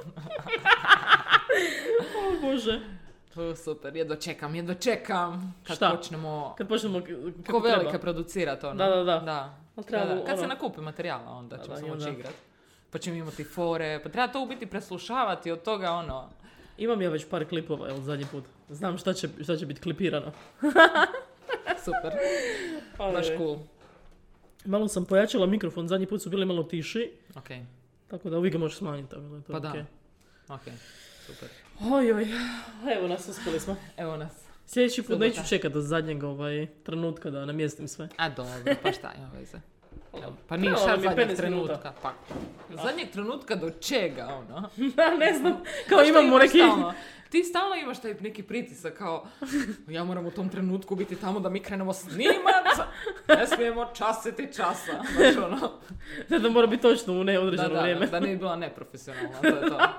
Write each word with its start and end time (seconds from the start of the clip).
O 2.18 2.40
Bože. 2.42 2.80
U, 3.36 3.56
super, 3.56 3.96
jedva 3.96 4.16
čekam, 4.16 4.54
jedva 4.54 4.74
čekam. 4.74 5.54
Kad 5.66 5.76
Šta? 5.76 5.90
počnemo 5.90 6.54
Kad 6.58 6.68
počnemo 6.68 7.00
k- 7.00 7.04
ko 7.06 7.42
kako 7.46 7.58
velike 7.60 7.82
treba. 7.82 7.98
producirati 7.98 8.66
ono. 8.66 8.74
Da, 8.76 8.86
da, 8.88 9.04
da. 9.04 9.18
da. 9.18 9.54
Ali 9.76 9.86
trebamo, 9.86 10.08
Da, 10.08 10.14
da. 10.14 10.24
Kad 10.24 10.38
se 10.38 10.44
ono- 10.44 10.48
nakupi 10.48 10.80
materijala 10.80 11.30
onda 11.30 11.56
Da, 11.56 11.62
ćemo 11.64 11.76
se 11.76 11.82
moći 11.82 11.92
onda- 11.94 12.10
igrat. 12.10 12.34
Pa 12.90 12.98
ćemo 12.98 13.16
imati 13.16 13.44
fore, 13.44 14.00
pa 14.02 14.08
treba 14.08 14.28
to 14.28 14.42
u 14.42 14.46
biti 14.46 14.66
preslušavati 14.66 15.50
od 15.50 15.62
toga 15.62 15.90
ono... 15.90 16.28
Imam 16.78 17.02
ja 17.02 17.10
već 17.10 17.26
par 17.26 17.44
klipova, 17.46 17.88
evo, 17.88 18.00
zadnji 18.00 18.26
put. 18.26 18.44
Znam 18.68 18.98
šta 18.98 19.12
će, 19.12 19.28
šta 19.42 19.56
će 19.56 19.66
biti 19.66 19.80
klipirano. 19.80 20.32
Super, 21.84 22.12
baš 22.98 23.26
cool. 23.36 23.56
Malo 24.64 24.88
sam 24.88 25.04
pojačala 25.04 25.46
mikrofon, 25.46 25.88
zadnji 25.88 26.06
put 26.06 26.22
su 26.22 26.30
bili 26.30 26.46
malo 26.46 26.62
tiši, 26.62 27.12
Ok, 27.36 27.48
tako 28.10 28.30
da 28.30 28.38
uvijek 28.38 28.52
ga 28.52 28.58
možeš 28.58 28.78
smanjiti. 28.78 29.10
Tako 29.10 29.22
da 29.22 29.40
to 29.42 29.52
Pa 29.52 29.58
da. 29.60 29.84
ok, 30.48 30.60
super. 31.26 31.48
Oj, 31.92 32.12
oj, 32.12 32.26
evo 32.96 33.08
nas, 33.08 33.28
uspjeli 33.28 33.60
smo. 33.60 33.76
Evo 33.96 34.16
nas. 34.16 34.32
Sljedeći 34.66 35.02
put 35.02 35.18
neću 35.18 35.40
čekati 35.48 35.74
do 35.74 35.80
zadnjeg 35.80 36.22
ovaj, 36.24 36.66
trenutka 36.82 37.30
da 37.30 37.44
namjestim 37.44 37.88
sve. 37.88 38.08
A 38.16 38.28
dobro, 38.28 38.74
pa 38.82 38.92
šta 38.92 39.12
ima 39.16 39.30
veze. 39.38 39.58
Evo, 40.22 40.36
Pa 40.48 40.56
nije 40.56 40.72
šta 40.76 40.86
zadnjeg 40.86 41.10
15 41.10 41.16
minuta. 41.18 41.36
trenutka. 41.36 41.92
Pa, 42.02 42.12
zadnjeg 42.82 43.10
trenutka 43.10 43.54
do 43.54 43.70
čega, 43.70 44.26
ono? 44.26 44.68
Da, 44.96 45.14
ne 45.14 45.38
znam, 45.38 45.52
kao 45.88 45.98
šta 45.98 46.08
imamo 46.08 46.38
neki... 46.38 46.58
Ti 47.30 47.44
stalno 47.44 47.74
imaš 47.76 48.00
taj 48.00 48.14
neki 48.14 48.42
pritisak 48.42 48.94
kao 48.94 49.26
ja 49.88 50.04
moram 50.04 50.26
u 50.26 50.30
tom 50.30 50.48
trenutku 50.48 50.96
biti 50.96 51.16
tamo 51.16 51.40
da 51.40 51.48
mi 51.48 51.60
krenemo 51.60 51.92
snimat, 51.92 52.88
ne 53.28 53.46
smijemo 53.46 53.86
časiti 53.94 54.46
časa. 54.46 54.92
Znaš 55.16 55.36
ono, 55.36 55.70
Da, 56.28 56.38
da 56.38 56.48
mora 56.48 56.66
biti 56.66 56.82
točno 56.82 57.14
u 57.14 57.18
da, 57.18 57.24
neodređeno 57.24 57.68
da, 57.68 57.80
vrijeme. 57.80 58.06
da 58.06 58.20
ne 58.20 58.28
bi 58.28 58.36
bila 58.36 58.56
neprofesionalna, 58.56 59.40
to 59.40 59.46
je 59.46 59.68
to. 59.68 59.76
A 59.76 59.92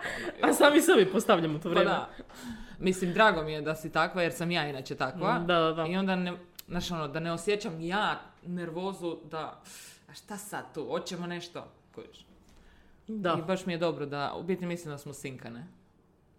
Ono, 0.44 0.54
sami 0.54 0.82
sebi 0.82 1.06
postavljamo 1.06 1.58
to 1.58 1.64
pa 1.64 1.70
vrijeme. 1.70 1.90
da. 1.90 2.10
Mislim, 2.80 3.14
drago 3.14 3.44
mi 3.44 3.54
je 3.54 3.62
da 3.62 3.76
si 3.76 3.92
takva 3.92 4.22
jer 4.22 4.34
sam 4.34 4.52
ja 4.52 4.68
inače 4.70 4.96
takva. 4.96 5.40
Mm, 5.40 5.48
Da, 5.48 5.56
da, 5.56 5.72
da. 5.74 5.86
I 5.88 5.98
onda 5.98 6.16
ne, 6.16 6.34
znaš 6.68 6.92
ono, 6.92 7.08
da 7.08 7.20
ne 7.20 7.32
osjećam 7.32 7.82
ja 7.82 8.20
nervozu 8.46 9.18
da, 9.24 9.62
a 10.10 10.14
šta 10.14 10.38
sad 10.38 10.74
tu, 10.74 10.88
hoćemo 10.88 11.28
nešto. 11.28 11.68
Kužiš? 11.96 12.26
Da. 13.08 13.36
I 13.40 13.48
baš 13.48 13.66
mi 13.66 13.74
je 13.74 13.78
dobro 13.78 14.06
da, 14.06 14.34
u 14.34 14.44
biti 14.44 14.66
mislim 14.66 14.92
da 14.94 14.98
smo 14.98 15.14
sinkane. 15.14 15.68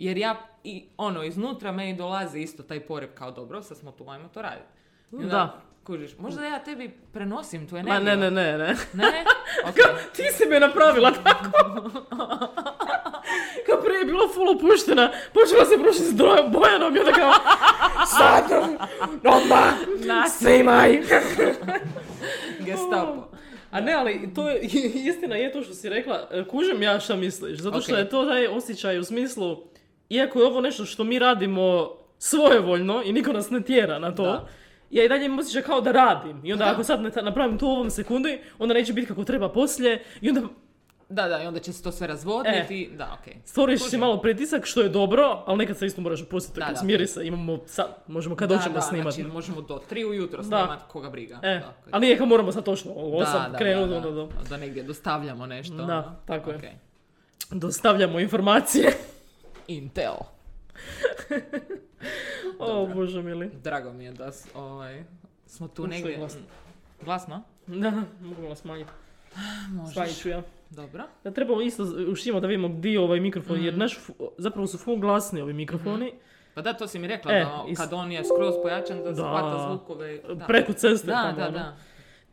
Jer 0.03 0.19
ja, 0.19 0.35
i 0.65 0.85
ono, 0.97 1.23
iznutra 1.23 1.73
meni 1.73 1.97
dolazi 1.97 2.41
isto 2.41 2.63
taj 2.63 2.81
porep 2.81 3.15
kao 3.15 3.31
dobro, 3.31 3.63
sad 3.63 3.77
smo 3.77 3.93
tu, 3.93 4.09
ajmo 4.09 4.29
to 4.29 4.43
raditi. 4.43 4.67
Onda, 5.13 5.29
Da. 5.29 5.61
Kužiš, 5.85 6.19
možda 6.19 6.45
ja 6.45 6.65
tebi 6.65 6.91
prenosim 7.13 7.69
tu 7.69 7.75
Ma 7.75 7.81
energiju. 7.81 8.05
ne, 8.05 8.17
ne, 8.17 8.31
ne, 8.31 8.59
ne. 8.59 8.77
Ne? 8.93 9.25
Ok. 9.69 9.75
Ti 10.17 10.23
si 10.33 10.47
me 10.47 10.61
napravila 10.61 11.11
tako. 11.11 11.51
Kao 13.67 13.81
prije 13.85 13.99
je 13.99 14.05
bila 14.05 14.29
full 14.35 14.51
opuštena, 14.51 15.11
počela 15.35 15.65
se 15.65 15.77
brušiti 15.77 16.05
s 16.05 16.15
drojem 16.15 16.53
Bojanom 16.53 16.97
i 16.97 16.99
onda 16.99 17.13
kao 17.13 17.33
sad, 18.07 18.45
odmah, 19.25 19.75
snimaj. 20.39 21.01
Gestapo. 22.67 23.29
A 23.71 23.81
ne, 23.81 23.93
ali 23.93 24.35
to 24.35 24.49
je, 24.49 24.61
istina 24.95 25.37
je 25.37 25.53
to 25.53 25.63
što 25.63 25.75
si 25.75 25.89
rekla, 25.89 26.29
kužim 26.51 26.83
ja 26.83 27.01
šta 27.01 27.17
misliš, 27.17 27.59
zato 27.59 27.81
što 27.81 27.97
je 27.97 28.09
to 28.09 28.25
taj 28.25 28.47
osjećaj 28.47 28.99
u 28.99 29.05
smislu, 29.05 29.57
iako 30.13 30.39
je 30.39 30.47
ovo 30.47 30.61
nešto 30.61 30.85
što 30.85 31.05
mi 31.05 31.19
radimo 31.19 31.91
svojevoljno 32.19 33.03
i 33.03 33.13
niko 33.13 33.33
nas 33.33 33.51
ne 33.51 33.61
tjera 33.61 33.99
na 33.99 34.15
to, 34.15 34.23
Da. 34.23 34.47
ja 34.91 35.05
i 35.05 35.09
dalje 35.09 35.25
imam 35.27 35.39
osjećaj 35.39 35.63
kao 35.63 35.81
da 35.81 35.93
radim. 35.93 36.41
I 36.45 36.53
onda 36.53 36.65
Da. 36.65 36.71
ako 36.71 36.85
sad 36.85 37.03
ne 37.03 37.11
ta- 37.11 37.23
napravim 37.23 37.59
to 37.59 37.67
u 37.67 37.71
ovom 37.71 37.91
sekundi, 37.91 38.39
onda 38.59 38.75
neće 38.75 38.93
biti 38.93 39.07
kako 39.07 39.25
treba 39.25 39.49
poslije 39.51 40.05
i 40.21 40.29
onda 40.29 40.41
Da, 41.09 41.29
da, 41.29 41.43
i 41.43 41.47
onda 41.47 41.61
će 41.61 41.73
se 41.73 41.83
to 41.83 41.93
sve 41.93 42.07
razvodniti. 42.07 42.91
Da, 42.95 43.17
okej. 43.21 43.35
stvoriš 43.45 43.81
si 43.83 43.99
malo 43.99 44.17
pritisak, 44.19 44.67
što 44.67 44.81
je 44.81 44.89
dobro, 44.89 45.43
ali 45.47 45.59
nekad 45.59 45.79
se 45.79 45.87
isto 45.87 46.01
moraš 46.01 46.23
opustiti, 46.23 46.61
Da, 46.61 46.67
da. 46.67 46.77
smiri 46.77 47.07
se, 47.07 47.27
imamo 47.27 47.59
sad, 47.67 47.87
možemo 48.09 48.37
kad 48.37 48.49
Da, 48.49 48.57
hoćemo 48.57 48.75
da, 48.75 48.81
snimati. 48.81 49.15
Znači, 49.15 49.33
možemo 49.33 49.61
do 49.61 49.81
tri 49.81 50.05
ujutro 50.05 50.39
Da. 50.39 50.45
snimat, 50.45 50.83
koga 50.83 51.11
briga. 51.11 51.39
E, 51.43 51.55
Da, 51.57 51.73
ali 51.91 52.01
nije 52.01 52.17
kao 52.17 52.27
moramo 52.27 52.53
sad 52.53 52.65
točno 52.65 52.93
u 52.93 53.11
Da, 53.11 53.17
osam 53.19 53.53
da, 53.53 53.59
krenuti, 53.59 53.91
da, 53.91 53.97
onda 53.97 54.09
da, 54.09 54.15
do- 54.15 54.29
da 54.51 54.57
negdje 54.57 54.83
dostavljamo 54.83 55.47
nešto. 55.47 55.75
Da, 55.75 55.83
ono. 55.85 56.17
tako 56.27 56.51
je. 56.51 56.57
Okej. 56.57 56.73
dostavljamo 57.51 58.21
informacije. 58.21 58.93
Intel. 59.69 60.15
o, 62.59 62.87
bože 62.87 63.23
mili. 63.23 63.51
Drago 63.55 63.93
mi 63.93 64.05
je 64.05 64.13
da 64.13 64.33
s- 64.33 64.49
ovaj, 64.55 65.05
smo 65.47 65.69
tu 65.69 65.83
je 65.83 65.89
negdje. 65.89 66.17
glasno. 66.17 66.41
Glasno? 67.03 67.43
Da, 67.67 67.91
mogu 68.21 68.43
vas 68.43 68.59
smanjiti. 68.59 68.91
Možeš. 69.71 69.95
Smanjit 69.95 70.17
ću 70.17 70.29
ja. 70.29 70.43
Dobro. 70.71 71.05
Da 71.25 71.31
trebamo 71.31 71.63
isto 71.63 71.83
ušimo 72.09 72.41
da 72.41 72.47
vidimo 72.47 72.69
gdje 72.69 72.91
je 72.91 73.01
ovaj 73.01 73.21
mikrofon, 73.21 73.57
Mhm. 73.57 73.65
jer 73.65 73.77
naš, 73.77 73.99
fu- 73.99 74.31
zapravo 74.39 74.67
su 74.67 74.79
full 74.79 74.97
glasni 74.99 75.41
ovi 75.41 75.53
mikrofoni. 75.53 76.13
Pa 76.55 76.63
da, 76.63 76.73
to 76.73 76.89
si 76.89 76.99
mi 76.99 77.07
rekla, 77.07 77.33
E, 77.33 77.41
da 77.41 77.65
is- 77.69 77.79
kad 77.79 77.93
on 77.93 78.13
je 78.13 78.23
skroz 78.27 78.55
pojačan 78.63 78.99
da, 78.99 79.05
Da. 79.05 79.15
shvata 79.15 79.67
zvukove. 79.69 80.19
Da, 80.29 80.47
Preko 80.47 80.73
ceste. 80.73 81.07
da, 81.07 81.13
tamo, 81.15 81.33
da, 81.33 81.43
ono. 81.43 81.53
da. 81.53 81.77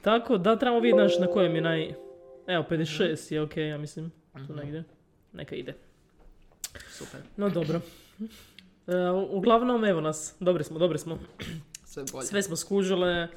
Tako 0.01 0.37
da 0.37 0.55
trebamo 0.55 0.79
vidjeti 0.79 0.97
naš 0.97 1.19
na 1.19 1.27
kojem 1.27 1.55
je 1.55 1.61
naj... 1.61 1.93
Evo, 2.47 2.63
56 2.63 3.31
je 3.31 3.41
okej, 3.41 3.67
ja 3.67 3.77
mislim. 3.77 4.11
Tu 4.33 4.39
Mhm. 4.43 4.55
negdje. 4.55 4.83
Neka 5.33 5.55
ide. 5.55 5.73
Super. 6.99 7.21
No 7.37 7.49
dobro. 7.49 7.81
E, 8.87 9.09
uglavnom, 9.29 9.85
evo 9.85 10.01
nas. 10.01 10.35
Dobri 10.39 10.63
smo, 10.63 10.79
dobri 10.79 10.99
smo. 10.99 11.19
Sve 11.85 12.03
bolje. 12.11 12.25
Sve 12.27 12.43
smo 12.43 12.55
skužile. 12.55 13.27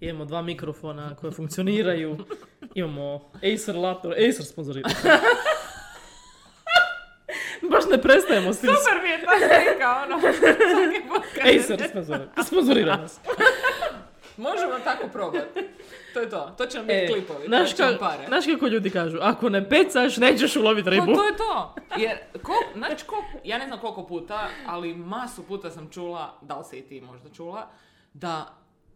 Imamo 0.00 0.24
dva 0.24 0.42
mikrofona 0.42 1.16
koje 1.16 1.32
funkcioniraju. 1.32 2.16
Imamo 2.74 3.32
Acer 3.54 3.76
laptop. 3.76 4.12
Acer 4.12 4.44
sponzorira. 4.44 4.90
Baš 7.70 7.84
ne 7.90 8.02
prestajemo 8.02 8.52
s 8.52 8.60
tim. 8.60 8.70
Super 8.70 9.02
mi 9.02 9.08
je 9.10 9.20
ta 9.24 9.30
slika, 9.38 10.04
ono. 10.04 10.16
Acer. 11.58 11.90
Sponzorira 12.46 12.96
nas. 12.96 13.20
Možemo 14.38 14.72
tako 14.84 15.08
probati. 15.08 15.60
To 16.14 16.20
je 16.20 16.30
to. 16.30 16.54
To 16.58 16.66
će 16.66 16.78
nam 16.78 16.86
biti 16.86 16.98
E, 16.98 17.06
klipovi. 17.08 17.46
znaš, 17.46 17.70
to 17.70 17.76
će 17.76 17.82
nam 17.82 17.94
ka- 17.94 17.98
pare. 17.98 18.26
znaš 18.26 18.44
kako 18.46 18.66
ljudi 18.66 18.90
kažu, 18.90 19.18
ako 19.20 19.48
ne 19.48 19.68
pecaš, 19.68 20.16
nećeš 20.16 20.56
uloviti 20.56 20.84
Pa 20.84 20.90
ribu. 20.90 21.06
to 21.06 21.24
je 21.24 21.36
to. 21.36 21.74
Jer, 21.98 22.18
ko, 22.42 22.52
znači, 22.74 23.04
ko, 23.04 23.16
ja 23.44 23.58
ne 23.58 23.66
znam 23.66 23.78
koliko 23.78 24.06
puta, 24.06 24.48
ali 24.66 24.94
masu 24.94 25.42
puta 25.42 25.70
sam 25.70 25.90
čula, 25.90 26.38
da 26.42 26.56
li 26.56 26.64
si 26.64 26.78
i 26.78 26.82
ti 26.82 27.00
možda 27.00 27.28
čula, 27.30 27.68
da 28.14 28.54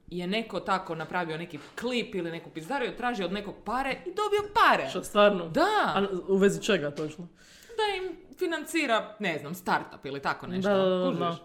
je 0.08 0.26
neko 0.26 0.60
tako 0.60 0.94
napravio 0.94 1.38
neki 1.38 1.58
klip 1.80 2.14
ili 2.14 2.30
neku 2.30 2.50
pizdariju, 2.50 2.96
tražio 2.96 3.26
od 3.26 3.32
nekog 3.32 3.54
pare 3.64 3.90
i 3.92 4.08
dobio 4.08 4.50
pare. 4.54 4.88
Što, 4.90 5.04
stvarno? 5.04 5.48
Da, 5.48 5.92
A 5.94 6.02
u 6.28 6.36
vezi 6.36 6.62
čega 6.62 6.90
točno? 6.90 7.28
da 7.68 7.96
im 7.96 8.16
financira, 8.38 9.16
ne 9.18 9.38
znam, 9.38 9.54
startup 9.54 10.06
ili 10.06 10.20
tako 10.20 10.46
nešto. 10.46 10.70
Da, 10.70 10.76
da, 10.76 10.98
da, 11.00 11.10
da. 11.10 11.36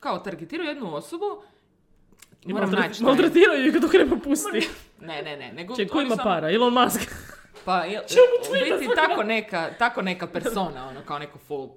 Kao 0.00 0.18
targetiraju 0.18 0.68
jednu 0.68 0.94
osobu, 0.94 1.42
I 2.44 2.52
moram 2.52 2.70
maltre- 2.70 2.80
naći 2.88 3.04
Maltretiraju 3.04 3.68
ih 3.68 3.80
dok 3.80 3.92
ne 3.92 4.08
popusti. 4.08 4.68
Ne, 5.00 5.22
ne, 5.22 5.36
ne. 5.36 5.52
Nego 5.52 5.76
Ček, 5.76 5.90
ko 5.90 6.00
ima 6.00 6.16
samo- 6.16 6.30
para? 6.30 6.50
Elon 6.50 6.72
Musk? 6.74 7.00
Pa, 7.64 7.82
Čemu 7.82 8.34
u 8.50 8.78
biti 8.78 8.90
tako 8.94 9.22
neka, 9.22 9.70
tako 9.78 10.02
neka 10.02 10.26
persona, 10.26 10.88
ono, 10.88 11.00
kao 11.04 11.18
neko 11.18 11.38
full, 11.38 11.68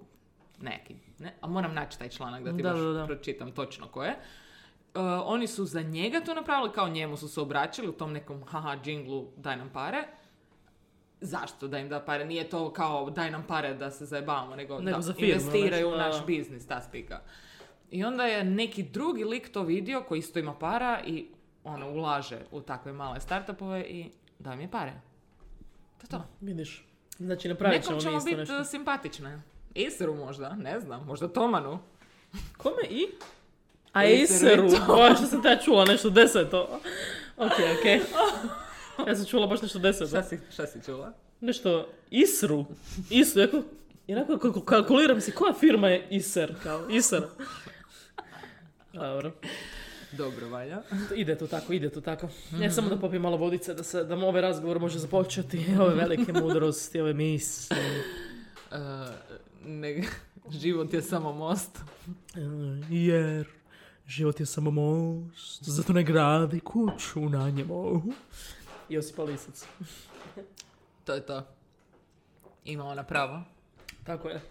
neki, 0.62 0.96
ne? 1.20 1.34
A 1.42 1.48
moram 1.48 1.74
naći 1.74 2.00
taj 2.00 2.10
članak 2.10 2.44
da 2.44 2.58
ti 2.58 2.64
Da, 2.64 2.70
baš 2.70 2.80
da, 2.80 2.86
da. 2.86 3.06
pročitam 3.06 3.52
točno 3.52 3.88
ko 3.88 4.04
je. 4.04 4.10
E, 4.10 4.18
oni 5.26 5.48
su 5.48 5.66
za 5.66 5.82
njega 5.82 6.20
to 6.20 6.34
napravili, 6.34 6.72
kao 6.72 6.88
njemu 6.90 7.18
su 7.18 7.28
se 7.28 7.42
obraćali 7.42 7.88
u 7.88 7.92
tom 7.92 8.14
nekom 8.14 8.44
haha 8.44 8.78
džinglu 8.84 9.28
daj 9.38 9.58
nam 9.58 9.70
pare. 9.70 10.04
Zašto 11.22 11.68
da 11.68 11.78
im 11.80 11.90
da 11.90 12.00
pare? 12.00 12.26
Nije 12.26 12.50
to 12.50 12.74
kao 12.74 13.10
daj 13.10 13.32
nam 13.32 13.44
pare 13.44 13.74
da 13.74 13.92
se 13.92 14.06
zajebavamo, 14.06 14.56
nego, 14.56 14.80
Nego 14.80 14.98
da 14.98 15.02
za 15.02 15.14
firmu, 15.14 15.32
investiraju 15.32 15.90
u 15.90 15.98
naš 15.98 16.26
biznis, 16.26 16.68
ta 16.68 16.82
spika. 16.82 17.20
I 17.96 18.04
onda 18.04 18.26
je 18.26 18.44
neki 18.44 18.84
drugi 18.84 19.24
lik 19.24 19.52
to 19.52 19.64
vidio 19.64 20.04
koji 20.08 20.20
isto 20.20 20.40
ima 20.40 20.54
para 20.54 21.02
i 21.06 21.26
ono 21.64 21.92
ulaže 21.92 22.40
u 22.52 22.62
takve 22.62 22.94
male 22.94 23.22
startupove 23.22 23.82
i 23.82 24.10
da 24.40 24.56
mi 24.56 24.64
je 24.64 24.72
pare. 24.72 24.94
To 25.98 26.04
je 26.04 26.10
to. 26.10 26.26
Vidiš. 26.42 26.86
Znači, 27.18 27.48
napravit 27.50 27.84
ćemo 27.84 27.96
mi 27.96 28.02
ćemo 28.02 28.18
isto 28.18 28.26
biti 28.26 28.38
nešto. 28.38 28.60
uh, 28.60 28.66
simpatične. 28.68 29.42
Isru 29.76 30.16
možda, 30.16 30.50
ne 30.50 30.80
znam, 30.80 31.06
možda 31.06 31.28
Tomanu. 31.28 31.80
Kome 32.58 32.84
i? 32.90 33.08
A. 33.94 34.02
O, 34.90 35.16
što 35.16 35.26
sam 35.26 35.42
te 35.42 35.60
čula, 35.66 35.86
nešto 35.86 36.10
deseto. 36.10 36.80
Ok, 37.38 37.52
ok. 37.52 37.86
Ja 39.08 39.16
sam 39.16 39.26
čula 39.26 39.48
baš 39.48 39.62
nešto 39.62 39.80
deseto. 39.80 40.08
Šta 40.08 40.24
si, 40.24 40.40
šta 40.54 40.68
si 40.68 40.84
čula? 40.86 41.14
Nešto 41.42 41.88
Isru. 42.10 42.66
Isru, 43.10 43.42
jako... 44.08 44.38
Kako 44.38 44.62
kalkuliram 44.62 45.22
si, 45.22 45.32
koja 45.32 45.54
firma 45.54 45.90
je 45.90 46.08
Iser? 46.10 46.56
Kao, 46.64 46.90
Iser. 46.90 47.24
Dobro. 48.96 49.32
Dobro, 50.12 50.50
valja. 50.50 50.82
Ide 51.16 51.38
to 51.38 51.48
tako, 51.48 51.74
ide 51.74 51.90
to 51.90 52.02
tako. 52.02 52.28
Mhm. 52.52 52.64
Ja 52.64 52.72
samo 52.72 52.90
da 52.90 52.98
popijem 52.98 53.22
malo 53.22 53.38
vodice, 53.38 53.74
da, 53.74 53.84
se, 53.84 54.04
da 54.04 54.16
ovaj 54.16 54.42
razgovor 54.42 54.80
može 54.80 55.00
započeti. 55.00 55.66
Ove 55.82 55.96
velike 55.96 56.34
mudrosti, 56.34 57.02
ove 57.02 57.14
misli. 57.14 57.78
Uh, 58.72 58.78
ne, 59.66 60.04
život 60.62 60.94
je 60.94 61.02
samo 61.02 61.34
most. 61.34 61.78
E, 62.36 62.40
Jer 62.90 63.48
život 64.08 64.40
je 64.40 64.46
samo 64.46 64.72
most, 64.72 65.64
zato 65.64 65.94
ne 65.94 66.04
gradi 66.04 66.60
kuću 66.60 67.30
na 67.30 67.50
njemu. 67.50 68.04
Josipa 68.90 69.24
Lisac. 69.24 69.66
To 71.04 71.14
je 71.14 71.26
to. 71.26 71.44
Ima 72.66 72.84
ona 72.84 73.04
pravo. 73.04 73.44
Tako 74.04 74.30
je. 74.30 74.42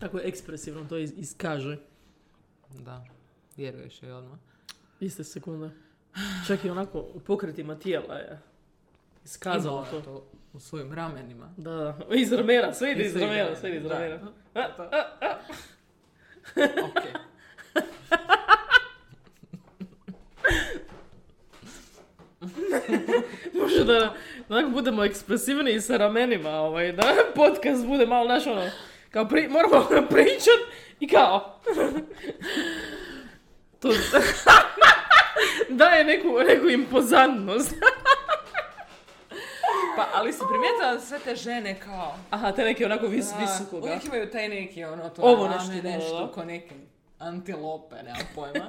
tako 0.00 0.18
ekspresivno 0.24 0.84
to 0.88 0.96
iskaže. 0.98 1.78
Da, 2.78 3.04
vjeruješ 3.56 4.02
joj 4.02 4.12
odmah. 4.12 4.38
Iste 5.00 5.24
sekunde. 5.24 5.70
Čak 6.46 6.64
i 6.64 6.70
onako 6.70 6.98
u 6.98 7.20
pokretima 7.20 7.78
tijela 7.78 8.14
je 8.14 8.40
iskazalo 9.24 9.86
to. 9.90 10.00
to 10.00 10.26
u 10.52 10.60
svojim 10.60 10.92
ramenima. 10.92 11.54
Da, 11.56 11.70
da. 11.70 11.96
Iz 12.14 12.32
ramena, 12.32 12.72
sve 12.72 12.92
ide 12.92 13.04
iz 13.04 13.16
ramena, 13.16 13.56
sve 13.56 13.70
ide 13.70 13.78
iz 13.78 13.82
da. 13.82 13.88
ramena. 13.88 14.32
Ok. 16.84 17.02
Može 23.60 23.84
da 23.84 24.14
onako 24.48 24.70
budemo 24.70 25.04
ekspresivni 25.04 25.72
i 25.72 25.80
sa 25.80 25.96
ramenima, 25.96 26.50
ovaj, 26.50 26.92
da 26.92 27.14
podcast 27.34 27.86
bude 27.86 28.06
malo 28.06 28.28
naš 28.28 28.46
ono, 28.46 28.70
kao 29.10 29.28
pri, 29.28 29.48
moramo 29.48 29.86
pričat 30.10 30.60
i 31.00 31.08
kao. 31.08 31.60
To 33.80 33.88
daje 35.68 36.04
neku, 36.04 36.28
neku 36.48 36.68
impozantnost. 36.68 37.74
Pa, 39.96 40.06
ali 40.14 40.32
si 40.32 40.38
primijetila 40.48 40.92
da 40.92 41.00
sve 41.00 41.18
te 41.18 41.36
žene 41.36 41.80
kao... 41.80 42.14
Aha, 42.30 42.52
te 42.52 42.64
neke 42.64 42.86
onako 42.86 43.06
vis, 43.06 43.30
Da. 43.70 43.76
Uvijek 43.78 44.04
imaju 44.04 44.30
taj 44.30 44.48
neki 44.48 44.84
ono 44.84 45.08
to 45.08 45.22
Ovo 45.22 45.48
nešto, 45.48 45.88
nešto 45.88 46.26
da. 46.26 46.32
ko 46.32 46.44
neke 46.44 46.74
antilope, 47.18 47.96
nemam 47.96 48.28
pojma. 48.34 48.68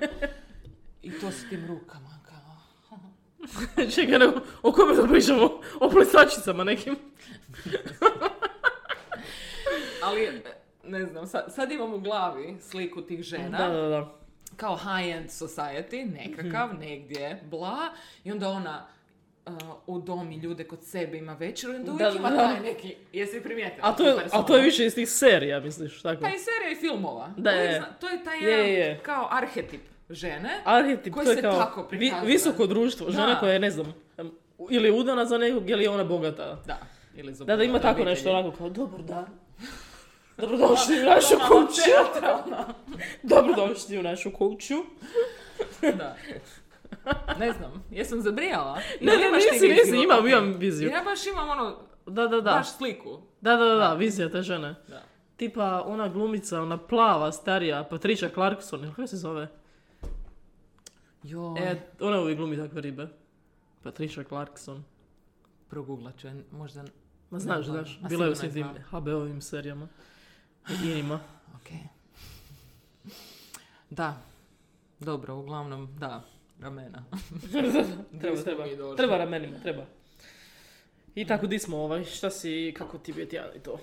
I 1.01 1.19
to 1.19 1.31
s 1.31 1.50
tim 1.50 1.68
rukama 1.68 2.19
kao... 2.30 2.57
Čekaj, 3.95 4.27
o 4.62 4.71
kome 4.71 4.95
da 4.95 5.07
pričamo? 5.07 5.62
O 5.80 5.89
plesačicama 5.89 6.63
nekim. 6.63 6.95
Ali, 10.04 10.44
ne 10.83 11.06
znam, 11.06 11.27
sad, 11.27 11.54
sad 11.56 11.71
imam 11.71 11.94
u 11.94 12.00
glavi 12.00 12.57
sliku 12.62 13.01
tih 13.01 13.24
žena. 13.24 13.57
Da, 13.57 13.68
da, 13.68 13.88
da. 13.88 14.18
Kao 14.57 14.77
high-end 14.77 15.25
society, 15.27 16.06
nekakav, 16.13 16.68
Mhm. 16.68 16.80
negdje, 16.80 17.42
bla, 17.44 17.77
i 18.24 18.31
onda 18.31 18.50
ona 18.50 18.86
uh, 19.45 19.54
udomi 19.88 20.36
ljude 20.36 20.63
kod 20.63 20.83
sebe, 20.83 21.18
ima 21.18 21.33
večeru, 21.33 21.74
onda 21.74 21.86
Da, 21.86 21.92
uvijek 21.94 22.13
da, 22.13 22.19
ima 22.19 22.30
da. 22.30 22.38
taj 22.38 22.59
neki, 22.62 22.95
jesi 23.13 23.44
primijetila? 23.44 23.88
A 23.88 23.95
to, 23.95 24.04
je, 24.04 24.15
a 24.31 24.44
to 24.44 24.56
je 24.57 24.63
više 24.63 24.86
iz 24.86 24.95
tih 24.95 25.09
serija, 25.09 25.59
misliš, 25.59 26.01
tako? 26.01 26.21
Pa 26.21 26.27
i 26.27 26.39
serija 26.39 26.71
i 26.71 26.75
filmova. 26.77 27.30
Da, 27.38 27.50
je. 27.51 27.75
zna- 27.75 27.88
To 27.92 28.09
je 28.09 28.24
taj 28.24 28.38
Je, 28.38 28.50
jedan 28.50 28.65
je, 28.65 28.74
je. 28.74 29.00
kao 29.00 29.27
arhetip 29.31 29.81
žene. 30.09 30.50
Arhetip, 30.65 31.13
Koji 31.13 31.25
to 31.25 31.31
je 31.31 31.36
se 31.36 31.42
kao 31.42 31.54
tako 31.56 31.81
vi- 31.81 31.88
prikazuje. 31.89 32.27
visoko 32.27 32.68
društvo, 32.68 33.12
žena 33.12 33.25
Da. 33.27 33.39
koja 33.39 33.54
je, 33.54 33.59
ne 33.59 33.71
znam, 33.71 33.94
ili 34.69 34.92
udana 34.92 35.25
za 35.25 35.38
nekog, 35.38 35.69
ili 35.69 35.83
je 35.83 35.89
ona 35.89 36.04
bogata. 36.04 36.62
Da. 36.65 36.77
Ili 37.15 37.33
Da, 37.36 37.56
da 37.56 37.63
ima 37.63 37.80
tako 37.80 38.04
nešto 38.04 38.31
onako 38.31 38.57
kao, 38.57 38.69
dobar 38.69 39.01
dan. 39.01 39.25
Dobrodošli 40.37 41.01
u 41.01 41.05
našu 41.05 41.35
kuću. 41.47 41.81
Dobrodošli 43.23 43.97
u 43.99 44.03
našu 44.03 44.31
kuću. 44.31 44.75
da. 45.81 46.15
Ne 47.39 47.51
znam, 47.51 47.83
jesam 47.91 48.21
zabrijala? 48.21 48.79
Ne, 49.01 49.11
ne, 49.17 49.31
nisi, 49.31 49.67
nisi, 49.67 50.03
imam, 50.03 50.27
imam 50.27 50.53
viziju. 50.53 50.89
Ja 50.89 51.03
baš 51.03 51.25
imam 51.27 51.49
ono, 51.49 51.77
Da, 52.05 52.27
da, 52.27 52.41
da. 52.41 52.51
baš 52.51 52.77
sliku. 52.77 53.21
Da, 53.41 53.55
da, 53.55 53.65
da, 53.65 53.75
da, 53.75 53.93
vizija 53.93 54.29
te 54.29 54.41
žene. 54.41 54.75
Da. 54.87 55.03
Tipa 55.37 55.83
ona 55.85 56.07
glumica, 56.07 56.61
ona 56.61 56.77
plava, 56.77 57.31
starija, 57.31 57.83
Patricia 57.83 58.29
Clarkson, 58.29 58.79
ili 58.83 58.89
kako 58.93 59.07
se 59.07 59.17
zove? 59.17 59.47
Jo, 61.23 61.55
E, 61.57 61.75
ona 61.99 62.19
uvijek 62.19 62.37
glumi 62.37 62.57
takve 62.57 62.81
ribe. 62.81 63.07
Patricia 63.83 64.23
Clarkson. 64.23 64.83
proguglat 65.69 66.17
ću, 66.17 66.27
možda... 66.51 66.83
Ma 67.29 67.39
znaš, 67.39 67.65
znaš, 67.65 67.99
bila 68.09 68.25
je 68.25 68.31
u 68.31 68.35
svim 68.35 68.53
tim 68.53 68.67
HBO-ovim 68.91 69.41
serijama. 69.41 69.87
I 70.69 70.83
inima. 70.83 71.19
Ok. 71.55 71.69
Da. 73.89 74.21
Dobro, 74.99 75.35
uglavnom, 75.35 75.95
da. 75.97 76.23
Ramena. 76.61 77.03
treba, 78.21 78.41
treba. 78.43 78.95
Treba 78.95 79.17
ramenima, 79.17 79.59
treba. 79.59 79.85
I 81.15 81.25
tako, 81.25 81.47
di 81.47 81.59
smo 81.59 81.77
ovaj, 81.77 82.03
šta 82.05 82.29
si, 82.29 82.73
kako 82.77 82.97
ti 82.97 83.11
je 83.11 83.29
tjedan 83.29 83.49
i 83.55 83.59
to? 83.59 83.79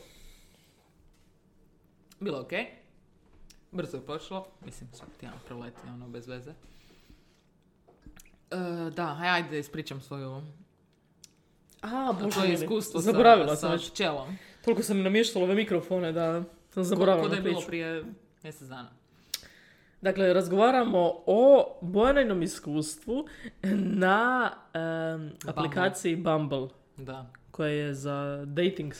Bilo 2.20 2.40
ok. 2.40 2.52
Brzo 3.72 3.96
je 3.96 4.02
prošlo. 4.02 4.46
Mislim, 4.64 4.88
svaki 4.92 5.12
tjedan 5.12 5.38
proleti, 5.46 5.80
ono, 5.86 6.08
bez 6.08 6.28
veze. 6.28 6.50
E, 6.50 6.54
da, 8.90 9.14
aj- 9.14 9.30
ajde, 9.30 9.58
ispričam 9.58 10.00
svoju, 10.00 10.42
A, 11.82 12.12
bože 12.14 12.52
iskustvo 12.52 13.00
zaboravila 13.00 13.48
sa, 13.48 13.56
sam 13.56 13.70
sa 13.70 13.74
već. 13.74 13.90
pčelom. 13.92 14.38
Toliko 14.64 14.82
sam 14.82 15.02
namještala 15.02 15.44
ove 15.44 15.54
mikrofone 15.54 16.12
da 16.12 16.42
sam 16.74 16.84
zaboravila 16.84 17.34
je 17.34 17.40
bilo 17.40 17.60
prije 17.66 18.04
mjesec 18.42 18.68
dana. 18.68 18.90
Dakle, 20.00 20.32
razgovaramo 20.32 21.22
o 21.26 21.66
Bojanajnom 21.80 22.42
iskustvu 22.42 23.26
na 23.96 24.50
em, 24.74 25.32
aplikaciji 25.46 26.16
Bumble, 26.16 26.68
Da, 26.96 27.26
koja 27.50 27.68
je 27.70 27.94
za 27.94 28.44
dating 28.46 28.94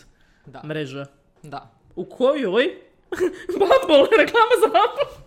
da, 0.46 0.62
mreže. 0.64 1.06
da. 1.42 1.70
U 1.96 2.04
kojoj 2.04 2.64
Bumble, 3.58 4.08
reklama 4.18 4.54
za 4.60 4.66
Bumble, 4.66 5.24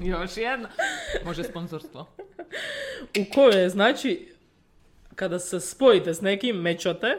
Još 0.12 0.36
jedna. 0.36 0.68
Može 1.24 1.44
sponsorstvo. 1.44 2.06
u 3.20 3.32
kojoj 3.34 3.62
je, 3.62 3.68
znači, 3.68 4.34
kada 5.14 5.38
se 5.38 5.60
spojite 5.60 6.14
s 6.14 6.20
nekim, 6.20 6.56
mečate, 6.56 7.18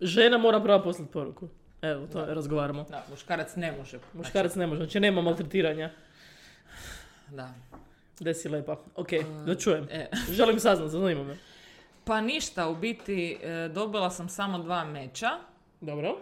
žena 0.00 0.38
mora 0.38 0.60
prva 0.60 0.82
poslati 0.82 1.12
poruku. 1.12 1.48
Evo, 1.86 2.06
to 2.06 2.24
razgovaramo. 2.24 2.82
Da, 2.84 3.04
muškarac 3.10 3.56
ne 3.56 3.72
može. 3.72 3.98
Muškarac 4.12 4.54
ne 4.54 4.66
može, 4.66 4.78
znači 4.78 5.00
nema 5.00 5.22
maltretiranja. 5.22 5.90
Da. 7.28 7.50
Desi 8.20 8.48
lepa. 8.48 8.76
Ok, 8.96 9.08
da 9.46 9.54
čujem. 9.54 9.88
E, 9.90 10.08
Želim 10.30 10.60
saznat, 10.60 10.90
zanima 10.90 11.24
me. 11.24 11.36
pa 12.04 12.20
ništa, 12.20 12.68
u 12.68 12.76
biti 12.76 13.38
e, 13.42 13.68
dobila 13.68 14.10
sam 14.10 14.28
samo 14.28 14.58
dva 14.58 14.84
meča. 14.84 15.30
Dobro. 15.80 16.16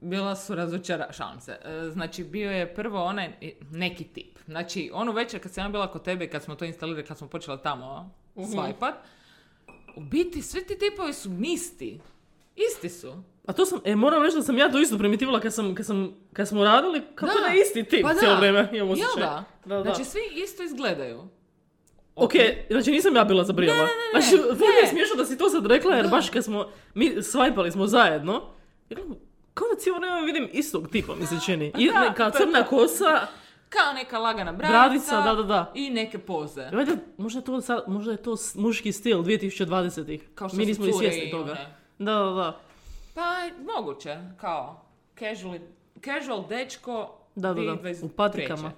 Bila 0.00 0.36
su 0.36 0.54
razočara, 0.54 1.12
šalim 1.12 1.40
se. 1.40 1.58
E, 1.64 1.90
Znači, 1.90 2.24
bio 2.24 2.50
je 2.50 2.74
prvo 2.74 3.04
onaj 3.04 3.30
neki 3.70 4.04
tip. 4.04 4.38
Znači, 4.46 4.90
onu 4.94 5.12
večer 5.12 5.42
kad 5.42 5.52
sam 5.52 5.64
ja 5.64 5.70
bila 5.70 5.90
kod 5.90 6.02
tebe 6.02 6.28
kad 6.28 6.42
smo 6.42 6.54
to 6.54 6.64
instalirali, 6.64 7.06
kad 7.06 7.18
smo 7.18 7.28
počela 7.28 7.56
tamo 7.56 8.10
Mhm. 8.36 8.44
swajpat, 8.46 8.92
u 9.96 10.00
biti 10.00 10.42
svi 10.42 10.66
ti 10.66 10.78
tipovi 10.80 11.12
su 11.12 11.30
isti. 11.44 12.00
Isti 12.56 12.88
su. 12.88 13.22
A 13.46 13.52
to 13.52 13.66
sam, 13.66 13.80
e, 13.84 13.96
moram 13.96 14.22
reći 14.22 14.36
da 14.36 14.42
sam 14.42 14.58
ja 14.58 14.68
to 14.68 14.78
isto 14.78 14.98
primitivala 14.98 15.40
kad, 15.40 15.54
sam, 15.54 15.74
kad, 15.74 15.86
sam, 15.86 16.14
kad 16.32 16.48
smo 16.48 16.64
radili, 16.64 17.02
kako 17.14 17.32
Da. 17.40 17.46
je 17.46 17.60
isti 17.60 17.84
tip 17.84 18.02
Pa 18.02 18.14
cijelo 18.14 18.36
vrijeme. 18.36 18.58
Imam 18.72 18.74
Jel 18.74 18.92
osjećaj. 18.92 19.22
da? 19.22 19.44
Da, 19.64 19.76
da. 19.76 19.82
Znači, 19.82 20.04
svi 20.04 20.20
isto 20.34 20.62
izgledaju. 20.62 21.28
ok, 22.16 22.32
znači 22.70 22.90
nisam 22.90 23.16
ja 23.16 23.24
bila 23.24 23.44
zabrijala. 23.44 23.78
Ne, 23.78 23.84
ne, 23.84 23.88
ne, 23.88 24.20
ne. 24.20 24.22
Znači, 24.22 24.58
mi 24.60 24.66
je 24.66 24.82
Ne. 24.82 24.88
smiješno 24.88 25.16
da 25.16 25.24
si 25.24 25.38
to 25.38 25.48
sad 25.50 25.66
rekla, 25.66 25.94
jer 25.94 26.04
Da. 26.04 26.10
baš 26.10 26.30
kad 26.30 26.44
smo, 26.44 26.66
mi 26.94 27.10
swipali 27.10 27.70
smo 27.70 27.86
zajedno, 27.86 28.42
jer 28.90 29.00
kao 29.54 29.66
da 29.68 29.80
cijelo 29.80 29.98
vrijeme 29.98 30.22
vidim 30.22 30.48
istog 30.52 30.88
tipa, 30.88 31.14
mi 31.14 31.26
se 31.26 31.34
čini. 31.46 31.72
I, 31.78 31.88
Da, 31.88 32.00
ne, 32.00 32.14
kao 32.14 32.30
to 32.30 32.38
je 32.38 32.42
crna 32.42 32.62
kosa, 32.64 33.26
Kao 33.68 33.92
neka 33.92 34.18
lagana 34.18 34.52
bradica. 34.52 34.78
bradica, 34.78 35.20
da, 35.22 35.34
da, 35.34 35.42
da. 35.42 35.72
I 35.74 35.90
neke 35.90 36.18
poze. 36.18 36.68
Valjda, 36.72 36.92
možda 37.18 37.40
to, 37.40 37.60
sad, 37.60 37.84
možda 37.86 38.12
je 38.12 38.16
to 38.18 38.34
muški 38.54 38.92
stil 38.92 39.18
2020-ih. 39.18 40.22
Kao 40.34 40.48
što 40.48 40.56
Mi 40.56 40.66
nismo 40.66 40.86
ni 40.86 40.92
svjesni 40.92 41.22
i 41.22 41.30
toga. 41.30 41.56
Da, 41.98 42.12
da, 42.14 42.30
da. 42.30 42.60
Pa, 43.14 43.48
moguće. 43.74 44.18
Kao, 44.36 44.86
casual, 45.18 45.58
casual 46.04 46.48
dečko. 46.48 47.18
Da, 47.34 47.54
da, 47.54 47.62
da. 47.62 47.72
2023. 47.72 48.04
U 48.04 48.08
patikama. 48.08 48.72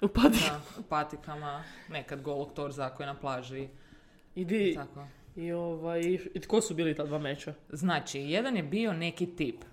U 0.00 0.08
patikama. 0.08 0.60
Da, 0.76 0.80
u 0.80 0.82
patikama. 0.82 1.64
Nekad 1.88 2.22
golog 2.22 2.52
torza 2.54 2.86
ako 2.86 3.02
je 3.02 3.06
na 3.06 3.14
plaži. 3.14 3.68
Idi, 4.34 4.74
Tako. 4.74 5.06
i 5.36 5.52
ovaj, 5.52 6.00
i 6.34 6.40
tko 6.40 6.60
su 6.60 6.74
bili 6.74 6.94
ta 6.94 7.04
dva 7.04 7.18
meča? 7.18 7.54
Znači, 7.68 8.20
jedan 8.20 8.56
je 8.56 8.62
bio 8.62 8.92
neki 8.92 9.26
tip. 9.36 9.64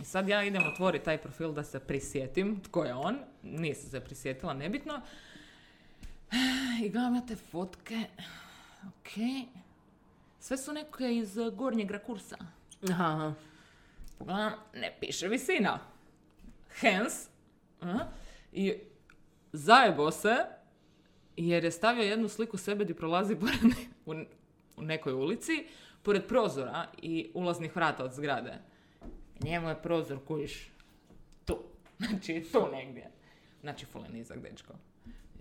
I 0.00 0.04
sad 0.04 0.28
ja 0.28 0.44
idem 0.44 0.66
otvoriti 0.66 1.04
taj 1.04 1.18
profil 1.18 1.52
da 1.52 1.64
se 1.64 1.80
prisjetim 1.80 2.60
tko 2.60 2.84
je 2.84 2.94
on. 2.94 3.18
Nisam 3.42 3.90
se 3.90 4.00
prisjetila, 4.00 4.54
nebitno. 4.54 5.00
I 6.84 6.88
gledam 6.88 7.14
ja 7.14 7.26
te 7.26 7.36
fotke. 7.36 8.04
Ok. 8.88 9.10
Sve 10.38 10.56
su 10.56 10.72
neke 10.72 11.16
iz 11.16 11.38
gornjeg 11.52 11.90
rakursa. 11.90 12.36
Aha. 12.88 13.34
Pogledam, 14.18 14.52
ne 14.74 14.96
piše 15.00 15.28
visina. 15.28 15.78
Hence. 16.80 17.28
a, 17.80 18.06
I 18.52 18.74
zajebo 19.52 20.10
se 20.10 20.36
jer 21.36 21.64
je 21.64 21.70
stavio 21.70 22.02
jednu 22.02 22.28
sliku 22.28 22.56
sebe 22.56 22.84
gdje 22.84 22.96
prolazi 22.96 23.36
pored, 23.36 23.58
u, 24.06 24.14
u 24.76 24.82
nekoj 24.82 25.12
ulici, 25.12 25.66
pored 26.02 26.26
prozora 26.26 26.86
i 27.02 27.30
ulaznih 27.34 27.76
vrata 27.76 28.04
od 28.04 28.12
zgrade. 28.12 28.58
Njemu 29.42 29.68
je 29.68 29.82
prozor 29.82 30.18
kujiš 30.26 30.70
tu. 31.44 31.58
Znači 31.98 32.46
tu 32.52 32.68
negdje. 32.72 33.10
Znači 33.60 33.86
full 33.86 34.04
je 34.04 34.10
nizak 34.10 34.42
dečko. 34.42 34.72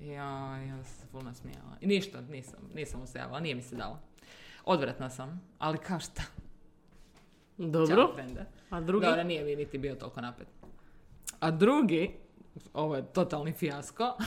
Ja, 0.01 0.57
ja 0.57 0.83
sam 0.83 0.99
se 1.01 1.07
full 1.11 1.23
nasmijala. 1.23 1.77
I 1.81 1.87
ništa, 1.87 2.21
nisam, 2.21 2.59
nisam 2.75 2.99
mu 2.99 3.07
se 3.07 3.17
javila, 3.17 3.39
nije 3.39 3.55
mi 3.55 3.61
se 3.61 3.75
dala. 3.75 3.99
Odvratna 4.65 5.09
sam, 5.09 5.41
ali 5.59 5.77
kao 5.77 5.99
šta? 5.99 6.21
Dobro. 7.59 7.95
Ćao. 7.95 8.15
A 8.69 8.81
drugi? 8.81 9.05
Dobro, 9.05 9.23
nije 9.23 9.43
mi 9.43 9.55
niti 9.55 9.77
bio 9.77 9.95
toliko 9.95 10.21
napet. 10.21 10.47
A 11.39 11.51
drugi 11.51 12.11
ovo 12.73 12.95
je 12.95 13.13
totalni 13.13 13.53
fijasko. 13.53 14.17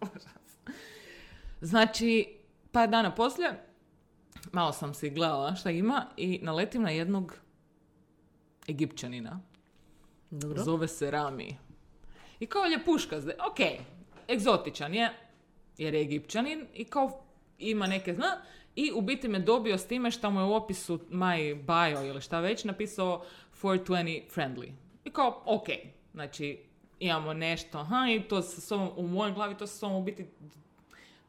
znači, 1.60 2.36
par 2.72 2.88
dana 2.88 3.14
poslije, 3.14 3.64
malo 4.52 4.72
sam 4.72 4.94
si 4.94 5.10
gledala 5.10 5.54
šta 5.54 5.70
ima 5.70 6.06
i 6.16 6.38
naletim 6.42 6.82
na 6.82 6.90
jednog 6.90 7.34
Egipćanina. 8.68 9.40
Dobro. 10.30 10.62
Zove 10.62 10.88
se 10.88 11.10
Rami. 11.10 11.56
I 12.40 12.46
kao 12.46 12.62
ljepuška, 12.66 13.20
zde- 13.20 13.36
ok, 13.50 13.84
egzotičan 14.30 14.94
je, 14.94 15.10
jer 15.78 15.94
je 15.94 16.00
Egipćanin 16.00 16.66
i 16.74 16.84
kao 16.84 17.24
ima 17.58 17.86
neke 17.86 18.14
zna. 18.14 18.36
I 18.76 18.92
u 18.94 19.00
biti 19.00 19.28
me 19.28 19.38
dobio 19.38 19.78
s 19.78 19.86
time 19.86 20.10
što 20.10 20.30
mu 20.30 20.40
je 20.40 20.44
u 20.44 20.54
opisu 20.54 20.98
my 21.10 21.54
bio 21.54 22.06
ili 22.06 22.20
šta 22.20 22.40
već 22.40 22.64
napisao 22.64 23.24
420 23.62 24.22
friendly. 24.34 24.72
I 25.04 25.10
kao, 25.10 25.42
ok, 25.44 25.66
znači 26.12 26.58
imamo 26.98 27.32
nešto, 27.32 27.78
aha, 27.78 28.06
i 28.16 28.22
to 28.28 28.42
sa 28.42 28.60
sobom, 28.60 28.90
u 28.96 29.08
mojoj 29.08 29.32
glavi 29.32 29.56
to 29.56 29.66
sa 29.66 29.78
sobom 29.78 29.96
u 29.96 30.02
biti 30.02 30.26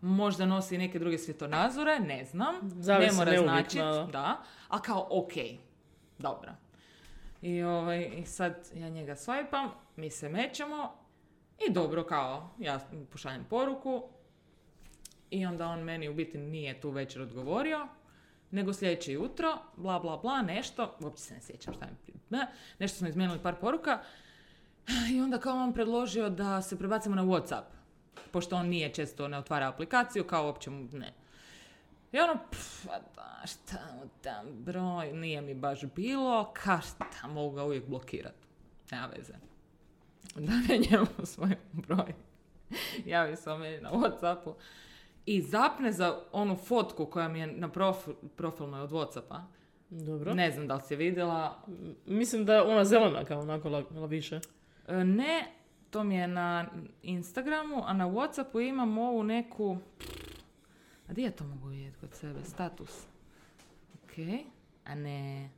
možda 0.02 0.46
nosi 0.46 0.78
neke 0.78 1.00
druge 1.00 1.18
svjetonazore, 1.18 2.00
ne 2.00 2.26
znam, 2.26 2.56
Zavisi, 2.64 3.12
ne 3.12 3.18
mora 3.18 3.42
značiti, 3.42 3.78
da. 3.78 4.08
da, 4.12 4.44
a 4.68 4.82
kao 4.82 5.08
ok, 5.10 5.34
dobro. 6.18 6.52
I, 7.42 7.64
ovaj, 7.64 8.12
I 8.18 8.26
sad 8.26 8.70
ja 8.76 8.90
njega 8.90 9.16
swipam, 9.16 9.70
mi 9.96 10.10
se 10.10 10.30
mećemo 10.30 10.94
i 11.68 11.72
dobro 11.72 12.04
kao, 12.04 12.50
ja 12.60 12.80
pošaljem 13.12 13.46
poruku 13.50 14.04
i 15.36 15.46
onda 15.46 15.68
on 15.68 15.80
meni 15.80 16.10
u 16.10 16.14
biti 16.14 16.38
nije 16.38 16.82
tu 16.82 16.90
večer 16.90 17.22
odgovorio, 17.22 17.88
nego 18.52 18.74
sljedeće 18.74 19.14
jutro, 19.14 19.58
bla 19.78 20.00
bla 20.00 20.18
bla, 20.18 20.42
nešto, 20.42 20.98
uopće 21.00 21.22
se 21.22 21.34
ne 21.34 21.42
sjećam 21.42 21.74
šta 21.74 21.86
mi, 21.86 22.14
ne, 22.30 22.48
nešto 22.80 22.98
smo 22.98 23.08
izmijenili 23.08 23.40
par 23.44 23.56
poruka 23.56 24.00
i 25.14 25.22
onda 25.22 25.38
kao 25.38 25.58
on 25.58 25.74
predložio 25.74 26.30
da 26.30 26.62
se 26.62 26.78
prebacimo 26.78 27.16
na 27.16 27.24
Whatsapp, 27.24 27.64
pošto 28.32 28.56
on 28.56 28.68
nije 28.68 28.94
često 28.94 29.28
ne 29.28 29.38
otvara 29.38 29.68
aplikaciju, 29.70 30.24
kao 30.24 30.46
uopće 30.46 30.70
mu 30.70 30.88
ne. 30.92 31.14
I 32.12 32.20
ono, 32.20 32.40
pff, 32.52 32.86
da, 33.16 33.42
šta 33.48 33.78
tam 34.22 34.46
broj, 34.54 35.14
nije 35.14 35.42
mi 35.42 35.54
baš 35.54 35.84
bilo, 35.96 36.52
ka 36.54 36.82
šta 36.82 37.28
mogu 37.28 37.56
ga 37.56 37.64
uvijek 37.64 37.88
blokirati. 37.88 38.48
Nema 38.92 39.08
veze. 39.08 39.34
Da 40.36 40.76
njemu 40.76 41.08
svoj 41.24 41.56
broj. 41.72 42.14
Javi 43.06 43.36
se 43.36 43.52
on 43.52 43.60
meni 43.60 43.82
na 43.82 43.92
Whatsappu. 43.92 44.54
I 45.26 45.42
zapne 45.42 45.92
za 45.92 46.20
onu 46.32 46.56
fotku 46.56 47.06
koja 47.06 47.28
mi 47.28 47.40
je 47.40 47.48
na 47.48 47.70
profi, 47.70 48.12
profilnoj 48.36 48.82
od 48.82 48.92
Whatsappa. 48.92 49.42
Dobro. 49.90 50.34
Ne 50.34 50.52
znam 50.52 50.68
da 50.68 50.76
li 50.76 50.82
si 50.82 50.94
je 50.94 50.98
vidjela. 50.98 51.62
Mislim 52.06 52.46
da 52.46 52.54
je 52.54 52.62
ona 52.62 52.86
zelena 52.86 53.26
kao 53.26 53.42
onako 53.42 53.70
la, 53.70 53.84
la 53.92 54.06
više. 54.06 54.40
E, 54.88 55.04
Ne, 55.04 55.52
to 55.90 56.04
mi 56.04 56.16
je 56.16 56.28
na 56.28 56.66
Instagramu, 57.04 57.84
a 57.86 57.94
na 57.94 58.08
Whatsappu 58.08 58.68
imam 58.68 58.98
ovu 58.98 59.24
neku... 59.24 59.78
A 61.08 61.12
gdje 61.12 61.24
ja 61.24 61.32
to 61.32 61.44
mogu 61.44 61.68
vidjeti 61.68 61.98
kod 62.00 62.14
sebe? 62.14 62.44
Status. 62.44 63.06
Ok. 64.04 64.46
A 64.86 64.96
ne... 64.96 65.50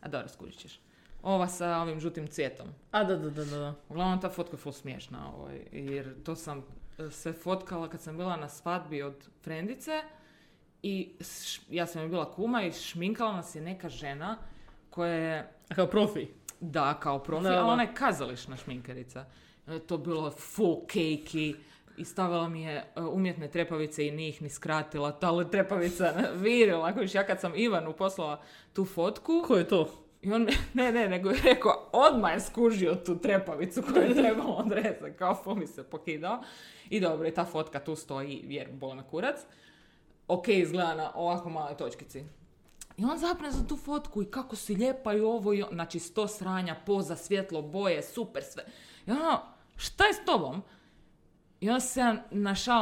A 0.00 0.08
dobro, 0.08 0.28
skužit 0.28 0.58
ćeš. 0.58 0.80
Ova 1.22 1.48
sa 1.48 1.78
ovim 1.78 2.00
žutim 2.00 2.26
cvijetom. 2.26 2.68
A 2.90 3.04
da, 3.04 3.16
da, 3.16 3.30
da, 3.30 3.44
da. 3.44 3.74
Uglavnom 3.88 4.20
ta 4.20 4.30
fotka 4.30 4.54
je 4.54 4.58
full 4.58 4.72
smiješna, 4.72 5.32
ovaj, 5.34 5.60
jer 5.72 6.22
to 6.22 6.36
sam 6.36 6.64
se 7.10 7.32
fotkala 7.34 7.88
kad 7.88 8.00
sam 8.00 8.16
bila 8.16 8.36
na 8.36 8.48
svadbi 8.48 9.02
od 9.02 9.14
frendice 9.40 10.02
i 10.82 11.14
š- 11.20 11.60
ja 11.70 11.86
sam 11.86 12.02
joj 12.02 12.08
bila 12.08 12.32
kuma 12.32 12.62
i 12.62 12.72
šminkala 12.72 13.32
nas 13.32 13.54
je 13.54 13.62
neka 13.62 13.88
žena 13.88 14.36
koja 14.90 15.10
je, 15.10 15.52
A 15.68 15.74
kao 15.74 15.86
profi. 15.86 16.26
da, 16.60 16.94
kao 16.94 17.18
profi, 17.18 17.42
Da, 17.42 17.50
da. 17.50 17.56
ali 17.56 17.70
ona 17.70 17.82
je 17.82 17.94
kazališna 17.94 18.56
šminkerica. 18.56 19.24
E, 19.66 19.78
To 19.78 19.94
je 19.94 19.98
bilo 19.98 20.30
full 20.30 20.76
cakey 20.84 21.54
i 21.96 22.04
stavila 22.04 22.48
mi 22.48 22.62
je 22.62 22.72
e, 22.96 23.00
umjetne 23.02 23.48
trepavice 23.48 24.06
i 24.06 24.10
nije 24.10 24.28
ih 24.28 24.42
ni 24.42 24.50
skratila. 24.50 25.12
Ta 25.12 25.44
trepavica 25.44 26.12
virila. 26.34 26.92
Kojiš, 26.92 27.14
ja 27.14 27.26
kad 27.26 27.40
sam 27.40 27.52
Ivanu 27.56 27.92
poslala 27.92 28.42
tu 28.72 28.84
fotku, 28.84 29.44
Ko 29.46 29.56
je 29.56 29.68
to? 29.68 30.05
I 30.22 30.32
on, 30.32 30.48
ne, 30.74 30.92
ne, 30.92 31.08
nego 31.08 31.30
je 31.30 31.40
rekao, 31.44 31.88
odmah 31.92 32.32
je 32.32 32.40
skužio 32.40 32.94
tu 32.94 33.18
trepavicu 33.18 33.82
koju 33.82 34.02
je 34.04 34.14
trebalo 34.14 34.54
odrezati, 34.54 35.16
kao 35.18 35.54
mi 35.56 35.66
se 35.66 35.90
pokidao. 35.90 36.42
I 36.90 37.00
dobro, 37.00 37.28
i 37.28 37.34
ta 37.34 37.44
fotka 37.44 37.80
tu 37.80 37.96
stoji, 37.96 38.44
jer 38.48 38.72
boli 38.72 38.96
me 38.96 39.02
kurac. 39.10 39.40
Ok, 40.28 40.48
izgleda 40.48 40.94
na 40.94 41.12
ovako 41.14 41.50
maloj 41.50 41.76
točkici. 41.76 42.24
I 42.96 43.04
on 43.04 43.18
zapne 43.18 43.50
za 43.50 43.66
tu 43.66 43.76
fotku 43.76 44.22
i 44.22 44.30
kako 44.30 44.56
si 44.56 44.74
lijepa 44.74 45.12
i 45.12 45.20
ovo 45.20 45.52
i 45.52 45.62
ono, 45.62 45.72
znači 45.72 45.98
sto 45.98 46.28
sranja, 46.28 46.76
poza, 46.86 47.16
svjetlo, 47.16 47.62
boje, 47.62 48.02
super 48.02 48.44
sve. 48.44 48.64
I 49.06 49.10
ono, 49.10 49.40
šta 49.76 50.04
je 50.04 50.14
s 50.14 50.24
tobom? 50.24 50.62
I 51.60 51.68
onda 51.68 51.80
se 51.80 52.00
ja 52.00 52.16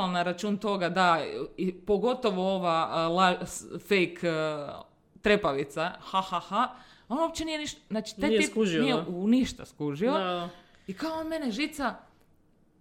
na 0.09 0.23
račun 0.23 0.57
toga 0.57 0.88
da, 0.88 1.21
i 1.57 1.73
pogotovo 1.73 2.55
ova 2.55 2.88
a, 2.91 3.09
la- 3.09 3.45
fake 3.88 4.29
a, 4.31 4.83
trepavica, 5.23 5.93
ha 6.00 6.21
ha 6.21 6.41
ha, 6.41 6.69
on 7.08 7.18
uopće 7.18 7.44
nije 7.44 7.58
ništa, 7.58 7.80
znači 7.90 8.20
taj 8.20 8.28
Nije 8.28 8.40
tip 8.40 8.50
skužio, 8.50 8.82
nije 8.82 8.94
da. 8.94 9.04
u 9.08 9.28
ništa 9.28 9.64
skužio. 9.64 10.12
Da. 10.12 10.49
I 10.87 10.94
kao 10.94 11.20
on 11.20 11.28
mene 11.28 11.50
žica, 11.50 11.94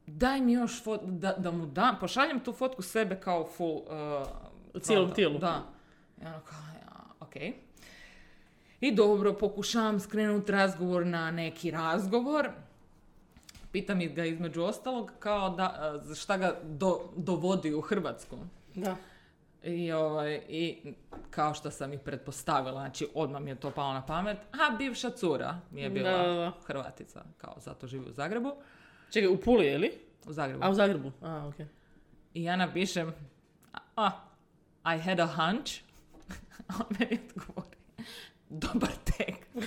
daj 0.06 0.42
mi 0.42 0.54
još 0.54 0.84
fot, 0.84 1.02
da, 1.04 1.34
da 1.38 1.52
mu 1.52 1.66
dam, 1.66 1.98
pošaljem 2.00 2.40
tu 2.40 2.54
fotku 2.54 2.82
sebe 2.82 3.20
kao 3.20 3.48
full... 3.58 3.76
Uh, 3.76 4.28
U 4.74 4.80
cijelom 4.80 5.10
da, 5.10 5.16
tijelu. 5.16 5.40
Da. 5.40 5.64
I 6.22 6.26
ono 6.26 6.40
kao, 6.40 6.60
ja, 6.82 7.06
ok. 7.20 7.36
I 8.82 8.92
dobro, 8.96 9.34
pokušavam 9.34 10.00
skrenuti 10.00 10.52
razgovor 10.52 11.06
na 11.06 11.32
neki 11.32 11.72
razgovor. 11.72 12.50
Pitam 13.72 14.02
ih 14.02 14.16
ga 14.16 14.26
između 14.26 14.64
ostalog 14.64 15.12
kao 15.20 15.50
da, 15.50 16.00
uh, 16.06 16.16
šta 16.16 16.38
ga 16.38 16.60
do, 16.64 17.00
dovodi 17.16 17.74
u 17.74 17.82
Hrvatsku. 17.82 18.38
Da. 18.76 18.96
I, 19.64 19.92
ovaj, 19.92 20.42
I 20.50 20.94
kao 21.30 21.54
što 21.54 21.72
sam 21.72 21.94
i 21.94 21.98
pretpostavila, 21.98 22.82
znači 22.82 23.08
odmah 23.14 23.42
mi 23.42 23.52
je 23.52 23.56
to 23.56 23.72
palo 23.72 23.94
na 23.94 24.06
pamet, 24.06 24.38
a 24.52 24.76
bivša 24.78 25.10
cura 25.10 25.60
mi 25.72 25.82
je 25.82 25.90
bila 25.90 26.12
Da, 26.12 26.18
da, 26.18 26.34
da. 26.34 26.52
Hrvatica, 26.66 27.24
kao 27.38 27.56
zato 27.58 27.88
živi 27.88 28.10
u 28.10 28.14
Zagrebu. 28.14 28.54
Čekaj, 29.12 29.28
u 29.28 29.38
Puli 29.38 29.66
je 29.66 29.78
li? 29.78 29.92
U 30.26 30.34
Zagrebu. 30.34 30.64
A 30.66 30.70
u 30.70 30.74
Zagrebu? 30.74 31.12
A, 31.22 31.48
okej. 31.48 31.66
I 32.34 32.44
ja 32.44 32.56
napišem, 32.56 33.14
a, 33.96 34.10
I 34.96 35.00
had 35.00 35.20
a 35.20 35.28
hunch. 35.28 35.72
A 36.68 36.74
on 36.80 36.96
meni 37.00 37.20
odgovori, 37.36 37.78
dobar 38.50 38.92
tek. 39.18 39.48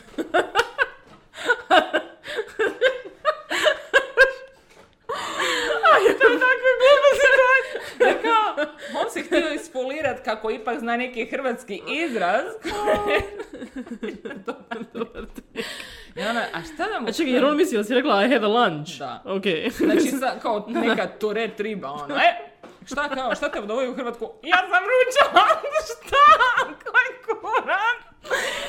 to 6.19 6.25
je 6.33 6.39
tako 6.41 6.69
glupa 6.81 7.11
situacija. 7.25 7.81
Ja 8.07 8.15
kao, 8.23 8.65
on 9.01 9.11
se 9.11 9.23
htio 9.23 9.53
ispolirat 9.55 10.21
kako 10.21 10.51
ipak 10.51 10.79
zna 10.79 10.97
neki 10.97 11.27
hrvatski 11.27 11.83
izraz. 11.89 12.45
dobar. 14.95 15.25
I 16.17 16.21
ona, 16.21 16.41
a 16.53 16.63
šta 16.65 16.87
da 16.87 17.01
mu... 17.01 17.09
A 17.09 17.13
čekaj, 17.13 17.33
jer 17.33 17.45
on 17.45 17.57
misli 17.57 17.79
da 17.79 17.85
si 17.85 17.95
rekla 17.95 18.25
I 18.25 18.29
had 18.29 18.45
a 18.45 18.49
lunch. 18.49 18.99
Da. 18.99 19.23
Okej. 19.27 19.71
Znači, 19.71 20.01
sa, 20.11 20.33
kao 20.43 20.67
neka 20.87 21.09
turet 21.11 21.61
riba, 21.61 21.91
ono, 21.91 22.15
e, 22.15 22.51
šta 22.87 23.09
kao, 23.09 23.35
šta 23.35 23.51
te 23.51 23.61
dovodi 23.61 23.89
u 23.89 23.95
Hrvatsku? 23.95 24.31
Ja 24.43 24.57
sam 24.57 24.83
ručan, 24.85 25.43
šta? 25.87 26.25
Koji 26.67 27.41
kuran? 27.41 27.97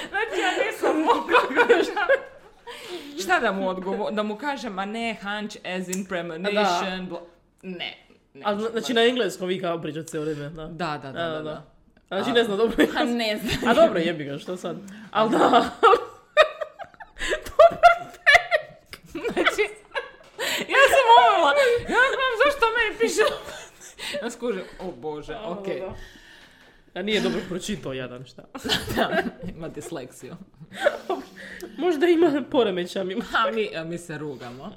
Znači, 0.10 0.42
ja 0.42 0.66
nisam 0.66 1.00
mogla. 1.00 1.40
Šta 3.22 3.40
da 3.40 3.52
mu 3.52 3.70
odgovor, 3.70 4.14
da 4.14 4.24
mu 4.24 4.38
kažem, 4.38 4.80
a 4.80 4.86
ne 4.86 5.18
hunch 5.22 5.58
as 5.66 5.88
in 5.88 6.06
premonition, 6.06 7.10
bla- 7.10 7.20
ne. 7.62 8.07
Ne 8.38 8.42
A 8.46 8.56
zna- 8.56 8.70
znači 8.72 8.94
na 8.94 9.02
engleskom 9.04 9.48
vi 9.48 9.62
kao 9.62 9.82
pričate 9.82 10.08
cijelo 10.08 10.26
vrijeme, 10.26 10.50
da. 10.50 10.66
Da, 10.68 11.00
da, 11.04 11.12
da, 11.12 11.30
da. 11.30 11.42
da. 11.42 11.64
Znači 12.08 12.32
ne 12.32 12.44
znam 12.44 12.58
dobro. 12.58 12.86
Pa 12.94 13.04
ne 13.04 13.40
znam. 13.44 13.72
A 13.72 13.74
dobro, 13.74 14.00
jebi 14.00 14.24
ga, 14.24 14.38
što 14.38 14.58
sad? 14.58 14.78
Ali 15.12 15.32
da, 15.32 15.38
Znači, 19.12 19.62
ja 20.60 20.84
sam 20.94 21.06
umrla. 21.18 21.54
Ja 21.82 22.04
znam 22.10 22.32
zašto 22.46 22.66
meni 22.78 23.00
piše. 23.00 23.22
Ja 24.24 24.32
skužim, 24.32 24.62
o 24.80 24.92
bože, 24.92 25.38
okej. 25.46 25.82
A 26.94 27.02
nije 27.02 27.22
dobro 27.22 27.40
pročitao 27.50 27.94
jadan, 27.94 28.26
šta? 28.26 28.44
Da, 28.96 29.24
ima 29.50 29.68
disleksiju. 29.70 30.36
Možda 31.78 32.08
ima 32.08 32.44
poremeća 32.52 33.04
mi. 33.04 33.16
A 33.16 33.52
mi, 33.52 33.76
a 33.76 33.84
mi 33.84 33.98
se 33.98 34.18
rugamo. 34.18 34.72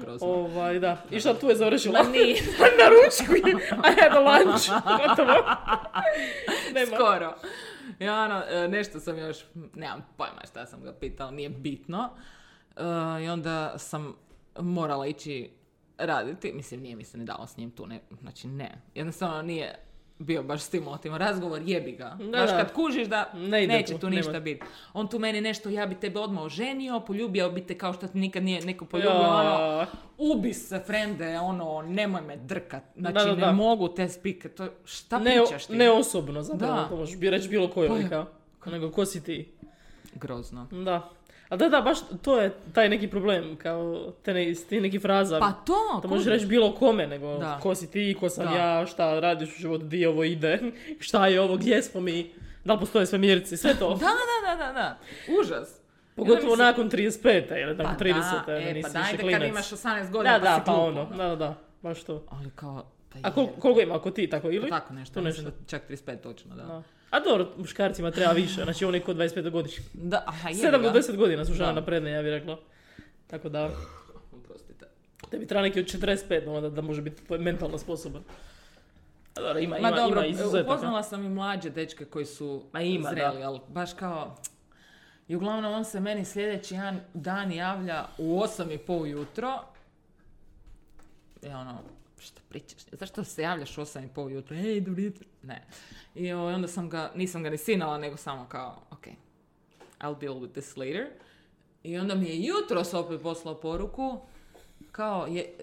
Grozno. 0.00 0.26
Ovaj, 0.26 0.78
da. 0.78 1.02
I 1.10 1.20
šta 1.20 1.38
tu 1.38 1.48
je 1.48 1.56
završila? 1.56 2.02
Ma 2.02 2.08
nije. 2.08 2.42
Na 2.78 2.88
ručku 2.88 3.34
je. 3.34 3.52
I 3.72 4.00
had 4.00 4.12
a 4.12 4.20
lunch. 4.20 4.68
Gotovo. 5.08 5.34
Nema. 6.74 6.96
Skoro. 6.96 7.34
I 7.98 8.08
ono, 8.08 8.42
e, 8.48 8.68
nešto 8.68 9.00
sam 9.00 9.18
još, 9.18 9.38
nemam 9.74 10.06
pojma 10.16 10.40
šta 10.50 10.66
sam 10.66 10.82
ga 10.82 10.92
pitala, 10.92 11.30
nije 11.30 11.48
bitno. 11.48 12.10
E, 12.76 12.82
I 13.24 13.28
onda 13.28 13.78
sam 13.78 14.16
morala 14.60 15.06
ići 15.06 15.50
raditi, 15.98 16.52
mislim 16.52 16.82
nije 16.82 16.96
mi 16.96 17.04
se 17.04 17.18
ne 17.18 17.24
dalo 17.24 17.46
s 17.46 17.56
njim 17.56 17.70
tu, 17.70 17.86
ne, 17.86 18.00
znači 18.20 18.48
ne. 18.48 18.70
Jednostavno 18.94 19.42
nije, 19.42 19.78
bio 20.18 20.42
baš 20.42 20.62
stimulativan. 20.62 21.18
Razgovor 21.18 21.60
jebi 21.62 21.92
ga. 21.92 22.18
Da, 22.22 22.26
baš 22.30 22.50
kad 22.50 22.72
kužiš 22.72 23.08
da 23.08 23.30
Ne 23.34 23.64
ide 23.64 23.72
neće 23.72 23.92
tu, 23.92 23.98
tu 23.98 24.10
ništa 24.10 24.40
biti. 24.40 24.62
On 24.92 25.08
tu 25.08 25.18
meni 25.18 25.40
nešto, 25.40 25.68
ja 25.68 25.86
bi 25.86 25.94
tebe 25.94 26.18
odmah 26.18 26.44
oženio, 26.44 27.00
poljubio 27.00 27.50
bi 27.50 27.62
te 27.62 27.78
kao 27.78 27.92
što 27.92 28.06
te 28.08 28.18
nikad 28.18 28.42
nije 28.42 28.60
neko 28.60 28.84
poljubio. 28.84 29.10
Ono, 29.12 29.42
Ja. 29.42 29.86
ubi 30.18 30.52
se, 30.52 30.80
frende, 30.80 31.38
ono, 31.38 31.82
nemoj 31.82 32.20
me 32.22 32.36
drkat. 32.38 32.82
Znači, 32.96 33.14
Da, 33.14 33.24
da, 33.24 33.34
da. 33.34 33.46
ne 33.46 33.52
mogu 33.52 33.88
te 33.88 34.08
spike. 34.08 34.48
To, 34.48 34.66
šta 34.84 35.18
Ne, 35.18 35.36
pričaš 35.38 35.66
ti? 35.66 35.72
ne 35.72 35.90
osobno, 35.90 36.42
zapravo, 36.42 36.74
Da. 36.74 36.88
to 36.88 36.96
možeš 36.96 37.16
bi 37.16 37.30
reći 37.30 37.48
bilo 37.48 37.68
kojoj, 37.68 38.08
Pa. 38.10 38.26
Nego, 38.66 38.90
ko 38.90 39.04
si 39.04 39.24
ti? 39.24 39.52
Grozno. 40.14 40.66
Da. 40.74 41.10
A 41.48 41.56
da, 41.56 41.68
da, 41.68 41.80
baš 41.80 41.98
to 42.22 42.40
je 42.40 42.52
taj 42.72 42.88
neki 42.88 43.08
problem, 43.08 43.56
kao 43.56 44.12
te 44.14 44.34
ne, 44.34 44.54
ti 44.54 44.80
neki 44.80 44.98
fraza. 44.98 45.38
Pa 45.38 45.52
to, 45.52 46.00
to 46.02 46.08
možeš 46.08 46.26
reći 46.26 46.46
bilo 46.46 46.72
kome, 46.72 47.06
nego 47.06 47.38
Da. 47.38 47.58
ko 47.58 47.74
si 47.74 47.90
ti, 47.90 48.16
ko 48.20 48.28
sam 48.28 48.44
Da. 48.44 48.52
ja, 48.52 48.86
šta 48.86 49.20
radiš 49.20 49.48
u 49.48 49.58
životu, 49.58 49.84
di 49.84 50.06
ovo 50.06 50.24
ide, 50.24 50.58
šta 51.00 51.26
je 51.26 51.40
ovo, 51.40 51.56
gdje 51.56 51.82
smo 51.82 52.00
mi, 52.00 52.30
da 52.64 52.72
li 52.72 52.80
postoje 52.80 53.06
svemirci, 53.06 53.56
sve 53.56 53.74
to. 53.74 53.88
Da, 53.94 54.06
da, 54.06 54.56
da, 54.56 54.66
da, 54.66 54.72
da. 54.72 54.98
Užas. 55.40 55.80
Pogotovo 56.16 56.40
mislim- 56.42 56.58
nakon 56.58 56.90
35. 56.90 57.22
ili 57.58 57.76
Pa 57.76 57.82
nakon 57.82 57.98
da, 57.98 58.04
30. 58.04 58.60
e, 58.60 58.74
nisi 58.74 58.82
pa 58.84 59.00
dajde 59.00 59.32
kad 59.32 59.42
imaš 59.44 59.70
18 59.70 60.10
godina 60.10 60.32
Da, 60.32 60.40
pa 60.40 60.44
da, 60.46 60.54
si 60.54 60.60
pa 60.60 60.64
klupo. 60.64 60.80
ono, 60.82 61.04
da, 61.06 61.24
da, 61.26 61.36
da, 61.36 61.54
baš 61.82 62.02
to. 62.02 62.22
Ali 62.30 62.50
kao, 62.50 62.84
pa 63.12 63.18
A 63.22 63.32
kol, 63.32 63.44
je. 63.44 63.50
koliko 63.58 63.80
ima 63.80 63.96
ako 63.96 64.10
ti, 64.10 64.26
tako 64.26 64.50
ili? 64.50 64.68
Pa 64.70 64.80
Tako 64.80 64.94
nešto, 64.94 65.14
To 65.14 65.20
nešto. 65.20 65.42
da 65.42 65.50
čak 65.66 65.82
35 65.84 66.16
točno, 66.16 66.56
da. 66.56 66.62
Da. 66.62 66.82
A 67.14 67.20
dobro, 67.20 67.48
muškarcima 67.56 68.10
treba 68.10 68.32
više, 68.32 68.64
znači 68.64 68.84
oni 68.84 69.00
kod 69.00 69.16
25 69.16 69.50
godišnji. 69.50 69.84
Da, 69.92 70.24
aha, 70.26 70.48
jebi 70.48 70.60
7 70.60 70.70
do 70.70 70.78
ga. 70.78 70.98
10 70.98 71.16
godina 71.16 71.44
su 71.44 71.52
žena 71.52 71.72
napredne, 71.72 72.10
ja 72.10 72.22
bih 72.22 72.30
rekla. 72.30 72.58
Tako 73.26 73.48
da, 73.48 73.70
Oprostite. 74.38 74.86
tebi 75.30 75.46
treba 75.46 75.62
neki 75.62 75.80
od 75.80 75.86
45, 75.86 76.48
ono, 76.48 76.70
da, 76.70 76.82
može 76.82 77.02
biti 77.02 77.22
mentalno 77.38 77.78
sposoban. 77.78 78.22
A 79.36 79.40
dobro, 79.40 79.58
ima, 79.58 79.70
Ma 79.72 79.88
ima, 79.88 79.90
dobro, 79.90 80.20
ima 80.20 80.26
izuzetaka. 80.26 80.70
upoznala 80.72 81.02
sam 81.02 81.24
i 81.24 81.28
mlađe 81.28 81.70
dečke 81.70 82.04
koji 82.04 82.24
su 82.24 82.62
Ma 82.72 82.80
ima, 82.80 83.10
zreli, 83.10 83.40
da. 83.40 83.48
ali 83.48 83.60
baš 83.68 83.92
kao... 83.92 84.36
I 85.28 85.36
uglavnom 85.36 85.72
on 85.72 85.84
se 85.84 86.00
meni 86.00 86.24
sljedeći 86.24 86.74
dan, 87.14 87.52
javlja 87.52 88.06
u 88.18 88.40
8 88.40 88.74
i 88.74 88.78
pol 88.78 89.00
ujutro. 89.00 89.58
I 91.42 91.46
ono, 91.48 91.78
što 92.24 92.40
pričaš? 92.48 92.82
Zašto 92.92 93.24
se 93.24 93.42
javljaš 93.42 93.78
u 93.78 93.80
8 93.80 94.04
i 94.04 94.08
pol 94.14 94.26
ujutro? 94.26 94.56
Ej, 94.56 94.80
dobro 94.80 95.02
jutro. 95.02 95.26
Ne. 95.42 95.66
I 96.14 96.32
ovaj, 96.32 96.54
onda 96.54 96.68
sam 96.68 96.88
ga, 96.88 97.12
nisam 97.14 97.42
ga 97.42 97.50
ni 97.50 97.58
sinala, 97.58 97.98
nego 97.98 98.16
samo 98.16 98.46
kao, 98.48 98.82
ok, 98.90 99.06
I'll 100.00 100.20
deal 100.20 100.34
with 100.34 100.52
this 100.52 100.76
later. 100.76 101.06
I 101.82 101.98
onda 101.98 102.14
mi 102.14 102.26
je 102.26 102.44
jutros 102.46 102.94
opet 102.94 103.22
poslao 103.22 103.60
poruku, 103.60 104.20
kao, 104.92 105.26
je, 105.26 105.54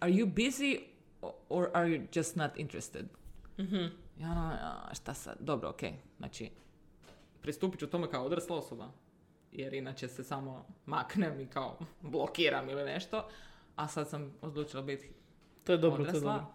are 0.00 0.12
you 0.12 0.34
busy 0.34 0.80
or 1.48 1.68
are 1.72 1.88
you 1.88 2.18
just 2.18 2.36
not 2.36 2.50
interested? 2.56 3.06
Mhm. 3.58 3.84
I 4.18 4.24
ono, 4.24 4.58
šta 4.92 5.14
sad, 5.14 5.36
dobro, 5.40 5.68
ok. 5.68 5.80
Znači, 6.18 6.50
pristupit 7.40 7.80
ću 7.80 7.86
tome 7.86 8.10
kao 8.10 8.24
odrasla 8.24 8.56
osoba. 8.56 8.90
Jer 9.52 9.74
inače 9.74 10.08
se 10.08 10.24
samo 10.24 10.66
maknem 10.86 11.40
i 11.40 11.46
kao 11.46 11.78
blokiram 12.00 12.68
ili 12.68 12.84
nešto. 12.84 13.28
A 13.76 13.88
sad 13.88 14.08
sam 14.08 14.32
odlučila 14.42 14.82
biti 14.82 15.10
To 15.70 15.74
je 15.74 15.78
dobro, 15.78 15.96
to 15.96 16.02
je 16.02 16.08
odrasla. 16.08 16.32
dobro. 16.32 16.46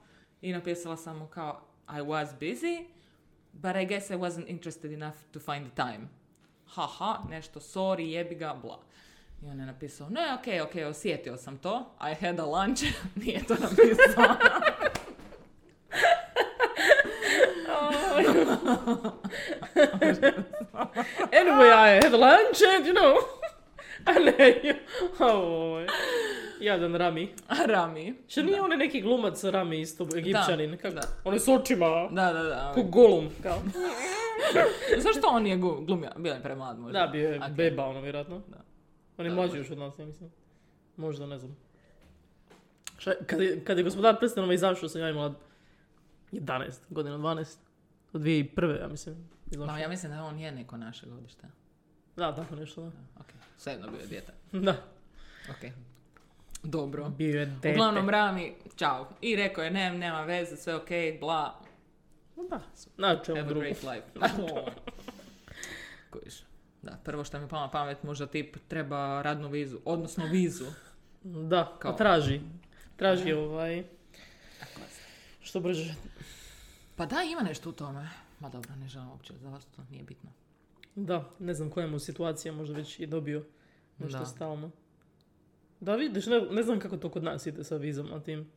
I 0.42 0.54
napisala 0.54 0.98
sam 0.98 1.18
mu 1.18 1.28
kao, 1.28 1.62
I 1.90 2.02
was 2.02 2.28
busy, 2.40 2.86
but 3.54 3.76
I 3.76 3.86
guess 3.86 4.12
I 4.12 4.14
wasn't 4.14 4.48
interested 4.48 4.92
enough 4.92 5.16
to 5.32 5.40
find 5.40 5.72
the 5.72 5.76
time. 5.84 6.10
Haha, 6.66 7.18
nešto, 7.30 7.60
sorry, 7.60 8.12
jebi 8.12 8.36
ga, 8.36 8.54
bla. 8.62 8.80
I 9.44 9.50
on 9.50 9.60
je 9.60 9.66
napisao, 9.66 10.10
ne, 10.10 10.34
ok, 10.34 10.68
ok, 10.70 10.76
osjetio 10.90 11.38
sam 11.38 11.58
to. 11.58 11.86
I 12.02 12.26
had 12.26 12.40
a 12.40 12.46
lunch. 12.46 12.84
Nije 13.26 13.44
to 13.44 13.54
napisao. 13.54 14.36
Anyway, 21.32 21.70
I 21.70 22.00
had 22.04 22.14
lunch 22.14 22.62
and, 22.62 22.86
you 22.86 22.94
know, 22.94 23.18
a 24.08 24.20
ne, 24.20 24.80
jadan 26.60 26.96
Rami. 26.96 27.34
Rami. 27.68 28.16
Što 28.28 28.42
nije 28.42 28.62
onaj 28.62 28.78
neki 28.78 29.02
glumac 29.02 29.44
Rami 29.44 29.82
isto, 29.82 30.08
egipćanin, 30.16 30.78
kako? 30.78 30.96
da. 30.96 31.02
On 31.24 31.34
je 31.34 31.40
s 31.40 31.48
očima, 31.50 32.08
Da, 32.12 32.34
da, 32.34 32.44
da. 32.44 32.72
ko 32.74 32.84
golum, 32.84 33.30
kao. 33.44 33.62
Zašto 35.06 35.28
on 35.28 35.44
nije 35.44 35.58
gu- 35.58 35.86
glumio? 35.86 36.10
Bio 36.18 36.34
je 36.34 36.42
premlad 36.42 36.80
možda. 36.80 37.00
Da, 37.00 37.08
bio 37.08 37.30
je 37.30 37.40
Ok. 37.42 37.50
beba, 37.50 37.86
ono, 37.86 38.02
vjerojatno. 38.02 38.42
Da. 38.48 38.58
On 39.18 39.26
je 39.26 39.30
Da, 39.30 39.36
mlađi 39.36 39.58
još 39.58 39.70
od 39.72 39.78
nas, 39.78 40.00
ja 40.00 40.06
mislim. 40.06 40.32
Možda, 40.98 41.26
ne 41.26 41.38
znam. 41.40 41.58
Šta, 42.98 43.12
kad, 43.28 43.42
je, 43.42 43.64
kad 43.64 43.78
je 43.78 43.84
gospodar 43.84 44.16
prstenova 44.20 44.54
izašao, 44.54 44.90
sam 44.90 45.02
ja 45.02 45.10
imala 45.10 45.34
11 46.32 46.72
godina, 46.90 47.18
12. 47.18 47.56
Od 48.14 48.22
2001. 48.22 48.82
ja 48.82 48.88
mislim. 48.88 49.16
Izašao. 49.48 49.66
No, 49.68 49.78
ja 49.78 49.88
mislim 49.90 50.12
da 50.12 50.24
on 50.24 50.40
je 50.40 50.52
neko 50.52 50.78
naše 50.78 51.06
godište. 51.08 51.48
Da, 52.16 52.36
tako 52.36 52.56
nešto, 52.56 52.82
da. 52.82 52.88
Ok, 53.20 53.26
svejedno 53.58 53.88
bio 53.88 54.00
je 54.00 54.08
dijete. 54.08 54.32
Da, 54.66 54.76
Ok. 55.50 55.72
Dobro. 56.66 57.10
bio 57.10 57.40
je 57.40 57.46
dete. 57.46 57.72
Uglavnom, 57.72 58.10
Rami, 58.10 58.54
čao. 58.76 59.08
I 59.22 59.36
rekao 59.36 59.64
je, 59.64 59.72
ne, 59.72 59.92
nema 59.92 60.22
veze, 60.22 60.58
sve 60.58 60.76
ok, 60.76 60.90
bla, 61.20 61.60
Da, 62.50 62.62
na 62.98 63.16
čemu 63.16 63.36
have 63.36 63.42
a 63.42 63.50
drugo. 63.50 63.60
great 63.60 63.84
life. 63.84 64.36
Kojiš. 66.10 66.36
Da, 66.82 66.98
prvo 67.04 67.24
što 67.24 67.40
mi 67.40 67.48
palo 67.48 67.62
na 67.62 67.72
pamet, 67.72 68.04
možda 68.04 68.28
tip 68.28 68.58
treba 68.68 69.22
radnu 69.22 69.48
vizu, 69.50 69.80
odnosno 69.86 70.26
vizu. 70.26 70.66
Da, 71.24 71.76
Kao- 71.80 71.92
a 71.92 71.96
traži. 71.96 72.42
Traži 72.96 73.34
ovaj... 73.34 73.84
Što 75.42 75.60
brže. 75.60 75.96
Pa 76.96 77.06
da, 77.06 77.16
ima 77.24 77.42
nešto 77.42 77.70
u 77.70 77.74
tome. 77.74 78.10
Ma 78.40 78.50
dobro, 78.50 78.76
ne 78.76 78.88
želim 78.88 79.10
uopće 79.10 79.34
za 79.36 79.50
vas, 79.50 79.66
to 79.66 79.82
nije 79.92 80.04
bitno. 80.04 80.30
Da, 80.96 81.30
ne 81.40 81.54
znam 81.54 81.70
koja 81.70 81.88
mu 81.88 82.00
situacija, 82.00 82.54
možda 82.54 82.76
već 82.76 83.00
je 83.00 83.08
dobio 83.08 83.44
nešto 83.98 84.20
Da. 84.20 84.26
stalno. 84.26 84.72
Da, 85.80 85.96
vidiš, 85.96 86.26
ne, 86.26 86.42
ne 86.42 86.64
znam 86.64 86.80
kako 86.80 86.98
to 86.98 87.10
kod 87.10 87.24
nas 87.24 87.46
ide 87.46 87.64
sa 87.64 87.76
vizom 87.76 88.08
na 88.08 88.20
tim. 88.20 88.52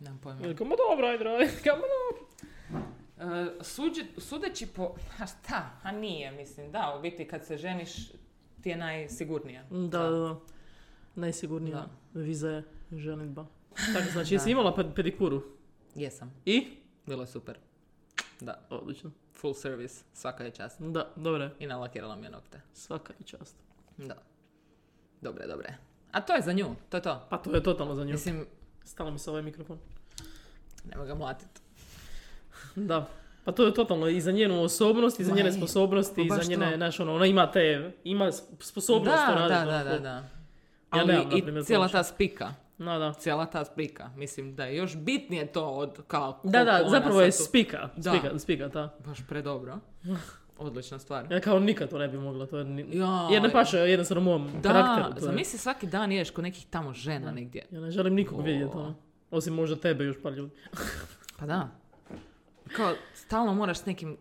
Nemam 0.00 0.18
pojma. 0.18 0.40
Ili 0.42 0.56
kao, 0.56 0.66
ma 0.66 0.74
dobro, 0.88 1.06
ajde, 1.06 1.24
ajde, 1.26 1.52
kao, 1.64 1.76
ma 1.76 1.82
dobro. 1.82 2.28
Suđe- 3.60 4.20
sudeći 4.20 4.66
po... 4.66 4.94
A 5.20 5.26
šta? 5.26 5.70
A 5.82 5.92
nije, 5.92 6.30
mislim. 6.32 6.72
Da, 6.72 6.94
u 6.98 7.02
biti 7.02 7.28
kad 7.28 7.46
se 7.46 7.56
ženiš 7.56 8.08
ti 8.62 8.68
je 8.68 8.76
najsigurnija. 8.76 9.62
Da, 9.70 9.98
da, 10.00 10.10
da. 10.10 10.36
Najsigurnija 11.14 11.86
viza 12.14 12.50
je 12.50 12.62
ženitba. 12.92 13.46
Tako, 13.94 14.10
znači, 14.12 14.30
Da. 14.30 14.34
jesi 14.34 14.50
imala 14.50 14.74
ped- 14.76 14.94
pedikuru? 14.94 15.42
Jesam. 15.94 16.34
I? 16.44 16.68
Bilo 17.06 17.22
je 17.22 17.26
super. 17.26 17.58
Da, 18.40 18.66
Odlično. 18.70 19.10
full 19.32 19.54
service. 19.54 20.04
Svaka 20.12 20.44
je 20.44 20.50
čast. 20.50 20.80
Da, 20.80 21.12
dobre. 21.16 21.50
I 21.58 21.66
nalakirala 21.66 22.16
mi 22.16 22.26
je 22.26 22.30
nokte. 22.30 22.60
Svaka 22.72 23.12
je 23.12 23.26
čast. 23.26 23.56
Da. 23.96 24.16
Dobre, 25.20 25.46
dobre. 25.46 25.74
A 26.12 26.20
to 26.20 26.32
je 26.32 26.42
za 26.42 26.52
nju, 26.52 26.66
to 26.88 26.96
je 26.96 27.02
to. 27.02 27.26
Pa 27.30 27.38
to 27.38 27.54
je 27.54 27.62
totalno 27.62 27.94
za 27.94 28.04
nju. 28.04 28.12
Mislim, 28.12 28.46
Stalo 28.84 29.10
mi 29.10 29.18
se 29.18 29.30
ovaj 29.30 29.42
mikrofon. 29.42 29.78
nema 30.84 31.04
ga 31.04 31.14
mlatit. 31.14 31.48
Da. 32.76 33.06
Pa 33.44 33.52
to 33.52 33.64
je 33.64 33.74
totalno 33.74 34.08
i 34.08 34.20
za 34.20 34.32
njenu 34.32 34.62
osobnost, 34.62 35.20
i 35.20 35.24
za 35.24 35.30
Ma 35.30 35.36
njene 35.36 35.48
i, 35.48 35.52
sposobnosti, 35.52 36.22
i 36.22 36.28
pa 36.28 36.34
za 36.34 36.38
baš 36.38 36.48
njene, 36.48 36.76
znaš, 36.76 37.00
ono, 37.00 37.14
ona 37.14 37.26
ima 37.26 37.50
te, 37.50 37.92
ima 38.04 38.26
sp- 38.26 38.42
sposobnost 38.60 39.16
Da, 39.16 39.26
to 39.26 39.34
da, 39.34 39.46
raditi, 39.64 39.66
da, 39.68 39.84
da, 39.86 39.98
da. 39.98 40.08
Ja 40.08 40.22
Ali 40.90 41.06
nemam, 41.06 41.36
i 41.36 41.42
primjer, 41.42 41.64
cijela 41.64 41.88
ta 41.88 42.02
spika. 42.04 42.54
No, 42.78 42.98
da. 42.98 43.12
Cijela 43.12 43.46
ta 43.46 43.64
spika. 43.64 44.10
Mislim 44.16 44.56
da 44.56 44.64
je 44.64 44.76
još 44.76 44.96
bitnije 44.96 45.46
to 45.46 45.66
od 45.66 45.98
kao... 46.06 46.40
Da, 46.44 46.64
da, 46.64 46.84
zapravo 46.88 47.20
je 47.20 47.30
tu- 47.30 47.36
spika, 47.38 47.88
Da. 47.96 48.10
spika, 48.12 48.38
spika, 48.38 48.68
ta. 48.68 48.94
Baš 49.06 49.18
predobro. 49.28 49.78
Odlična 50.58 50.98
stvar. 50.98 51.32
Ja 51.32 51.40
kao 51.40 51.58
nikad 51.58 51.90
to 51.90 51.98
ne 51.98 52.08
bi 52.08 52.18
mogla, 52.18 52.46
to 52.46 52.58
je 52.58 52.64
ni... 52.64 52.86
Ja, 52.90 53.28
Jer 53.32 53.42
ne 53.42 53.50
paše 53.50 53.76
jednostavno 53.78 54.22
mom 54.22 54.50
Da, 54.54 54.68
karakteru. 54.70 55.16
Je. 55.16 55.20
zamisli 55.22 55.58
svaki 55.58 55.86
dan 55.86 56.12
ješ 56.12 56.30
kod 56.30 56.44
nekih 56.44 56.66
tamo 56.66 56.92
žena 56.92 57.32
negdje. 57.32 57.66
Ja 57.70 57.80
ne 57.80 57.90
želim 57.90 58.14
nikog 58.14 58.38
O. 58.38 58.42
vidjeti, 58.42 58.76
ono. 58.76 58.94
Osim 59.30 59.54
možda 59.54 59.76
tebe 59.76 60.04
još 60.04 60.16
par 60.22 60.32
ljudi. 60.32 60.54
Pa 61.38 61.46
da. 61.46 61.68
Kao, 62.68 62.94
stalno 63.14 63.54
moraš 63.54 63.78
s 63.78 63.86
nekim 63.86 64.16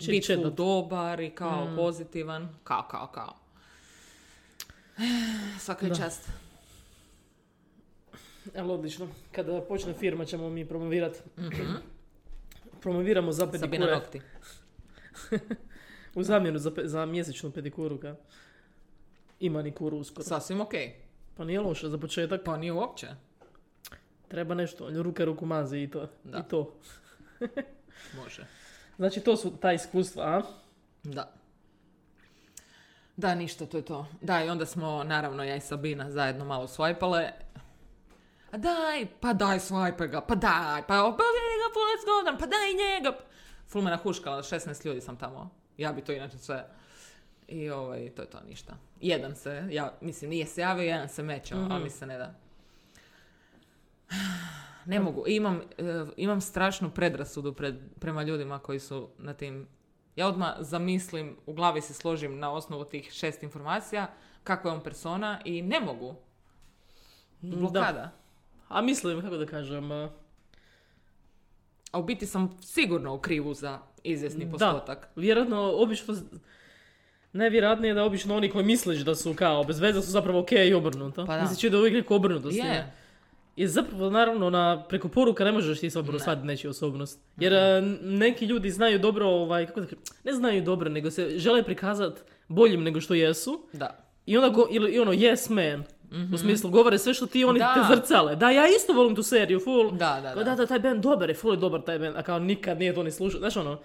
biti 0.00 0.36
dobar 0.48 1.20
i 1.20 1.30
kao 1.30 1.64
Mm. 1.64 1.76
pozitivan. 1.76 2.48
Kao, 2.64 2.82
kao, 2.82 3.06
kao. 3.06 3.34
Svaka 5.58 5.86
je 5.86 5.90
Da. 5.90 5.96
čast. 5.96 6.28
Ali 8.56 8.70
odlično. 8.70 9.08
Kada 9.32 9.60
počne 9.60 9.92
firma 9.94 10.24
ćemo 10.24 10.48
mi 10.48 10.66
promovirati. 10.66 11.18
Mhm. 11.38 11.72
Promoviramo 12.80 13.32
za 13.32 13.48
Sabina. 13.52 13.86
Nokti. 13.86 14.20
U 16.14 16.22
zamjenu 16.22 16.58
za, 16.58 16.70
pe- 16.70 16.86
za 16.86 17.06
mjesečnu 17.06 17.50
pedikuru. 17.50 17.98
Ka. 18.00 18.14
I 19.40 19.50
manikuru 19.50 19.96
uskoro. 19.96 20.24
Sasvim 20.24 20.60
okej. 20.60 20.94
Pa 21.36 21.44
nije 21.44 21.60
loše 21.60 21.88
za 21.88 21.98
početak. 21.98 22.40
Pa 22.44 22.56
nije 22.56 22.72
uopće. 22.72 23.06
Treba 24.28 24.54
nešto. 24.54 25.02
Ruke 25.02 25.24
ruku 25.24 25.46
mazi 25.46 25.78
i 25.78 25.90
to. 25.90 26.08
Da. 26.24 26.38
I 26.38 26.42
to. 26.48 26.74
Može. 28.22 28.46
Znači 28.96 29.20
to 29.20 29.36
su 29.36 29.56
ta 29.56 29.72
iskustva, 29.72 30.24
a? 30.24 30.42
Da. 31.02 31.32
Da, 33.16 33.34
ništa, 33.34 33.66
to 33.66 33.76
je 33.76 33.84
to. 33.84 34.06
Da, 34.20 34.44
i 34.44 34.48
onda 34.48 34.66
smo, 34.66 35.04
naravno, 35.04 35.44
ja 35.44 35.56
i 35.56 35.60
Sabina 35.60 36.10
zajedno 36.10 36.44
malo 36.44 36.66
swipale. 36.66 37.30
A 38.50 38.58
daj, 38.58 39.06
pa 39.20 39.32
daj 39.32 39.58
swipe 39.58 40.06
ga, 40.10 40.20
pa 40.20 40.34
daj, 40.34 40.86
pa, 40.86 40.94
vidi 40.94 41.56
ga, 41.62 41.68
Fulac 41.72 42.02
Dodan, 42.06 42.38
pa 42.38 42.46
daj 42.46 42.68
njega. 42.72 43.18
Ful 43.68 43.82
me 43.82 43.90
nahuškala, 43.90 44.42
16 44.42 44.86
ljudi 44.86 45.00
sam 45.00 45.16
tamo. 45.16 45.61
Ja 45.78 45.92
bi 45.92 46.02
to 46.02 46.12
inače 46.12 46.38
sve. 46.38 46.66
I 47.48 47.70
ovaj, 47.70 48.10
to 48.10 48.22
je 48.22 48.30
to 48.30 48.40
ništa. 48.48 48.76
Jedan 49.00 49.36
se, 49.36 49.68
ja, 49.70 49.92
mislim, 50.00 50.30
nije 50.30 50.46
se 50.46 50.60
javio, 50.60 50.84
jedan 50.84 51.08
se 51.08 51.22
mećao, 51.22 51.60
Mhm. 51.60 51.72
ali 51.72 51.84
mi 51.84 51.90
se 51.90 52.06
ne 52.06 52.18
da. 52.18 52.34
Ne 54.86 55.00
mogu, 55.00 55.24
imam, 55.26 55.60
eh, 55.78 55.84
imam 56.16 56.40
strašnu 56.40 56.90
predrasudu 56.90 57.52
pred, 57.54 57.74
prema 58.00 58.22
ljudima 58.22 58.58
koji 58.58 58.80
su 58.80 59.08
na 59.18 59.34
tim... 59.34 59.68
Ja 60.16 60.28
odmah 60.28 60.54
zamislim, 60.58 61.36
u 61.46 61.52
glavi 61.52 61.80
se 61.80 61.94
složim 61.94 62.38
na 62.38 62.52
osnovu 62.52 62.84
tih 62.84 63.10
šest 63.12 63.42
informacija, 63.42 64.06
kakva 64.44 64.70
je 64.70 64.76
on 64.76 64.82
persona 64.82 65.40
i 65.44 65.62
ne 65.62 65.80
mogu. 65.80 66.14
Blokada. 67.40 68.10
A 68.68 68.80
mislim, 68.82 69.20
kako 69.20 69.36
da 69.36 69.46
kažem, 69.46 69.88
a, 71.92 71.98
u 71.98 72.02
biti 72.02 72.26
sam 72.26 72.56
sigurno 72.62 73.14
u 73.14 73.18
krivu 73.18 73.54
za 73.54 73.78
izvjesni 74.04 74.44
Da. 74.44 74.50
postotak. 74.50 75.08
vjerojatno, 75.16 75.72
obično, 75.76 76.14
najvjerojatnije 77.32 77.90
je 77.90 77.94
da 77.94 78.04
obično 78.04 78.36
oni 78.36 78.50
koji 78.50 78.64
misliš 78.64 78.98
da 79.00 79.14
su 79.14 79.34
kao 79.34 79.64
bez 79.64 79.80
veze 79.80 80.02
su 80.02 80.10
zapravo 80.10 80.40
ok 80.40 80.52
i 80.52 80.74
obrnuto. 80.74 81.26
Pa 81.26 81.36
da. 81.36 81.42
Misliš 81.42 81.70
da 81.70 81.76
je 81.76 81.80
uvijek 81.80 81.94
neko 81.94 82.16
obrnuto 82.16 82.50
s. 82.50 82.56
Je. 82.56 82.92
I 83.56 83.66
zapravo, 83.66 84.10
naravno, 84.10 84.50
na, 84.50 84.84
preko 84.88 85.08
poruka 85.08 85.44
ne 85.44 85.52
možeš 85.52 85.80
ti 85.80 85.90
zapravo 85.90 86.12
Ne. 86.12 86.18
Shvatiti 86.18 86.46
nečiju 86.46 86.70
osobnost. 86.70 87.20
Jer 87.36 87.54
a, 87.54 87.80
neki 88.02 88.44
ljudi 88.46 88.70
znaju 88.70 88.98
dobro, 88.98 89.26
ovaj, 89.26 89.66
kako 89.66 89.80
da 89.80 89.86
kažem, 89.86 89.98
ne 90.24 90.32
znaju 90.32 90.62
dobro, 90.62 90.90
nego 90.90 91.10
se 91.10 91.38
žele 91.38 91.62
prikazati 91.62 92.20
boljim 92.48 92.82
nego 92.82 93.00
što 93.00 93.14
jesu. 93.14 93.66
Da. 93.72 93.98
I 94.26 94.36
onda 94.36 94.48
go, 94.48 94.68
ili 94.70 94.98
ono, 94.98 95.12
yes 95.12 95.50
man. 95.50 95.84
U 96.34 96.38
smislu, 96.38 96.70
govore 96.70 96.98
sve 96.98 97.14
što 97.14 97.26
ti 97.26 97.44
oni. 97.44 97.58
Da. 97.58 97.74
te 97.74 97.94
zrcale. 97.94 98.36
Da, 98.36 98.50
ja 98.50 98.64
isto 98.68 98.92
volim 98.92 99.16
tu 99.16 99.22
seriju, 99.22 99.60
full. 99.60 99.90
Da, 99.90 100.20
da, 100.22 100.34
da. 100.34 100.44
da, 100.44 100.54
da, 100.54 100.66
taj 100.66 100.78
band 100.78 101.02
dobar 101.02 101.28
je, 101.28 101.34
full 101.34 101.54
je 101.54 101.58
dobar 101.58 101.80
taj 101.80 101.98
band, 101.98 102.16
a 102.16 102.22
kao 102.22 102.38
nikad 102.38 102.78
nije 102.78 102.94
to 102.94 103.02
ni 103.02 103.10
slušao. 103.10 103.38
Znaš 103.40 103.56
ono, 103.56 103.78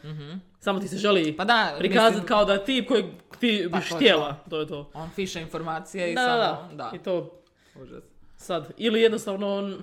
samo 0.60 0.80
ti 0.80 0.88
se 0.88 0.98
želi 0.98 1.38
Pa 1.38 1.46
da, 1.46 1.76
prikazati 1.78 2.12
mislim, 2.12 2.28
kao 2.28 2.46
da 2.46 2.58
ti 2.58 2.86
koji 2.88 3.04
ti 3.40 3.68
Pa 3.72 3.78
biš 3.78 3.90
to 3.90 3.96
je 3.96 3.98
htjela. 3.98 4.36
To 4.50 4.60
je 4.60 4.68
to. 4.68 4.92
on 4.94 5.10
fiša 5.10 5.40
informacije 5.40 6.12
i 6.12 6.16
Da, 6.16 6.22
samo... 6.22 6.38
da, 6.38 6.70
da. 6.74 6.92
I 6.96 7.00
to 7.00 7.42
Užas. 7.76 8.04
sad. 8.38 8.72
Ili 8.78 9.02
jednostavno 9.02 9.48
on, 9.50 9.78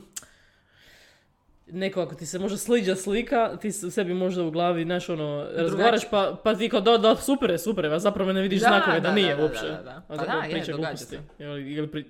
neko 1.66 2.00
ako 2.00 2.14
ti 2.14 2.26
se 2.26 2.38
možda 2.38 2.58
sliđa 2.58 2.94
slika, 2.96 3.56
ti 3.56 3.72
se- 3.72 3.90
sebi 3.90 4.14
možda 4.14 4.42
u 4.42 4.50
glavi, 4.50 4.84
znaš 4.84 5.08
ono, 5.08 5.46
razgovaraš 5.52 6.10
pa, 6.10 6.36
pa 6.44 6.54
ti 6.54 6.68
kao 6.68 6.80
da, 6.80 6.98
da, 6.98 7.16
super 7.16 7.50
je, 7.50 7.58
super 7.58 7.84
je, 7.84 7.94
a 7.94 7.98
zapravo 7.98 8.32
ne 8.32 8.42
vidiš 8.42 8.60
Da, 8.60 8.68
znakove 8.68 9.00
da, 9.00 9.08
da, 9.08 9.14
nije 9.14 9.28
da, 9.28 9.36
da, 9.36 9.42
uopće. 9.42 9.66
da, 9.66 9.82
da. 9.82 10.02
Pa 10.08 10.16
zapravo 10.16 10.40
da, 10.40 10.46
je, 10.46 10.64
događa 10.66 10.96
se. 10.96 11.18
Ili, 11.38 11.72
ili 11.72 11.86
pri, 11.88 12.04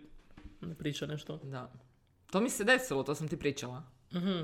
priča 0.78 1.06
nešto. 1.06 1.36
Da. 1.36 1.72
To 2.30 2.40
mi 2.40 2.50
se 2.50 2.64
desilo, 2.64 3.02
to 3.02 3.14
sam 3.14 3.28
ti 3.28 3.36
pričala. 3.36 3.82
Mhm. 4.14 4.42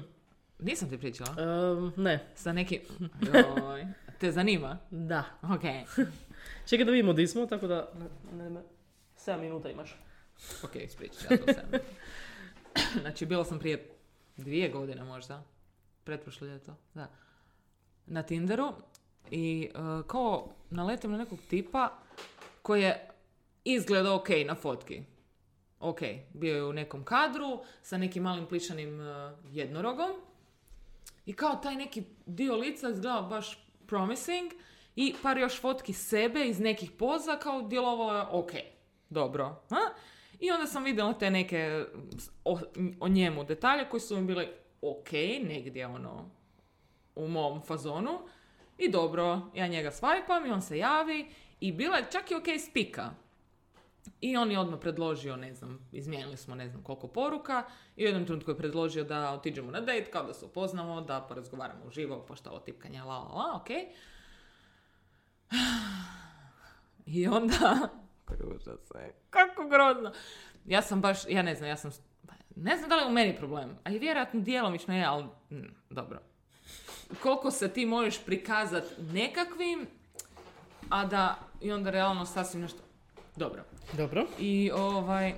Nisam 0.59 0.91
ti 0.91 0.99
pričala. 0.99 1.31
Ehm, 1.31 2.03
ne, 2.03 2.27
Sa 2.35 2.53
neki... 2.53 2.81
Joj. 3.35 3.87
Te 4.19 4.33
zanima? 4.33 4.79
da. 4.91 5.25
Ok. 5.43 5.63
Čekaj 6.69 6.85
da 6.85 6.93
vidimo 6.93 7.13
di 7.13 7.27
smo, 7.27 7.47
tako 7.47 7.67
da, 7.67 7.93
ne, 7.99 8.37
ne, 8.37 8.51
ne, 8.51 8.61
7 9.17 9.41
minuta 9.41 9.71
imaš. 9.71 9.97
Ok, 10.65 10.77
ispričat 10.77 11.21
ću 11.21 11.27
ja 11.31 11.37
to 11.37 11.79
znači, 13.01 13.27
bila 13.27 13.45
sam 13.45 13.59
prije 13.59 13.91
dvije 14.37 14.69
godine 14.69 15.05
možda. 15.05 15.43
Pretprošlo 16.05 16.47
ljeto. 16.47 16.77
Da. 16.95 17.11
Na 18.07 18.23
Tinderu. 18.23 18.73
I 19.31 19.71
uh, 19.75 20.07
kao 20.07 20.49
naletim 20.71 21.11
na 21.11 21.19
nekog 21.19 21.39
tipa 21.51 21.99
koji 22.63 22.83
je 22.83 23.09
izgleda 23.65 24.15
ok 24.15 24.29
na 24.47 24.55
fotki. 24.55 25.03
Ok, 25.81 26.01
bio 26.35 26.57
je 26.57 26.65
u 26.65 26.73
nekom 26.73 27.05
kadru 27.05 27.63
sa 27.83 27.99
nekim 27.99 28.23
malim 28.23 28.47
plišanim 28.47 29.01
uh, 29.01 29.33
jednorogom. 29.51 30.11
I 31.27 31.33
kao 31.33 31.57
taj 31.57 31.77
neki 31.77 32.03
dio 32.27 32.57
lica 32.57 32.89
izgleda 32.89 33.27
baš 33.31 33.67
promising 33.87 34.53
i 34.97 35.15
par 35.23 35.39
još 35.39 35.61
fotki 35.61 35.93
sebe 35.93 36.45
iz 36.45 36.61
nekih 36.61 36.91
poza 36.91 37.37
kao 37.37 37.63
djelovalo 37.63 38.17
je 38.17 38.27
ok, 38.31 38.51
dobro. 39.11 39.63
A? 39.71 39.79
I 40.41 40.51
onda 40.51 40.67
sam 40.67 40.85
vidjela 40.85 41.13
te 41.13 41.31
neke 41.31 41.85
o, 42.45 42.59
o 43.01 43.09
njemu 43.09 43.45
detalje 43.45 43.89
koji 43.89 44.01
su 44.01 44.17
mi 44.17 44.27
bili 44.27 44.49
ok, 44.83 45.13
negdje 45.43 45.87
ono 45.87 46.31
u 47.15 47.29
mom 47.29 47.63
fazonu. 47.63 48.19
I 48.79 48.91
dobro, 48.91 49.41
ja 49.55 49.67
njega 49.67 49.91
swipam 49.91 50.49
i 50.49 50.51
on 50.51 50.63
se 50.63 50.79
javi 50.79 51.27
i 51.61 51.73
bila 51.73 51.97
je 51.97 52.07
čak 52.13 52.31
i 52.31 52.35
ok 52.35 52.47
spika. 52.69 53.11
I 54.21 54.37
on 54.37 54.51
je 54.51 54.59
odmah 54.59 54.81
predložio, 54.81 55.37
ne 55.37 55.55
znam, 55.55 55.89
izmijenili 55.93 56.37
smo 56.37 56.55
ne 56.55 56.69
znam 56.69 56.83
koliko 56.83 57.09
poruka 57.09 57.63
i 57.97 58.05
u 58.05 58.07
jednom 58.07 58.27
trenutku 58.27 58.51
je 58.51 58.57
predložio 58.57 59.05
da 59.05 59.33
otiđemo 59.33 59.71
na 59.71 59.81
date, 59.81 60.11
kao 60.11 60.27
da 60.27 60.35
se 60.35 60.45
upoznamo, 60.45 61.01
da 61.01 61.21
porazgovaramo 61.21 61.85
uživo, 61.87 62.25
pošto 62.29 62.51
ovo 62.51 62.59
tipkanje, 62.59 63.03
la 63.03 63.19
la 63.19 63.35
la, 63.35 63.57
ok. 63.57 63.69
I 67.07 67.27
onda... 67.27 67.89
Kruža 68.29 68.77
se. 68.77 69.13
Kako 69.31 69.69
grozno. 69.69 70.13
Ja 70.67 70.83
sam 70.83 71.01
baš, 71.01 71.19
ja 71.29 71.43
ne 71.43 71.55
znam, 71.55 71.69
ja 71.69 71.77
sam... 71.77 71.91
Ne 72.57 72.77
znam 72.77 72.89
da 72.89 72.97
li 72.97 73.03
je 73.03 73.09
u 73.09 73.13
meni 73.13 73.37
problem, 73.37 73.77
a 73.85 73.91
i 73.91 73.99
vjerojatno 73.99 74.41
djelomično 74.41 74.97
je, 74.97 75.05
ali 75.05 75.25
mm, 75.25 75.75
dobro. 75.91 76.21
Koliko 77.23 77.51
se 77.51 77.69
ti 77.69 77.87
možeš 77.87 78.25
prikazat 78.25 78.85
nekakvim, 79.13 79.87
a 80.89 81.07
da 81.07 81.39
i 81.61 81.73
onda 81.73 81.91
realno 81.91 82.27
sasvim 82.27 82.63
nešto... 82.63 82.90
Dobro. 83.37 83.63
Dobro. 83.93 84.27
I 84.39 84.71
ovaj, 84.75 85.35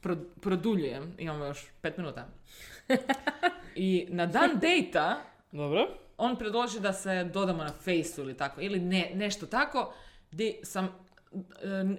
pro, 0.00 0.16
produljujem, 0.40 1.14
imamo 1.18 1.44
još 1.44 1.66
pet 1.80 1.96
minuta. 1.96 2.26
I 3.74 4.06
na 4.10 4.26
dan 4.26 4.50
dejta 4.60 5.20
Dobro. 5.52 5.88
on 6.18 6.36
predloži 6.38 6.80
da 6.80 6.92
se 6.92 7.24
dodamo 7.24 7.64
na 7.64 7.72
fejsu 7.72 8.20
ili 8.22 8.36
tako, 8.36 8.60
ili 8.60 8.80
ne, 8.80 9.10
nešto 9.14 9.46
tako, 9.46 9.94
di 10.30 10.60
sam, 10.62 10.88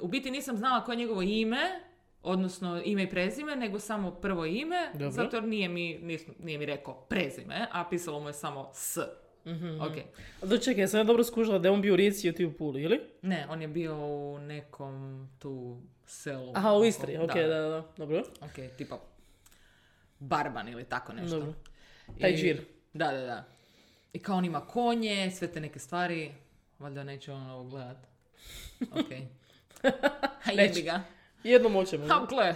u 0.02 0.08
biti 0.08 0.32
nisam 0.32 0.58
znala 0.58 0.84
koje 0.84 0.93
je 0.93 0.98
njegovo 0.98 1.21
ime, 1.21 1.80
odnosno 2.24 2.82
ime 2.86 3.04
i 3.04 3.10
prezime, 3.10 3.56
nego 3.56 3.80
samo 3.80 4.12
prvo 4.12 4.45
ime, 4.45 4.89
Dobro. 4.93 5.12
zato 5.12 5.38
jer 5.38 5.43
nije 5.43 5.69
mi, 5.69 6.00
nis- 6.02 6.32
nije 6.39 6.58
mi 6.58 6.65
rekao 6.65 6.93
prezime, 6.93 7.67
a 7.71 7.84
pisalo 7.89 8.19
mu 8.19 8.30
je 8.30 8.34
samo 8.34 8.71
S. 8.74 8.98
Mhm. 9.45 9.81
Ok. 9.81 9.93
Da 10.41 10.58
čekaj, 10.58 10.88
sam 10.88 10.99
ja 10.99 11.03
dobro 11.03 11.23
skužila 11.23 11.60
da 11.60 11.67
je 11.67 11.71
on 11.71 11.81
bio 11.81 11.93
u 11.93 11.97
Rijeci 11.97 12.27
i 12.27 12.34
ti 12.34 12.45
u 12.45 12.53
Puli, 12.53 12.81
ili? 12.81 13.01
Ne, 13.21 13.45
on 13.49 13.62
je 13.62 13.67
bio 13.67 13.95
u 13.97 14.39
nekom 14.39 15.27
tu 15.39 15.77
selu. 16.05 16.51
Aha, 16.55 16.73
u 16.73 16.86
Istri, 16.86 17.17
ok, 17.17 17.34
da, 17.34 17.47
da, 17.47 17.60
da. 17.62 17.84
Dobro. 17.97 18.23
Ok, 18.41 18.75
tipa 18.77 18.99
Barban 20.19 20.69
ili 20.69 20.84
tako 20.84 21.13
nešto. 21.13 21.39
Dobro. 21.39 21.53
Taj 22.21 22.31
I- 22.31 22.38
džir. 22.38 22.62
Da, 22.93 23.12
da, 23.12 23.21
da. 23.21 23.43
I 24.13 24.19
kao 24.19 24.38
on 24.38 24.45
ima 24.45 24.62
konje, 24.62 25.31
sve 25.31 25.47
te 25.47 25.60
neke 25.60 25.79
stvari. 25.79 26.31
Valjda 26.79 27.03
neće 27.03 27.31
on 27.31 27.49
ovo 27.49 27.63
gledat. 27.63 27.97
Ok. 28.91 29.12
A 30.45 30.51
jebi 30.51 30.62
Neće. 30.67 30.81
ga. 30.81 31.01
Jednom 31.43 31.73
hoćemo. 31.73 32.08
Ha, 32.08 32.25
gle. 32.29 32.55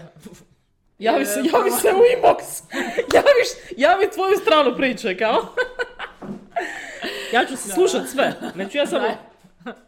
Javi 0.99 1.25
se, 1.25 1.39
javi 1.53 1.71
se 1.71 1.87
u 1.87 2.01
inbox. 2.17 2.63
Javiš, 3.15 3.47
javi 3.77 4.09
tvoju 4.13 4.37
stranu 4.37 4.75
priče, 4.77 5.17
kao. 5.17 5.41
ja 7.33 7.45
ću 7.45 7.57
se 7.57 7.69
slušat 7.69 8.07
sve. 8.07 8.33
Neću 8.55 8.77
ja 8.77 8.87
samo... 8.87 9.07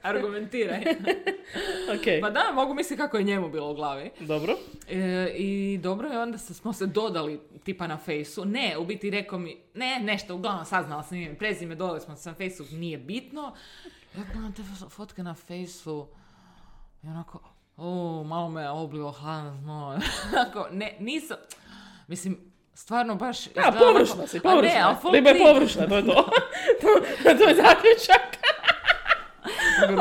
Argumentiraj. 0.01 0.80
Ok, 1.95 2.21
Pa 2.21 2.30
da, 2.30 2.51
mogu 2.54 2.73
misliti 2.73 3.01
kako 3.01 3.17
je 3.17 3.23
njemu 3.23 3.49
bilo 3.49 3.71
u 3.71 3.73
glavi. 3.73 4.12
dobro. 4.19 4.58
E, 4.89 5.34
I 5.36 5.80
dobro 5.84 6.08
je, 6.08 6.19
onda 6.19 6.38
smo 6.38 6.73
se 6.73 6.86
dodali 6.86 7.39
tipa 7.63 7.88
na 7.88 7.97
fejsu. 7.97 8.45
Ne, 8.45 8.77
u 8.77 8.86
biti 8.86 9.10
rekao 9.10 9.39
mi, 9.39 9.58
ne, 9.73 9.99
nešto, 9.99 10.36
uglavnom 10.36 10.65
saznala 10.65 11.04
sam 11.04 11.17
ime 11.17 11.36
prezime, 11.36 11.75
dodali 11.75 12.01
smo 12.01 12.15
se 12.15 12.30
na 12.30 12.36
fejsu, 12.36 12.65
nije 12.71 12.97
bitno. 12.97 13.54
Ja 14.17 14.23
gledam 14.34 14.54
te 14.54 14.62
fotke 14.89 15.23
na 15.23 15.34
fejsu 15.34 16.08
i 17.04 17.08
onako, 17.08 17.39
o, 17.77 18.23
malo 18.23 18.49
me 18.49 18.69
oblio 18.69 19.12
hladan 19.12 19.58
znoj. 19.62 19.97
Onako, 20.34 20.67
ne, 20.71 20.95
nisam, 20.99 21.38
mislim, 22.08 22.50
stvarno 22.73 23.15
baš... 23.15 23.47
A, 23.47 23.71
površna 23.71 24.27
si, 24.27 24.38
A 24.38 24.39
ne, 24.39 24.41
površna. 24.43 24.79
ali 24.84 24.95
full 25.01 25.13
Riba 25.13 25.29
je 25.29 25.39
površna, 25.39 25.88
to 25.88 25.95
je 25.97 26.05
to. 26.05 26.13
to, 26.81 26.88
to 27.23 27.49
je 27.49 27.55
zaključak. 27.55 28.38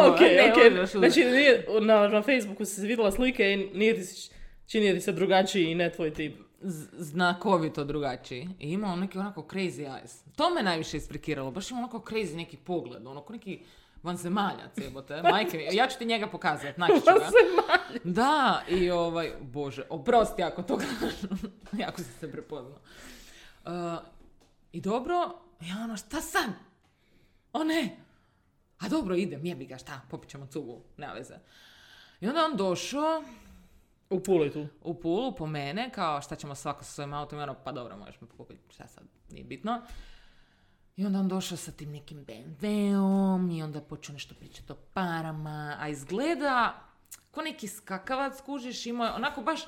ok, 0.07 0.21
Ne, 0.21 0.53
ok. 0.83 0.89
Znači, 0.89 1.25
nije, 1.25 1.67
na, 1.81 2.09
na 2.09 2.23
Facebooku 2.23 2.65
si 2.65 2.81
vidjela 2.81 3.11
slike 3.13 3.45
i 3.45 3.71
nije 3.75 3.95
ti, 3.95 4.05
se- 4.05 4.35
čini 4.67 4.95
ti 4.95 5.01
se 5.01 5.13
drugačiji 5.13 5.65
i 5.65 5.75
ne 5.75 5.93
tvoj 5.93 6.15
tip. 6.15 6.37
Znakovito 6.93 7.85
drugačiji. 7.85 8.49
I 8.59 8.71
ima 8.71 8.87
on 8.87 8.99
neki 9.01 9.19
onako 9.19 9.43
crazy 9.43 9.89
eyes. 9.89 10.25
To 10.37 10.51
me 10.51 10.63
najviše 10.63 10.97
isprikiralo. 10.97 11.51
Baš 11.51 11.71
ima 11.71 11.81
onako 11.81 11.99
crazy 12.01 12.37
neki 12.37 12.57
pogled. 12.57 13.07
Onako 13.07 13.33
neki 13.33 13.61
vanzemaljac, 14.03 14.79
jebote. 14.79 15.23
Majke 15.23 15.57
mi. 15.57 15.77
Ja 15.77 15.89
ću 15.89 15.99
ti 15.99 16.07
njega 16.07 16.27
pokazati. 16.27 16.81
Naći 16.81 16.93
ću 17.01 17.05
ga. 17.05 17.31
Da, 18.05 18.63
i 18.69 18.91
ovaj, 18.91 19.33
bože, 19.41 19.83
oprosti 19.91 20.43
ako 20.43 20.63
to 20.63 20.77
kažem. 20.77 21.39
jako 21.83 22.03
si 22.03 22.13
se 22.13 22.33
prepoznao. 22.33 22.79
Uh, 23.65 23.73
I 24.73 24.81
dobro, 24.81 25.15
ja 25.61 25.77
ono, 25.85 25.97
šta 25.97 26.21
sad? 26.21 26.51
O 27.53 27.65
ne! 27.65 27.97
A 28.79 28.89
dobro, 28.89 29.15
idem, 29.15 29.47
jebi 29.47 29.67
ga, 29.67 29.79
šta, 29.79 30.01
popit 30.11 30.31
ćemo 30.31 30.47
cugu, 30.47 30.83
nema 30.97 31.13
veze. 31.13 31.35
I 32.21 32.29
onda 32.29 32.45
on 32.45 32.57
došao, 32.57 33.23
U 34.11 34.21
Puli 34.21 34.53
tu. 34.53 34.67
u 34.83 34.95
Pulu 34.95 35.35
po 35.35 35.47
mene, 35.47 35.91
kao 35.95 36.23
šta 36.23 36.37
ćemo 36.37 36.55
svako 36.55 36.85
sa 36.85 36.93
svojim 36.93 37.15
autom, 37.15 37.39
ono, 37.39 37.55
pa 37.65 37.73
dobro, 37.73 37.97
možeš 37.97 38.21
me 38.21 38.29
pokupiti, 38.29 38.75
šta 38.75 38.89
sad, 38.89 39.05
nije 39.31 39.45
bitno. 39.45 39.83
I 40.97 41.07
onda 41.07 41.19
on 41.19 41.29
došao 41.29 41.57
sa 41.57 41.73
tim 41.73 41.93
nekim 41.93 42.27
BMW-om 42.27 43.51
i 43.51 43.63
onda 43.63 43.81
počeo 43.81 44.13
nešto 44.13 44.35
pričati 44.35 44.73
o 44.73 44.77
parama, 44.95 45.77
a 45.81 45.89
izgleda 45.89 46.91
ko 47.31 47.43
neki 47.43 47.69
skakavac, 47.69 48.41
kužiš, 48.41 48.87
imao 48.87 49.07
je 49.07 49.13
onako 49.13 49.43
baš, 49.43 49.61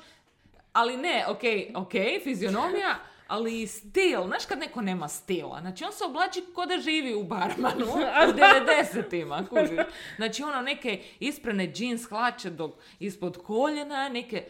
ali 0.73 0.97
ne, 0.97 1.25
ok, 1.27 1.41
ok, 1.75 1.91
fizionomija, 2.23 2.99
ali 3.27 3.67
stil, 3.67 4.23
znaš 4.27 4.45
kad 4.45 4.59
neko 4.59 4.81
nema 4.81 5.07
stila, 5.07 5.61
znači 5.61 5.83
on 5.83 5.91
se 5.91 6.03
oblači 6.03 6.43
ko 6.55 6.65
da 6.65 6.77
živi 6.77 7.15
u 7.15 7.23
barmanu 7.23 7.85
u 8.29 8.33
90-ima, 8.33 9.45
kužiš. 9.49 9.85
Znači 10.15 10.43
ono 10.43 10.61
neke 10.61 11.03
isprane 11.19 11.73
jeans 11.75 12.05
hlače 12.05 12.49
dok 12.49 12.71
ispod 12.99 13.43
koljena, 13.43 14.09
neke 14.09 14.47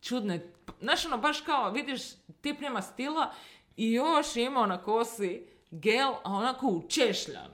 čudne, 0.00 0.52
znaš 0.80 1.06
ono 1.06 1.18
baš 1.18 1.40
kao, 1.40 1.70
vidiš, 1.70 2.02
tip 2.40 2.60
nema 2.60 2.82
stila 2.82 3.32
i 3.76 3.92
još 3.92 4.36
imao 4.36 4.66
na 4.66 4.82
kosi 4.82 5.46
gel, 5.70 6.12
a 6.14 6.32
onako 6.32 6.66
učešljan. 6.66 7.50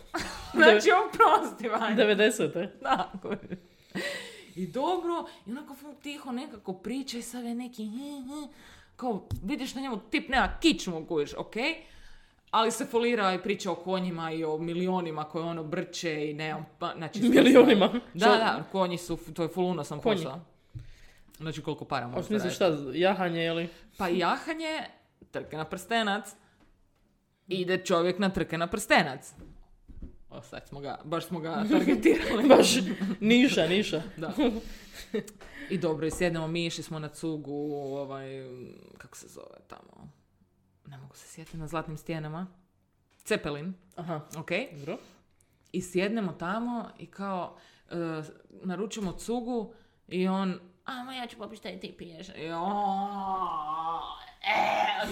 znači 0.54 0.88
on 0.92 1.10
prosti, 1.12 1.68
vanja. 1.68 1.96
90. 1.96 2.68
Da. 2.80 3.12
I 4.54 4.66
dobro, 4.66 5.26
i 5.46 5.50
onako 5.50 5.74
ful 5.74 5.94
tiho 5.94 6.32
nekako 6.32 6.72
priča 6.72 7.18
i 7.18 7.22
sad 7.22 7.44
je 7.44 7.54
neki, 7.54 7.88
kao 8.96 9.22
vidiš 9.42 9.74
na 9.74 9.80
njemu 9.80 10.00
tip 10.00 10.28
nema 10.28 10.58
kičmu 10.60 11.06
kužiš, 11.06 11.34
ok? 11.34 11.54
Ali 12.50 12.70
se 12.70 12.86
folira 12.86 13.34
i 13.34 13.42
priča 13.42 13.70
o 13.70 13.74
konjima 13.74 14.32
i 14.32 14.44
o 14.44 14.58
milionima 14.58 15.24
koje 15.24 15.44
ono 15.44 15.64
brče 15.64 16.30
i 16.30 16.34
ne, 16.34 16.64
pa, 16.78 16.92
znači... 16.96 17.20
Milionima? 17.22 17.88
Da, 17.88 18.00
Što- 18.18 18.28
da, 18.28 18.64
konji 18.72 18.98
su, 18.98 19.18
to 19.34 19.42
je 19.42 19.48
full 19.48 19.66
unosan 19.66 20.00
Konji. 20.00 20.16
posao. 20.16 20.40
Znači 21.36 21.62
koliko 21.62 21.84
para 21.84 22.04
A 22.04 22.08
u 22.08 22.10
možeš 22.10 22.26
smislu 22.26 22.50
zaraditi. 22.50 22.88
šta, 22.88 22.98
jahanje 22.98 23.46
ili? 23.46 23.68
Pa 23.98 24.08
jahanje, 24.08 24.80
trke 25.30 25.56
na 25.56 25.64
prstenac, 25.64 26.34
ide 27.60 27.84
čovjek 27.84 28.18
na 28.18 28.30
trke 28.30 28.58
na 28.58 28.66
prstenac. 28.66 29.34
O, 30.30 30.42
sad 30.42 30.68
smo 30.68 30.80
ga, 30.80 30.98
baš 31.04 31.26
smo 31.26 31.40
ga 31.40 31.64
targetirali. 31.70 32.48
Baš 32.56 32.74
niša, 33.20 33.66
niša. 33.66 34.02
Da. 34.16 34.32
I 35.70 35.78
dobro, 35.78 36.06
i 36.06 36.10
sjednemo 36.10 36.48
mi, 36.48 36.66
išli 36.66 36.84
smo 36.84 36.98
na 36.98 37.08
cugu, 37.08 37.74
ovaj, 37.74 38.26
kako 38.98 39.16
se 39.16 39.28
zove 39.28 39.58
tamo, 39.68 40.08
ne 40.86 40.98
mogu 40.98 41.16
se 41.16 41.28
sjetiti, 41.28 41.56
na 41.56 41.66
zlatnim 41.66 41.96
stijenama. 41.96 42.46
Cepelin, 43.24 43.74
Aha, 43.96 44.20
ok? 44.36 44.50
dobro. 44.78 44.98
I 45.72 45.82
sjednemo 45.82 46.32
tamo 46.32 46.90
i 46.98 47.06
kao, 47.06 47.56
e, 47.90 48.22
naručimo 48.50 49.12
cugu 49.12 49.74
i 50.08 50.28
on, 50.28 50.60
a 50.84 51.04
ma 51.04 51.14
ja 51.14 51.26
ću 51.26 51.36
popiti 51.36 51.56
šta 51.56 51.70
i 51.70 51.80
ti 51.80 51.94
piješ. 51.98 52.28
I 52.28 52.50
on, 52.50 54.02
e, 54.42 55.06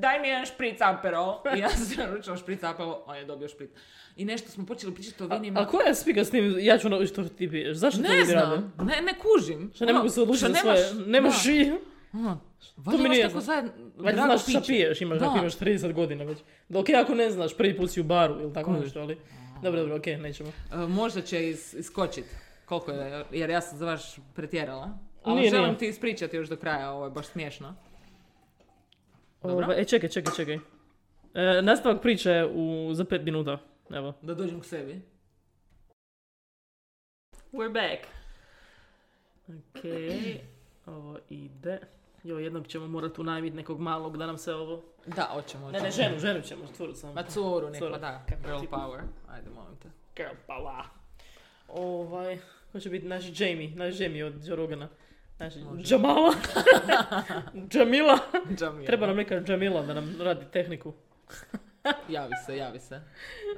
daj 0.00 0.20
mi 0.20 0.28
jedan 0.28 0.46
špric 0.46 0.80
aperol. 0.82 1.34
I 1.56 1.60
ja 1.60 1.68
sam 1.70 1.86
naručila 2.00 2.36
špric 2.36 2.62
aperol, 2.62 3.02
on 3.06 3.16
je 3.16 3.24
dobio 3.24 3.48
špric. 3.48 3.70
I 4.16 4.24
nešto 4.24 4.50
smo 4.50 4.66
počeli 4.66 4.94
pričati 4.94 5.22
o 5.22 5.26
vinima. 5.28 5.60
A 5.60 5.66
koja 5.66 5.86
je 5.86 5.94
spika 5.94 6.24
s 6.24 6.30
tim, 6.30 6.56
ja 6.58 6.78
ću 6.78 6.88
naučiti 6.88 7.12
što 7.12 7.24
ti 7.26 7.50
piješ? 7.50 7.76
Zašto 7.76 8.02
to 8.02 8.08
Ne 8.08 8.16
ljudi 8.16 8.32
rade? 8.32 8.46
znam, 8.46 8.72
ne, 8.78 9.02
ne 9.02 9.14
kužim. 9.14 9.70
Što 9.74 9.84
ne 9.84 9.90
Ono, 9.90 9.98
mogu 9.98 10.10
se 10.10 10.22
odlučiti 10.22 10.46
za 10.46 10.54
svoje, 10.54 10.84
nemaš- 10.96 11.46
i... 11.46 11.72
Ono, 12.14 12.40
To 12.74 12.80
valjda 12.80 13.04
imaš 13.06 13.30
znam. 13.30 13.42
zajedno 13.42 13.70
Valjda 13.96 14.22
znaš 14.22 14.42
šta 14.42 14.60
piješ, 14.62 15.00
imaš, 15.00 15.18
Da. 15.18 15.26
ako 15.26 15.38
imaš 15.38 15.54
30 15.54 15.92
godina 15.92 16.24
već. 16.24 16.38
Ok, 16.70 16.86
ako 16.96 17.14
ne 17.14 17.30
znaš, 17.30 17.56
prvi 17.56 17.76
put 17.76 17.90
si 17.90 18.00
u 18.00 18.04
baru 18.04 18.40
ili 18.40 18.52
tako 18.52 18.72
nešto, 18.72 19.00
ali... 19.00 19.18
Dobro, 19.62 19.80
dobro, 19.80 19.96
ok, 19.96 20.06
nećemo. 20.06 20.48
E, 20.72 20.76
možda 20.78 21.20
će 21.22 21.48
is, 21.48 21.74
iskočit. 21.74 22.24
Koliko 22.64 22.90
je, 22.92 23.24
jer 23.32 23.50
ja 23.50 23.60
sam 23.60 23.78
za 23.78 23.86
vaš 23.86 24.02
pretjerala. 24.34 24.90
Ali 25.24 25.36
Nije, 25.36 25.50
želim 25.50 25.66
nije. 25.66 25.78
ti 25.78 25.86
ispričati 25.86 26.36
još 26.36 26.48
do 26.48 26.56
kraja, 26.56 26.90
ovo 26.90 27.04
je 27.04 27.10
baš 27.10 27.26
smiješno. 27.26 27.74
Dobro. 29.42 29.64
Ovaj, 29.66 29.80
e, 29.80 29.84
čekaj, 29.84 30.08
čekaj, 30.08 30.34
čekaj. 30.36 30.58
E, 31.34 31.62
nastavak 31.62 32.02
priče 32.02 32.44
u, 32.54 32.90
za 32.94 33.04
pet 33.04 33.22
minuta. 33.22 33.58
Evo. 33.90 34.14
Da 34.22 34.34
dođem 34.34 34.60
k 34.60 34.64
sebi. 34.64 35.02
We're 37.52 37.72
back. 37.72 38.06
Ok, 39.48 39.84
ovo 40.86 41.18
ide. 41.28 41.78
Jo, 42.24 42.38
jednog 42.38 42.66
ćemo 42.66 42.86
morati 42.86 43.20
unajmiti 43.20 43.56
nekog 43.56 43.80
malog 43.80 44.16
da 44.16 44.26
nam 44.26 44.38
se 44.38 44.54
ovo... 44.54 44.82
Da, 45.06 45.22
hoćemo. 45.22 45.70
Ne, 45.70 45.72
ne, 45.72 45.78
hoćemo. 45.78 46.08
ženu, 46.08 46.18
ženu 46.18 46.42
ćemo, 46.42 46.62
curu 46.76 46.94
sam. 46.94 47.14
Ma 47.14 47.22
curu, 47.22 47.70
neko, 47.70 47.86
Curu. 47.86 47.98
da. 48.00 48.24
Girl 48.44 48.56
power. 48.70 49.00
Ajde, 49.28 49.50
molim 49.50 49.76
te. 49.76 49.88
Girl 50.16 50.34
power. 50.48 50.82
Ovaj, 51.68 52.38
ko 52.72 52.80
će 52.80 52.90
biti 52.90 53.06
naš 53.06 53.40
Jamie, 53.40 53.70
naš 53.70 54.00
Jamie 54.00 54.24
od 54.24 54.46
Joe 54.46 54.56
Rogana. 54.56 54.88
Znači, 55.38 55.58
Može. 55.58 55.94
Jamala. 55.94 56.34
Jamila. 57.72 58.18
Jamila. 58.60 58.86
Treba 58.86 59.06
nam 59.06 59.16
neka 59.16 59.42
Jamila 59.48 59.82
da 59.82 59.94
nam 59.94 60.16
radi 60.20 60.44
tehniku. 60.52 60.92
Javi 62.14 62.32
se, 62.46 62.56
javi 62.56 62.80
se. 62.80 63.00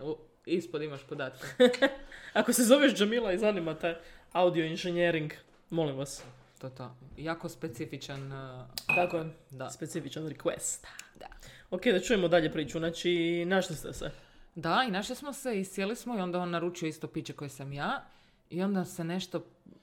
U, 0.03 0.17
ispod 0.47 0.83
imaš 0.83 1.07
podatke. 1.07 1.47
Ako 2.33 2.53
se 2.53 2.63
zoveš 2.65 3.01
Jamila 3.01 3.33
i 3.33 3.39
zanima 3.39 3.75
te 3.75 3.99
audio 4.33 4.65
engineering, 4.67 5.33
molim 5.71 5.97
vas. 5.97 6.25
To 6.59 6.71
to. 6.71 6.97
Jako 7.17 7.49
specifičan... 7.49 8.33
uh, 8.33 8.67
Tako 8.95 9.17
je. 9.17 9.25
da. 9.51 9.71
Specifičan 9.71 10.29
request. 10.29 10.87
Da. 11.21 11.27
Ok, 11.71 11.85
da 11.85 12.01
čujemo 12.01 12.29
dalje 12.29 12.53
priču. 12.53 12.79
Znači, 12.79 13.45
našli 13.45 13.77
ste 13.77 13.93
se. 13.93 14.11
Da, 14.55 14.85
i 14.89 14.91
našli 14.91 15.17
smo 15.17 15.33
se 15.33 15.61
i 15.61 15.65
sjeli 15.65 15.97
smo 15.97 16.19
i 16.19 16.21
onda 16.21 16.39
on 16.39 16.51
naručio 16.51 16.87
isto 16.89 17.07
piće 17.07 17.33
koje 17.33 17.49
sam 17.49 17.73
ja. 17.73 18.05
I 18.51 18.63
onda 18.63 18.85
se 18.85 19.05
nešto, 19.05 19.39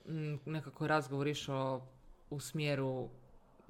mm, 0.08 0.36
nekako 0.46 0.88
razgovor 0.88 1.28
išao 1.28 1.82
u 2.30 2.40
smjeru 2.40 3.10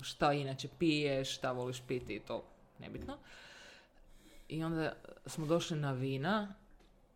šta 0.01 0.33
inače 0.33 0.67
piješ, 0.79 1.35
šta 1.35 1.51
voliš 1.51 1.81
piti 1.87 2.15
i 2.15 2.19
to 2.19 2.43
nebitno. 2.79 3.17
I 4.49 4.63
onda 4.63 4.93
smo 5.25 5.45
došli 5.45 5.77
na 5.77 5.91
vina 5.91 6.53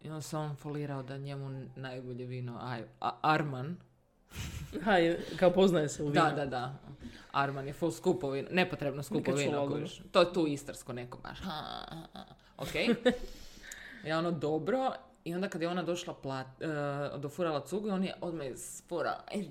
i 0.02 0.10
onda 0.10 0.22
se 0.22 0.38
on 0.38 0.56
folirao 0.56 1.04
da 1.04 1.18
njemu 1.18 1.66
najbolje 1.76 2.26
vino, 2.26 2.60
aj, 2.62 2.84
a, 3.00 3.20
Arman. 3.22 3.78
Haj, 4.86 5.18
kao 5.40 5.52
poznaje 5.52 5.90
se 5.90 6.04
u 6.04 6.08
vinu. 6.08 6.24
Da, 6.24 6.32
da, 6.36 6.46
da. 6.46 6.74
Arman 7.32 7.68
je 7.68 7.74
full 7.74 7.92
skupo 7.92 8.30
vino, 8.30 8.48
nepotrebno 8.52 9.04
skupo 9.04 9.32
vino. 9.32 9.88
To 10.12 10.20
je 10.20 10.34
tu 10.34 10.48
istarsko 10.48 10.94
neko 10.94 11.18
baš. 11.18 11.40
Ha. 11.40 11.86
Ok. 12.58 12.74
I 14.08 14.12
ono 14.12 14.32
dobro. 14.32 14.94
I 15.24 15.36
onda 15.36 15.50
kad 15.50 15.62
je 15.62 15.68
ona 15.68 15.84
došla 15.84 16.14
plat, 16.14 16.48
uh, 16.48 17.22
dofurala 17.22 17.60
cugu, 17.60 17.90
on 17.90 18.04
je 18.04 18.14
odmah 18.22 18.48
iz 18.48 18.84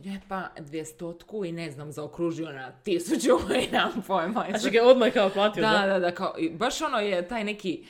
džepa 0.02 0.42
dvijestotku 0.58 1.44
i 1.44 1.52
ne 1.52 1.70
znam, 1.70 1.92
zaokružio 1.92 2.52
na 2.52 2.72
tisuću 2.72 3.30
i 3.68 3.72
nam 3.72 4.02
pojma. 4.06 4.46
Znači 4.50 4.70
ga 4.70 4.82
odmah 4.84 5.12
kao 5.12 5.30
platio, 5.30 5.60
da, 5.60 5.70
da? 5.70 5.86
da, 5.86 5.98
da, 5.98 6.14
kao, 6.14 6.34
i 6.38 6.50
baš 6.50 6.82
ono 6.82 6.98
je 6.98 7.28
taj 7.28 7.44
neki 7.44 7.84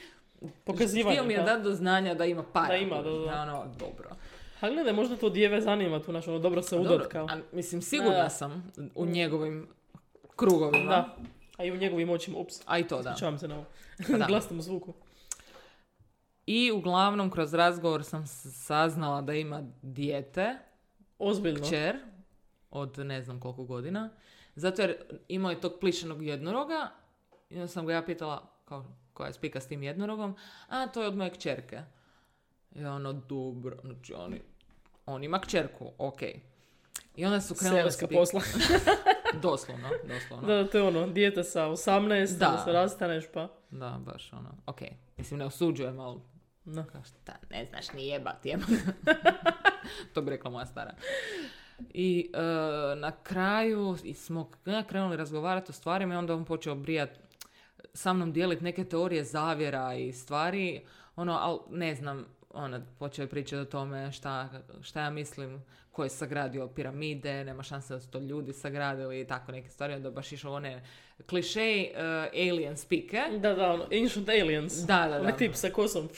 Pokazivanje. 0.65 1.17
Htio 1.17 1.27
mi 1.27 1.33
je 1.33 1.39
da. 1.39 1.45
dati 1.45 1.63
do 1.63 1.75
znanja 1.75 2.15
da 2.15 2.25
ima 2.25 2.43
para. 2.53 2.69
Da 2.69 2.77
ima, 2.77 3.03
da, 3.03 3.11
da. 3.11 3.43
Ono, 3.43 3.67
dobro. 3.79 4.11
A 4.61 4.71
gledaj, 4.71 4.93
možda 4.93 5.17
to 5.17 5.31
djeve 5.31 5.61
zanima 5.61 6.03
tu, 6.03 6.13
znači 6.13 6.31
ono, 6.31 6.39
dobro 6.39 6.63
se 6.63 6.77
Dobro, 6.77 6.95
udat 6.95 7.07
kao. 7.07 7.27
a, 7.31 7.37
mislim, 7.53 7.83
sigurna 7.83 8.23
Da. 8.23 8.29
sam 8.29 8.73
u 8.95 9.07
njegovim 9.07 9.69
krugovima. 10.37 10.91
Da. 10.91 11.17
A 11.57 11.65
i 11.65 11.73
u 11.73 11.77
njegovim 11.77 12.11
očima, 12.11 12.39
ups. 12.39 12.61
A 12.67 12.79
i 12.79 12.89
to 12.89 13.03
da. 13.03 13.11
Ispričavam 13.11 13.39
se 13.39 13.49
na 13.49 13.55
ovo. 13.55 13.65
Pa 14.11 14.19
da. 14.19 14.27
Glasnom 14.29 14.63
zvuku. 14.63 14.93
I 16.53 16.73
uglavnom 16.73 17.31
kroz 17.31 17.55
razgovor 17.55 18.05
sam 18.05 18.27
saznala 18.27 19.21
da 19.23 19.35
ima 19.35 19.63
dijete, 19.83 20.59
Ozbiljno. 21.19 21.61
kćer, 21.63 21.97
od 22.71 22.99
ne 22.99 23.23
znam 23.23 23.41
koliko 23.41 23.65
godina. 23.65 24.11
Zato 24.55 24.83
jer 24.83 24.97
imao 25.29 25.51
je 25.51 25.61
tog 25.61 25.73
plišenog 25.81 26.23
jednoroga 26.23 26.91
i 27.51 27.55
onda 27.55 27.67
sam 27.69 27.87
ga 27.87 27.93
ja 27.93 28.03
pitala 28.03 28.51
kao, 28.65 28.85
koja 29.13 29.27
je 29.27 29.33
spika 29.33 29.61
s 29.61 29.67
tim 29.67 29.83
jednorogom, 29.83 30.37
a 30.69 30.87
to 30.87 31.03
je 31.03 31.09
od 31.09 31.17
moje 31.17 31.31
kćerke. 31.31 31.81
I 32.75 32.85
ono, 32.85 33.13
dobro, 33.13 33.77
znači 33.85 34.15
oni, 34.15 34.41
on 35.07 35.25
ima 35.25 35.41
kćerku, 35.41 35.93
ok. 35.99 36.23
I 37.17 37.25
onda 37.25 37.41
su 37.41 37.55
krenuli 37.55 37.81
Seoska 37.83 38.07
spi- 38.07 38.15
posla. 38.15 38.41
Doslovno, 39.43 39.89
doslovno. 40.09 40.47
da, 40.49 40.67
to 40.69 40.79
je 40.79 40.85
ono, 40.85 41.07
dijete 41.07 41.45
sa 41.45 41.67
18, 41.67 42.39
Da. 42.39 42.47
da 42.51 42.63
se 42.65 42.73
rastaneš 42.73 43.25
pa. 43.35 43.49
Da, 43.71 44.01
baš 44.05 44.33
ono, 44.33 44.55
ok. 44.67 44.81
Mislim, 45.17 45.39
ne 45.39 45.45
osuđujem, 45.47 46.01
ali 46.01 46.21
Da. 46.65 46.85
kao 46.85 47.03
šta, 47.05 47.33
ne 47.51 47.65
znaš 47.65 47.93
ni 47.93 48.07
jebat, 48.07 48.47
jem. 48.47 48.61
to 50.15 50.23
bi 50.23 50.31
rekla 50.31 50.51
moja 50.51 50.67
stara. 50.67 50.95
I 51.95 52.31
e, 52.35 52.41
na 52.97 53.13
kraju 53.23 53.97
i 54.05 54.15
smo 54.15 54.51
krenuli 54.89 55.17
razgovarati 55.17 55.71
o 55.71 55.73
stvarima 55.73 56.15
i 56.15 56.17
onda 56.17 56.35
on 56.35 56.45
počeo 56.45 56.75
brijat 56.75 57.11
sa 57.95 58.13
mnom 58.13 58.33
dijeliti 58.33 58.65
neke 58.65 58.85
teorije 58.85 59.25
zavjera 59.25 59.95
i 59.95 60.13
stvari, 60.13 60.85
ono, 61.17 61.33
ali 61.33 61.59
ne 61.71 61.95
znam, 61.95 62.27
ono, 62.51 62.81
počeo 62.99 63.23
je 63.23 63.29
pričati 63.29 63.63
o 63.63 63.65
tome 63.65 64.13
šta, 64.13 64.49
šta 64.83 65.01
ja 65.01 65.11
mislim, 65.11 65.63
ko 65.93 66.05
je 66.05 66.11
sagradio 66.11 66.69
piramide, 66.69 67.45
nema 67.45 67.63
šanse 67.63 67.95
da 67.95 68.01
su 68.01 68.11
to 68.11 68.19
ljudi 68.19 68.53
sagradili 68.53 69.21
i 69.21 69.25
tako 69.25 69.53
neke 69.53 69.69
stvari, 69.69 69.95
onda 69.95 70.11
baš 70.11 70.33
išao 70.33 70.53
one 70.53 70.83
kliše 71.29 71.87
uh, 71.91 72.51
alien 72.51 72.77
spike. 72.77 73.23
Da, 73.39 73.55
da, 73.55 73.73
ono, 73.73 73.85
Ancient 73.85 74.29
Aliens. 74.29 74.75
Da, 74.75 75.09
da, 75.09 75.21
Onaj 75.21 75.33
da. 75.33 75.39
tip 75.39 75.55
sa 75.55 75.71
kosom. 75.71 76.09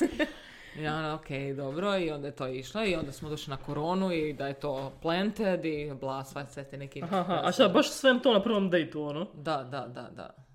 I 0.78 0.86
ono, 0.86 1.14
ok, 1.14 1.56
dobro, 1.56 1.98
i 1.98 2.10
onda 2.10 2.26
je 2.26 2.36
to 2.36 2.46
išlo 2.48 2.84
i 2.84 2.94
onda 2.94 3.12
smo 3.12 3.28
došli 3.28 3.50
na 3.50 3.56
koronu 3.56 4.12
i 4.12 4.32
da 4.32 4.46
je 4.46 4.54
to 4.54 4.92
planted 5.02 5.64
i 5.64 5.92
bla, 6.00 6.24
sva 6.24 6.46
sve 6.46 6.64
te 6.64 6.76
neki... 6.76 7.02
Aha, 7.02 7.18
aha. 7.20 7.40
A 7.44 7.52
šta, 7.52 7.68
baš 7.68 7.90
sve 7.90 8.20
to 8.22 8.32
na 8.32 8.42
prvom 8.42 8.70
dejtu, 8.70 9.02
ono? 9.02 9.26
Da, 9.34 9.56
da, 9.70 9.86
da, 9.86 10.08
da. 10.16 10.45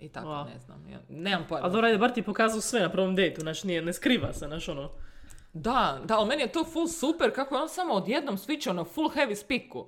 I 0.00 0.08
tako, 0.08 0.28
Wow. 0.28 0.44
ne 0.44 0.58
znam. 0.58 0.88
Ja, 0.88 0.98
nemam 1.08 1.46
pojma. 1.48 1.66
A 1.66 1.70
dobro, 1.70 1.86
ajde, 1.86 1.98
bar 1.98 2.12
ti 2.12 2.22
pokazao 2.22 2.60
sve 2.60 2.80
na 2.80 2.88
prvom 2.90 3.14
dejtu, 3.14 3.40
znači 3.40 3.66
nije, 3.66 3.82
ne 3.82 3.92
skriva 3.92 4.32
se, 4.32 4.46
znaš 4.46 4.68
ono. 4.68 4.90
Da, 5.52 6.00
da, 6.04 6.18
ali 6.18 6.28
meni 6.28 6.42
je 6.42 6.52
to 6.52 6.64
full 6.64 6.88
super, 6.88 7.34
kako 7.34 7.54
je 7.54 7.62
on 7.62 7.68
samo 7.68 7.94
odjednom 7.94 8.36
switchao 8.36 8.72
na 8.72 8.84
full 8.84 9.08
heavy 9.10 9.34
spiku. 9.34 9.86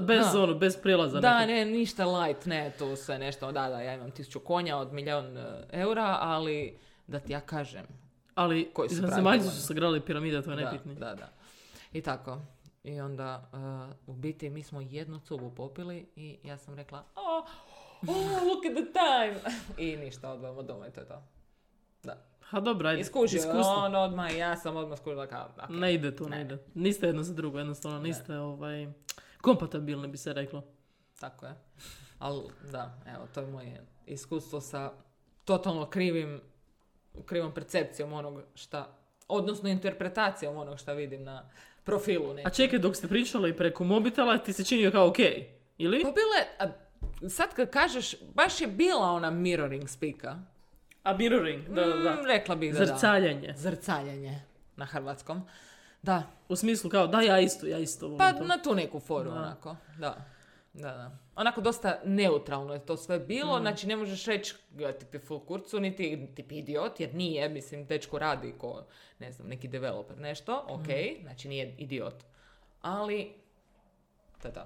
Bez 0.00 0.32
Da. 0.32 0.42
ono, 0.42 0.54
bez 0.54 0.76
prijelaza. 0.82 1.20
Da, 1.20 1.38
nekog. 1.38 1.50
ne, 1.50 1.64
ništa 1.64 2.06
light, 2.06 2.46
ne, 2.46 2.72
tu 2.78 2.96
sve 2.96 3.18
nešto, 3.18 3.52
da, 3.52 3.68
da, 3.68 3.80
ja 3.80 3.94
imam 3.94 4.10
tisuću 4.10 4.40
konja 4.40 4.76
od 4.76 4.92
milijon 4.92 5.36
e, 5.36 5.42
eura, 5.72 6.16
ali 6.20 6.78
da 7.06 7.20
ti 7.20 7.32
ja 7.32 7.40
kažem. 7.40 7.84
Ali 8.34 8.70
Koji 8.72 8.88
su 8.88 8.94
zemaljci 9.14 9.48
su 9.48 9.62
sagrali 9.62 10.00
piramide, 10.00 10.42
to 10.42 10.50
je 10.50 10.56
Da, 10.56 10.62
najbitnije. 10.62 10.98
da, 10.98 11.14
da. 11.14 11.28
I 11.92 12.02
tako. 12.02 12.38
I 12.84 13.00
onda, 13.00 13.50
uh, 14.06 14.14
u 14.14 14.18
biti, 14.18 14.50
mi 14.50 14.62
smo 14.62 14.80
jednu 14.80 15.18
cugu 15.18 15.50
popili 15.50 16.08
i 16.16 16.38
ja 16.44 16.58
sam 16.58 16.74
rekla, 16.74 17.04
oh, 17.14 17.44
oh 18.08 18.46
look 18.46 18.66
at 18.66 18.72
the 18.72 18.92
time. 18.92 19.54
I 19.78 19.96
ništa, 19.96 20.30
odvojamo 20.30 20.62
doma 20.62 20.86
i 20.86 20.90
to 20.90 21.00
je 21.00 21.06
to. 21.08 21.22
Da. 22.02 22.16
Ha 22.40 22.60
dobro, 22.60 22.88
ajde. 22.88 23.00
Iskustvo. 23.00 23.52
on 23.76 23.94
odmah 23.94 24.34
i 24.34 24.38
ja 24.38 24.56
sam 24.56 24.76
odmah 24.76 24.98
skužila 24.98 25.26
kao, 25.26 25.48
ok. 25.64 25.68
Ne 25.70 25.94
ide 25.94 26.16
to, 26.16 26.28
ne. 26.28 26.36
Ne. 26.36 26.42
ide. 26.42 26.58
Niste 26.74 27.06
jedno 27.06 27.22
za 27.22 27.34
drugo, 27.34 27.58
jednostavno 27.58 27.98
niste 28.00 28.38
ovaj, 28.38 28.86
kompatibilni 29.40 30.08
bi 30.08 30.16
se 30.16 30.32
reklo. 30.32 30.64
Tako 31.20 31.46
je. 31.46 31.54
Ali 32.18 32.42
da, 32.72 32.98
evo, 33.06 33.26
to 33.34 33.40
je 33.40 33.46
moje 33.46 33.86
iskustvo 34.06 34.60
sa 34.60 34.92
totalno 35.44 35.86
krivim, 35.86 36.40
krivom 37.26 37.54
percepcijom 37.54 38.12
onog 38.12 38.42
šta, 38.54 38.96
odnosno 39.28 39.68
interpretacijom 39.68 40.56
onog 40.56 40.78
šta 40.78 40.92
vidim 40.92 41.24
na 41.24 41.48
profilu. 41.84 42.30
A 42.30 42.34
nekom. 42.34 42.52
čekaj, 42.52 42.78
dok 42.78 42.96
ste 42.96 43.08
pričali 43.08 43.56
preko 43.56 43.84
mobitela, 43.84 44.38
ti 44.38 44.52
se 44.52 44.64
činio 44.64 44.90
kao 44.90 45.08
okej, 45.08 45.48
ili? 45.78 46.02
Pa 46.02 46.10
bile, 46.10 46.46
a, 46.58 46.87
sad 47.28 47.54
kad 47.54 47.70
kažeš, 47.70 48.14
baš 48.34 48.60
je 48.60 48.66
bila 48.66 49.06
ona 49.06 49.30
mirroring 49.30 49.88
spika. 49.88 50.38
A 51.02 51.16
mirroring, 51.16 51.68
da, 51.68 51.84
da, 51.84 51.94
da. 51.94 52.10
Mm, 52.12 52.26
rekla 52.26 52.54
bih 52.54 52.72
da 52.72 52.78
da. 52.78 52.86
Zrcaljanje. 52.86 53.54
Zrcaljanje 53.56 54.40
na 54.76 54.84
hrvatskom. 54.84 55.42
Da, 56.02 56.22
U 56.48 56.56
smislu 56.56 56.90
kao, 56.90 57.06
da, 57.06 57.20
ja 57.20 57.40
isto, 57.40 57.66
ja 57.66 57.78
isto 57.78 58.06
volim 58.06 58.18
pa 58.18 58.32
to. 58.32 58.44
na 58.44 58.58
tu 58.58 58.74
neku 58.74 59.00
foru 59.00 59.30
Da. 59.30 59.36
onako. 59.36 59.76
Da. 59.98 60.24
Da, 60.72 60.88
da. 60.88 61.10
Onako 61.36 61.60
dosta 61.60 62.00
neutralno 62.04 62.74
je 62.74 62.86
to 62.86 62.96
sve 62.96 63.18
bilo, 63.18 63.58
Mm. 63.58 63.60
znači 63.60 63.86
ne 63.86 63.96
možeš 63.96 64.24
reći 64.24 64.54
ja 64.76 64.88
je 65.12 65.18
full 65.20 65.40
kurcu, 65.40 65.80
niti 65.80 66.28
tip 66.34 66.52
idiot, 66.52 67.00
jer 67.00 67.14
nije, 67.14 67.48
mislim, 67.48 67.86
dečko 67.86 68.18
radi 68.18 68.54
ko, 68.58 68.84
ne 69.18 69.32
znam, 69.32 69.48
neki 69.48 69.68
developer, 69.68 70.18
nešto, 70.18 70.64
ok, 70.68 70.86
Mm. 70.88 71.22
znači 71.22 71.48
nije 71.48 71.74
idiot. 71.78 72.24
Ali, 72.82 73.32
je 74.44 74.52
to. 74.52 74.60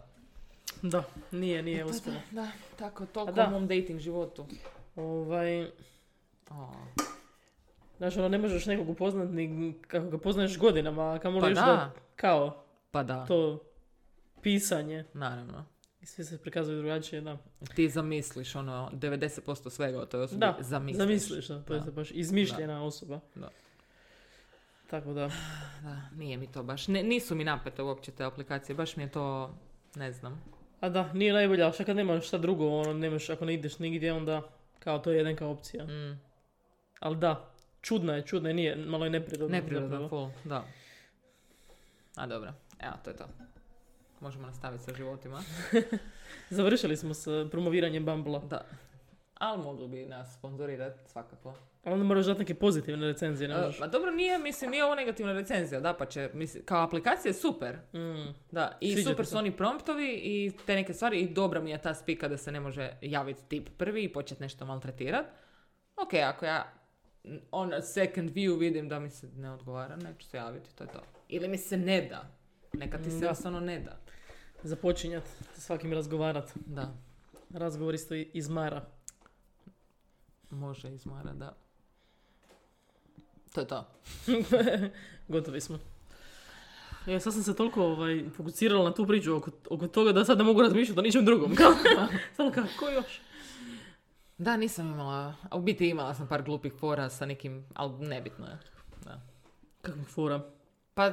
Da, 0.83 1.05
nije, 1.33 1.63
nije 1.63 1.85
uspjelo. 1.85 2.19
Da, 2.31 2.49
tako, 2.77 3.07
toliko 3.07 3.33
da. 3.33 3.47
o 3.47 3.51
mom 3.51 3.67
dating 3.67 4.01
životu. 4.01 4.47
Ovaj, 4.97 5.67
O. 6.51 6.69
znaš, 7.99 8.17
ono, 8.17 8.29
ne 8.29 8.39
možeš 8.39 8.67
nekog 8.67 8.89
upoznat 8.89 9.29
ni 9.31 9.75
kako 9.81 10.07
ga 10.07 10.19
poznaješ 10.19 10.59
godinama, 10.59 11.13
a 11.13 11.19
kamoli 11.19 11.41
Pa 11.43 11.49
da. 11.51 11.67
da, 11.67 11.91
kao, 12.17 12.65
Pa 12.91 13.03
da, 13.03 13.27
to 13.27 13.63
pisanje. 14.43 15.05
naravno. 15.15 15.65
I 16.01 16.07
svi 16.07 16.25
se 16.25 16.39
prikazuju 16.39 16.79
drugačije, 16.79 17.21
da. 17.21 17.39
Ti 17.75 17.89
zamisliš 17.89 18.55
ono 18.55 18.91
90% 18.93 19.71
svega 19.71 19.99
o 19.99 20.07
toj 20.07 20.23
osobi. 20.23 20.41
Da, 20.41 20.57
zamisliš. 20.61 20.99
zamisliš, 20.99 21.49
da, 21.49 21.63
to 21.63 21.75
je 21.75 21.81
Da. 21.81 21.91
baš 21.91 22.11
izmišljena 22.11 22.85
osoba. 22.85 23.21
Da. 23.35 23.49
Tako 24.87 25.13
da, 25.13 25.31
Da, 25.83 26.01
nije 26.15 26.37
mi 26.37 26.47
to 26.47 26.63
baš. 26.63 26.89
Ne, 26.89 27.03
nisu 27.03 27.35
mi 27.35 27.45
napete 27.45 27.83
uopće 27.83 28.13
te 28.13 28.25
aplikacije, 28.25 28.77
baš 28.77 28.97
mi 28.97 29.03
je 29.03 29.11
to, 29.11 29.55
ne 29.95 30.13
znam. 30.13 30.43
A 30.83 30.89
da, 30.89 31.13
nije 31.13 31.33
najbolje, 31.33 31.63
ali 31.63 31.85
kad 31.85 31.97
nemaš 31.97 32.27
šta 32.27 32.39
drugo, 32.39 32.69
ono, 32.69 32.93
nemaš, 32.93 33.31
ako 33.31 33.45
ne 33.45 33.55
ideš 33.55 33.79
nigdje, 33.79 34.13
onda, 34.13 34.43
kao, 34.79 34.99
to 34.99 35.11
je 35.11 35.17
jednka 35.19 35.47
opcija. 35.47 35.85
Mm, 35.85 36.21
Ali 37.01 37.17
da, 37.17 37.51
čudna 37.81 38.15
je, 38.15 38.23
čudna 38.23 38.49
je, 38.49 38.55
nije, 38.55 38.77
malo 38.77 39.05
je 39.05 39.11
neprirodno. 39.11 39.57
neprirodno, 39.57 39.89
zapravo. 39.89 40.09
full, 40.09 40.31
da. 40.45 40.65
A 42.17 42.27
dobro, 42.27 42.53
evo, 42.81 42.95
to 43.05 43.11
je 43.11 43.17
to. 43.17 43.25
Možemo 44.21 44.47
nastaviti 44.47 44.85
sa 44.85 44.95
životima. 44.95 45.43
Završili 46.51 46.97
smo 46.97 47.15
s 47.15 47.27
promoviranjem 47.51 48.05
Bumble-a. 48.05 48.39
Da. 48.39 48.65
Ali 49.35 49.63
mogli 49.63 49.89
bi 49.89 50.07
nas 50.07 50.35
sponzorirati 50.35 51.11
svakako. 51.11 51.55
Onda 51.85 52.05
moraš 52.05 52.27
dati 52.27 52.39
neke 52.39 52.55
pozitivne 52.55 53.07
recenzije, 53.07 53.49
ne 53.49 53.55
E, 53.55 53.59
možeš. 53.59 53.81
Ma 53.81 53.87
dobro, 53.87 54.11
nije, 54.11 54.39
mislim, 54.39 54.71
nije 54.71 54.85
ovo 54.85 54.95
negativna 54.95 55.33
recenzija, 55.33 55.81
da 55.81 55.95
pa 55.95 56.07
će, 56.07 56.31
mislim, 56.35 56.65
kao 56.65 56.83
aplikacija 56.83 57.31
je 57.31 57.35
super. 57.35 57.77
Mm. 57.95 58.35
Da, 58.51 58.79
i 58.81 58.93
Sviđa 58.93 59.11
super 59.11 59.27
su 59.27 59.39
oni 59.39 59.57
promptovi 59.57 60.13
i 60.15 60.53
te 60.67 60.75
neke 60.75 60.95
stvari 60.95 61.21
i 61.21 61.29
dobra 61.29 61.61
mi 61.61 61.71
je 61.71 61.83
ta 61.83 61.95
spika 61.95 62.29
da 62.29 62.37
se 62.37 62.53
ne 62.53 62.61
može 62.61 62.91
javiti 63.01 63.41
tip 63.49 63.69
prvi 63.79 64.05
i 64.05 64.13
početi 64.13 64.43
nešto 64.43 64.67
maltretirat. 64.67 65.27
Ok, 65.97 66.15
ako 66.15 66.45
ja 66.47 66.73
on 67.51 67.73
second 67.83 68.31
view 68.31 68.59
vidim 68.59 68.89
da 68.89 68.99
mi 69.01 69.11
se 69.11 69.29
ne 69.37 69.51
odgovara, 69.51 69.97
neću 69.97 70.27
se 70.27 70.37
javiti, 70.37 70.75
to 70.75 70.85
je 70.85 70.89
to. 70.89 71.03
Ili 71.29 71.49
mi 71.49 71.59
se 71.59 71.77
ne 71.77 72.03
da. 72.03 72.29
Neka 72.73 72.99
ti 72.99 73.05
se 73.05 73.11
Da. 73.11 73.17
jednostavno 73.17 73.61
ne 73.61 73.79
da. 73.81 73.99
Započinjat, 74.63 75.25
sa 75.55 75.61
svakim 75.61 75.93
razgovarat. 75.93 76.51
Da, 76.57 76.95
Razgovor 77.51 77.95
isto 77.95 78.15
izmara. 78.15 78.83
može 80.51 80.89
izmara, 80.89 81.33
da. 81.33 81.57
To 83.53 83.61
je 83.61 83.67
to. 83.67 83.87
Gotovi 85.29 85.61
smo. 85.61 85.79
Ja 87.07 87.21
sad 87.21 87.33
sam 87.33 87.43
se 87.43 87.57
toliko 87.57 87.85
ovaj, 87.85 88.25
fokusirala 88.37 88.85
na 88.85 88.95
tu 88.95 89.07
priču 89.07 89.37
oko, 89.37 89.51
oko 89.71 89.87
toga 89.89 90.13
da 90.13 90.25
sad 90.25 90.39
ne 90.39 90.45
mogu 90.45 90.63
razmišljati 90.63 91.01
o 91.01 91.03
ničem 91.03 91.25
drugom. 91.25 91.57
Samo 92.37 92.51
kao, 92.51 92.65
ko 92.79 92.89
još? 92.89 93.21
Da, 94.39 94.57
nisam 94.57 94.87
imala, 94.87 95.35
a 95.51 95.57
u 95.57 95.61
biti 95.61 95.89
imala 95.89 96.15
sam 96.15 96.27
par 96.29 96.43
glupih 96.43 96.73
fora 96.73 97.11
sa 97.11 97.27
nekim, 97.27 97.65
ali 97.75 98.07
nebitno 98.07 98.47
je. 98.47 98.59
Da. 99.05 99.21
Kakvih 99.83 100.07
fora. 100.07 100.41
Pa 100.95 101.13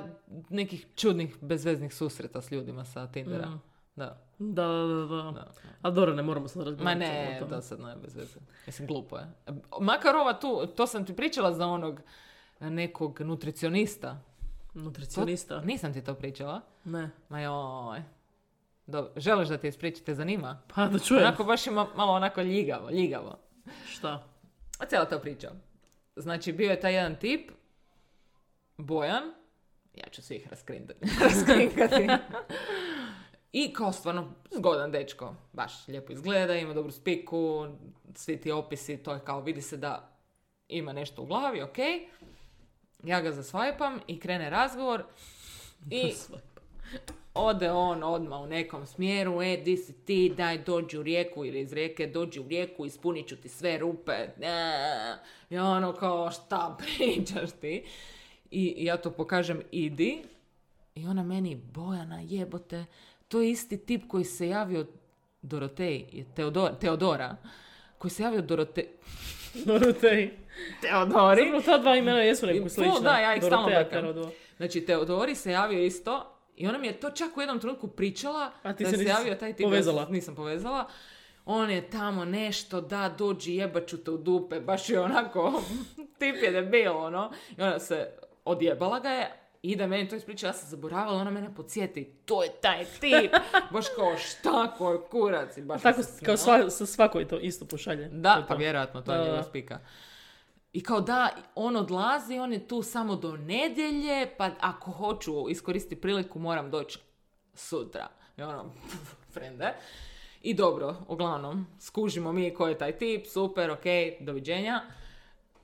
nekih 0.50 0.86
čudnih, 0.96 1.36
bezveznih 1.42 1.94
susreta 1.94 2.42
s 2.42 2.52
ljudima 2.52 2.86
sa 2.86 3.08
Tindera. 3.08 3.50
Mm. 3.50 3.62
Da, 3.96 4.22
Da, 4.40 4.64
da, 4.68 5.06
da, 5.06 5.32
da. 5.32 5.48
A 5.82 5.90
dobro, 5.92 6.14
ne 6.14 6.24
moramo 6.24 6.48
sad 6.48 6.60
Ma 6.60 6.66
razgovarati 6.66 7.00
ne, 7.00 7.36
o 7.36 7.40
tome. 7.40 7.56
dosadno 7.56 7.90
je 7.90 7.96
bez 7.96 8.16
veze. 8.16 8.40
Mislim, 8.66 8.88
glupo 8.88 9.18
je. 9.18 9.28
Makar 9.82 10.16
ova 10.16 10.34
tu, 10.34 10.68
to 10.76 10.88
sam 10.88 11.06
ti 11.06 11.16
pričala 11.16 11.54
za 11.54 11.68
onog 11.68 12.02
nekog 12.60 13.22
nutricionista. 13.22 14.22
Nutricionista? 14.74 15.62
Nisam 15.62 15.94
ti 15.94 16.04
to 16.04 16.14
pričala. 16.14 16.62
Ne. 16.86 17.10
Ma 17.30 17.42
joj. 17.42 18.04
Dobro, 18.86 19.12
želiš 19.16 19.48
da 19.48 19.58
ti 19.58 19.68
ispričam, 19.68 20.06
te 20.06 20.16
zanima? 20.16 20.62
Pa 20.76 20.88
da 20.88 21.00
čujem. 21.00 21.24
Onako 21.24 21.44
baš 21.44 21.68
ima 21.68 21.88
malo 21.96 22.14
onako 22.14 22.42
ljigavo, 22.42 22.90
ljigavo. 22.90 23.40
Šta? 23.88 24.28
A 24.80 24.86
cijela 24.86 25.06
ta 25.06 25.20
priča. 25.20 25.52
Znači, 26.16 26.54
bio 26.54 26.70
je 26.70 26.80
taj 26.80 26.94
jedan 26.94 27.16
tip, 27.16 27.52
Bojan, 28.78 29.24
ja 29.96 30.10
ću 30.12 30.22
svih 30.22 30.48
raskrinkati. 30.48 31.00
raskrinkati. 31.24 32.08
I 33.52 33.74
kao 33.74 33.92
stvarno 33.92 34.32
zgodan 34.58 34.92
dečko, 34.92 35.36
baš 35.54 35.88
lijepo 35.88 36.14
izgleda, 36.14 36.56
ima 36.56 36.74
dobru 36.74 36.92
spiku, 36.92 37.68
svi 38.16 38.42
ti 38.42 38.52
opisi, 38.52 38.98
to 38.98 39.14
je 39.14 39.20
kao 39.20 39.42
vidi 39.42 39.62
se 39.62 39.78
da 39.78 40.10
ima 40.68 40.94
nešto 40.94 41.22
u 41.22 41.26
glavi, 41.26 41.62
ok. 41.62 41.78
Ja 43.04 43.22
ga 43.22 43.32
zasvajpam 43.32 44.00
i 44.08 44.20
krene 44.20 44.50
razgovor 44.50 45.04
i 45.90 46.14
ode 47.34 47.72
on 47.72 48.04
odmah 48.04 48.42
u 48.42 48.48
nekom 48.48 48.86
smjeru, 48.86 49.42
e, 49.42 49.58
di 49.58 49.78
si 49.78 49.94
ti, 49.94 50.34
daj 50.38 50.58
dođi 50.58 50.98
u 50.98 51.04
rijeku 51.04 51.46
ili 51.46 51.60
iz 51.60 51.74
rijeke, 51.74 52.08
dođi 52.08 52.40
u 52.40 52.48
rijeku, 52.48 52.86
ispunit 52.86 53.28
ću 53.28 53.36
ti 53.36 53.50
sve 53.50 53.78
rupe. 53.78 54.28
I 55.50 55.58
ono 55.58 55.94
kao, 55.94 56.32
šta 56.32 56.78
pričaš 56.80 57.52
ti? 57.52 57.84
I, 58.52 58.86
ja 58.86 58.98
to 58.98 59.12
pokažem, 59.12 59.62
idi. 59.72 60.24
I 60.96 61.06
ona 61.06 61.24
meni, 61.24 61.56
Bojana, 61.56 62.22
jebote, 62.24 62.86
to 63.28 63.42
je 63.42 63.52
isti 63.52 63.78
tip 63.78 64.08
koji 64.08 64.24
se 64.24 64.48
javio 64.48 64.86
Dorotej, 65.42 66.26
Teodor, 66.36 66.72
Teodora, 66.80 67.36
koji 67.98 68.12
se 68.12 68.24
javio 68.24 68.42
Dorote, 68.42 68.86
Dorotej. 69.66 70.30
Teodori. 70.82 71.42
Zapravo 71.44 71.62
ta 71.62 71.78
dva 71.78 71.96
imena 71.96 72.20
jesu 72.22 72.46
neko 72.46 72.60
full, 72.60 72.70
slična. 72.70 73.00
da, 73.00 73.18
ja 73.18 73.36
ih 73.36 73.44
stalno 73.44 73.68
brkam. 73.68 74.32
Znači, 74.58 74.86
Teodori 74.86 75.36
se 75.36 75.52
javio 75.52 75.84
isto 75.84 76.36
i 76.56 76.68
ona 76.68 76.78
mi 76.78 76.88
je 76.88 77.00
to 77.00 77.10
čak 77.12 77.38
u 77.38 77.42
jednom 77.42 77.60
trenutku 77.60 77.88
pričala 77.88 78.52
A 78.64 78.74
ti 78.74 78.84
da 78.84 78.90
se 78.90 78.98
se 78.98 79.04
javio 79.04 79.36
taj 79.36 79.54
tip. 79.54 79.64
povezala? 79.64 80.08
Nisam 80.10 80.36
povezala. 80.36 80.86
On 81.46 81.70
je 81.70 81.90
tamo 81.90 82.26
nešto, 82.26 82.82
da, 82.82 83.16
dođi, 83.18 83.56
jebaću 83.56 83.98
te 84.04 84.12
u 84.12 84.18
dupe. 84.18 84.60
Baš 84.60 84.90
je 84.90 85.00
onako, 85.00 85.62
tip 86.20 86.36
je 86.44 86.52
debil, 86.52 86.98
ono. 86.98 87.32
I 87.58 87.62
ona 87.62 87.80
se 87.80 88.08
odjebala 88.46 89.00
ga 89.00 89.10
je, 89.10 89.49
ide 89.62 89.88
meni 89.88 90.10
to 90.10 90.16
ispriča, 90.16 90.48
ja 90.48 90.54
sam 90.54 90.70
zaboravila, 90.70 91.18
ona 91.18 91.32
mene 91.32 91.56
podsjeti, 91.56 92.06
to 92.26 92.44
je 92.44 92.50
taj 92.62 92.86
tip. 92.86 93.32
Baš 93.74 93.86
kao, 93.96 94.18
šta, 94.18 94.76
koji 94.78 95.00
kurac. 95.12 95.58
I 95.58 95.62
baš 95.62 95.82
Tako 95.82 96.02
kao 96.26 96.38
sva, 96.38 96.70
sa 96.70 96.86
svakoj 96.86 97.28
to 97.28 97.40
isto 97.40 97.66
pošalje. 97.66 98.10
To 98.10 98.16
Da, 98.16 98.30
je 98.34 98.42
pa 98.48 98.54
to. 98.54 98.58
vjerojatno, 98.60 99.02
to 99.02 99.06
Da, 99.06 99.14
je 99.14 99.18
da, 99.18 99.24
njegova 99.24 99.42
da. 99.42 99.50
spika. 99.50 99.80
I 100.74 100.84
kao 100.84 101.02
da, 101.02 101.30
on 101.56 101.76
odlazi, 101.76 102.38
on 102.40 102.54
je 102.54 102.68
tu 102.68 102.82
samo 102.82 103.16
do 103.16 103.38
nedjelje, 103.38 104.32
pa 104.38 104.50
ako 104.60 104.92
hoću 104.92 105.50
iskoristiti 105.50 106.02
priliku 106.02 106.40
moram 106.40 106.72
doći 106.72 107.00
sutra. 107.54 108.08
I 108.38 108.42
ono, 108.42 108.72
frende. 109.34 109.74
I 110.42 110.54
dobro, 110.54 110.96
uglavnom, 111.08 111.68
skužimo 111.80 112.32
mi 112.32 112.54
ko 112.54 112.68
je 112.68 112.78
taj 112.78 112.98
tip, 112.98 113.26
super, 113.28 113.72
ok, 113.72 113.84
doviđenja. 114.20 114.82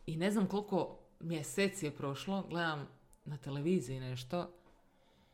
I 0.05 0.17
ne 0.17 0.31
znam 0.31 0.47
koliko 0.47 0.97
mjeseci 1.19 1.85
je 1.85 1.91
prošlo, 1.91 2.43
gledam 2.49 2.87
na 3.25 3.37
televiziji 3.37 3.99
nešto 3.99 4.49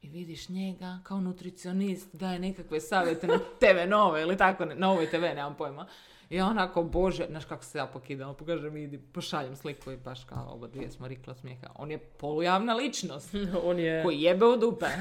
i 0.02 0.10
vidiš 0.10 0.50
njega 0.50 1.00
kao 1.04 1.20
nutricionist 1.20 2.16
daje 2.16 2.40
nekakve 2.40 2.82
savjete 2.82 3.28
na 3.28 3.40
TV 3.62 3.90
Nove 3.90 4.22
ili 4.22 4.38
tako, 4.38 4.66
na 4.66 4.92
ovoj 4.92 5.10
TV, 5.10 5.22
nemam 5.22 5.56
pojma. 5.56 5.88
I 6.30 6.42
onako, 6.42 6.84
bože, 6.84 7.26
znaš 7.30 7.46
kako 7.46 7.64
se 7.64 7.78
ja 7.78 7.86
pokidam, 7.86 8.36
pokažem 8.36 8.78
i 8.78 9.00
pošaljem 9.14 9.56
sliku 9.56 9.92
i 9.92 9.98
baš 9.98 10.24
kao 10.24 10.54
oba 10.54 10.68
dvije 10.68 10.92
smo 10.92 11.08
rikla 11.08 11.36
smijeha. 11.36 11.68
On 11.76 11.92
je 11.92 11.98
polujavna 11.98 12.74
ličnost 12.74 13.36
On 13.64 13.80
je... 13.80 14.04
koji 14.04 14.22
jebe 14.22 14.46
u 14.46 14.58
dupe. 14.58 14.86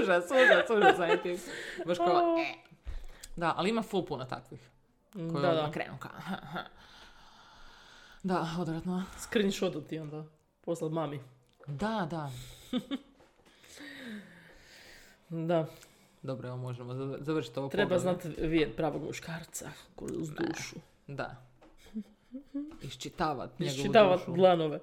užas, 0.00 0.24
užas, 0.24 0.70
užas, 0.70 1.22
ti. 1.22 1.38
Baš 1.86 1.98
kao, 1.98 2.36
e. 2.38 2.54
Da, 3.36 3.54
ali 3.56 3.70
ima 3.70 3.82
full 3.82 4.04
puno 4.04 4.24
takvih. 4.24 4.60
Koji 5.12 5.42
Da, 5.42 5.52
da. 5.52 5.70
krenu 5.72 5.96
kao, 6.00 6.10
Da, 8.22 8.56
odvratno. 8.58 9.04
Screenshot 9.18 9.88
ti 9.88 9.98
onda. 9.98 10.24
Poslat 10.60 10.92
mami. 10.92 11.20
Da, 11.66 12.08
da. 12.10 12.30
Da. 15.28 15.66
Dobro, 16.22 16.48
evo 16.48 16.56
možemo 16.56 16.94
zav- 16.94 17.16
završiti 17.20 17.58
ovo 17.58 17.68
Treba 17.68 17.98
znati 17.98 18.28
vidjeti 18.28 18.76
pravog 18.76 19.02
muškarca 19.02 19.70
kroz 19.96 20.10
dušu. 20.30 20.76
Da. 21.06 21.46
Iščitavat 22.82 23.58
njegovu 23.58 23.78
Iščitavat 23.78 24.18
dušu. 24.18 24.32
dlanove. 24.32 24.78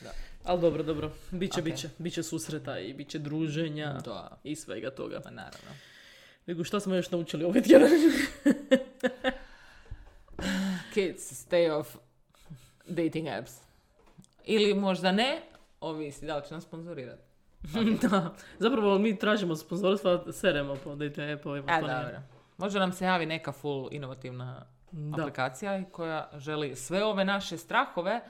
Da. 0.00 0.10
Ali 0.44 0.60
dobro, 0.60 0.82
dobro. 0.82 1.12
Biće, 1.30 1.60
Ok. 1.60 1.64
biće. 1.64 1.88
Biće 1.98 2.22
susreta 2.22 2.78
i 2.78 2.92
biće 2.92 3.18
druženja 3.18 3.92
Da, 4.04 4.40
i 4.44 4.56
svega 4.56 4.90
toga. 4.90 5.20
pa 5.20 5.30
naravno. 5.30 5.70
Nego 6.46 6.64
šta 6.64 6.80
smo 6.80 6.94
još 6.94 7.10
naučili 7.10 7.44
ovaj 7.44 7.62
tjedan? 7.62 7.90
Kids, 10.96 11.46
stay 11.46 11.70
off 11.70 11.96
dating 12.88 13.28
apps. 13.28 13.52
Ili 14.44 14.74
možda 14.74 15.12
ne, 15.12 15.42
ovisi 15.80 16.26
da 16.26 16.36
li 16.36 16.42
će 16.48 16.54
nas 16.54 16.64
sponzorirati. 16.64 17.22
da. 18.02 18.34
Zapravo 18.58 18.98
mi 18.98 19.18
tražimo 19.18 19.56
sponzorstva, 19.56 20.32
seremo 20.32 20.76
po 20.84 20.94
date 20.94 21.32
appovima. 21.32 21.66
Nije- 21.66 21.80
dobro. 21.80 22.22
Možda 22.58 22.80
nam 22.80 22.92
se 22.92 23.04
javi 23.04 23.26
neka 23.26 23.52
full 23.52 23.88
inovativna 23.90 24.66
Da. 24.92 25.22
aplikacija 25.22 25.84
koja 25.84 26.30
želi 26.36 26.76
sve 26.76 27.04
ove 27.04 27.24
naše 27.24 27.58
strahove 27.58 28.20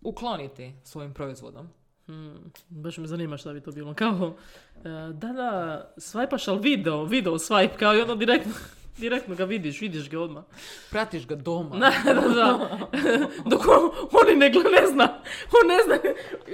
ukloniti 0.00 0.72
svojim 0.84 1.14
proizvodom. 1.14 1.68
Hmm, 2.06 2.52
baš 2.68 2.98
me 2.98 3.06
zanima 3.06 3.36
šta 3.36 3.52
bi 3.52 3.60
to 3.60 3.70
bilo. 3.72 3.94
Kao, 3.94 4.34
e, 4.76 4.88
da, 5.12 5.28
da, 5.28 5.92
swajpaš, 5.96 6.50
ali 6.50 6.60
video, 6.60 7.04
video 7.04 7.32
swipe, 7.32 7.76
kao 7.78 7.94
i 7.94 8.00
ono 8.00 8.14
direktno, 8.14 8.52
direktno 8.98 9.34
ga 9.34 9.44
vidiš, 9.44 9.80
vidiš 9.80 10.10
ga 10.10 10.20
odmah. 10.20 10.42
Pratiš 10.90 11.26
ga 11.26 11.34
doma. 11.36 11.76
Da, 11.76 11.92
da, 12.04 12.20
da. 12.20 12.78
Dok 13.46 13.60
on, 13.68 13.82
on 14.12 14.32
i 14.32 14.36
ne, 14.36 14.48
ne 14.48 14.86
zna, 14.86 15.04
on 15.54 15.68
ne 15.68 15.78
zna, 15.86 15.96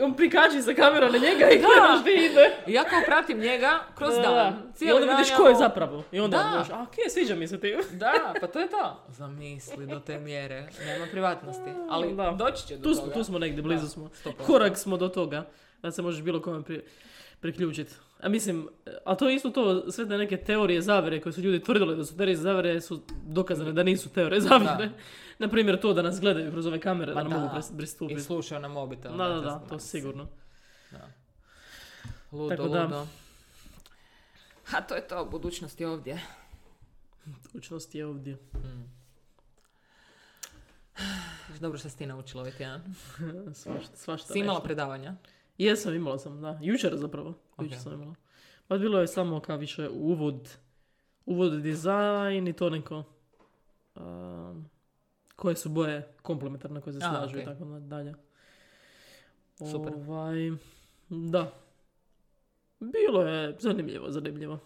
on 0.02 0.14
prikači 0.14 0.62
sa 0.62 0.74
kamera 0.74 1.08
na 1.08 1.18
njega 1.18 1.48
i 1.48 1.58
gledaš 1.58 2.04
di 2.04 2.12
ide. 2.12 2.50
Ja 2.68 2.84
kao 2.84 3.00
pratim 3.06 3.38
njega 3.38 3.70
kroz 3.94 4.14
Da, 4.14 4.22
dan. 4.22 4.32
da. 4.34 4.58
I 4.70 4.74
Cijeli 4.74 4.94
onda 4.94 5.06
dan 5.06 5.16
vidiš 5.16 5.30
ja 5.30 5.36
ko 5.36 5.42
je 5.42 5.48
ovo- 5.48 5.58
zapravo. 5.58 6.02
I 6.12 6.20
onda 6.20 6.36
Da. 6.38 6.50
možeš, 6.50 6.70
a 6.70 6.82
okej, 6.82 7.04
sviđa 7.10 7.34
mi 7.34 7.48
se 7.48 7.60
ti. 7.60 7.76
Da, 7.92 8.12
pa 8.40 8.46
to 8.46 8.60
je 8.60 8.68
to. 8.68 9.00
Zamisli 9.08 9.86
do 9.86 10.00
te 10.00 10.18
mjere. 10.18 10.68
Nema 10.80 11.06
privatnosti. 11.06 11.70
Ali 11.88 12.14
Da. 12.14 12.30
doći 12.32 12.66
će 12.66 12.76
do 12.76 12.82
Tu 12.82 12.94
smo, 12.94 13.02
toga. 13.02 13.14
tu 13.14 13.24
smo 13.24 13.38
negdje, 13.38 13.62
blizu 13.62 13.82
Da, 13.82 13.88
smo. 13.88 14.10
100%. 14.24 14.32
Korak 14.36 14.78
smo 14.78 14.96
do 14.96 15.08
toga 15.08 15.46
da 15.82 15.90
se 15.90 16.02
možeš 16.02 16.22
bilo 16.22 16.42
kome 16.42 16.62
pri, 16.62 16.82
priključiti. 17.40 17.92
A 18.20 18.28
mislim, 18.28 18.68
a 19.04 19.14
to 19.14 19.28
je 19.28 19.34
isto 19.34 19.50
to, 19.50 19.90
sve 19.92 20.08
te 20.08 20.18
neke 20.18 20.36
teorije 20.36 20.82
zavere 20.82 21.20
koje 21.20 21.32
su 21.32 21.40
ljudi 21.40 21.62
tvrdili 21.62 21.96
da 21.96 22.04
su 22.04 22.16
teorije 22.16 22.36
zavere 22.36 22.80
su 22.80 23.02
dokazane 23.26 23.72
da 23.72 23.82
nisu 23.82 24.08
teorije 24.12 24.40
zavere. 24.40 24.90
Na 25.38 25.48
primjer 25.48 25.80
to 25.80 25.92
da 25.92 26.02
nas 26.02 26.20
gledaju 26.20 26.50
kroz 26.52 26.66
ove 26.66 26.80
kamere, 26.80 27.14
Ma 27.14 27.22
da 27.22 27.28
nam 27.28 27.40
da. 27.40 27.46
mogu 27.54 27.76
pristupiti. 27.76 28.20
I 28.20 28.22
slušao 28.22 28.58
na 28.58 28.68
mobitel. 28.68 29.16
Da, 29.16 29.28
da, 29.28 29.40
da, 29.40 29.58
to 29.68 29.78
sigurno. 29.78 30.28
Da. 30.90 31.10
Ludo, 32.32 32.56
Tako 32.56 32.68
da. 32.68 32.82
ludo. 32.82 33.06
A 34.72 34.80
to 34.80 34.94
je 34.94 35.08
to, 35.08 35.24
budućnost 35.24 35.80
je 35.80 35.88
ovdje. 35.88 36.20
Učnost 37.54 37.94
je 37.94 38.06
ovdje. 38.06 38.38
Dobro 41.60 41.78
što 41.78 41.88
si 41.88 41.98
ti 41.98 42.06
naučila 42.06 42.40
ovaj 42.42 42.52
tjedan. 42.52 42.94
svašta, 43.54 43.96
svašta 43.96 44.32
Si 44.32 44.38
imala 44.38 44.58
nešto. 44.58 44.64
predavanja? 44.64 45.14
Jesam, 45.58 45.94
imala 45.94 46.18
sam, 46.18 46.40
da. 46.40 46.58
Jučer 46.62 46.96
zapravo. 46.96 47.34
Jučer 47.60 47.78
sam 47.78 47.92
imala. 47.92 48.14
Pa 48.68 48.78
bilo 48.78 49.00
je 49.00 49.06
samo 49.06 49.40
kao 49.40 49.56
više 49.56 49.88
uvod, 49.90 50.56
uvod 51.26 51.62
dizajn 51.62 52.48
i 52.48 52.52
to 52.52 52.70
neko 52.70 53.04
um, 53.94 54.68
koje 55.36 55.56
su 55.56 55.68
boje 55.68 56.08
komplementarne 56.22 56.80
koje 56.80 56.92
se 56.94 57.00
slažu 57.00 57.36
i 57.36 57.40
ok. 57.40 57.44
tako 57.46 57.64
dalje. 57.64 58.14
Super. 59.60 59.92
Ovaj, 59.98 60.50
da. 61.08 61.50
Bilo 62.80 63.22
je 63.22 63.56
zanimljivo, 63.58 64.10
zanimljivo. 64.10 64.58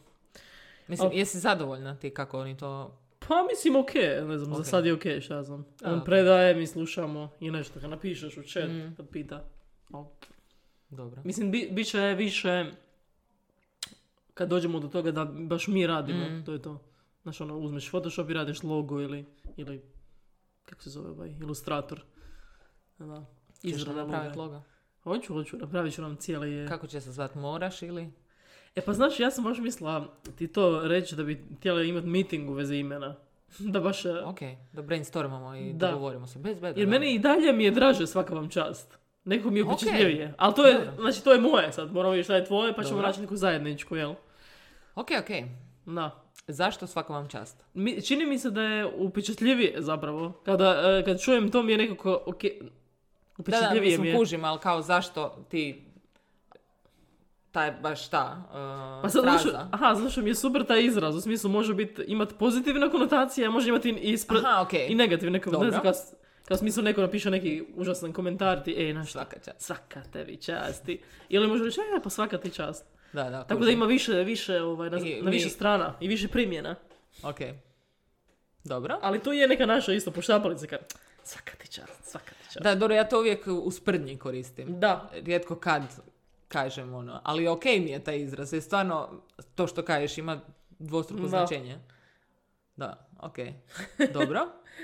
Mislim, 0.88 1.10
Al- 1.10 1.16
jesi 1.16 1.38
zadovoljna 1.38 1.96
ti 1.96 2.10
kako 2.10 2.40
oni 2.40 2.56
to... 2.56 2.98
Pa 3.18 3.42
mislim 3.44 3.76
ok, 3.76 3.94
ne 4.24 4.38
znam, 4.38 4.52
Ok. 4.52 4.58
za 4.58 4.64
sad 4.64 4.86
je 4.86 4.92
ok, 4.94 5.02
šta 5.20 5.42
znam. 5.42 5.66
On 5.84 5.98
ok. 5.98 6.04
predaje, 6.04 6.54
mi 6.54 6.66
slušamo 6.66 7.30
i 7.40 7.50
nešto 7.50 7.80
kad 7.80 7.90
napišeš 7.90 8.36
u 8.36 8.42
chat, 8.42 8.68
Mm. 8.68 8.94
kad 8.96 9.08
pita. 9.08 9.44
Al, 9.92 10.04
Dobro. 10.90 11.22
Mislim, 11.24 11.50
bi, 11.50 11.68
bit 11.72 11.86
će 11.88 12.00
više 12.00 12.64
kad 14.34 14.48
dođemo 14.48 14.80
do 14.80 14.88
toga 14.88 15.10
da 15.10 15.24
baš 15.24 15.66
mi 15.68 15.86
radimo, 15.86 16.24
Mm. 16.24 16.44
to 16.44 16.52
je 16.52 16.62
to. 16.62 16.80
Znaš, 17.22 17.40
ono, 17.40 17.58
uzmeš 17.58 17.88
Photoshop 17.88 18.30
i 18.30 18.34
radiš 18.34 18.62
logo 18.62 19.00
ili, 19.00 19.24
ili 19.56 19.82
kako 20.64 20.82
se 20.82 20.90
zove 20.90 21.10
ovaj, 21.10 21.34
ilustrator. 21.40 22.00
Da. 22.98 23.24
Ćeš 23.60 23.70
Izrada 23.70 24.04
napraviti 24.04 24.38
logo? 24.38 24.62
Hoću, 25.02 25.32
hoću, 25.32 25.56
napravit 25.56 25.94
ću 25.94 26.02
nam 26.02 26.16
cijeli... 26.16 26.68
Kako 26.68 26.86
će 26.86 27.00
se 27.00 27.12
zvat? 27.12 27.34
Moraš 27.34 27.82
ili? 27.82 28.10
E 28.76 28.80
pa 28.80 28.92
znaš, 28.92 29.20
ja 29.20 29.30
sam 29.30 29.44
baš 29.44 29.58
mislila 29.58 30.14
ti 30.36 30.48
to 30.48 30.80
reći 30.84 31.16
da 31.16 31.22
bi 31.24 31.44
htjela 31.58 31.82
imati 31.82 32.06
meeting 32.06 32.50
u 32.50 32.52
vezi 32.52 32.76
imena. 32.76 33.16
da 33.72 33.80
baš... 33.80 34.04
e, 34.04 34.10
Ok, 34.24 34.38
da 34.72 34.82
brainstormamo 34.82 35.54
i 35.54 35.72
Da. 35.72 35.90
dogovorimo 35.90 36.26
se. 36.26 36.38
Bez 36.38 36.60
beda. 36.60 36.80
Jer 36.80 36.86
da. 36.88 36.90
meni 36.90 37.14
i 37.14 37.18
dalje 37.18 37.52
mi 37.52 37.64
je 37.64 37.70
draže 37.70 38.06
svaka 38.06 38.34
vam 38.34 38.48
čast. 38.48 38.97
Neko 39.28 39.50
mi 39.50 39.58
je 39.58 39.64
Ok. 39.64 39.70
upečetljivije. 39.72 40.34
Ali 40.38 40.54
to 40.54 40.66
je, 40.66 40.74
Dobro. 40.74 40.92
znači 41.00 41.24
to 41.24 41.32
je 41.32 41.40
moje 41.40 41.72
sad. 41.72 41.92
Moramo 41.92 42.12
vidjeti 42.12 42.24
šta 42.24 42.34
je 42.36 42.44
tvoje, 42.44 42.74
pa 42.74 42.84
ćemo 42.84 43.02
naći 43.02 43.20
neku 43.20 43.36
zajedničku, 43.36 43.96
jel? 43.96 44.14
Ok, 44.94 45.08
ok. 45.20 45.30
Da. 45.86 46.24
Zašto 46.46 46.86
svaka 46.86 47.12
vam 47.12 47.28
čast? 47.28 47.64
Mi, 47.74 48.02
čini 48.02 48.26
mi 48.26 48.38
se 48.38 48.50
da 48.50 48.62
je 48.62 48.86
upečatljivije 48.86 49.74
zapravo. 49.78 50.32
Kada, 50.44 50.98
e, 50.98 51.04
kad 51.04 51.20
čujem 51.20 51.50
to 51.50 51.62
mi 51.62 51.72
je 51.72 51.78
nekako, 51.78 52.22
ok, 52.26 52.42
Da, 52.42 52.48
da, 52.58 52.70
upečatljivije 53.38 53.98
mi 53.98 54.08
je. 54.08 54.16
kužim, 54.16 54.44
ali 54.44 54.58
kao 54.58 54.82
zašto 54.82 55.46
ti 55.48 55.84
taj 57.50 57.72
baš 57.72 58.08
ta 58.08 58.42
uh, 58.48 59.02
Pa 59.02 59.08
sad, 59.08 59.24
aha, 59.72 59.96
što 60.10 60.20
mi 60.20 60.30
je 60.30 60.34
super 60.34 60.64
taj 60.66 60.84
izraz, 60.84 61.16
u 61.16 61.20
smislu 61.20 61.50
može 61.50 61.74
biti, 61.74 62.02
imati 62.06 62.34
pozitivne 62.38 62.90
konotacije, 62.90 63.46
a 63.46 63.50
može 63.50 63.68
imati 63.68 63.90
i, 63.90 64.12
ispre, 64.12 64.38
Aha, 64.38 64.62
ok. 64.62 64.72
i 64.88 64.94
negativne 64.94 65.40
konotacije. 65.40 65.92
Kao, 66.48 66.54
u 66.54 66.58
smislu 66.58 66.82
neko 66.82 67.00
napiše 67.00 67.30
neki 67.30 67.64
užasan 67.74 68.12
komentar, 68.12 68.62
ti, 68.62 68.72
ej, 68.72 68.92
znaš 68.92 69.12
Svaka 69.12 69.36
čast. 69.36 69.60
svaka 69.60 70.02
tebi 70.02 70.36
časti. 70.36 71.00
Ili 71.28 71.46
može 71.46 71.64
reći, 71.64 71.80
e, 71.80 72.02
pa 72.04 72.10
svaka 72.10 72.38
ti 72.38 72.50
čast. 72.50 72.84
Da, 73.12 73.24
da, 73.24 73.30
Tako 73.38 73.54
da 73.54 73.58
kužim. 73.58 73.72
ima 73.72 73.86
više, 73.86 74.12
više, 74.14 74.62
ovaj, 74.62 74.90
na, 74.90 74.98
I 74.98 75.22
na 75.22 75.30
više 75.30 75.44
mi- 75.44 75.50
strana 75.50 75.94
i 76.00 76.08
više 76.08 76.28
primjena. 76.28 76.74
Ok. 77.22 77.36
Dobro. 78.64 78.98
Ali 79.02 79.20
tu 79.20 79.32
je 79.32 79.48
neka 79.48 79.66
naša 79.66 79.92
isto 79.92 80.10
poštapalica, 80.10 80.66
kad 80.66 80.78
svaka 81.22 81.52
ti 81.52 81.68
čast, 81.68 82.04
svaka 82.04 82.30
ti 82.30 82.44
čast. 82.44 82.60
Da, 82.60 82.74
dobro, 82.74 82.94
ja 82.96 83.08
to 83.08 83.18
uvijek 83.18 83.40
u 83.46 83.70
sprdnji 83.70 84.16
koristim. 84.16 84.80
Da, 84.80 85.10
Rijetko 85.14 85.56
kad 85.56 85.82
kažem 86.48 86.94
ono, 86.94 87.20
ali 87.24 87.48
ok 87.48 87.64
mi 87.64 87.90
je 87.90 88.04
taj 88.04 88.18
izraz, 88.18 88.52
jer 88.52 88.62
stvarno 88.62 89.22
to 89.54 89.66
što 89.66 89.84
kažeš 89.84 90.18
ima 90.18 90.40
dvostruko 90.70 91.22
Da. 91.22 91.28
značenje. 91.28 91.78
Da, 92.76 93.08
ok. 93.18 93.36
Dobro. 94.12 94.40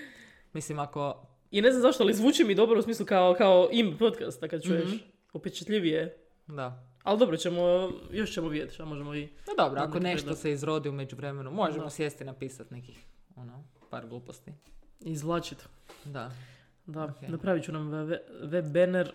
Mislim, 0.53 0.79
ako... 0.79 1.27
I 1.55 1.63
ne 1.63 1.71
znam 1.71 1.83
zašto, 1.83 2.03
ali 2.03 2.15
zvuči 2.15 2.45
mi 2.45 2.55
dobro 2.55 2.79
u 2.79 2.83
smislu 2.83 3.07
kao, 3.07 3.35
kao 3.35 3.69
im 3.73 3.97
podcasta 3.99 4.49
kad 4.49 4.63
čuješ. 4.63 4.85
Mhm. 4.85 4.97
Upečetljivije. 5.33 6.17
Da. 6.47 6.87
Ali 7.03 7.19
dobro, 7.19 7.37
ćemo, 7.37 7.63
još 8.11 8.33
ćemo 8.33 8.49
vidjeti 8.49 8.75
šta 8.75 8.85
možemo 8.85 9.15
i... 9.15 9.23
No 9.23 9.53
dobro, 9.57 9.81
Da, 9.81 9.87
ako 9.87 10.01
nešto 10.01 10.35
se 10.35 10.53
izrodi 10.53 10.89
u 10.89 10.93
međuvremenu, 10.93 11.51
možemo 11.51 11.85
Da. 11.85 11.91
sjesti 11.91 12.25
napisati 12.25 12.75
nekih, 12.75 13.05
ono, 13.37 13.65
par 13.91 14.07
gluposti. 14.07 14.53
izvlačiti. 15.01 15.65
Da, 16.05 16.31
Da, 16.87 17.05
Ok. 17.05 17.29
napravit 17.29 17.65
ću 17.65 17.73
nam 17.73 17.91
web, 17.91 18.11
web 18.43 18.65
banner. 18.67 19.13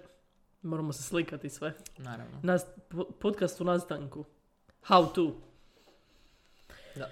Moramo 0.61 0.93
se 0.93 1.03
slikati 1.03 1.47
i 1.47 1.49
sve. 1.49 1.73
naravno. 1.97 2.39
Nas, 2.43 2.65
po- 2.89 3.03
podcast 3.11 3.61
u 3.61 3.63
nastanku. 3.63 4.25
How 4.83 5.13
to. 5.13 5.35
Da. 6.95 7.09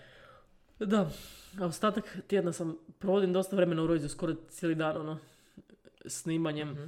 Da, 0.80 1.09
a 1.59 1.65
ostatak 1.65 2.17
tjedna 2.28 2.53
sam, 2.53 2.78
provodim 2.99 3.34
dosta 3.34 3.55
vremena 3.55 3.84
u 3.84 3.88
Rojzu, 3.88 4.09
skoro 4.09 4.34
cijeli 4.49 4.75
dan, 4.75 4.97
ono, 4.97 5.19
snimanjem. 6.05 6.69
Mhm. 6.71 6.84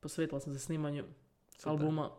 Posvetila 0.00 0.40
sam 0.40 0.54
se 0.54 0.60
snimanju 0.60 1.04
Super. 1.56 1.70
albuma. 1.70 2.10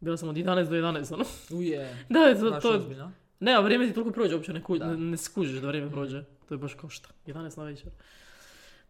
Bila 0.00 0.16
sam 0.16 0.28
od 0.28 0.36
11 0.36 0.68
do 0.68 0.76
11, 0.76 1.14
ono. 1.14 1.24
Uje. 1.60 1.96
Da, 2.08 2.18
je 2.18 2.40
to, 2.40 2.50
to, 2.50 2.70
ozbiljno. 2.76 3.12
ne, 3.40 3.52
a 3.54 3.60
vrijeme 3.60 3.88
ti 3.88 3.94
toliko 3.94 4.12
prođe, 4.12 4.34
uopće 4.34 4.52
ne, 4.52 4.62
ku, 4.62 4.78
Da. 4.78 4.96
ne, 4.96 5.16
skužiš 5.16 5.60
da 5.60 5.66
vrijeme 5.68 5.90
prođe. 5.90 6.24
To 6.48 6.54
je 6.54 6.58
baš 6.58 6.74
kao 6.74 6.90
šta, 6.90 7.08
11 7.26 7.58
na 7.58 7.64
večer. 7.64 7.90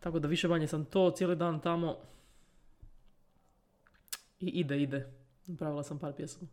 Tako 0.01 0.18
da 0.18 0.28
više 0.28 0.48
manje 0.48 0.66
sam 0.68 0.84
to, 0.84 1.11
cijeli 1.11 1.36
dan 1.36 1.61
tamo. 1.61 1.96
I 4.40 4.46
ide, 4.46 4.82
ide. 4.82 5.12
Napravila 5.46 5.82
sam 5.82 5.98
par 5.98 6.12
pjesama. 6.12 6.46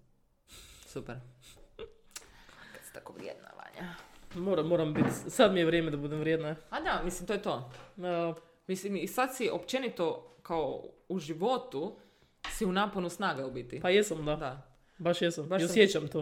Super. 0.86 1.16
Kad 2.74 2.82
si 2.88 2.94
tako 2.94 3.14
vrijedna, 3.14 3.48
Vanja. 3.58 3.94
Moram, 4.36 4.68
moram 4.68 4.94
biti, 4.94 5.10
sad 5.28 5.54
mi 5.54 5.60
je 5.60 5.66
vrijeme 5.66 5.92
da 5.92 5.98
budem 5.98 6.20
vrijedna. 6.20 6.56
A 6.70 6.80
da, 6.82 7.02
mislim, 7.04 7.28
to 7.28 7.34
je 7.34 7.42
to. 7.42 7.72
E, 7.98 8.34
Mislim, 8.68 8.96
i 8.96 9.08
sad 9.08 9.36
si 9.36 9.50
općenito 9.50 10.36
kao 10.44 10.84
u 11.10 11.20
životu 11.20 11.96
si 12.50 12.66
u 12.66 12.72
naponu 12.72 13.10
snage 13.10 13.44
u 13.44 13.52
biti. 13.52 13.80
pa 13.82 13.90
jesam, 13.90 14.26
da. 14.26 14.36
Da. 14.36 14.62
Baš 14.98 15.22
jesam. 15.22 15.46
Baš 15.48 15.62
I 15.62 15.66
sam- 15.66 15.72
osjećam 15.72 16.08
to. 16.08 16.20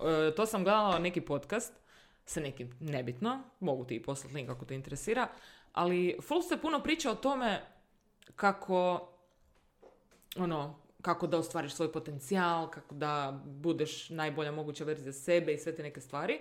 E, 0.00 0.34
to 0.34 0.46
sam 0.46 0.64
gledala 0.64 0.98
neki 0.98 1.20
podcast 1.20 1.72
sa 2.26 2.40
nekim 2.40 2.70
nebitno, 2.80 3.42
mogu 3.60 3.84
ti 3.84 3.94
i 3.94 4.02
poslati 4.02 4.34
link 4.34 4.50
ako 4.50 4.64
te 4.64 4.74
interesira, 4.74 5.28
ali 5.72 6.18
full 6.22 6.42
se 6.42 6.56
puno 6.56 6.82
priča 6.82 7.10
o 7.10 7.14
tome 7.14 7.60
kako 8.36 9.08
ono, 10.36 10.78
kako 11.02 11.26
da 11.26 11.38
ostvariš 11.38 11.72
svoj 11.74 11.92
potencijal, 11.92 12.70
kako 12.70 12.94
da 12.94 13.40
budeš 13.44 14.10
najbolja 14.10 14.52
moguća 14.52 14.84
verzija 14.84 15.12
sebe 15.12 15.52
i 15.52 15.58
sve 15.58 15.74
te 15.74 15.82
neke 15.82 16.00
stvari. 16.00 16.40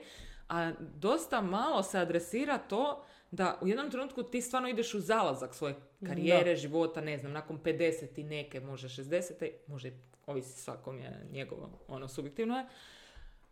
A 0.49 0.71
dosta 0.79 1.41
malo 1.41 1.83
se 1.83 1.99
adresira 1.99 2.57
to 2.57 3.05
da 3.31 3.57
u 3.61 3.67
jednom 3.67 3.91
trenutku 3.91 4.23
ti 4.23 4.41
stvarno 4.41 4.69
ideš 4.69 4.93
u 4.93 4.99
zalazak 4.99 5.55
svoje 5.55 5.75
karijere, 6.07 6.55
života, 6.55 7.01
ne 7.01 7.17
znam, 7.17 7.31
nakon 7.31 7.59
50 7.63 8.19
i 8.19 8.23
neke, 8.23 8.59
može 8.59 8.87
60, 8.87 9.51
može, 9.67 9.91
ovisi 10.25 10.61
svakom 10.61 10.99
je 10.99 11.27
njegovo, 11.31 11.69
ono, 11.87 12.07
subjektivno 12.07 12.57
je. 12.57 12.65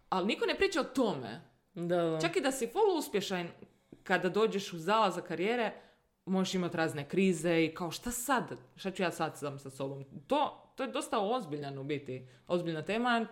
Ali 0.09 0.27
niko 0.27 0.45
ne 0.45 0.55
priča 0.55 0.81
o 0.81 0.83
tome. 0.83 1.41
Da, 1.73 2.03
da. 2.03 2.19
Čak 2.21 2.35
i 2.35 2.41
da 2.41 2.51
si 2.51 2.67
full 2.67 2.97
uspješan 2.97 3.47
kada 4.03 4.29
dođeš 4.29 4.73
u 4.73 4.77
zalazak 4.77 5.27
karijere, 5.27 5.71
možeš 6.25 6.53
imati 6.53 6.77
razne 6.77 7.09
krize 7.09 7.63
i 7.63 7.73
kao 7.73 7.91
šta 7.91 8.11
sad? 8.11 8.43
Šta 8.75 8.91
ću 8.91 9.03
ja 9.03 9.11
sad 9.11 9.37
sam 9.37 9.59
sa 9.59 9.69
sobom? 9.69 10.05
To, 10.27 10.71
to 10.75 10.83
je 10.83 10.91
dosta 10.91 11.19
ozbiljan 11.19 11.77
u 11.77 11.83
biti. 11.83 12.27
Ozbiljna 12.47 12.81
tema, 12.81 13.27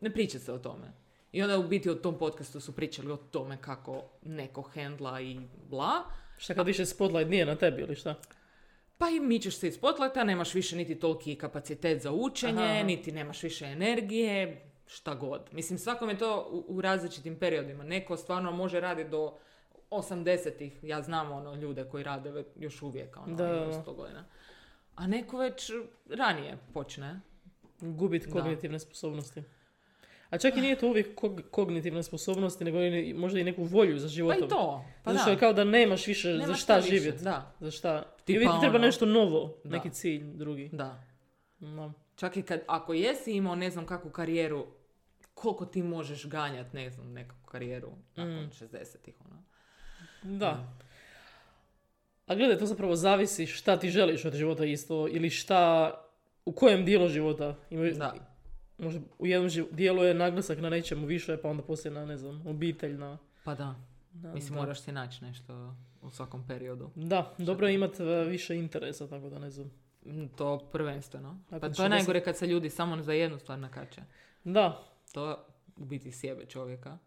ne 0.00 0.12
priča 0.12 0.38
se 0.38 0.52
o 0.52 0.58
tome. 0.58 1.03
I 1.34 1.42
onda 1.42 1.58
u 1.58 1.62
biti 1.62 1.90
u 1.90 1.94
tom 1.94 2.18
podcastu 2.18 2.60
su 2.60 2.72
pričali 2.72 3.12
o 3.12 3.16
tome 3.16 3.56
kako 3.60 4.02
neko 4.22 4.62
hendla 4.62 5.20
i 5.20 5.40
bla. 5.70 6.04
Šta 6.36 6.54
kad 6.54 6.66
više 6.66 6.86
spotlight 6.86 7.30
nije 7.30 7.46
na 7.46 7.56
tebi 7.56 7.82
ili 7.82 7.94
šta? 7.94 8.14
Pa 8.98 9.08
i 9.08 9.20
mičeš 9.20 9.56
se 9.56 9.68
iz 9.68 9.74
spotlighta, 9.74 10.24
nemaš 10.24 10.54
više 10.54 10.76
niti 10.76 10.98
toliki 10.98 11.34
kapacitet 11.34 12.02
za 12.02 12.12
učenje, 12.12 12.62
Aha. 12.62 12.82
niti 12.82 13.12
nemaš 13.12 13.42
više 13.42 13.64
energije, 13.64 14.70
šta 14.86 15.14
god. 15.14 15.40
Mislim, 15.52 15.78
svakom 15.78 16.08
je 16.08 16.18
to 16.18 16.48
u, 16.50 16.76
u 16.76 16.80
različitim 16.80 17.38
periodima. 17.38 17.84
Neko 17.84 18.16
stvarno 18.16 18.52
može 18.52 18.80
raditi 18.80 19.10
do 19.10 19.38
80-ih, 19.90 20.84
ja 20.84 21.02
znam 21.02 21.32
ono 21.32 21.54
ljude 21.54 21.84
koji 21.84 22.04
rade 22.04 22.44
još 22.56 22.82
uvijek, 22.82 23.16
ono, 23.16 23.36
Da, 23.36 23.44
da, 23.44 23.56
imaju 23.56 23.70
da. 23.70 23.82
100 23.86 23.96
godina. 23.96 24.24
A 24.94 25.06
neko 25.06 25.38
već 25.38 25.70
ranije 26.10 26.58
počne. 26.74 27.20
Gubit 27.80 28.26
Da. 28.26 28.32
kognitivne 28.32 28.78
sposobnosti. 28.78 29.42
A 30.30 30.38
čak 30.38 30.56
i 30.56 30.60
nije 30.60 30.76
to 30.76 30.88
uvijek 30.88 31.14
kog- 31.16 31.42
kognitivne 31.42 32.02
sposobnosti, 32.02 32.64
nego 32.64 32.80
i, 32.80 33.14
možda 33.14 33.40
i 33.40 33.44
neku 33.44 33.64
volju 33.64 33.98
za 33.98 34.04
Pa 34.04 34.08
životom. 34.08 34.44
i 34.44 34.48
to. 34.48 34.84
Pa 35.04 35.10
Zato 35.12 35.18
što 35.18 35.26
da. 35.26 35.32
je 35.32 35.38
kao 35.38 35.52
da 35.52 35.64
nemaš 35.64 36.06
više 36.06 36.32
za 36.32 36.38
Nemaš 36.38 36.62
šta 36.62 36.76
više, 36.76 36.88
živjeti. 36.90 37.24
Da, 37.24 37.52
Za 37.60 37.70
šta. 37.70 38.02
Tipa 38.24 38.38
uvijek 38.38 38.50
ti 38.50 38.60
treba 38.60 38.76
ono- 38.76 38.86
nešto 38.86 39.06
novo, 39.06 39.56
Da. 39.64 39.70
neki 39.70 39.90
cilj 39.90 40.24
drugi. 40.24 40.68
da. 40.72 41.02
No. 41.60 41.92
Čak 42.16 42.36
i 42.36 42.42
kad, 42.42 42.60
ako 42.66 42.92
jesi 42.94 43.32
imao 43.32 43.54
ne 43.54 43.70
znam 43.70 43.86
kakvu 43.86 44.10
karijeru, 44.10 44.66
koliko 45.34 45.66
ti 45.66 45.82
možeš 45.82 46.26
ganjat, 46.26 46.72
ne 46.72 46.90
znam, 46.90 47.12
nekakvu 47.12 47.44
karijeru 47.44 47.90
nakon 48.16 48.34
Mm. 48.36 48.50
60-ih, 48.52 49.14
ono. 49.22 49.42
Da. 50.30 50.72
A 52.26 52.34
gledaj, 52.34 52.58
to 52.58 52.66
zapravo 52.66 52.96
zavisi 52.96 53.46
šta 53.46 53.76
ti 53.76 53.90
želiš 53.90 54.24
od 54.24 54.34
života 54.34 54.64
isto, 54.64 55.08
ili 55.08 55.30
šta, 55.30 55.90
u 56.44 56.52
kojem 56.52 56.84
dijelu 56.84 57.08
života. 57.08 57.54
Ima, 57.70 57.90
Da. 57.90 58.33
Možda 58.78 59.00
u 59.18 59.26
jednom 59.26 59.50
dijelu 59.70 60.02
je 60.02 60.14
naglasak 60.14 60.58
na 60.58 60.70
nečemu 60.70 61.06
više, 61.06 61.36
pa 61.36 61.48
onda 61.48 61.62
poslije 61.62 61.92
na, 61.92 62.04
ne 62.04 62.16
znam, 62.16 62.46
obitelj, 62.46 62.94
na... 62.94 63.18
Pa 63.44 63.54
da. 63.54 63.74
na- 64.12 64.34
Mislim, 64.34 64.54
da. 64.54 64.60
moraš 64.60 64.80
si 64.80 64.92
naći 64.92 65.24
nešto 65.24 65.74
u 66.02 66.10
svakom 66.10 66.46
periodu. 66.46 66.90
Da, 66.94 67.34
dobro 67.38 67.68
je 67.68 67.74
imati 67.74 68.02
e, 68.02 68.24
više 68.24 68.56
interesa, 68.56 69.08
tako 69.08 69.28
da 69.28 69.38
ne 69.38 69.50
znam. 69.50 69.70
Mm, 70.04 70.26
To 70.28 70.58
prvenstveno. 70.62 71.40
Pa 71.50 71.58
to 71.60 71.66
je 71.66 71.72
60 71.72 71.88
najgore 71.88 72.20
kad 72.20 72.36
se 72.36 72.46
ljudi 72.46 72.70
samo 72.70 73.02
za 73.02 73.12
jednu 73.12 73.38
stvar 73.38 73.58
nakače. 73.58 74.00
Da, 74.44 74.82
To 75.12 75.46
u 75.76 75.84
biti 75.84 76.12
sjebe 76.12 76.46
čovjeka. 76.46 76.98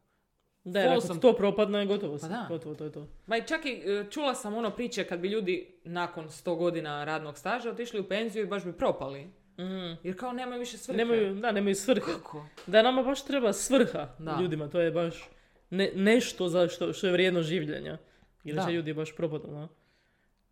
da, 0.64 0.80
jer 0.82 1.02
sam- 1.02 1.16
ti 1.16 1.22
to 1.22 1.34
propadne, 1.34 1.86
gotovo, 1.86 2.14
Pa 2.14 2.20
si, 2.20 2.30
da. 2.30 2.46
gotovo, 2.50 2.76
to 2.76 2.84
je 2.84 2.92
to. 2.92 3.08
Ma 3.26 3.38
i 3.38 3.44
čak 3.44 3.66
i 3.66 3.70
e, 3.70 4.06
čula 4.12 4.36
sam 4.36 4.54
ono 4.54 4.72
priče 4.72 5.04
kad 5.04 5.20
bi 5.20 5.28
ljudi 5.28 5.80
nakon 5.84 6.26
100 6.26 6.56
godina 6.56 7.04
radnog 7.04 7.38
staža 7.38 7.70
otišli 7.70 8.00
u 8.00 8.08
penziju 8.08 8.44
i 8.44 8.48
baš 8.48 8.64
bi 8.64 8.74
propali. 8.74 9.28
Jer 10.04 10.18
kao 10.18 10.34
nemaju 10.34 10.60
više 10.60 10.78
svrhe. 10.78 10.98
Nemaju, 10.98 11.36
da, 11.36 11.52
nemaju 11.52 11.76
svrhe. 11.76 12.06
Kako? 12.08 12.46
Da, 12.68 12.82
nama 12.82 13.04
baš 13.04 13.24
treba 13.24 13.54
svrha 13.54 14.10
Da. 14.20 14.38
ljudima, 14.42 14.68
to 14.68 14.80
je 14.80 14.92
baš 14.92 15.30
ne, 15.70 15.92
nešto 15.96 16.50
za 16.50 16.68
što, 16.68 16.94
što 16.94 17.08
je 17.08 17.14
vrijedno 17.14 17.42
življenja. 17.42 17.98
Ili 18.44 18.56
Da. 18.56 18.66
će 18.66 18.72
ljudi 18.72 18.94
baš 18.94 19.16
propadnu, 19.16 19.50
da. 19.52 19.68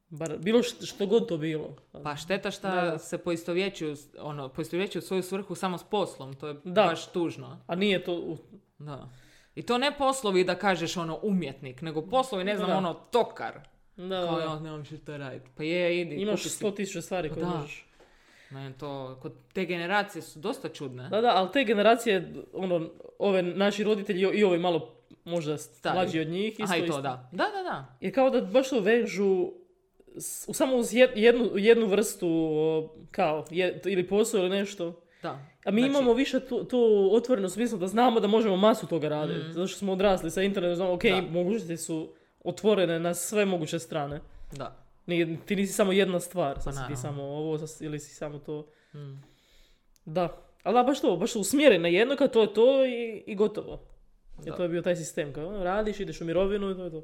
Bar, 0.09 0.37
bilo 0.37 0.63
što, 0.63 0.85
što 0.85 1.05
god 1.05 1.27
to 1.27 1.37
bilo. 1.37 1.75
Pa 2.03 2.15
šteta 2.15 2.51
šta 2.51 2.71
Da. 2.81 2.97
se 2.99 3.17
poistovjećuju, 3.17 3.95
ono, 4.19 4.49
poistovjećuju 4.49 5.01
svoju 5.01 5.23
svrhu 5.23 5.55
samo 5.55 5.77
s 5.77 5.83
poslom. 5.83 6.33
To 6.33 6.47
je 6.47 6.55
Da. 6.63 6.83
baš 6.83 7.07
tužno. 7.07 7.59
A 7.67 7.75
nije 7.75 8.03
to... 8.03 8.13
u- 8.13 8.37
Da. 8.79 9.09
I 9.55 9.61
to 9.61 9.77
ne 9.77 9.91
poslovi 9.97 10.43
da 10.43 10.55
kažeš 10.55 10.97
ono 10.97 11.19
umjetnik, 11.23 11.81
nego 11.81 12.01
poslovi, 12.01 12.43
ne 12.43 12.55
znam, 12.57 12.69
Da. 12.69 12.77
ono 12.77 12.93
tokar. 12.93 13.53
Da, 13.97 14.21
Kao 14.21 14.35
da. 14.35 14.43
ja 14.43 14.59
nemam 14.59 14.85
što 14.85 15.17
raditi. 15.17 15.49
Pa 15.57 15.63
je, 15.63 16.01
idi, 16.01 16.15
Imaš 16.15 16.43
sto 16.43 16.71
tisuća 16.71 17.01
stvari 17.01 17.29
koje 17.29 17.45
možeš. 17.45 17.85
Meni 18.49 18.73
to, 18.73 19.19
kod 19.21 19.33
te 19.53 19.65
generacije 19.65 20.21
su 20.21 20.39
dosta 20.39 20.69
čudne. 20.69 21.09
Da, 21.09 21.21
da, 21.21 21.27
ali 21.29 21.49
te 21.53 21.63
generacije, 21.63 22.33
ono, 22.53 22.89
ove 23.19 23.43
naši 23.43 23.83
roditelji 23.83 24.21
i 24.33 24.43
ovi 24.43 24.57
malo 24.59 24.95
možda 25.25 25.57
mlađi 25.85 26.19
od 26.19 26.27
njih, 26.27 26.51
isto, 26.51 26.63
Aha, 26.63 26.75
i 26.75 26.79
to, 26.79 26.85
isto. 26.85 27.01
da. 27.01 27.29
Da, 27.31 27.43
da, 27.45 27.63
da. 27.63 27.97
Je 28.01 28.11
kao 28.11 28.29
da 28.29 28.41
baš 28.41 28.69
to 28.69 28.79
vežu 28.79 29.51
s- 30.17 30.45
u 30.47 30.53
samo 30.53 30.75
uz 30.75 30.87
jed- 30.87 31.11
jednu, 31.15 31.49
jednu 31.55 31.85
vrstu 31.85 32.29
kao, 33.11 33.45
je- 33.49 33.81
ili 33.85 34.07
posao 34.07 34.39
ili 34.39 34.49
nešto. 34.49 35.01
Da. 35.21 35.39
A 35.65 35.71
mi 35.71 35.81
Znači- 35.81 35.91
imamo 35.91 36.13
više 36.13 36.39
tu, 36.39 36.63
tu 36.63 36.79
otvoreno 37.13 37.49
smislu 37.49 37.77
da 37.77 37.87
znamo 37.87 38.19
da 38.19 38.27
možemo 38.27 38.57
masu 38.57 38.87
toga 38.87 39.09
raditi. 39.09 39.39
Mhm. 39.39 39.51
Zato 39.51 39.67
što 39.67 39.77
smo 39.77 39.93
odrasli 39.93 40.31
sa 40.31 40.41
internetom, 40.41 40.75
znamo, 40.75 40.93
ok, 40.93 41.03
Da. 41.03 41.21
mogućnosti 41.21 41.77
su 41.77 42.09
otvorene 42.43 42.99
na 42.99 43.13
sve 43.13 43.45
moguće 43.45 43.79
strane. 43.79 44.19
Da. 44.51 44.84
Nije, 45.05 45.37
ti 45.45 45.55
nisi 45.55 45.73
samo 45.73 45.91
jedna 45.91 46.19
stvar, 46.19 46.55
Pa 46.55 46.61
sad 46.61 46.73
si 46.73 46.93
ti 46.93 47.01
samo 47.01 47.23
ovo 47.23 47.67
sad 47.67 47.81
ili 47.81 47.99
si 47.99 48.15
samo 48.15 48.39
to. 48.39 48.67
Mm. 48.93 49.23
Da, 50.05 50.37
ali 50.63 50.73
da, 50.73 50.83
baš 50.83 51.01
to, 51.01 51.17
baš 51.17 51.35
usmjeren 51.35 51.81
na 51.81 51.87
jedno, 51.87 52.15
kad 52.15 52.33
to 52.33 52.41
je 52.41 52.53
to 52.53 52.85
i, 52.85 53.23
i 53.27 53.35
gotovo. 53.35 53.81
Jer 54.37 54.45
Da. 54.45 54.55
to 54.57 54.63
je 54.63 54.69
bio 54.69 54.81
taj 54.81 54.95
sistem, 54.95 55.33
kao 55.33 55.47
ono, 55.47 55.63
radiš, 55.63 55.99
ideš 55.99 56.21
u 56.21 56.25
mirovinu 56.25 56.71
i 56.71 56.75
to 56.75 56.83
je 56.83 56.91
to. 56.91 57.03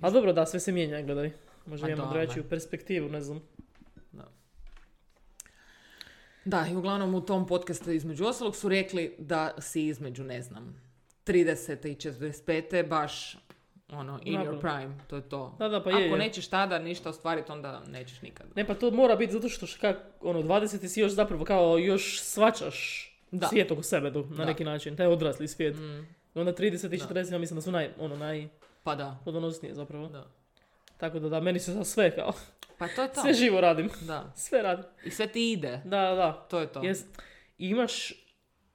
Ali 0.00 0.12
dobro, 0.12 0.32
da, 0.32 0.46
sve 0.46 0.60
se 0.60 0.72
mijenja, 0.72 1.02
gledaj. 1.02 1.30
Možda 1.66 1.86
Ma 1.86 1.92
imamo 1.92 2.12
da, 2.12 2.18
drugačiju 2.18 2.48
perspektivu, 2.48 3.08
ne 3.08 3.20
znam. 3.20 3.40
Da, 6.44 6.66
i 6.72 6.76
uglavnom 6.76 7.14
u 7.14 7.20
tom 7.20 7.46
podcastu 7.46 7.90
između 7.90 8.24
ostalog 8.24 8.56
su 8.56 8.68
rekli 8.68 9.14
da 9.18 9.54
si 9.58 9.86
između, 9.86 10.24
ne 10.24 10.42
znam, 10.42 10.82
30. 11.26 11.88
i 11.88 11.94
45. 11.94 12.88
baš 12.88 13.36
ono, 13.92 14.18
in 14.22 14.34
Dobro. 14.34 14.52
your 14.52 14.60
prime, 14.60 14.94
to 15.06 15.16
je 15.16 15.22
to. 15.22 15.56
Da, 15.58 15.68
da, 15.68 15.82
pa 15.82 15.90
Ako 15.90 15.98
je, 15.98 16.06
je. 16.06 16.18
nećeš 16.18 16.48
tada 16.48 16.78
ništa 16.78 17.10
ostvariti, 17.10 17.52
onda 17.52 17.82
nećeš 17.88 18.22
nikad. 18.22 18.46
Ne, 18.56 18.66
pa 18.66 18.74
to 18.74 18.90
mora 18.90 19.16
biti 19.16 19.32
zato 19.32 19.48
što 19.48 19.66
kak, 19.80 19.96
ono, 20.20 20.42
20 20.42 20.88
si 20.88 21.00
još 21.00 21.12
zapravo 21.12 21.44
kao 21.44 21.78
još 21.78 22.20
svačaš 22.20 23.06
Da. 23.30 23.46
svijet 23.48 23.70
oko 23.70 23.82
sebe 23.82 24.10
do, 24.10 24.20
na 24.20 24.36
Da. 24.36 24.44
neki 24.44 24.64
način, 24.64 24.96
taj 24.96 25.06
odrasli 25.06 25.48
svijet. 25.48 25.76
Mm, 25.76 26.06
onda 26.34 26.52
30 26.52 26.86
i 26.86 26.98
Da. 26.98 27.04
40 27.04 27.32
ja 27.32 27.38
mislim 27.38 27.54
da 27.56 27.62
su 27.62 27.72
naj, 27.72 27.90
ono, 27.98 28.16
pa 28.82 28.94
da. 28.94 29.04
najplodonosnije 29.06 29.74
zapravo. 29.74 30.08
da. 30.08 30.26
Tako 30.96 31.18
da 31.18 31.28
da, 31.28 31.40
meni 31.40 31.58
se 31.58 31.72
za 31.72 31.84
sve 31.84 32.14
kao, 32.16 32.32
Pa 32.78 32.88
to 32.88 33.02
je 33.02 33.12
to. 33.12 33.20
sve 33.22 33.34
živo 33.34 33.60
radim, 33.60 33.90
Da. 34.00 34.32
sve 34.36 34.62
radim. 34.62 34.84
I 35.04 35.10
sve 35.10 35.26
ti 35.26 35.52
ide. 35.52 35.80
Da, 35.84 36.14
da, 36.14 36.46
To 36.50 36.60
je 36.60 36.66
to. 36.66 36.82
Jes, 36.82 37.04
imaš 37.58 38.12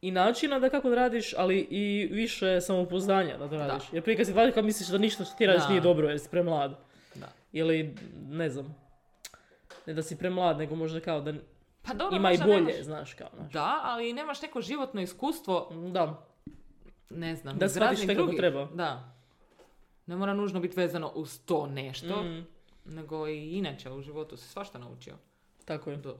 i 0.01 0.11
načina 0.11 0.59
da 0.59 0.69
kako 0.69 0.89
da 0.89 0.95
radiš, 0.97 1.33
ali 1.33 1.59
i 1.61 2.09
više 2.11 2.61
samopouzdanja 2.61 3.37
da 3.37 3.49
to 3.49 3.57
radiš. 3.57 3.83
Jer 3.91 4.03
prije 4.03 4.17
kad 4.17 4.25
si 4.25 4.33
20 4.33 4.51
kad 4.51 4.65
misliš 4.65 4.87
da 4.87 4.97
ništa 4.97 5.23
što 5.23 5.35
ti 5.35 5.45
radiš 5.45 5.63
Da. 5.63 5.69
nije 5.69 5.81
dobro 5.81 6.09
jer 6.09 6.19
si 6.19 6.29
premlad. 6.29 6.75
Da. 7.15 7.27
Ili, 7.51 7.95
ne 8.21 8.49
znam, 8.49 8.75
ne 9.85 9.93
da 9.93 10.03
si 10.03 10.17
premlad, 10.17 10.57
nego 10.57 10.75
možda 10.75 10.99
kao 10.99 11.21
da 11.21 11.33
Pa 11.81 11.93
dobro, 11.93 12.15
ima 12.15 12.31
i 12.31 12.37
bolje, 12.37 12.61
nemaš- 12.63 12.81
znaš 12.81 13.13
kao. 13.13 13.29
Znaš. 13.35 13.51
Da, 13.51 13.79
ali 13.83 14.13
nemaš 14.13 14.41
neko 14.41 14.61
životno 14.61 15.01
iskustvo, 15.01 15.69
Da, 15.91 16.25
ne 17.09 17.35
znam, 17.35 17.57
Da 17.57 17.69
shvatiš 17.69 17.99
sve 17.99 18.15
kako 18.15 18.33
treba. 18.33 18.65
Da. 18.65 19.15
Ne 20.05 20.15
mora 20.15 20.33
nužno 20.33 20.59
biti 20.59 20.77
vezano 20.77 21.07
uz 21.09 21.39
to 21.39 21.67
nešto, 21.67 22.23
Mm, 22.23 22.45
nego 22.85 23.27
i 23.27 23.49
inače 23.49 23.91
u 23.91 24.01
životu 24.01 24.37
si 24.37 24.47
svašta 24.47 24.77
naučio. 24.77 25.15
tako 25.65 25.89
je. 25.91 25.97
Do- 25.97 26.17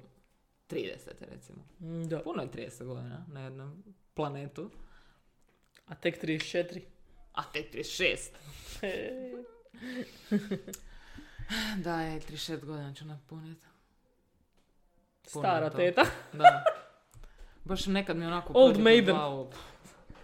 30 0.69 0.97
recimo. 1.31 1.57
Mm, 1.79 2.07
Da. 2.07 2.19
Puno 2.19 2.41
je 2.41 2.49
30 2.49 2.83
godina 2.83 3.25
na 3.27 3.41
jednom 3.41 3.83
planetu. 4.13 4.71
A 5.87 5.95
tek 5.95 6.23
34. 6.23 6.81
A 7.33 7.43
te 7.43 7.63
36. 7.73 8.29
Da, 11.77 12.01
je 12.01 12.19
36 12.21 12.65
godina 12.65 12.93
ću 12.93 13.05
napuniti. 13.05 13.65
Stara 15.23 15.69
to. 15.69 15.77
teta. 15.77 16.03
Da. 16.33 16.63
Baš 17.63 17.85
nekad 17.85 18.17
mi 18.17 18.25
onako 18.25 18.53
Old 18.55 18.77
maiden. 18.79 19.15
glavu, 19.15 19.51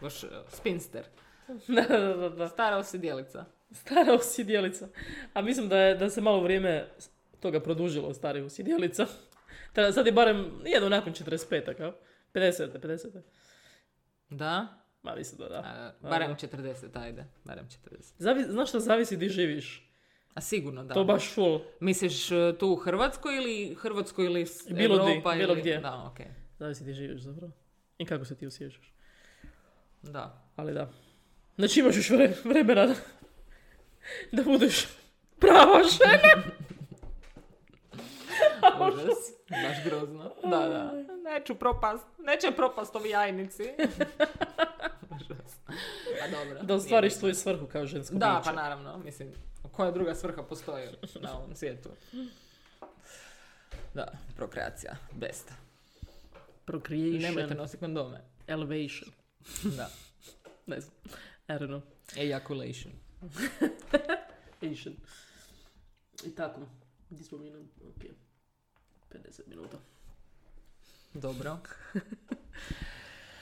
Baš 0.01 0.23
uh, 0.23 0.29
spinster. 0.49 1.05
da, 1.67 1.81
da, 1.97 2.13
da, 2.13 2.29
da. 2.29 2.47
Stara 2.49 2.77
osidjelica. 2.77 3.45
Stara 3.71 4.13
osjedjelica. 4.13 4.87
A 5.33 5.41
mislim 5.41 5.69
da, 5.69 5.77
je, 5.77 5.95
da 5.95 6.09
se 6.09 6.21
malo 6.21 6.41
vrijeme 6.43 6.87
toga 7.39 7.59
produžilo, 7.59 8.13
stari 8.13 8.41
osjedjelica. 8.41 9.07
Ta- 9.73 9.91
Sad 9.91 10.05
je 10.05 10.11
barem 10.11 10.51
jedno 10.65 10.89
nakon 10.89 11.13
45 11.13 11.77
kao? 11.77 11.93
50 12.33 12.79
50 12.79 13.21
Da? 14.29 14.67
Ma 15.03 15.15
mislim 15.15 15.37
da 15.39 15.49
da. 15.49 15.55
A, 15.57 16.09
barem 16.09 16.35
40, 16.35 16.99
ajde. 17.01 17.25
Barem 17.43 17.67
40. 17.85 18.13
Zavi, 18.17 18.43
znaš 18.43 18.69
što 18.69 18.79
zavisi 18.79 19.17
di 19.17 19.29
živiš? 19.29 19.87
A 20.33 20.41
sigurno 20.41 20.83
da. 20.83 20.93
To 20.93 21.03
baš 21.03 21.33
full. 21.33 21.61
Misliš 21.79 22.31
uh, 22.31 22.37
tu 22.59 22.67
u 22.67 22.75
Hrvatskoj 22.75 23.37
ili 23.37 23.75
Hrvatskoj 23.75 24.25
ili 24.25 24.45
Bilo 24.69 25.05
di, 25.05 25.11
Europa 25.11 25.35
bilo 25.35 25.51
ili... 25.53 25.61
gdje. 25.61 25.77
Da, 25.79 26.09
okej. 26.11 26.25
Zavisi 26.59 26.83
di 26.83 26.93
živiš 26.93 27.21
zapravo. 27.21 27.51
I 27.97 28.05
kako 28.05 28.25
se 28.25 28.37
ti 28.37 28.47
osjećaš. 28.47 28.93
Da. 30.01 30.51
Ali 30.55 30.73
da. 30.73 30.91
Znači 31.55 31.79
imaš 31.79 31.95
još 31.95 32.09
vre- 32.09 32.45
vremena 32.45 32.85
da, 32.85 32.95
da 34.31 34.43
budeš 34.43 34.87
prava 35.39 35.81
žena. 35.83 36.43
Užas. 38.87 39.17
Baš 39.49 39.83
grozno. 39.85 40.31
Da, 40.43 40.49
da. 40.67 40.93
Neću 41.31 41.55
propast. 41.55 42.05
Neće 42.19 42.51
propast 42.55 42.95
ovi 42.95 43.09
jajnici. 43.09 43.63
Pa 46.21 46.27
dobro. 46.27 46.63
Da 46.63 46.75
ostvariš 46.75 47.13
svoju 47.13 47.35
svrhu 47.35 47.67
kao 47.67 47.85
žensko 47.85 48.15
Da, 48.15 48.37
biće. 48.39 48.49
pa 48.49 48.61
naravno. 48.61 48.97
Mislim, 48.97 49.31
koja 49.71 49.91
druga 49.91 50.15
svrha 50.15 50.43
postoji 50.43 50.87
na 51.21 51.37
ovom 51.37 51.55
svijetu? 51.55 51.89
Da, 53.93 54.07
prokreacija. 54.35 54.95
Best. 55.11 55.51
Procreation. 56.65 57.21
Nemojte 57.21 57.55
nositi 57.55 57.77
kondome. 57.79 58.21
Elevation. 58.47 59.09
Da. 59.77 59.89
Ne 60.65 60.79
znam. 60.81 60.95
I 61.47 61.51
don't 61.51 61.67
know. 61.67 61.81
Ejaculation. 62.17 62.93
Asian. 64.71 64.95
I 66.25 66.35
tako. 66.35 66.61
Gdje 67.09 67.23
smo 67.23 67.37
mi 67.37 67.49
na... 67.49 67.59
Ok. 67.59 68.03
50 69.13 69.47
minuta. 69.47 69.77
Dobro. 71.13 71.57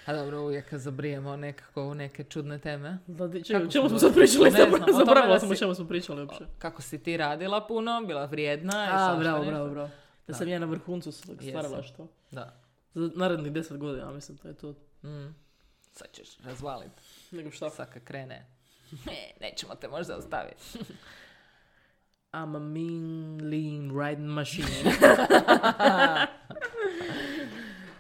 A 0.06 0.14
dobro, 0.14 0.42
uvijek 0.42 0.74
zabrijemo 0.74 1.36
nekako 1.36 1.84
u 1.84 1.94
neke 1.94 2.24
čudne 2.24 2.60
teme. 2.60 2.98
Kako 3.18 3.72
čemu, 3.72 3.72
smo 3.72 3.90
smo 3.90 4.00
sad 4.00 4.14
pričali? 4.14 4.52
Ne 4.52 4.70
znam, 4.70 4.82
Zaboravila 4.98 5.40
sam 5.40 5.52
o 5.52 5.56
čemu 5.56 5.76
smo 5.76 5.88
pričali 5.88 6.22
uopće. 6.22 6.46
Kako 6.60 6.82
si 6.82 7.04
ti 7.04 7.18
radila 7.18 7.68
puno, 7.68 8.02
bila 8.08 8.26
vrijedna 8.26 8.88
A, 8.92 9.18
bravo, 9.20 9.46
bravo, 9.46 9.70
bravo. 9.70 9.90
Da 10.28 10.34
sam 10.34 10.48
ja 10.48 10.60
na 10.60 10.66
vrhuncu 10.66 11.10
Jesam. 11.10 11.38
stvaralaštva. 11.50 12.08
Da. 12.32 12.62
Za 12.94 13.10
narednih 13.16 13.52
10 13.52 13.78
godina, 13.78 14.12
mislim, 14.12 14.38
to 14.38 14.48
je 14.48 14.54
to. 14.54 14.72
Mm. 15.04 15.36
Sad 15.92 16.08
ćeš 16.12 16.38
razvaliti. 16.38 17.02
Nego 17.32 17.52
šta? 17.52 17.70
Sad 17.70 18.04
krene. 18.04 18.46
Ne, 19.06 19.32
nećemo 19.42 19.76
te 19.76 19.88
možda 19.88 20.18
ostaviti. 20.18 20.64
I'm 22.32 22.56
a 22.56 22.60
mean, 22.60 23.50
lean, 23.50 23.92
riding 23.92 24.28
machine. 24.28 24.68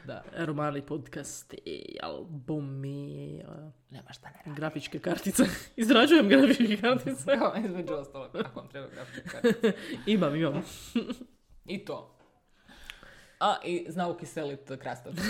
Da. 0.09 0.23
Romani 0.37 0.81
podcast, 0.81 1.53
i 1.65 1.97
albumi, 2.01 3.43
Nema 3.89 4.13
šta 4.13 4.29
ne 4.29 4.53
grafičke 4.55 4.99
kartice. 4.99 5.43
Izrađujem 5.75 6.29
grafičke 6.29 6.77
kartice. 6.77 7.31
Evo, 7.35 7.53
između 7.65 7.93
ostalog, 7.93 8.35
ako 8.35 8.59
vam 8.59 8.69
treba 8.69 8.87
grafička 8.87 9.29
kartica. 9.29 9.71
imam, 10.05 10.35
imam. 10.35 10.63
I 11.65 11.85
to. 11.85 12.17
A, 13.39 13.55
i 13.65 13.85
zna 13.89 14.07
ukiselit 14.07 14.71
krastavce. 14.81 15.21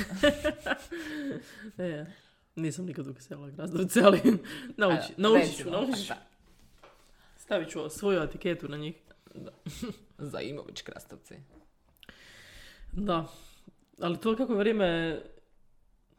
E, 1.77 2.05
nisam 2.55 2.85
nikad 2.85 3.07
ukisela 3.07 3.51
krastavce, 3.51 4.01
ali 4.03 4.21
nauči, 4.77 5.13
naučit 5.17 5.57
ću, 5.57 5.69
naučit 5.69 6.07
ću. 6.07 6.13
Stavit 7.49 7.69
ću 7.69 7.89
svoju 7.89 8.21
etiketu 8.21 8.67
na 8.67 8.77
njih. 8.77 8.95
Za 10.31 10.41
Imović 10.41 10.81
krastavci. 10.81 11.35
Da. 12.91 13.27
Ali 14.01 14.17
to 14.17 14.35
kako 14.35 14.55
vrijeme, 14.55 15.21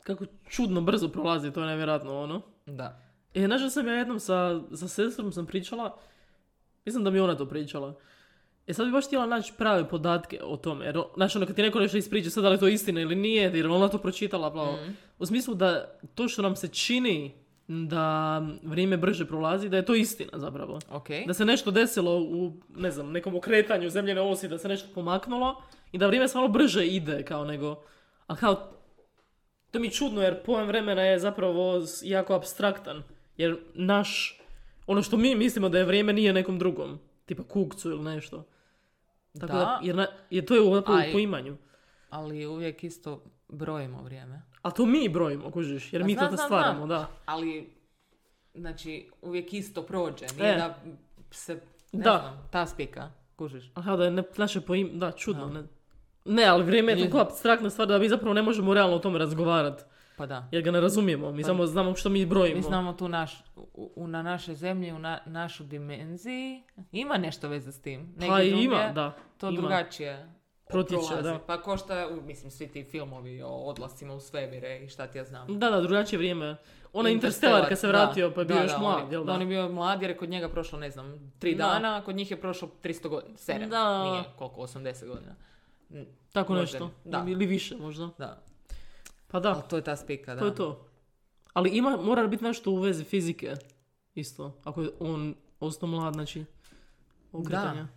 kako 0.03 0.25
čudno 0.49 0.81
brzo 0.81 1.09
prolazi, 1.09 1.53
to 1.53 1.61
je 1.61 1.67
nevjerojatno 1.67 2.21
ono. 2.23 2.43
Da. 2.67 3.03
E, 3.35 3.47
znaš 3.47 3.63
da 3.63 3.71
sam 3.71 3.89
ja 3.89 3.95
jednom 3.95 4.21
sa, 4.21 4.61
sa 4.75 4.89
sestrom 4.89 5.33
sam 5.33 5.47
pričala, 5.47 5.99
mislim 6.85 7.05
da 7.05 7.11
mi 7.11 7.21
ona 7.21 7.37
to 7.37 7.47
pričala. 7.47 7.95
E 8.67 8.75
sad 8.75 8.87
bi 8.87 8.93
baš 8.93 9.07
htjela 9.07 9.27
naći 9.27 9.53
prave 9.59 9.89
podatke 9.89 10.41
o 10.43 10.57
tome, 10.57 10.85
jer 10.85 11.01
znaš 11.15 11.37
ono 11.37 11.47
kad 11.47 11.57
ti 11.57 11.63
neko 11.63 11.81
nešto 11.81 11.97
ispriča, 11.97 12.31
sad 12.31 12.43
da 12.43 12.49
li 12.49 12.55
je 12.55 12.61
to 12.61 12.69
istina 12.69 13.01
ili 13.01 13.17
nije, 13.17 13.43
jer 13.55 13.67
ona 13.67 13.89
to 13.89 13.99
pročitala, 13.99 14.51
bla. 14.51 14.73
Mhm. 14.73 14.93
U 15.19 15.27
smislu 15.27 15.55
da 15.55 15.99
to 16.15 16.29
što 16.29 16.43
nam 16.43 16.57
se 16.57 16.69
čini 16.69 17.40
da 17.71 18.43
vrijeme 18.63 18.97
brže 18.97 19.27
prolazi, 19.27 19.69
da 19.69 19.77
je 19.77 19.85
to 19.85 19.95
istina 19.95 20.39
zapravo. 20.39 20.79
Ok. 20.91 21.09
Da 21.27 21.35
se 21.35 21.45
nešto 21.45 21.71
desilo 21.71 22.19
u, 22.21 22.53
ne 22.77 22.91
znam, 22.91 23.13
nekom 23.13 23.37
okretanju 23.37 23.91
zemljene 23.91 24.21
osi, 24.21 24.49
da 24.49 24.59
se 24.59 24.69
nešto 24.69 24.89
pomaknulo 24.95 25.63
i 25.93 25.99
da 25.99 26.07
vrijeme 26.07 26.29
stvarno 26.29 26.49
brže 26.49 26.87
ide 26.87 27.23
kao 27.25 27.45
nego, 27.45 27.83
a 28.27 28.37
kao, 28.37 28.73
to 29.71 29.79
mi 29.79 29.87
je 29.87 29.91
čudno 29.91 30.23
jer 30.23 30.43
pojam 30.43 30.67
vremena 30.67 31.03
je 31.03 31.19
zapravo 31.19 31.83
jako 32.03 32.35
abstraktan. 32.35 33.03
Jer 33.37 33.59
naš, 33.75 34.41
ono 34.87 35.03
što 35.03 35.17
mi 35.17 35.35
mislimo 35.35 35.69
da 35.69 35.79
je 35.79 35.85
vrijeme 35.85 36.13
nije 36.13 36.33
nekom 36.33 36.59
drugom, 36.59 36.99
tipa 37.27 37.43
kukcu 37.43 37.91
ili 37.91 38.03
nešto. 38.03 38.47
Tako 39.41 39.53
da, 39.53 39.59
Da. 39.59 39.81
jer, 39.83 39.97
na, 39.97 40.07
jer 40.31 40.45
to 40.45 40.55
je 40.55 40.61
u, 40.61 40.79
u 40.79 40.83
poimanju. 41.13 41.57
Ali 42.11 42.47
uvijek 42.47 42.85
isto 42.85 43.25
brojimo 43.49 44.03
vrijeme. 44.03 44.43
A 44.63 44.71
to 44.71 44.87
mi 44.87 45.09
brojimo, 45.09 45.51
kužiš, 45.51 45.93
jer 45.93 46.03
Pa 46.03 46.07
mi 46.07 46.13
znam, 46.15 46.29
to 46.29 46.37
znam, 46.37 46.47
stvaramo, 46.47 46.77
znam. 46.77 46.89
da. 46.91 47.09
Ali, 47.27 47.71
znači, 48.55 49.11
uvijek 49.23 49.53
isto 49.53 49.83
prođe. 49.83 50.27
Nije 50.37 50.51
E. 50.51 50.57
da 50.57 50.75
se, 51.31 51.55
ne 51.93 52.03
Da. 52.03 52.19
znam, 52.19 52.49
ta 52.51 52.67
spika, 52.67 53.11
kužiš. 53.37 53.71
Aha, 53.75 53.97
da 53.97 54.05
je 54.05 54.11
ne, 54.11 54.23
naše 54.37 54.61
poim... 54.61 54.91
Da, 54.95 55.13
čudno. 55.13 55.47
Da. 55.47 55.53
Ne. 55.53 55.67
ne, 56.27 56.45
ali 56.45 56.65
vrijeme 56.65 56.93
je 56.93 56.99
toliko 56.99 57.19
abstraktna 57.19 57.71
stvar 57.71 57.89
da 57.89 57.99
mi 57.99 58.09
zapravo 58.09 58.35
ne 58.35 58.43
možemo 58.43 58.75
realno 58.75 58.97
o 58.97 59.01
tome 59.01 59.19
razgovarati. 59.19 59.83
Pa 60.17 60.27
da. 60.27 60.49
Jer 60.51 60.63
ga 60.63 60.71
ne 60.71 60.81
razumijemo. 60.81 61.33
Mi 61.33 61.43
Pa- 61.43 61.47
samo 61.47 61.67
znamo 61.67 61.95
što 61.95 62.09
mi 62.09 62.27
brojimo. 62.27 62.57
Mi 62.57 62.63
znamo 62.63 62.93
tu 62.93 63.09
naš, 63.09 63.45
u, 63.57 63.93
u- 63.97 64.07
na 64.07 64.23
našoj 64.23 64.55
zemlji, 64.55 64.93
u 64.93 64.99
na, 64.99 65.19
našu 65.27 65.65
dimenziji, 65.65 66.63
ima 66.93 67.17
nešto 67.17 67.49
veze 67.49 67.73
s 67.73 67.81
tim. 67.81 68.15
Pa 68.19 68.27
Negdje 68.27 68.51
drugdje 68.51 68.65
ima, 68.65 68.93
da. 68.93 69.17
To 69.39 69.49
ima. 69.49 69.61
drugačije 69.61 70.29
Prolazi. 70.71 71.23
da. 71.23 71.39
Pa 71.39 71.63
ko 71.63 71.77
šta, 71.77 72.09
mislim, 72.19 72.51
svi 72.51 72.69
ti 72.69 72.85
filmovi 72.85 73.43
o 73.43 73.49
odlascima 73.49 74.15
u 74.15 74.21
svemire 74.21 74.79
i 74.79 74.89
šta 74.89 75.07
ti 75.07 75.19
ja 75.19 75.25
znam. 75.25 75.59
Da, 75.59 75.71
da, 75.71 75.81
drugačije 75.81 76.19
vrijeme. 76.19 76.57
Ona 76.93 77.09
Interstellar 77.09 77.69
kad 77.69 77.79
se 77.79 77.87
da, 77.87 77.93
vratio 77.93 78.33
pa 78.35 78.41
je 78.41 78.45
bio 78.45 78.57
da, 78.57 78.63
još 78.63 78.73
da, 78.73 78.79
mlad, 78.79 78.97
on 78.97 79.03
je- 79.03 79.13
jel 79.13 79.21
da? 79.21 79.27
da? 79.27 79.33
on 79.33 79.41
je 79.41 79.47
bio 79.47 79.69
mlad 79.69 80.03
jer 80.03 80.11
je 80.11 80.17
kod 80.17 80.29
njega 80.29 80.49
prošlo, 80.49 80.79
ne 80.79 80.91
znam, 80.91 81.33
tri 81.39 81.55
Da. 81.55 81.65
dana, 81.65 81.97
a 81.97 82.03
kod 82.03 82.17
njih 82.17 82.31
je 82.31 82.41
prošlo 82.41 82.69
300 82.83 83.09
godina, 83.09 83.37
sedam, 83.37 83.71
Da. 83.71 84.05
nije 84.05 84.25
koliko, 84.37 84.61
80 84.61 85.07
godina. 85.07 85.35
Tako 86.33 86.53
možda 86.53 86.63
nešto. 86.63 86.91
ne. 87.05 87.11
Da. 87.13 87.25
Ili 87.29 87.47
više 87.47 87.77
možda. 87.77 88.11
Da, 88.19 88.43
Pa 89.29 89.41
da, 89.41 89.49
ali 89.51 89.63
to 89.71 89.77
je 89.77 89.83
ta 89.85 89.97
spika, 89.97 90.35
da. 90.35 90.41
to 90.41 90.47
je 90.47 90.55
to. 90.55 90.87
Ali 91.53 91.71
ima, 91.71 91.97
mora 91.97 92.27
biti 92.27 92.45
nešto 92.45 92.71
u 92.71 92.77
vezi 92.77 93.05
fizike. 93.05 93.55
Isto. 94.15 94.61
Ako 94.65 94.83
je 94.83 94.91
on 95.01 95.35
ostao 95.61 95.89
mlad, 95.89 96.15
znači... 96.15 96.45
Okretanja. 97.33 97.89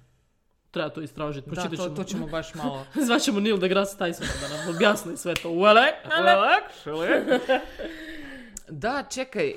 Treba 0.74 0.90
to 0.90 1.02
istražiti. 1.02 1.50
Da, 1.50 1.64
to, 1.64 1.76
ćemo. 1.76 1.90
to 1.90 2.04
ćemo 2.04 2.28
baš 2.28 2.54
malo... 2.54 2.86
Zvaćemo 3.08 3.40
Neil 3.40 3.58
deGrasse 3.58 3.98
Tysona 3.98 4.42
da 4.42 4.58
nam 4.58 4.70
objasni 4.70 5.18
sve 5.18 5.34
to. 5.36 5.50
Well, 5.50 5.92
actually. 6.06 7.40
Da, 8.70 9.04
čekaj, 9.06 9.50
e, 9.50 9.56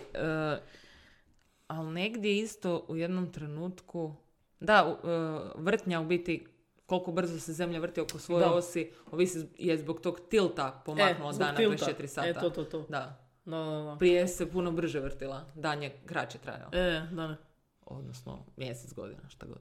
ali 1.67 1.91
negdje 1.91 2.39
isto 2.39 2.87
u 2.89 2.97
jednom 2.97 3.33
trenutku, 3.33 4.15
da, 4.61 4.87
u- 4.87 5.09
e, 5.09 5.41
vrtnja 5.57 6.01
u 6.01 6.05
biti, 6.05 6.47
koliko 6.87 7.13
brzo 7.13 7.41
se 7.41 7.53
zemlja 7.53 7.81
vrti 7.81 8.01
oko 8.01 8.19
svoje 8.19 8.45
Da. 8.45 8.53
osi, 8.53 8.91
ovisi 9.07 9.47
je 9.59 9.79
zbog 9.79 10.01
tog 10.01 10.21
tilta 10.21 10.83
pomaknula 10.85 11.33
zbog 11.33 11.39
dan 11.39 11.55
na 11.55 11.57
tilta. 11.57 11.87
24 11.87 12.07
sata. 12.07 12.29
E, 12.29 12.35
to, 12.35 12.51
to, 12.51 12.65
to. 12.65 12.79
Da, 12.81 13.23
Da, 13.45 13.57
da, 13.57 13.65
da. 13.83 13.97
prije 13.99 14.29
se 14.29 14.51
puno 14.51 14.73
brže 14.73 15.01
vrtila, 15.01 15.45
dan 15.55 15.83
je 15.83 16.01
kraće 16.07 16.39
trajao, 16.39 16.69
E, 16.73 17.03
da 17.13 17.29
ne. 17.29 17.37
odnosno 17.83 18.45
mjesec 18.57 18.95
godina, 18.95 19.29
šta 19.29 19.47
god. 19.47 19.61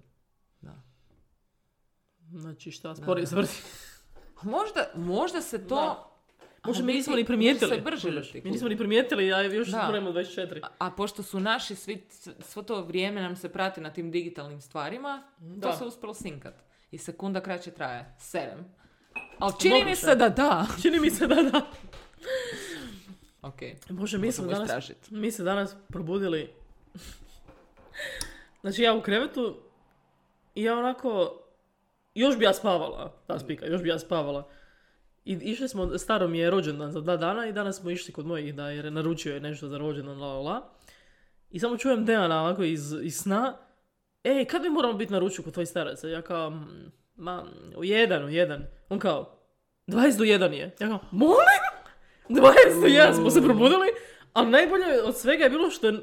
Da. 0.61 0.73
Znači 2.31 2.71
šta, 2.71 2.95
sporije 2.95 3.27
se 3.27 3.35
vrti. 3.35 3.53
A 4.35 4.43
Možda, 4.43 4.89
možda 4.95 5.41
se 5.41 5.67
to... 5.67 5.75
Da. 5.75 6.11
Možda 6.65 6.83
mi 6.83 6.93
nismo 6.93 7.15
ni 7.15 7.25
primijetili. 7.25 7.75
se 7.75 7.81
brže. 7.81 8.11
Mi 8.43 8.51
nismo 8.51 8.69
ni 8.69 8.77
primijetili, 8.77 9.33
a 9.33 9.41
još 9.41 9.67
Da. 9.67 9.85
brojimo 9.87 10.11
24. 10.11 10.59
A, 10.63 10.67
a 10.79 10.91
pošto 10.91 11.23
su 11.23 11.39
naši 11.39 11.75
svi, 11.75 12.07
svo 12.39 12.63
to 12.63 12.81
vrijeme 12.81 13.21
nam 13.21 13.35
se 13.35 13.49
prati 13.49 13.81
na 13.81 13.93
tim 13.93 14.11
digitalnim 14.11 14.61
stvarima, 14.61 15.23
Da. 15.39 15.71
to 15.71 15.77
se 15.77 15.83
uspjelo 15.83 16.13
sinkat. 16.13 16.53
I 16.91 16.97
sekunda 16.97 17.41
kraće 17.41 17.71
traje. 17.71 18.15
Sedam. 18.19 18.75
Ali 19.39 19.53
čini 19.61 19.73
mi 19.75 19.79
Moguće. 19.79 19.95
se 19.95 20.15
da 20.15 20.29
da. 20.29 20.67
Čini 20.81 20.99
mi 20.99 21.11
se 21.11 21.27
da 21.27 21.35
da. 21.35 21.61
Ok. 23.41 23.59
Bože, 23.89 24.17
mi 24.17 24.31
smo 24.31 24.47
danas, 24.47 24.91
mi 25.09 25.31
se 25.31 25.43
danas 25.43 25.75
probudili. 25.87 26.49
Znači 28.61 28.81
ja 28.81 28.93
u 28.93 29.01
krevetu 29.01 29.57
i 30.55 30.63
ja 30.63 30.77
onako, 30.77 31.39
još 32.15 32.37
bi 32.37 32.45
ja 32.45 32.53
spavala, 32.53 33.13
ta 33.27 33.39
spika, 33.39 33.65
još 33.65 33.81
bi 33.81 33.89
ja 33.89 33.99
spavala. 33.99 34.47
I 35.25 35.33
išli 35.33 35.67
smo, 35.69 35.97
staro 35.97 36.27
mi 36.27 36.39
je 36.39 36.49
rođendan 36.49 36.91
za 36.91 37.01
dva 37.01 37.17
dana 37.17 37.47
i 37.47 37.51
danas 37.53 37.79
smo 37.79 37.89
išli 37.89 38.13
kod 38.13 38.25
mojih 38.25 38.55
da 38.55 38.69
jer 38.69 38.85
je 38.85 38.91
naručio 38.91 39.33
je 39.33 39.39
nešto 39.39 39.67
za 39.67 39.77
rođendan, 39.77 40.19
la 40.19 40.27
la 40.27 40.39
la. 40.41 40.69
I 41.51 41.59
samo 41.59 41.77
čujem 41.77 42.05
Dejana 42.05 42.41
ovako 42.41 42.63
iz, 42.63 42.93
iz 43.01 43.17
sna, 43.17 43.57
ej, 44.23 44.45
kad 44.45 44.61
mi 44.61 44.69
moramo 44.69 44.93
biti 44.93 45.13
na 45.13 45.19
ručku 45.19 45.43
kod 45.43 45.53
tvojih 45.53 45.69
staraca? 45.69 46.07
Ja 46.07 46.21
kao, 46.21 46.49
"Mm, 46.49 46.91
ma, 47.15 47.45
u 47.77 47.83
jedan, 47.83 48.25
u 48.25 48.29
jedan. 48.29 48.63
On 48.89 48.99
kao, 48.99 49.39
20 49.87 50.17
do 50.17 50.23
1 50.23 50.53
je. 50.53 50.75
Ja 50.79 50.87
kao, 50.87 50.99
molim? 51.11 51.61
20 52.29 52.81
do 52.81 52.87
1 52.87 53.13
smo 53.13 53.29
se 53.29 53.41
probudili, 53.41 53.87
ali 54.33 54.49
najbolje 54.49 55.01
od 55.03 55.17
svega 55.17 55.43
je 55.43 55.49
bilo 55.49 55.69
što 55.69 55.87
je, 55.87 55.93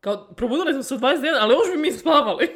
kao, 0.00 0.34
probudili 0.36 0.72
smo 0.72 0.82
se 0.82 0.94
u 0.94 0.98
21, 0.98 1.36
ali 1.40 1.54
još 1.54 1.72
bi 1.72 1.78
mi 1.78 1.92
spavali. 1.92 2.48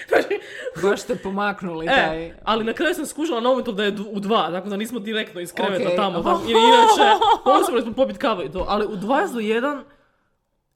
Baš 0.82 1.00
ste 1.00 1.16
pomaknuli 1.16 1.86
E, 1.86 1.88
taj... 1.88 2.32
ali 2.44 2.64
na 2.64 2.72
kraju 2.72 2.94
sam 2.94 3.06
skužila 3.06 3.40
na 3.40 3.48
momentu 3.48 3.72
da 3.72 3.84
je 3.84 3.96
u 4.10 4.20
dva, 4.20 4.50
tako 4.50 4.68
da 4.68 4.76
nismo 4.76 4.98
direktno 4.98 5.40
iz 5.40 5.52
kreveta 5.52 5.84
Okej. 5.84 5.96
tamo, 5.96 6.22
tamo. 6.22 6.42
Jer 6.46 6.56
inače, 6.56 7.24
osobno 7.60 7.80
smo 7.80 7.92
popit 7.92 8.18
kavu 8.18 8.42
i 8.42 8.52
to, 8.52 8.64
ali 8.68 8.86
u 8.86 8.96
20 8.96 9.32
do 9.32 9.40
1, 9.40 9.82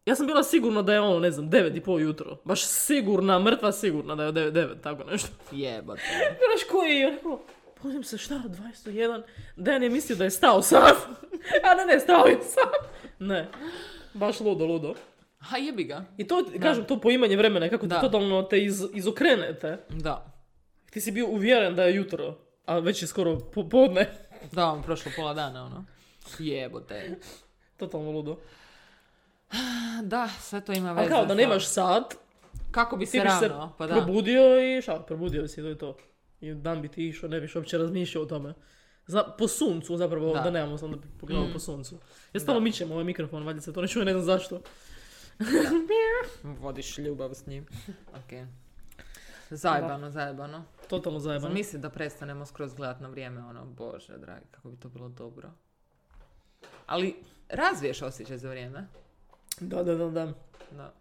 ja 0.06 0.14
sam 0.14 0.26
bila 0.26 0.42
sigurna 0.42 0.82
da 0.82 0.92
je 0.92 1.00
ono, 1.00 1.18
ne 1.18 1.30
znam, 1.30 1.50
9 1.50 1.76
i 1.76 1.80
pol 1.80 2.00
jutro. 2.00 2.36
Baš 2.44 2.64
sigurna, 2.64 3.38
mrtva 3.38 3.72
sigurna 3.72 4.14
da 4.14 4.22
je 4.24 4.32
9, 4.32 4.52
9 4.52 4.80
tako 4.82 5.04
nešto. 5.04 5.28
Jebote. 5.52 6.02
Znaš 6.38 6.68
koji 6.70 6.96
je, 6.96 7.18
pođem 7.82 8.04
se 8.04 8.18
šta, 8.18 8.34
20 8.34 8.84
do 8.84 8.90
1, 8.90 9.22
Dejan 9.56 9.82
je 9.82 9.90
mislio 9.90 10.16
da 10.16 10.24
je 10.24 10.30
stao 10.30 10.62
sam. 10.62 10.82
A 11.64 11.74
ne, 11.74 11.86
ne, 11.86 12.00
stao 12.00 12.26
je 12.26 12.38
sam. 12.42 12.70
Ne, 13.18 13.48
baš 14.14 14.40
ludo, 14.40 14.66
ludo. 14.66 14.94
Ha, 15.46 15.56
jebi 15.58 15.84
ga. 15.84 16.04
I 16.16 16.26
to, 16.26 16.44
kažem, 16.62 16.84
to 16.84 17.00
poimanje 17.00 17.36
vremena, 17.36 17.68
kako 17.68 17.82
ti 17.82 17.88
Da. 17.88 18.00
totalno 18.00 18.42
te 18.42 18.60
iz, 18.60 18.82
izokrenete. 18.94 19.78
Da. 19.90 20.32
Ti 20.90 21.00
si 21.00 21.12
bio 21.12 21.26
uvjeren 21.26 21.74
da 21.74 21.84
je 21.84 21.94
jutro, 21.96 22.34
a 22.66 22.78
već 22.78 23.02
je 23.02 23.08
skoro 23.08 23.38
popodne. 23.40 24.06
Da, 24.52 24.64
vam 24.64 24.82
prošlo 24.82 25.12
pola 25.16 25.34
dana, 25.34 25.64
ono. 25.64 25.84
Jebote. 26.38 27.18
Totalno 27.76 28.10
ludo. 28.10 28.36
Da, 30.02 30.28
sve 30.30 30.60
to 30.60 30.72
ima 30.72 30.88
A 30.88 30.92
veze. 30.92 31.08
kao 31.08 31.26
da 31.26 31.34
nemaš 31.34 31.66
sat, 31.66 32.14
Kako 32.70 32.96
bi 32.96 33.06
se 33.06 33.20
bi 33.20 33.28
se 33.40 33.50
pa 33.78 33.86
da. 33.86 33.94
probudio 33.94 34.40
i 34.68 34.82
šta, 34.82 34.98
probudio 34.98 35.48
si, 35.48 35.56
to 35.56 35.68
je 35.68 35.78
to. 35.78 35.96
I 36.40 36.54
dan 36.54 36.82
bi 36.82 36.88
ti 36.88 37.08
išao, 37.08 37.28
ne 37.28 37.40
biš 37.40 37.56
uopće 37.56 37.78
razmišljao 37.78 38.22
o 38.22 38.26
tome. 38.26 38.54
Zna, 39.06 39.24
po 39.28 39.48
suncu 39.48 39.96
zapravo, 39.96 40.34
da, 40.34 40.40
Da. 40.40 40.50
nemamo 40.50 40.78
sam 40.78 40.92
da 40.92 40.98
pogledamo 41.20 41.48
Mm. 41.48 41.52
po 41.52 41.58
suncu. 41.58 41.98
Ja 42.32 42.40
stalno 42.40 42.60
mičem 42.60 42.92
ovaj 42.92 43.04
mikrofon, 43.04 43.42
valjda 43.44 43.60
se 43.60 43.72
to 43.72 43.82
ne 43.82 43.88
čuje, 43.88 44.04
ne 44.04 44.12
znam 44.12 44.24
zašto. 44.24 44.60
Vodiš 46.60 46.98
ljubav 46.98 47.30
s 47.30 47.46
njim. 47.46 47.66
ok. 48.18 48.32
Zajebano, 49.50 50.10
zajebano. 50.10 50.64
Totalno 50.88 51.18
zajebano. 51.18 51.48
Zamisli 51.48 51.78
da 51.78 51.90
prestanemo 51.90 52.46
skroz 52.46 52.74
gledat 52.74 53.00
na 53.00 53.08
vrijeme, 53.08 53.40
ono, 53.40 53.64
bože, 53.64 54.18
dragi, 54.18 54.46
kako 54.50 54.68
bi 54.68 54.76
to 54.76 54.88
bilo 54.88 55.08
dobro. 55.08 55.50
Ali 56.86 57.16
razviješ 57.48 58.02
osjećaj 58.02 58.38
za 58.38 58.48
vrijeme. 58.50 58.86
Da, 59.60 59.82
da, 59.82 59.94
da, 59.94 60.08
da. 60.08 60.32
Da. 60.70 60.92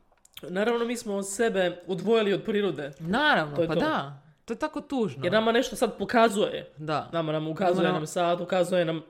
Naravno, 0.42 0.86
mi 0.86 0.98
smo 0.98 1.24
sebe 1.24 1.84
odvojili 1.88 2.34
od 2.34 2.44
prirode. 2.44 2.92
Naravno, 3.00 3.56
To 3.56 3.68
pa 3.68 3.74
to. 3.74 3.80
da. 3.80 4.22
To 4.46 4.54
je 4.54 4.60
tako 4.60 4.82
tužno. 4.82 5.24
Jer 5.26 5.34
nama 5.34 5.52
nešto 5.52 5.76
sad 5.76 5.98
pokazuje. 5.98 6.72
Da. 6.78 7.10
Nama 7.14 7.32
nam 7.32 7.48
ukazuje 7.48 7.84
Nama- 7.84 7.98
nam 7.98 8.08
sat, 8.08 8.42
ukazuje 8.42 8.86
nam 8.86 9.02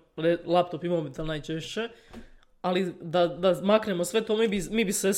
laptop 0.46 0.84
i 0.84 0.90
mobitel 0.90 1.26
najčešće. 1.26 1.90
Ali 2.66 2.94
da, 3.02 3.28
da 3.28 3.62
maknemo 3.64 4.06
sve 4.06 4.22
to, 4.22 4.38
mi 4.38 4.48
bi, 4.48 4.62
mi 4.72 4.86
bi 4.86 4.94
se 4.94 5.12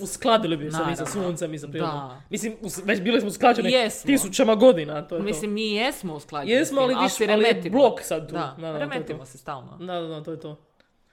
uskladili 0.00 0.56
bi 0.56 0.70
se 0.70 0.84
mi 0.86 0.96
sa 0.96 1.06
suncem 1.06 1.54
i 1.54 1.58
sa 1.58 1.68
prirodom. 1.68 2.10
Mislim, 2.30 2.56
us- 2.60 2.82
već 2.84 3.00
bili 3.00 3.20
smo 3.20 3.28
usklađeni 3.28 3.72
Jesmo. 3.72 4.06
tisućama 4.06 4.54
godina, 4.54 5.02
to 5.02 5.16
je 5.16 5.22
Mislim, 5.22 5.52
mi 5.52 5.72
jesmo 5.72 6.12
to. 6.12 6.16
usklađeni 6.16 6.52
Jesmo, 6.52 6.80
ali, 6.80 7.10
si 7.10 7.24
ali 7.24 7.44
je 7.44 7.70
blok 7.70 8.00
sad 8.00 8.28
tu. 8.28 8.32
Da, 8.32 8.56
Da, 8.58 8.62
da, 8.62 8.72
to 8.72 8.72
to. 8.74 8.78
remetimo 8.80 9.24
se 9.24 9.38
stalno. 9.38 9.76
Da, 9.78 9.86
da, 9.94 10.00
da, 10.00 10.22
to 10.22 10.30
je 10.30 10.40
to. 10.40 10.60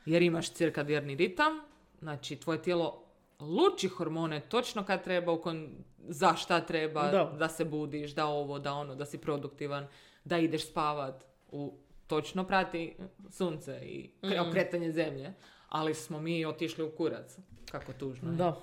Jer 0.05 0.21
imaš 0.21 0.49
cirkadijerni 0.49 1.15
ritam, 1.15 1.59
znači 1.99 2.35
tvoje 2.35 2.61
tijelo 2.61 3.03
luči 3.39 3.87
hormone 3.87 4.39
točno 4.39 4.83
kad 4.83 5.03
treba, 5.03 5.31
u 5.31 5.37
kon- 5.37 5.69
za 5.99 6.35
šta 6.35 6.61
treba, 6.61 7.03
Da. 7.03 7.23
da. 7.29 7.49
se 7.49 7.65
budiš, 7.65 8.11
da 8.11 8.25
ovo, 8.25 8.59
da 8.59 8.73
ono, 8.73 8.95
da 8.95 9.05
si 9.05 9.17
produktivan, 9.17 9.87
da 10.23 10.37
ideš 10.37 10.67
spavat, 10.67 11.23
u, 11.49 11.73
točno 12.09 12.43
prati 12.43 12.95
sunce 13.29 13.79
i 13.83 14.09
Mm. 14.23 14.49
okretanje 14.49 14.91
zemlje, 14.91 15.33
ali 15.69 15.93
smo 15.95 16.21
mi 16.21 16.45
otišli 16.45 16.83
u 16.83 16.91
kurac. 16.91 17.37
Kako 17.71 17.93
tužno 17.93 18.31
je. 18.31 18.35
Da. 18.35 18.59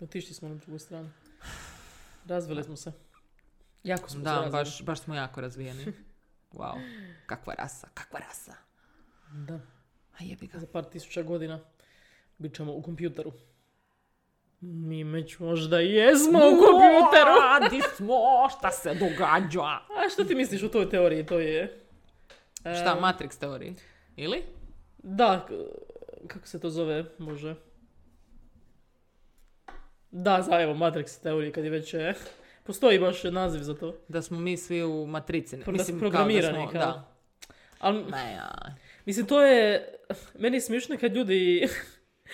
Otišli 0.00 0.34
smo 0.34 0.48
na 0.48 0.54
drugu 0.54 0.78
stranu. 0.78 1.10
Razvili 2.26 2.64
smo 2.64 2.76
se. 2.76 2.92
Jako 3.84 4.10
smo 4.10 4.20
Da, 4.22 4.48
baš, 4.52 4.82
baš 4.82 5.00
smo 5.00 5.14
jako 5.14 5.40
razvijeni. 5.40 5.86
Wow, 6.52 6.74
kakva 7.26 7.54
rasa, 7.54 7.88
kakva 7.94 8.18
rasa. 8.20 8.54
Da. 9.30 9.54
A 10.12 10.24
jebi 10.24 10.46
ga. 10.46 10.58
Za 10.58 10.66
par 10.66 10.84
tisuća 10.84 11.22
godina 11.22 11.60
bit 12.38 12.54
ćemo 12.56 12.72
u 12.72 12.82
kompjuteru. 12.82 13.32
Mi 14.60 15.04
već 15.04 15.38
možda 15.38 15.78
jesmo 15.80 16.38
u 16.38 16.52
kompjuteru. 16.60 17.34
Di 17.70 17.80
smo, 17.96 18.14
šta 18.58 18.70
se 18.70 18.94
događa? 18.94 19.60
A 19.62 20.08
što 20.12 20.24
ti 20.24 20.34
misliš 20.34 20.62
o 20.62 20.68
toj 20.68 20.90
teoriji? 20.90 21.26
To 21.26 21.38
je... 21.40 21.81
Šta, 22.62 22.96
Matrix 22.96 23.38
teoriji? 23.40 23.74
Ili? 24.16 24.42
Da, 24.98 25.46
kako 26.26 26.46
se 26.46 26.60
to 26.60 26.70
zove, 26.70 27.04
može. 27.18 27.54
Da, 30.10 30.42
za 30.42 30.60
evo, 30.60 30.74
Matrix 30.74 31.22
teorije, 31.22 31.52
kad 31.52 31.64
je 31.64 31.70
već... 31.70 31.94
e, 31.94 32.14
Postoji 32.64 32.98
baš 32.98 33.22
naziv 33.24 33.60
za 33.60 33.74
to. 33.74 33.94
Da 34.08 34.22
smo 34.22 34.38
mi 34.38 34.56
svi 34.56 34.82
u 34.84 35.06
matrici. 35.06 35.56
Da 35.56 35.72
Mislim, 35.72 35.86
smo 35.88 36.00
kao 36.00 36.10
da 36.10 36.16
programirani, 36.16 36.58
smo- 36.60 36.70
kao. 36.70 36.80
Da. 36.80 37.08
Ali, 37.78 38.04
Ne, 38.04 38.32
ja. 38.32 38.74
mislim, 39.06 39.26
to 39.26 39.42
je... 39.42 39.88
Meni 40.34 40.56
je 40.56 40.60
smiješno 40.60 40.96
kad 40.98 41.16
ljudi... 41.16 41.68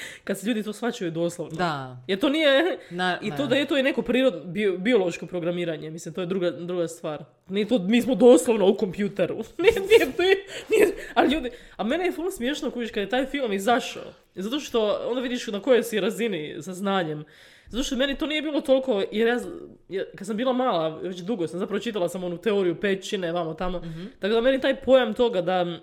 kad 0.24 0.38
se 0.38 0.46
ljudi 0.46 0.62
to 0.62 0.72
shvaćaju 0.72 1.10
doslovno. 1.10 1.56
Da. 1.56 2.02
Jer 2.06 2.18
to 2.18 2.28
nije... 2.28 2.78
Na, 2.90 3.18
I 3.22 3.30
to 3.30 3.46
da 3.46 3.56
je 3.56 3.66
to 3.66 3.78
i 3.78 3.82
neko 3.82 4.02
prirod, 4.02 4.42
bio- 4.44 4.78
biološko 4.78 5.26
programiranje, 5.26 5.90
mislim, 5.90 6.14
to 6.14 6.20
je 6.20 6.26
druga, 6.26 6.50
druga 6.50 6.88
stvar. 6.88 7.24
Nije 7.48 7.68
to, 7.68 7.78
mi 7.78 8.02
smo 8.02 8.14
doslovno 8.14 8.68
u 8.68 8.74
kompjuteru. 8.74 9.36
nije, 9.58 9.72
nije, 9.80 10.06
nije, 10.18 10.36
nije- 10.70 10.94
ali 11.14 11.32
ljudi, 11.32 11.50
a 11.76 11.84
mene 11.84 12.04
je 12.04 12.12
full 12.12 12.30
smiješno 12.30 12.70
kužiš 12.70 12.90
kad 12.90 13.00
je 13.00 13.08
taj 13.08 13.26
film 13.26 13.52
izašao. 13.52 14.02
Zato 14.34 14.60
što 14.60 15.00
onda 15.04 15.20
vidiš 15.20 15.46
na 15.46 15.60
kojoj 15.60 15.82
si 15.82 16.00
razini 16.00 16.56
sa 16.60 16.74
znanjem. 16.74 17.24
Zato 17.68 17.84
što 17.84 17.96
meni 17.96 18.14
to 18.16 18.26
nije 18.26 18.42
bilo 18.42 18.60
toliko, 18.60 19.02
jer 19.12 19.40
ja, 19.88 20.04
kad 20.14 20.26
sam 20.26 20.36
bila 20.36 20.52
mala, 20.52 20.88
već 20.88 21.18
dugo 21.18 21.46
sam 21.46 21.58
zapravo 21.58 21.80
čitala 21.80 22.08
sam 22.08 22.24
onu 22.24 22.38
teoriju 22.38 22.74
pećine, 22.74 23.32
vamo 23.32 23.54
tamo. 23.54 23.82
Tako 24.18 24.34
da 24.34 24.40
meni 24.40 24.60
taj 24.60 24.76
pojam 24.76 25.14
toga 25.14 25.40
da, 25.42 25.78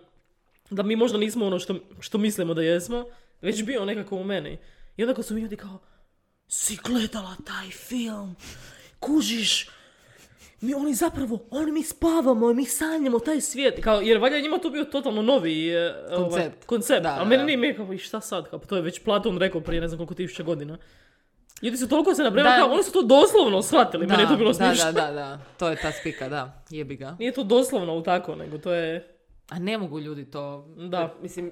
da 0.69 0.83
mi 0.83 0.95
možda 0.95 1.17
nismo 1.17 1.45
ono 1.45 1.59
što, 1.59 1.75
što 1.99 2.17
mislimo 2.17 2.53
da 2.53 2.61
jesmo, 2.61 3.05
već 3.45 3.63
bio 3.63 3.85
nekako 3.85 4.15
u 4.15 4.23
meni. 4.23 4.57
I 4.97 5.03
onda 5.03 5.13
kad 5.13 5.25
su 5.25 5.33
mi 5.33 5.41
ljudi 5.41 5.55
kao, 5.55 5.79
si 6.47 6.77
gledala 6.83 7.35
taj 7.45 7.69
film, 7.69 8.35
kužiš, 8.99 9.69
mi 10.61 10.73
oni 10.73 10.93
zapravo, 10.93 11.39
oni 11.51 11.71
mi 11.71 11.83
spavamo, 11.83 12.53
mi 12.53 12.65
sanjamo 12.65 13.19
taj 13.19 13.41
svijet. 13.41 13.83
Kao, 13.83 14.01
jer 14.01 14.17
valjda 14.17 14.39
njima 14.39 14.57
to 14.57 14.69
bio 14.69 14.83
totalno 14.83 15.21
novi 15.21 15.69
e, 15.69 15.93
ovaj, 16.09 16.29
Koncept. 16.29 16.65
koncept. 16.65 17.03
Da, 17.03 17.13
a 17.13 17.19
da, 17.19 17.25
meni 17.25 17.37
da. 17.37 17.45
nije 17.45 17.57
mi 17.57 17.75
kao, 17.75 17.93
i 17.93 17.97
šta 17.97 18.21
sad, 18.21 18.49
kao, 18.49 18.59
pa 18.59 18.65
to 18.65 18.75
je 18.75 18.81
već 18.81 19.03
Platon 19.03 19.37
rekao 19.37 19.61
prije 19.61 19.81
ne 19.81 19.87
znam 19.87 19.97
koliko 19.97 20.13
tisuća 20.13 20.43
godina. 20.43 20.77
Ljudi 21.61 21.77
su 21.77 21.89
toliko 21.89 22.15
se 22.15 22.23
nabrali, 22.23 22.49
Da. 22.49 22.55
kao, 22.55 22.71
oni 22.73 22.83
su 22.83 22.91
to 22.91 23.01
doslovno 23.01 23.61
shvatili, 23.61 24.07
meni 24.07 24.23
je 24.23 24.27
to 24.27 24.35
bilo 24.35 24.53
da, 24.53 24.73
da, 24.73 24.91
da, 24.91 25.11
da. 25.11 25.39
To 25.57 25.69
je 25.69 25.75
ta 25.81 25.91
spika, 25.91 26.29
da. 26.29 26.63
Jebi 26.69 26.95
ga. 26.95 27.15
Nije 27.19 27.31
to 27.31 27.43
doslovno 27.43 27.95
u 27.95 28.03
tako, 28.03 28.35
nego 28.35 28.57
to 28.57 28.73
je... 28.73 29.11
A 29.49 29.59
ne 29.59 29.77
mogu 29.77 29.99
ljudi 29.99 30.31
to... 30.31 30.67
Da. 30.89 31.15
Mislim, 31.21 31.51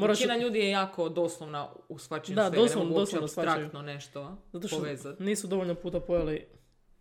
Moraš- 0.00 0.18
većina 0.18 0.36
ljudi 0.36 0.58
je 0.58 0.70
jako 0.70 1.08
doslovna 1.08 1.68
u 1.88 1.98
shvaćanju 1.98 2.36
Da, 2.36 2.42
svega. 2.42 2.56
doslovno- 2.56 2.90
ne 2.90 2.96
doslovno 2.96 3.24
abstraktno 3.24 3.82
nešto 3.82 4.36
Zato 4.52 4.68
što 4.68 4.76
povezati. 4.78 5.22
nisu 5.22 5.46
dovoljno 5.46 5.74
puta 5.74 6.00
pojeli 6.00 6.46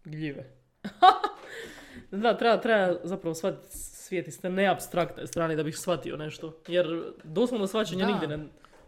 gljive. 0.06 0.56
da, 2.14 2.38
treba, 2.38 2.58
treba 2.58 2.96
zapravo 3.04 3.36
shvatiti 3.36 3.68
svijet 3.72 4.28
iz 4.28 4.42
te 4.42 4.50
neabstraktne 4.50 5.28
strane 5.28 5.56
da 5.56 5.64
bih 5.64 5.78
shvatio 5.78 6.18
nešto. 6.18 6.54
Jer 6.68 7.04
doslovno 7.24 7.68
shvaćanje 7.68 8.02
Da. 8.02 8.08
nigdje 8.08 8.28
ne... 8.28 8.38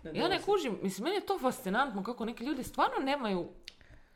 ne 0.04 0.12
Ja 0.14 0.28
ne 0.28 0.42
kužim, 0.42 0.80
mislim, 0.82 1.04
meni 1.04 1.16
je 1.16 1.26
to 1.26 1.40
fascinantno 1.40 2.04
kako 2.04 2.26
neki 2.26 2.46
ljudi 2.46 2.64
stvarno 2.64 2.96
nemaju 3.00 3.48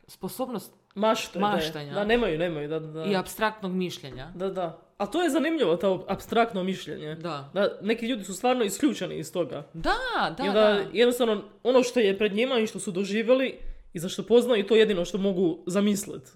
sposobnost 0.08 0.74
Mašte. 0.96 1.40
Maštanja. 1.40 1.94
Da, 1.94 2.04
nemaju, 2.04 2.40
nemaju, 2.40 2.68
da, 2.70 2.80
da. 2.80 3.04
i 3.04 3.16
abstraktnog 3.16 3.72
mišljenja. 3.72 4.32
Da, 4.36 4.50
da. 4.50 4.82
A 4.98 5.06
to 5.06 5.22
je 5.22 5.30
zanimljivo, 5.30 5.76
to 5.76 6.06
abstraktno 6.10 6.64
mišljenje. 6.64 7.16
Da. 7.16 7.50
Da, 7.54 7.80
neki 7.82 8.08
ljudi 8.08 8.24
su 8.24 8.34
stvarno 8.34 8.64
isključeni 8.64 9.18
iz 9.18 9.34
toga. 9.34 9.68
Da, 9.74 10.36
da, 10.38 10.44
I 10.46 10.48
onda 10.48 10.62
da. 10.62 10.86
jednostavno 10.94 11.44
ono 11.64 11.84
što 11.84 12.00
je 12.00 12.18
pred 12.18 12.34
njima 12.34 12.60
i 12.60 12.68
što 12.68 12.80
su 12.80 12.92
doživjeli 12.92 13.60
i 13.94 14.00
za 14.00 14.10
što 14.10 14.24
poznaju, 14.24 14.68
to 14.68 14.76
je 14.76 14.80
jedino 14.80 15.06
što 15.06 15.18
mogu 15.18 15.64
zamisliti. 15.68 16.32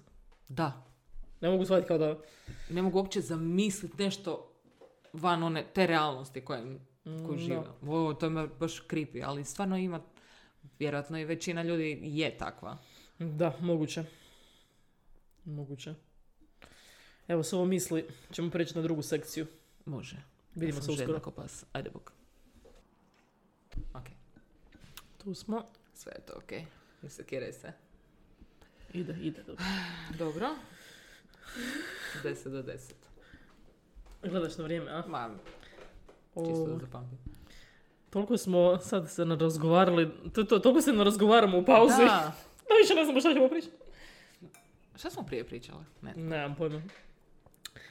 Da. 0.48 0.86
Ne 1.40 1.50
mogu 1.50 1.64
shvatiti 1.64 1.88
kao 1.88 1.98
da... 1.98 2.18
Ne 2.70 2.82
mogu 2.82 2.98
uopće 2.98 3.20
zamisliti 3.20 4.02
nešto 4.02 4.52
van 5.12 5.42
one, 5.42 5.64
te 5.74 5.86
realnosti 5.86 6.40
koje, 6.40 6.62
koju 7.04 7.34
Mm, 7.34 7.38
žive. 7.38 7.62
O, 7.88 8.14
to 8.14 8.26
je 8.26 8.48
baš 8.60 8.82
creepy, 8.88 9.22
ali 9.24 9.44
stvarno 9.44 9.76
ima, 9.76 10.00
vjerojatno 10.78 11.18
i 11.18 11.24
većina 11.24 11.62
ljudi 11.62 12.00
je 12.02 12.38
takva. 12.38 12.78
Da, 13.18 13.56
moguće. 13.60 14.04
Moguće. 15.44 15.94
Evo, 17.30 17.42
s 17.42 17.52
ovo 17.52 17.64
misli 17.64 18.04
ćemo 18.32 18.50
preći 18.50 18.76
na 18.76 18.82
drugu 18.82 19.02
sekciju. 19.02 19.46
Može. 19.84 20.16
Vidimo 20.54 20.78
ja 20.78 20.82
se 20.82 20.90
uskoro. 20.92 21.30
pas. 21.30 21.64
Ajde, 21.72 21.90
bok. 21.90 22.12
Ok, 23.94 24.04
Tu 25.18 25.34
smo. 25.34 25.64
sve 25.94 26.12
je 26.12 26.20
to 26.20 26.32
ok. 26.36 26.50
Ne 27.02 27.10
sekiraj 27.10 27.52
se. 27.52 27.72
Ide, 28.92 29.16
ide. 29.22 29.42
Dobro. 29.42 29.64
Dobro. 30.18 30.48
10 32.24 32.48
do 32.48 32.62
10. 32.62 32.92
Gledaš 34.22 34.56
na 34.58 34.64
vrijeme, 34.64 34.90
a? 34.90 35.02
Ma, 35.08 35.30
O, 36.34 36.46
čisto 36.46 36.66
da 36.66 36.78
zapamtim. 36.78 37.18
toliko 38.10 38.36
smo 38.36 38.78
sad 38.78 39.10
se 39.10 39.24
narazgovarali, 39.24 40.10
to, 40.32 40.44
to, 40.44 40.58
toliko 40.58 40.82
se 40.82 40.92
narazgovaramo 40.92 41.58
u 41.58 41.64
pauzi. 41.64 41.96
Da. 41.98 42.32
Da 42.68 42.74
više 42.76 42.94
ne 42.94 43.04
znamo 43.04 43.20
šta 43.20 43.34
ćemo 43.34 43.48
pričati. 43.48 43.76
Šta 44.96 45.10
smo 45.10 45.22
prije 45.22 45.44
pričali? 45.44 45.84
Ne. 46.02 46.14
Nemam 46.14 46.54
pojma. 46.54 46.82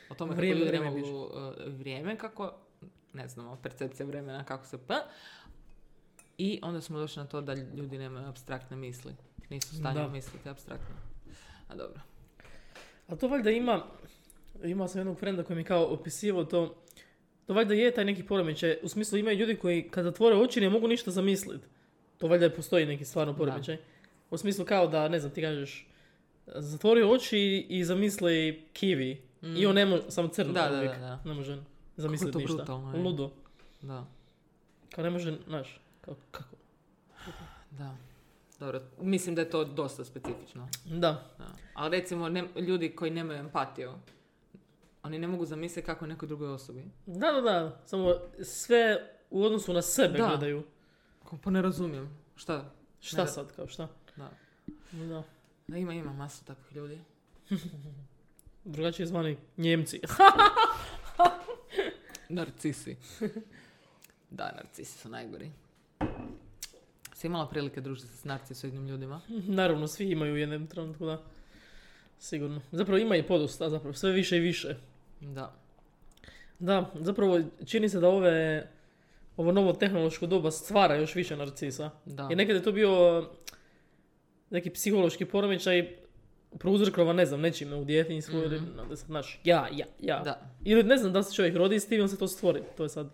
O 0.09 0.15
tome 0.15 0.31
kako 0.31 0.45
ljudi 0.45 0.63
vrijeme 0.63 0.91
ne 0.91 1.01
mogu 1.01 1.23
uh, 1.23 1.29
vrijeme, 1.67 2.17
kako, 2.17 2.53
ne 3.13 3.27
znamo, 3.27 3.57
percepcija 3.63 4.05
vremena, 4.05 4.43
kako 4.43 4.65
se 4.65 4.77
pa. 4.87 4.95
I 6.37 6.59
onda 6.63 6.81
smo 6.81 6.99
došli 6.99 7.23
na 7.23 7.27
to 7.27 7.41
da 7.41 7.53
ljudi 7.53 7.97
nemaju 7.97 8.27
abstraktne 8.27 8.77
misli. 8.77 9.13
Nisu 9.49 9.75
u 9.75 9.79
stanju 9.79 9.99
Da. 9.99 10.07
misliti 10.07 10.49
abstraktno. 10.49 10.95
A 11.67 11.75
dobro. 11.75 12.01
A 13.07 13.15
to 13.15 13.27
valjda 13.27 13.51
ima, 13.51 13.85
imao 14.63 14.87
sam 14.87 14.99
jednog 14.99 15.19
frenda 15.19 15.43
koji 15.43 15.57
mi 15.57 15.63
kao 15.63 15.85
opisivao 15.85 16.43
to, 16.43 16.75
to 17.45 17.53
valjda 17.53 17.73
je 17.73 17.93
taj 17.93 18.05
neki 18.05 18.23
poremećaj, 18.23 18.77
u 18.83 18.87
smislu 18.87 19.17
imaju 19.17 19.37
ljudi 19.37 19.55
koji 19.55 19.89
kad 19.89 20.03
zatvore 20.03 20.35
oči 20.35 20.61
ne 20.61 20.69
mogu 20.69 20.87
ništa 20.87 21.11
zamisliti. 21.11 21.65
To 22.17 22.27
valjda 22.27 22.49
postoji 22.49 22.85
neki 22.85 23.05
stvarno 23.05 23.35
poremećaj. 23.35 23.77
U 24.29 24.37
smislu 24.37 24.65
kao 24.65 24.87
da, 24.87 25.07
ne 25.07 25.19
znam, 25.19 25.31
ti 25.31 25.41
kažeš, 25.41 25.87
zatvori 26.47 27.03
oči 27.03 27.65
i 27.69 27.83
zamisli 27.83 28.63
kiwi. 29.41 29.59
I 29.59 29.65
on 29.65 29.75
ne 29.75 29.85
može, 29.85 30.03
samo 30.09 30.27
crno 30.27 30.51
Mm. 30.51 30.53
Da, 30.53 30.61
da, 30.63 30.77
uvijek. 30.77 30.91
da, 30.91 30.97
da. 30.99 31.19
Ne 31.25 31.33
može 31.33 31.63
zamisliti 31.97 32.37
ništa. 32.37 32.53
brutalno 32.55 32.93
je. 32.93 32.99
Ludo. 32.99 33.31
Da. 33.81 34.05
Kao 34.89 35.03
ne 35.03 35.09
može, 35.09 35.37
znaš, 35.47 35.81
kao, 36.01 36.15
kako? 36.31 36.55
Da. 37.71 37.95
Dobro, 38.59 38.81
mislim 38.97 39.35
da 39.35 39.41
je 39.41 39.49
to 39.49 39.65
dosta 39.65 40.05
specifično. 40.05 40.67
Da. 40.85 40.97
Da. 41.37 41.47
Ali 41.73 41.91
recimo, 41.91 42.29
ne- 42.29 42.47
ljudi 42.57 42.89
koji 42.89 43.11
nemaju 43.11 43.39
empatiju, 43.39 43.91
oni 45.03 45.19
ne 45.19 45.27
mogu 45.27 45.45
zamisliti 45.45 45.85
kako 45.85 46.05
je 46.05 46.09
nekoj 46.09 46.27
drugoj 46.27 46.47
osobi. 46.49 46.83
Da, 47.05 47.31
da, 47.31 47.41
da. 47.41 47.81
Samo 47.85 48.13
sve 48.43 48.97
u 49.29 49.43
odnosu 49.43 49.73
na 49.73 49.81
sebe 49.81 50.17
Da. 50.17 50.27
gledaju. 50.27 50.63
Pa 51.43 51.49
ne 51.49 51.61
razumijem. 51.61 52.17
Šta? 52.35 52.71
Šta 52.99 53.21
Ne- 53.21 53.27
sad, 53.27 53.55
kao 53.55 53.67
šta? 53.67 53.87
Da. 54.15 54.29
Da. 54.93 55.23
Da 55.67 55.77
ima, 55.77 55.93
ima 55.93 56.13
masu 56.13 56.45
takvih 56.45 56.75
ljudi. 56.75 56.99
Drugačije 58.63 59.05
zvani 59.05 59.37
Njemci. 59.57 59.99
Narcisi. 62.29 62.97
da, 64.29 64.51
narcisi 64.55 64.97
su 64.97 65.09
najgori. 65.09 65.51
Si 67.13 67.27
imala 67.27 67.49
prilike 67.49 67.81
družiti 67.81 68.07
se 68.07 68.17
s 68.17 68.23
narcisoidnim 68.23 68.87
ljudima? 68.87 69.21
Naravno, 69.29 69.87
svi 69.87 70.11
imaju 70.11 70.33
u 70.33 70.37
jednom 70.37 70.67
trenutku, 70.67 71.05
da. 71.05 71.23
Sigurno. 72.19 72.61
Zapravo 72.71 72.97
ima 72.97 73.15
i 73.15 73.23
podosta, 73.23 73.69
zapravo 73.69 73.93
sve 73.93 74.11
više 74.11 74.37
i 74.37 74.39
više. 74.39 74.75
Da. 75.21 75.55
Da, 76.59 76.91
zapravo 76.93 77.39
čini 77.65 77.89
se 77.89 77.99
da 77.99 78.09
ove, 78.09 78.67
ovo 79.37 79.51
novo 79.51 79.73
tehnološko 79.73 80.25
doba 80.25 80.51
stvara 80.51 80.95
još 80.95 81.15
više 81.15 81.37
narcisa. 81.37 81.89
Da. 82.05 82.29
I 82.31 82.35
nekad 82.35 82.55
je 82.55 82.63
to 82.63 82.71
bio 82.71 83.25
neki 84.49 84.69
psihološki 84.69 85.25
poremećaj 85.25 85.97
prouzrokovan, 86.59 87.15
ne 87.15 87.25
znam, 87.25 87.41
nečime 87.41 87.75
u 87.75 87.85
djetinjstvu 87.85 88.37
ili, 88.37 88.61
Mhm. 88.61 88.93
znaš, 88.93 89.39
ja, 89.43 89.67
ja, 89.71 89.85
ja. 89.99 90.19
Da. 90.19 90.41
Ili 90.63 90.83
ne 90.83 90.97
znam 90.97 91.13
da 91.13 91.23
se 91.23 91.35
čovjek 91.35 91.55
rodi 91.55 91.79
s 91.79 91.87
tim 91.87 91.99
ili 91.99 92.09
se 92.09 92.17
to 92.17 92.27
stvori. 92.27 92.61
To 92.77 92.83
je 92.83 92.89
sad... 92.89 93.09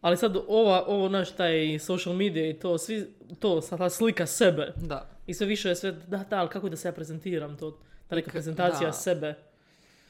Ali 0.00 0.16
sad 0.16 0.36
ova, 0.48 0.84
ovo, 0.86 1.08
naš, 1.08 1.32
taj 1.32 1.78
social 1.78 2.14
media 2.14 2.50
i 2.50 2.54
to, 2.54 2.78
svi, 2.78 3.06
to, 3.38 3.60
sad 3.60 3.78
ta 3.78 3.90
slika 3.90 4.26
sebe. 4.26 4.72
Da. 4.76 5.08
I 5.26 5.34
sve 5.34 5.46
više 5.46 5.68
je 5.68 5.76
sve, 5.76 5.92
da, 5.92 6.18
da, 6.20 6.36
ali 6.36 6.48
kako 6.48 6.68
da 6.68 6.76
se 6.76 6.88
ja 6.88 6.92
prezentiram 6.92 7.56
to? 7.56 7.78
Ta 8.08 8.14
neka 8.16 8.28
ka- 8.28 8.32
prezentacija 8.32 8.86
da. 8.86 8.92
sebe. 8.92 9.34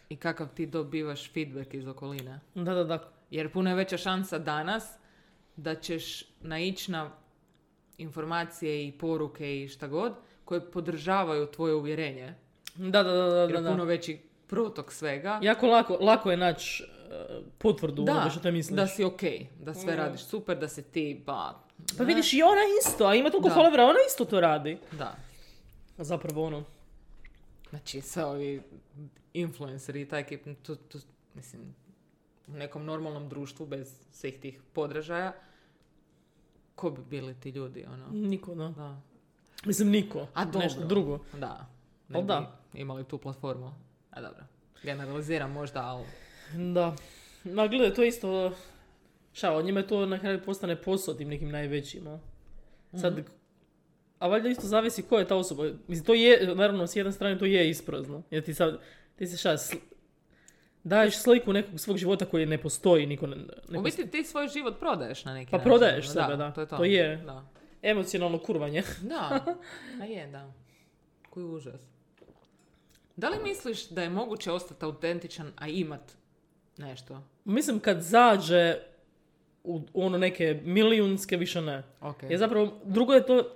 I 0.09 0.17
kakav 0.17 0.49
ti 0.49 0.67
dobivaš 0.67 1.33
feedback 1.33 1.75
iz 1.75 1.87
okoline. 1.87 2.41
Da, 2.55 2.75
da, 2.75 2.85
da. 2.85 3.09
Jer 3.31 3.53
puno 3.53 3.71
je 3.71 3.77
veća 3.77 3.97
šansa 3.97 4.39
danas 4.39 4.85
da 5.57 5.75
ćeš 5.75 6.25
naići 6.41 6.91
na 6.93 7.11
informacije 7.99 8.89
i 8.89 8.93
poruke 8.93 9.63
i 9.63 9.69
šta 9.69 9.87
god 9.87 10.13
koje 10.49 10.71
podržavaju 10.71 11.47
tvoje 11.47 11.75
uvjerenje. 11.75 12.35
Da, 12.75 13.03
da, 13.03 13.13
da, 13.13 13.27
da, 13.29 13.41
Jer 13.41 13.63
da, 13.63 13.71
puno 13.71 13.85
veći 13.85 14.19
protok 14.47 14.93
svega. 14.93 15.41
Jako 15.43 15.67
lako, 15.67 15.99
lako 16.01 16.31
je 16.31 16.37
naći 16.37 16.85
uh, 16.85 17.45
potvrdu 17.59 18.03
da, 18.05 18.13
onoga 18.13 18.31
što 18.31 18.41
te 18.41 18.51
misliš. 18.53 18.77
da 18.77 18.87
si 18.87 19.05
ok, 19.05 19.21
da 19.61 19.75
sve 19.75 19.95
Mm. 19.95 19.97
radiš 19.97 20.25
super, 20.25 20.59
da 20.59 20.69
se 20.69 20.83
ti, 20.83 21.23
ba... 21.27 21.61
Pa 21.99 22.05
ne, 22.05 22.09
vidiš 22.09 22.33
i 22.33 22.43
ona 22.43 22.61
isto, 22.81 23.07
a 23.07 23.15
ima 23.15 23.31
toliko 23.31 23.49
followera, 23.49 23.83
ona 23.83 23.99
isto 24.09 24.25
to 24.25 24.41
radi. 24.41 24.79
Da. 24.93 25.17
A 25.99 26.05
zapravo 26.05 26.45
ono, 26.45 26.65
Znači, 27.71 28.01
sve 28.01 28.25
ovi 28.25 28.63
influenceri 29.35 30.01
i 30.01 30.09
taj 30.09 30.21
ekip, 30.21 30.47
to, 30.63 30.75
to, 30.75 30.99
mislim, 31.35 31.75
u 32.47 32.53
nekom 32.53 32.85
normalnom 32.85 33.29
društvu 33.29 33.67
bez 33.67 33.95
svih 34.11 34.41
tih 34.41 34.61
podražaja, 34.73 35.33
ko 36.75 36.91
bi 36.91 37.03
bili 37.11 37.35
ti 37.35 37.51
ljudi, 37.51 37.87
ono? 37.93 38.09
niko, 38.11 38.55
da. 38.55 38.69
Da. 38.69 39.01
Mislim, 39.65 39.89
niko. 39.91 40.27
A 40.35 40.45
dobro. 40.45 40.61
Nešto 40.61 40.81
drugo. 40.81 41.19
Da. 41.33 41.67
Ne 42.09 42.23
da. 42.23 42.59
imali 42.75 43.05
tu 43.05 43.19
platformu. 43.19 43.75
A 44.11 44.21
dobro. 44.21 44.45
Generaliziram 44.83 45.53
možda, 45.53 45.81
ali... 45.83 46.05
Da. 46.73 46.97
Ma 47.45 47.67
gledaj, 47.67 47.95
to 47.95 48.03
je 48.03 48.09
isto... 48.09 48.53
Šta, 49.33 49.63
njima 49.63 49.83
to 49.83 50.07
na 50.07 50.19
kraju 50.19 50.41
postane 50.43 50.77
posao 50.77 51.15
tim 51.15 51.29
nekim 51.29 51.51
najvećima. 51.51 52.19
Sad, 52.93 53.13
Mhm. 53.13 53.23
a 54.19 54.29
valjda 54.29 54.49
isto 54.49 54.67
zavisi 54.67 55.03
ko 55.03 55.19
je 55.19 55.27
ta 55.27 55.37
osoba. 55.37 55.65
Mislim, 55.87 56.05
to 56.05 56.15
je, 56.15 56.55
naravno, 56.55 56.87
s 56.87 56.97
jedne 56.97 57.13
strane 57.13 57.39
to 57.39 57.45
je 57.45 57.71
isprazno. 57.71 58.23
Jer 58.31 58.45
ti 58.45 58.55
sad, 58.55 58.79
ti 59.17 59.27
se 59.27 59.37
šta, 59.37 59.53
sl- 59.53 59.77
daješ 60.85 61.17
sliku 61.17 61.53
nekog 61.53 61.81
svog 61.81 61.97
života 61.97 62.25
koji 62.25 62.47
ne 62.47 62.59
postoji, 62.59 63.07
niko 63.07 63.27
ne, 63.27 63.37
ne 63.69 63.79
U 63.79 63.83
biti 63.83 64.07
ti 64.07 64.25
svoj 64.25 64.49
život 64.49 64.79
prodaješ 64.81 65.25
na 65.25 65.35
neki 65.35 65.51
Pa 65.51 65.57
način. 65.57 65.71
prodaješ 65.71 66.07
Da, 66.07 66.13
sebe, 66.13 66.37
da. 66.37 66.51
To 66.51 66.61
je 66.61 66.67
to. 66.67 66.77
To 66.77 66.85
je. 66.85 67.17
Da. 67.17 67.45
Emocionalno 67.83 68.39
kurvanje. 68.39 68.83
Da. 69.03 69.45
A 70.01 70.05
je, 70.05 70.27
da. 70.27 70.53
Koji 71.31 71.45
užas. 71.47 71.81
Da 73.17 73.29
li 73.29 73.43
misliš 73.43 73.89
da 73.89 74.03
je 74.03 74.11
moguće 74.11 74.53
ostati 74.53 74.85
autentičan, 74.85 75.53
a 75.57 75.69
imat 75.69 76.13
nešto? 76.77 77.23
Mislim, 77.45 77.81
kad 77.81 78.03
zađe 78.03 78.75
u 79.65 79.81
ono 79.95 80.19
neke 80.19 80.61
milijunske, 80.65 81.37
više 81.37 81.61
ne. 81.61 81.83
Ok. 82.01 82.23
Jer 82.23 82.39
zapravo, 82.39 82.81
drugo 82.85 83.13
je 83.13 83.27
to, 83.27 83.55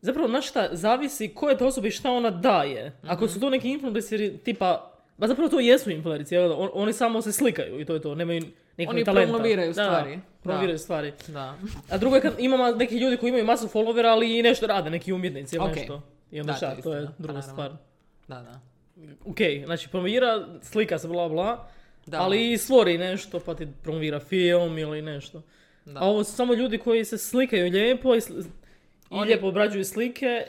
zapravo, 0.00 0.28
znaš 0.28 0.48
šta, 0.48 0.68
zavisi 0.72 1.28
ko 1.34 1.48
je 1.48 1.58
ta 1.58 1.66
osoba 1.66 1.88
i 1.88 1.90
šta 1.90 2.10
ona 2.10 2.30
daje. 2.30 2.92
Ako 3.02 3.28
su 3.28 3.40
to 3.40 3.50
neki 3.50 3.70
influenceri 3.70 4.38
tipa, 4.38 4.92
ba 5.18 5.26
zapravo 5.26 5.48
to 5.48 5.60
jesu 5.60 5.90
influenceri, 5.90 6.54
oni 6.72 6.92
samo 6.92 7.22
se 7.22 7.32
slikaju 7.32 7.80
i 7.80 7.84
to 7.84 7.94
je 7.94 8.02
to, 8.02 8.14
nemaju 8.14 8.42
Oni 8.78 9.04
talenta. 9.04 9.28
promoviraju 9.28 9.68
Da, 9.68 9.82
da, 9.82 9.88
stvari. 9.88 10.20
promoviraju 10.42 10.78
stvari. 10.78 11.12
Da. 11.28 11.54
A 11.90 11.98
drugo 11.98 12.16
je 12.16 12.22
kad 12.22 12.34
imamo 12.38 12.68
neki 12.68 12.96
ljudi 12.96 13.16
koji 13.16 13.28
imaju 13.28 13.44
masu 13.44 13.68
followera, 13.68 14.06
ali 14.06 14.38
i 14.38 14.42
nešto 14.42 14.66
rade, 14.66 14.90
neki 14.90 15.12
umjetnici 15.12 15.56
ili 15.56 15.64
Ok. 15.64 15.76
nešto. 15.76 16.02
I 16.30 16.40
onda 16.40 16.52
Da, 16.52 16.56
šta, 16.56 16.70
to 16.70 16.76
je 16.76 16.82
to 16.82 16.92
je 16.94 17.06
pa 17.06 17.12
druga 17.18 17.32
naravno. 17.34 17.52
stvar. 17.52 17.70
Da, 18.28 18.42
da. 18.42 18.60
Ok, 19.24 19.36
znači 19.64 19.88
promovira, 19.88 20.28
slika 20.62 20.98
se 20.98 21.08
bla 21.08 21.28
bla, 21.28 21.68
Da. 22.06 22.20
ali 22.20 22.52
i 22.52 22.58
stvori 22.58 22.98
nešto 22.98 23.40
pa 23.40 23.54
ti 23.54 23.68
promovira 23.82 24.20
film 24.20 24.78
ili 24.78 25.02
nešto. 25.02 25.42
Da. 25.84 26.00
A 26.00 26.04
ovo 26.04 26.24
su 26.24 26.32
samo 26.32 26.54
ljudi 26.54 26.78
koji 26.78 27.04
se 27.04 27.18
slikaju 27.18 27.70
lijepo 27.72 28.14
i, 28.14 28.20
sl- 28.20 28.40
i 28.40 28.44
Oni- 29.10 29.26
lijepo 29.26 29.48
obrađuju 29.48 29.84
slike 29.84 30.44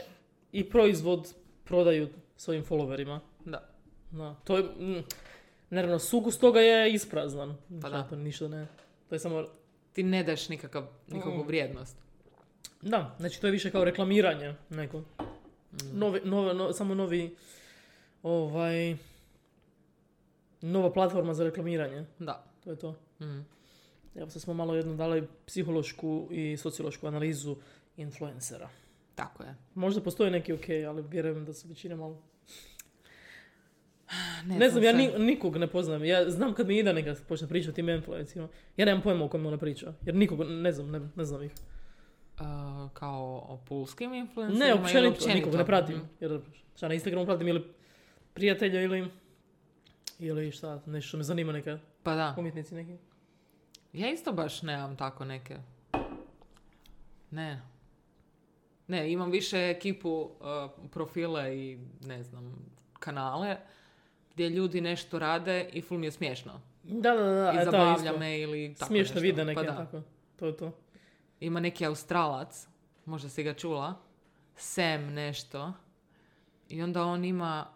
i 0.52 0.64
proizvod 0.64 1.34
prodaju 1.64 2.08
svojim 2.38 2.64
followerima. 2.64 3.20
Da. 3.46 3.70
Da. 4.12 4.36
To 4.44 4.58
je, 4.58 4.64
mm, 4.64 5.04
naravno, 5.74 6.00
sukus 6.00 6.38
toga 6.38 6.60
je 6.60 6.94
ispraznan. 6.94 7.58
Pa 7.72 7.88
Šta 7.88 7.90
da. 7.92 8.04
To 8.04 8.16
ništa 8.16 8.48
ne. 8.48 8.68
To 9.10 9.16
je 9.16 9.20
samo, 9.20 9.46
Ti 9.94 10.04
ne 10.04 10.24
daš 10.24 10.50
nikakav, 10.50 10.88
nikakvu 11.08 11.38
Mm. 11.38 11.48
vrijednost. 11.48 11.98
da, 12.82 13.16
znači 13.20 13.42
to 13.42 13.48
je 13.48 13.52
više 13.52 13.72
kao 13.72 13.84
reklamiranje 13.84 14.56
neko. 14.70 15.00
Mm. 15.00 15.04
Novi, 15.94 16.22
nove, 16.24 16.54
no- 16.54 16.74
samo 16.74 16.96
novi, 16.96 17.36
ovaj, 18.24 18.96
nova 20.62 20.94
platforma 20.94 21.34
za 21.34 21.44
reklamiranje. 21.44 22.06
Da. 22.20 22.44
To 22.64 22.70
je 22.70 22.76
to. 22.76 22.92
Mm. 23.20 23.46
Evo 24.16 24.30
sad 24.30 24.42
smo 24.42 24.54
malo 24.54 24.76
jednu 24.76 24.96
dali 24.96 25.28
psihološku 25.46 26.28
i 26.32 26.58
sociološku 26.58 27.08
analizu 27.08 27.56
influencera. 27.98 28.70
Tako 29.16 29.44
je. 29.44 29.56
Možda 29.76 30.02
postoje 30.02 30.32
neki 30.32 30.54
ok, 30.54 30.66
ali 30.88 31.02
vjerujem 31.04 31.46
da 31.46 31.54
su 31.54 31.68
većina 31.68 31.96
malo... 31.96 32.22
Ne, 34.46 34.58
Ne 34.58 34.70
znam, 34.70 34.84
ja 34.84 34.94
ni, 34.94 35.12
nikog 35.18 35.58
ne 35.58 35.68
poznam. 35.68 36.06
Ja 36.06 36.30
znam 36.30 36.54
kad 36.54 36.68
mi 36.68 36.78
Ida 36.78 36.94
neka 36.94 37.16
počne 37.28 37.48
pričati 37.48 37.70
o 37.70 37.74
tim 37.74 37.90
influencima. 37.90 38.48
Ja 38.78 38.86
nemam 38.86 39.02
pojma 39.02 39.26
o 39.26 39.28
kojima 39.28 39.48
ona 39.48 39.58
priča. 39.58 39.94
Jer 40.06 40.16
nikog, 40.16 40.40
ne 40.40 40.72
znam, 40.72 40.92
ne, 40.92 41.10
ne 41.16 41.26
znam 41.26 41.44
ih. 41.44 41.52
A, 42.38 42.90
kao 42.94 43.46
o 43.50 43.60
pulskim 43.68 44.14
influencerima 44.14 44.66
Ne, 44.66 44.70
ili 44.70 45.08
općenito, 45.08 45.36
nikog 45.36 45.56
ne 45.56 45.66
pratim. 45.66 46.02
Jer 46.20 46.40
šta 46.76 46.88
na 46.88 46.94
Instagramu 46.94 47.26
pratim 47.26 47.48
ili 47.48 47.64
prijatelja 48.34 48.82
ili 48.82 49.08
ili 50.20 50.52
šta, 50.52 50.82
nešto 50.86 51.08
što 51.08 51.18
me 51.18 51.24
zanima 51.24 51.52
neka 51.52 51.80
Pa 52.04 52.16
da. 52.16 52.36
umjetnici 52.38 52.76
neki. 52.76 52.98
Ja 53.94 54.12
isto 54.12 54.32
baš 54.32 54.62
nemam 54.62 54.96
tako 54.96 55.26
neke. 55.26 55.58
Ne. 57.32 57.62
Ne, 58.88 59.12
imam 59.12 59.32
više 59.32 59.70
ekipu 59.70 60.10
uh, 60.10 60.90
profile 60.92 61.58
i 61.58 61.80
ne 62.02 62.24
znam, 62.24 62.56
kanale 63.00 63.58
gdje 64.34 64.50
ljudi 64.50 64.82
nešto 64.82 65.20
rade 65.20 65.70
i 65.74 65.82
ful 65.82 65.98
mi 65.98 66.08
je 66.08 66.12
smiješno. 66.12 66.62
Da, 66.84 67.12
da, 67.14 67.24
da, 67.24 67.54
I 67.56 67.62
e, 67.62 67.66
zabavlja 67.66 68.18
me 68.18 68.40
ili 68.40 68.76
tako 68.80 68.88
Smiješne 68.88 69.14
nešto. 69.14 69.24
vide 69.24 69.46
neke, 69.46 69.56
Pa 69.56 69.64
da. 69.64 69.78
tako. 69.78 70.02
To 70.36 70.46
je 70.46 70.58
to. 70.58 70.72
Ima 71.40 71.60
neki 71.60 71.86
Australac, 71.86 72.68
možda 73.06 73.30
si 73.30 73.44
ga 73.44 73.54
čula, 73.54 73.96
Sam 74.56 75.14
nešto. 75.14 75.74
I 76.70 76.82
onda 76.84 77.04
on 77.04 77.26
ima 77.26 77.68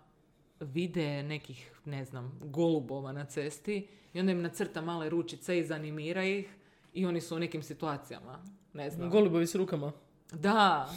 vide 0.60 1.24
nekih, 1.24 1.72
ne 1.86 2.05
znam, 2.05 2.39
golubova 2.43 3.12
na 3.12 3.26
cesti 3.26 3.88
i 4.14 4.20
onda 4.20 4.32
im 4.32 4.41
nacrta 4.41 4.82
male 4.82 5.10
ručice 5.10 5.60
i 5.60 5.64
zanimira 5.64 6.24
ih 6.24 6.55
i 6.93 7.05
oni 7.05 7.22
su 7.22 7.36
u 7.36 7.39
nekim 7.39 7.64
situacijama. 7.64 8.43
Ne 8.74 8.89
znam. 8.89 9.10
Golubovi 9.10 9.47
s 9.47 9.55
rukama. 9.55 9.91
Da, 10.32 10.89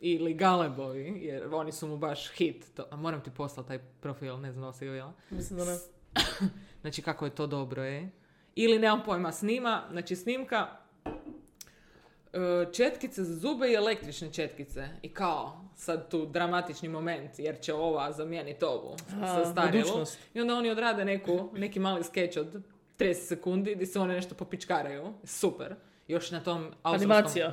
ili 0.00 0.34
galebovi, 0.34 1.18
jer 1.22 1.54
oni 1.54 1.72
su 1.72 1.86
mu 1.86 1.96
baš 1.96 2.30
hit. 2.32 2.74
To, 2.74 2.86
a 2.90 2.96
moram 2.96 3.20
ti 3.20 3.30
poslati 3.30 3.68
taj 3.68 3.78
profil, 3.78 4.40
ne 4.40 4.52
znam 4.52 4.72
si 4.72 4.84
ga 4.84 4.90
vidjela. 4.90 5.12
Mislim 5.30 5.58
da 5.58 5.64
ne. 5.64 5.76
Znači 6.80 7.02
kako 7.02 7.24
je 7.24 7.34
to 7.34 7.46
dobro, 7.46 7.84
je. 7.84 8.10
Ili 8.54 8.78
nemam 8.78 9.02
pojma, 9.04 9.32
snima, 9.32 9.82
znači 9.90 10.16
snimka 10.16 10.66
e, 12.32 12.72
četkice 12.72 13.24
za 13.24 13.34
zube 13.34 13.68
i 13.68 13.74
električne 13.74 14.32
četkice. 14.32 14.88
I 15.02 15.08
kao, 15.08 15.60
sad 15.76 16.10
tu 16.10 16.26
dramatični 16.26 16.88
moment, 16.88 17.38
jer 17.38 17.60
će 17.60 17.74
ova 17.74 18.12
zamijeniti 18.12 18.64
ovu 18.64 18.96
sa 19.08 19.52
starilu. 19.52 20.04
I 20.34 20.40
onda 20.40 20.54
oni 20.54 20.70
odrade 20.70 21.04
neku, 21.04 21.50
neki 21.52 21.80
mali 21.80 22.04
skeč 22.04 22.36
od 22.36 22.62
30 22.98 23.14
sekundi 23.14 23.74
gdje 23.74 23.86
se 23.86 24.00
one 24.00 24.14
nešto 24.14 24.34
popičkaraju. 24.34 25.12
Super. 25.24 25.74
Još 26.08 26.30
na 26.30 26.40
tom 26.40 26.72
autorskom 26.82 27.10
Animacija. 27.10 27.52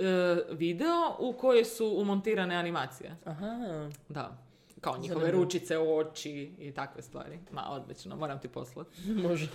E, 0.00 0.04
video 0.50 0.94
u 1.18 1.32
kojoj 1.32 1.64
su 1.64 1.86
umontirane 1.88 2.56
animacije. 2.56 3.16
Aha. 3.24 3.88
Da. 4.08 4.36
Kao 4.80 4.92
njihove 4.94 5.08
Zanimljivo. 5.16 5.44
ručice, 5.44 5.78
oči 5.78 6.30
i 6.58 6.72
takve 6.72 7.02
stvari. 7.02 7.38
Ma, 7.50 7.66
odlično, 7.70 8.16
moram 8.16 8.40
ti 8.40 8.48
poslati. 8.48 8.90
Može. 9.28 9.48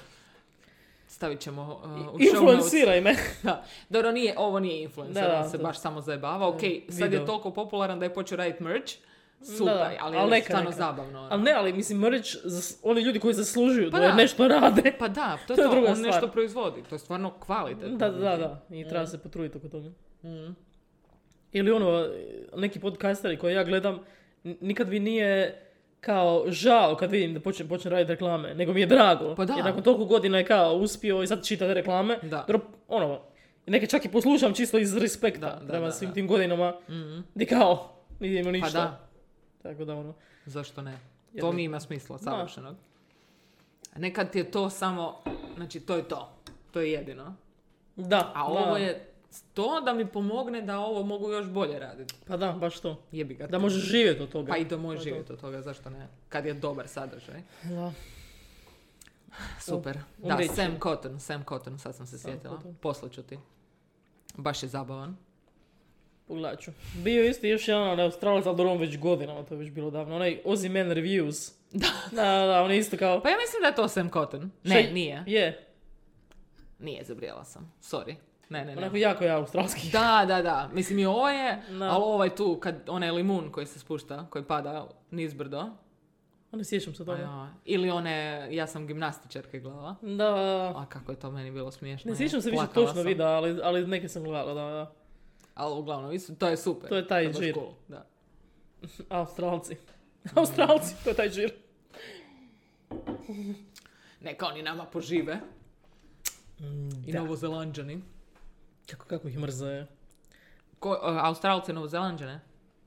Stavit 1.07 1.39
ćemo 1.39 1.81
uh, 2.07 2.15
u. 2.15 2.17
Influenciraj 2.21 3.01
me. 3.01 3.15
Da. 3.43 3.63
Dobro, 3.89 4.11
nije, 4.11 4.33
ovo 4.37 4.59
nije 4.59 4.83
influencer, 4.83 5.23
Da, 5.23 5.29
da, 5.29 5.39
on 5.39 5.49
se 5.49 5.57
baš 5.57 5.79
samo 5.79 6.01
zajebava. 6.01 6.47
Ok, 6.47 6.59
sad 6.89 7.01
video. 7.01 7.19
je 7.19 7.25
toliko 7.25 7.51
popularan 7.51 7.99
da 7.99 8.05
je 8.05 8.13
počeo 8.13 8.37
raditi 8.37 8.63
merch. 8.63 8.93
Super, 9.41 9.65
Da, 9.65 9.73
da, 9.73 9.91
ali, 10.01 10.17
ali 10.17 10.27
je 10.27 10.29
neka, 10.29 10.45
stvarno 10.45 10.69
neka. 10.69 10.77
zabavno. 10.77 11.19
ono. 11.19 11.27
Ali 11.31 11.41
ne, 11.43 11.51
ali 11.51 11.73
mislim, 11.73 11.99
mreć, 11.99 12.37
zas- 12.43 12.79
oni 12.83 13.01
ljudi 13.01 13.19
koji 13.19 13.33
zaslužuju 13.33 13.91
Pa 13.91 13.99
da, 13.99 14.07
da. 14.07 14.13
nešto 14.13 14.47
rade. 14.47 14.93
Pa 14.99 15.07
da, 15.07 15.37
to 15.37 15.53
je 15.53 15.57
To 15.57 15.61
je 15.61 15.67
to, 15.67 15.71
druga 15.71 15.89
on 15.89 15.95
stvar. 15.95 16.07
nešto 16.07 16.27
proizvodi. 16.27 16.83
To 16.83 16.95
je 16.95 16.99
stvarno 16.99 17.33
kvalitetno. 17.35 17.97
Da, 17.97 18.09
da, 18.09 18.19
da, 18.19 18.37
da. 18.37 18.61
I 18.71 18.87
treba 18.87 19.07
se 19.07 19.17
potruditi 19.17 19.57
oko 19.57 19.67
toga. 19.69 19.89
Mm. 20.25 20.55
Ili 21.51 21.71
ono, 21.71 22.07
neki 22.55 22.79
podcasteri 22.79 23.37
koje 23.37 23.53
ja 23.53 23.63
gledam, 23.63 23.99
n- 24.43 24.57
nikad 24.61 24.89
mi 24.89 24.99
nije 24.99 25.61
kao 26.01 26.45
žao 26.47 26.95
kad 26.95 27.11
vidim 27.11 27.33
da 27.33 27.39
počne, 27.39 27.67
počne 27.67 27.91
raditi 27.91 28.11
reklame, 28.11 28.53
nego 28.55 28.73
mi 28.73 28.79
je 28.79 28.85
drago. 28.85 29.35
Pa 29.35 29.45
da. 29.45 29.53
Jer 29.53 29.65
nakon 29.65 29.83
toliko 29.83 30.05
godina 30.05 30.37
je 30.37 30.45
kao 30.45 30.73
uspio 30.73 31.23
i 31.23 31.27
sad 31.27 31.45
čita 31.45 31.67
te 31.67 31.73
reklame. 31.73 32.17
Da. 32.21 32.45
Dobro, 32.47 32.61
ono, 32.87 33.21
neke 33.65 33.87
čak 33.87 34.05
i 34.05 34.09
poslušam 34.09 34.53
čisto 34.53 34.77
iz 34.77 34.97
respekta 34.97 35.39
Da, 35.49 35.55
da, 35.55 35.67
prema 35.67 35.85
da, 35.85 35.91
svim 35.91 36.09
da. 36.09 36.13
tim 36.13 36.27
godinama. 36.27 36.73
Mhm. 36.89 37.19
Di 37.35 37.45
kao, 37.45 37.91
nije 38.19 38.43
ništa. 38.43 38.67
Pa 38.69 38.73
da, 38.73 39.07
Tako 39.63 39.85
da 39.85 39.95
ono. 39.95 40.13
zašto 40.45 40.81
ne? 40.81 40.97
Jer 41.33 41.41
To 41.41 41.51
mi 41.51 41.63
ima 41.63 41.79
smisla, 41.79 42.17
savršenog. 42.17 42.75
Nekad 43.95 44.31
ti 44.31 44.37
je 44.37 44.51
to 44.51 44.69
samo, 44.69 45.21
znači 45.55 45.79
to 45.79 45.95
je 45.95 46.03
to. 46.03 46.29
To 46.71 46.81
je 46.81 46.91
jedino. 46.91 47.35
Da, 47.95 48.31
A 48.35 48.39
da. 48.39 48.43
ovo 48.43 48.77
je 48.77 49.05
to 49.43 49.81
da 49.81 49.93
mi 49.93 50.07
pomogne 50.07 50.61
da 50.61 50.79
ovo 50.79 51.03
mogu 51.03 51.31
još 51.31 51.47
bolje 51.47 51.79
raditi. 51.79 52.13
Pa 52.27 52.37
da, 52.37 52.51
baš 52.51 52.79
to. 52.79 53.01
Jebi 53.11 53.33
ga. 53.33 53.47
Da 53.47 53.59
možeš 53.59 53.83
živjeti 53.83 54.23
od 54.23 54.29
toga. 54.29 54.49
Pa 54.49 54.57
i 54.57 54.65
da 54.65 54.77
može 54.77 54.87
To 54.89 54.93
je 54.93 54.99
to. 54.99 55.03
živjeti 55.05 55.33
od 55.33 55.39
toga, 55.39 55.61
zašto 55.61 55.89
ne? 55.89 56.07
Kad 56.29 56.45
je 56.45 56.53
dobar 56.53 56.87
sadržaj. 56.87 57.41
Da. 57.63 57.91
Super. 59.61 59.97
U- 60.19 60.27
Da. 60.27 60.37
Sam 60.45 60.79
Cotton, 60.83 61.19
Sam 61.19 61.43
Cotton, 61.43 61.79
sad 61.79 61.95
sam 61.95 62.07
se 62.07 62.19
sjetila. 62.19 62.53
Cotton. 62.53 62.75
Poslat 62.75 63.11
ću 63.11 63.23
ti. 63.23 63.37
Baš 64.35 64.63
je 64.63 64.69
zabavan. 64.69 65.17
Pogledat 66.27 66.59
ću. 66.59 66.71
Bio 66.95 67.23
isto 67.23 67.47
još 67.47 67.67
jedan 67.67 67.83
onaj 67.83 68.05
Australac, 68.05 68.45
ali 68.45 68.57
dobro 68.57 68.75
već 68.75 68.97
godinama, 68.97 69.43
to 69.43 69.53
je 69.53 69.59
već 69.59 69.69
bilo 69.71 69.91
davno. 69.91 70.15
Onaj 70.15 70.41
Ozzy 70.45 70.69
Man 70.69 70.91
Reviews. 70.91 71.51
Da. 71.71 71.87
Da, 72.11 72.45
da, 72.45 72.61
on 72.63 72.71
je 72.71 72.77
isto 72.77 72.97
kao... 72.97 73.21
Pa 73.21 73.29
ja 73.29 73.35
mislim 73.37 73.61
da 73.61 73.67
je 73.67 73.75
to 73.75 73.87
Sam 73.87 74.09
Cotton. 74.09 74.51
Ne, 74.63 74.91
nije. 74.91 75.23
Je, 75.27 75.67
Nije, 76.79 77.03
zabrijala 77.03 77.45
sam. 77.45 77.73
Sorry. 77.81 78.15
Ne, 78.49 78.59
ne, 78.59 78.65
ne. 78.65 78.77
onako 78.77 78.97
jako 78.97 79.23
je 79.23 79.31
australski. 79.31 79.89
Da, 79.91 80.25
da, 80.27 80.41
da. 80.41 80.69
Mislim 80.73 80.99
i 80.99 81.05
ovo 81.05 81.29
je, 81.29 81.61
Da. 81.69 81.85
ali 81.85 82.03
ovaj 82.03 82.35
tu, 82.35 82.59
kad 82.59 82.75
onaj 82.89 83.11
limun 83.11 83.51
koji 83.51 83.65
se 83.65 83.79
spušta, 83.79 84.27
koji 84.29 84.45
pada 84.45 84.87
nizbrdo. 85.11 85.69
Ne 86.51 86.63
sjećam 86.63 86.93
se 86.93 87.05
toga. 87.05 87.17
ja, 87.17 87.53
Ili 87.65 87.89
one, 87.89 88.47
ja 88.51 88.67
sam 88.67 88.87
gimnastičarke 88.87 89.59
glava. 89.59 89.95
Da, 90.01 90.33
A 90.75 90.85
kako 90.89 91.11
je 91.11 91.19
to 91.19 91.31
meni 91.31 91.51
bilo 91.51 91.71
smiješno. 91.71 92.11
ne 92.11 92.17
sjećam 92.17 92.41
se 92.41 92.51
više 92.51 92.63
točno 92.73 93.01
videa, 93.01 93.27
ali, 93.27 93.59
ali 93.63 93.87
neke 93.87 94.09
sam 94.09 94.23
gledala, 94.23 94.53
da, 94.53 94.73
da. 94.73 94.91
Ali 95.55 95.79
uglavnom, 95.79 96.11
to 96.39 96.47
je 96.47 96.57
super. 96.57 96.89
To 96.89 96.95
je 96.95 97.07
taj 97.07 97.27
baš 97.27 97.37
žir. 97.37 97.53
cool, 97.53 97.73
Da. 97.87 98.05
Australci. 99.19 99.77
Australci, 100.35 100.95
to 101.03 101.09
je 101.09 101.15
taj 101.15 101.29
žir. 101.29 101.53
Neka 104.21 104.47
oni 104.47 104.61
nama 104.61 104.85
požive. 104.85 105.39
I 107.05 107.11
da. 107.11 107.19
novozelanđani. 107.19 108.01
Kako, 108.91 109.05
kako 109.05 109.27
ih 109.27 109.39
mrze. 109.39 109.85
Ko, 110.79 110.89
uh, 110.89 110.97
Australce, 111.03 111.73
novozelanđane? 111.73 112.39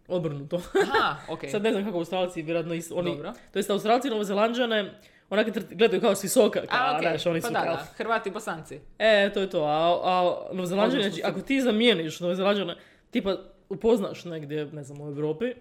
Obrnuto. 0.09 0.61
Aha, 0.83 1.17
okej. 1.33 1.51
Sad 1.51 1.63
ne 1.63 1.73
znam 1.73 1.85
kako 1.85 1.99
Australci, 1.99 2.43
vjerojatno 2.43 2.75
isto. 2.75 2.95
Oni, 2.95 3.11
Dobro. 3.11 3.33
to 3.53 3.59
jest 3.59 3.71
Australci 3.71 4.09
i 4.09 4.11
Novozelanđane, 4.11 5.01
onako 5.31 5.51
tr- 5.51 5.75
gledaju 5.75 6.01
kao 6.01 6.15
s 6.15 6.25
visoka. 6.25 6.67
Kao, 6.67 6.97
A, 6.97 6.99
znaš, 7.01 7.27
oni 7.27 7.41
pa 7.41 7.47
su 7.47 7.53
da, 7.53 7.63
kao, 7.63 7.75
da, 7.75 7.87
Hrvati 7.97 8.29
i 8.29 8.33
Bosanci. 8.33 8.81
E, 8.99 9.31
to 9.35 9.41
je 9.41 9.51
to. 9.51 9.65
A, 9.65 10.01
a 10.05 10.23
Novozelanđani, 10.53 11.03
Odnosno 11.03 11.21
znači, 11.21 11.33
ako 11.33 11.47
ti 11.47 11.61
zamijeniš 11.61 12.21
Novozelanđane, 12.21 12.77
tipa 13.11 13.37
upoznaš 13.69 14.25
negdje, 14.25 14.67
ne 14.67 14.85
znam, 14.85 15.01
u 15.01 15.07
Europi, 15.07 15.53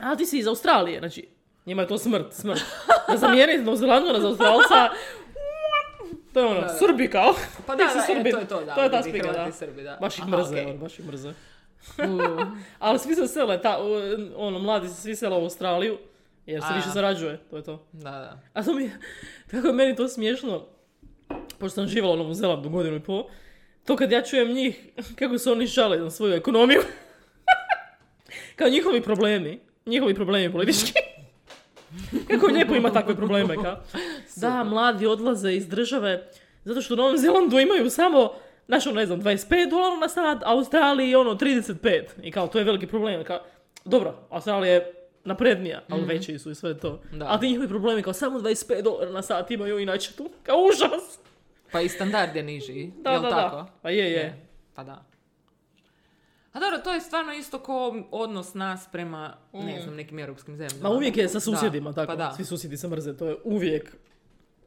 a 0.00 0.16
ti 0.16 0.26
si 0.26 0.38
iz 0.38 0.46
Australije, 0.46 0.98
znači, 0.98 1.28
njima 1.66 1.82
je 1.82 1.88
to 1.88 1.98
smrt, 1.98 2.32
smrt. 2.32 2.60
Da 3.08 3.16
zamijeni 3.16 3.64
Novozelanđana 3.64 4.20
za 4.20 4.28
Australca, 4.28 4.88
to 6.34 6.40
je 6.40 6.46
ono, 6.46 6.60
Da, 6.60 6.66
da. 6.66 6.78
Srbi 6.78 7.10
kao. 7.10 7.34
Pa 7.66 7.76
da, 7.76 7.84
da, 7.94 8.00
e, 8.00 8.06
Srbin. 8.06 8.32
to 8.32 8.38
je 8.38 8.48
to, 8.48 8.64
da. 8.64 8.74
To 8.74 8.82
je 8.82 8.90
ta 8.90 9.02
spiga, 9.02 9.28
Hrvati 9.28 9.50
da. 9.50 9.52
Srbi, 9.52 9.82
da. 9.82 9.98
Baš 10.00 10.18
ih 10.18 10.26
mrze, 10.26 10.60
ono, 10.66 10.76
baš 10.76 10.98
ih 10.98 11.06
mrze. 11.06 11.32
Ali 12.78 12.98
svi 12.98 13.14
se 13.14 13.28
sele, 13.28 13.62
ta, 13.62 13.78
ono, 14.36 14.58
mladi 14.58 14.88
se 14.88 14.94
svi 14.94 15.16
sele 15.16 15.36
u 15.36 15.40
Australiju, 15.42 15.98
jer 16.46 16.62
se 16.62 16.68
A. 16.70 16.76
više 16.76 16.88
zarađuje, 16.94 17.38
to 17.50 17.56
je 17.56 17.62
to. 17.62 17.86
Da, 17.92 18.10
da. 18.10 18.40
A 18.52 18.62
to 18.62 18.74
mi 18.74 18.82
je, 18.82 18.98
kako 19.50 19.66
je 19.66 19.72
meni 19.72 19.96
to 19.96 20.08
smiješno, 20.08 20.66
pošto 21.58 21.74
sam 21.74 21.86
živala 21.86 22.14
u 22.14 22.16
Novom 22.16 22.34
Zelandu 22.34 22.68
godinu 22.68 22.96
i 22.96 23.00
pol, 23.00 23.24
to 23.84 23.96
kad 23.96 24.12
ja 24.12 24.22
čujem 24.22 24.52
njih, 24.52 24.88
kako 25.18 25.38
se 25.38 25.52
oni 25.52 25.66
žale 25.66 25.98
na 25.98 26.10
svoju 26.10 26.34
ekonomiju, 26.34 26.80
kao 28.56 28.68
njihovi 28.68 29.02
problemi, 29.02 29.60
njihovi 29.86 30.14
problemi 30.14 30.52
politički. 30.52 30.92
kako 32.30 32.46
lijepo 32.46 32.74
ima 32.74 32.92
takve 32.92 33.16
probleme, 33.16 33.54
kao. 33.54 33.76
Da, 34.36 34.64
mladi 34.64 35.06
odlaze 35.06 35.52
iz 35.52 35.68
države, 35.68 36.28
zato 36.64 36.80
što 36.80 36.94
u 36.94 36.96
Novom 36.96 37.18
Zelandu 37.18 37.58
imaju 37.58 37.90
samo, 37.90 38.30
ono, 38.86 38.94
ne 38.94 39.06
znam, 39.06 39.20
25 39.22 39.70
dolara 39.70 39.96
na 39.96 40.08
sat, 40.08 40.42
a 40.44 40.54
u 40.54 40.58
Australiji 40.58 41.14
ono 41.14 41.34
35. 41.34 42.04
I 42.22 42.30
kao, 42.30 42.46
to 42.46 42.58
je 42.58 42.64
veliki 42.64 42.86
problem. 42.86 43.24
Kao, 43.24 43.40
dobro, 43.84 44.14
Australija 44.30 44.72
je 44.72 44.92
naprednija, 45.24 45.82
ali 45.88 46.04
veći 46.04 46.38
su 46.38 46.50
i 46.50 46.54
sve 46.54 46.78
to. 46.78 47.02
Da. 47.12 47.26
A 47.28 47.40
ti 47.40 47.48
njihovi 47.48 47.68
problemi 47.68 48.02
kao 48.02 48.12
samo 48.12 48.38
25 48.38 48.82
dolara 48.82 49.10
na 49.10 49.22
sat 49.22 49.50
imaju 49.50 49.78
inače 49.78 50.12
tu. 50.12 50.30
Kao 50.42 50.56
užas. 50.56 51.18
Pa 51.72 51.80
i 51.80 51.88
standard 51.88 52.36
je 52.36 52.42
niži, 52.42 52.90
Da, 53.02 53.10
jel 53.10 53.22
da, 53.22 53.30
tako? 53.30 53.56
da. 53.56 53.66
Pa 53.82 53.90
je, 53.90 54.12
je. 54.12 54.46
Pa 54.74 54.84
da. 54.84 55.04
A 56.52 56.60
dobro, 56.60 56.78
to 56.78 56.92
je 56.92 57.00
stvarno 57.00 57.32
isto 57.32 57.58
ko 57.58 58.04
odnos 58.10 58.54
nas 58.54 58.88
prema, 58.92 59.36
ne 59.52 59.80
znam, 59.80 59.94
nekim 59.94 60.18
europskim 60.18 60.56
zemljama. 60.56 60.88
Ma 60.88 60.94
uvijek 60.94 61.16
je 61.16 61.28
sa 61.28 61.34
Da, 61.34 61.40
susjedima, 61.40 61.92
tako. 61.92 62.06
Pa 62.06 62.16
da. 62.16 62.32
Svi 62.36 62.44
susjedi 62.44 62.76
se 62.76 62.88
mrze, 62.88 63.16
to 63.16 63.26
je 63.26 63.36
uvijek. 63.44 63.96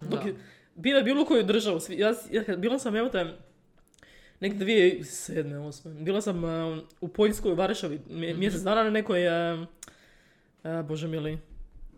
Dok 0.01 0.25
je, 0.25 0.35
bila 0.75 0.97
je 0.97 1.03
bilo 1.03 1.25
koju 1.25 1.43
državu, 1.43 1.79
ja, 1.89 2.13
ja, 2.31 2.55
bila 2.57 2.79
sam, 2.79 2.95
evo 2.95 3.09
te, 3.09 3.25
nek 4.39 4.53
2007. 4.53 5.55
osme. 5.57 5.91
Bila 5.93 6.21
sam 6.21 6.43
uh, 6.43 6.77
u 7.01 7.07
Poljskoj, 7.07 7.51
u 7.51 7.55
Varšavi, 7.55 7.99
Mhm. 8.09 8.39
mjesec 8.39 8.61
dana 8.61 8.83
na 8.83 8.89
nekoj, 8.89 9.27
uh, 9.27 9.59
uh, 10.63 10.87
bože 10.87 11.07
mili, 11.07 11.37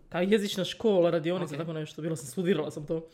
kao 0.10 0.22
jezična 0.22 0.66
škola, 0.66 1.10
radionica, 1.10 1.56
Ok. 1.56 1.60
tako 1.60 1.74
nešto. 1.74 2.02
Bila 2.02 2.16
sam, 2.16 2.26
studirala 2.28 2.72
sam 2.72 2.86
to. 2.86 3.08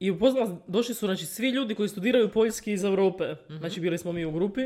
I 0.00 0.10
upoznala, 0.10 0.58
došli 0.66 0.94
su 0.94 1.06
znači, 1.06 1.26
svi 1.26 1.50
ljudi 1.50 1.74
koji 1.74 1.88
studiraju 1.88 2.28
poljski 2.28 2.72
iz 2.72 2.84
Europe. 2.84 3.24
Mhm. 3.50 3.58
Znači 3.58 3.80
bili 3.80 3.98
smo 3.98 4.12
mi 4.12 4.24
u 4.24 4.32
grupi. 4.32 4.60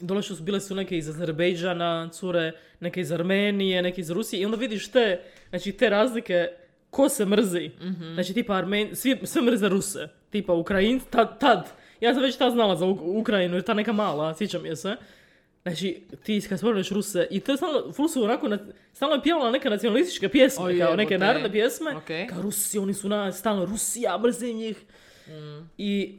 Došli 0.00 0.36
su, 0.36 0.42
bile 0.42 0.60
su 0.60 0.74
neke 0.74 0.98
iz 0.98 1.08
Azerbejdžana, 1.08 2.08
cure, 2.12 2.52
neke 2.80 3.00
iz 3.00 3.12
Armenije, 3.12 3.82
neke 3.82 4.00
iz 4.00 4.10
Rusije. 4.10 4.42
I 4.42 4.44
onda 4.44 4.56
vidiš 4.56 4.88
te, 4.90 5.20
znači 5.50 5.72
te 5.72 5.90
razlike, 5.90 6.48
ko 6.94 7.08
se 7.08 7.24
mrzi. 7.26 7.70
Mhm. 7.80 8.14
Znači 8.14 8.34
tipa 8.34 8.54
Armen, 8.54 8.96
svi, 8.96 9.18
sve 9.24 9.42
mrze 9.42 9.68
Ruse. 9.68 10.08
Tipa 10.30 10.52
Ukrajinci, 10.52 11.06
tad, 11.10 11.40
tad. 11.40 11.68
Ja 12.00 12.14
sam 12.14 12.22
već 12.22 12.36
tad 12.36 12.52
znala 12.52 12.76
za 12.76 12.86
Uk- 12.86 13.20
Ukrajinu, 13.20 13.54
jer 13.54 13.62
ta 13.62 13.74
neka 13.74 13.92
mala, 13.92 14.34
sjećam 14.34 14.66
je 14.66 14.76
se. 14.76 14.96
Znači, 15.62 16.02
ti 16.22 16.40
kad 16.48 16.58
spomeneš 16.58 16.90
Ruse, 16.90 17.26
i 17.30 17.40
to 17.40 17.52
je 17.52 17.56
stalno, 17.56 17.92
ful 17.92 18.08
su 18.08 18.24
onako, 18.24 18.48
na, 18.48 18.58
stalno 18.92 19.14
je 19.14 19.22
pjevala 19.22 19.50
neke 19.50 19.70
nacionalističke 19.70 20.28
pjesme, 20.28 20.64
O, 20.64 20.78
kao 20.78 20.96
neke 20.96 21.18
narodne 21.18 21.52
pjesme. 21.52 21.96
Ok. 21.96 22.28
Kao 22.28 22.42
Rusi, 22.42 22.78
oni 22.78 22.94
su 22.94 23.08
na, 23.08 23.32
stalno 23.32 23.64
Rusija, 23.64 24.18
mrzim 24.18 24.56
njih. 24.56 24.84
Mm. 25.28 25.68
I 25.78 26.18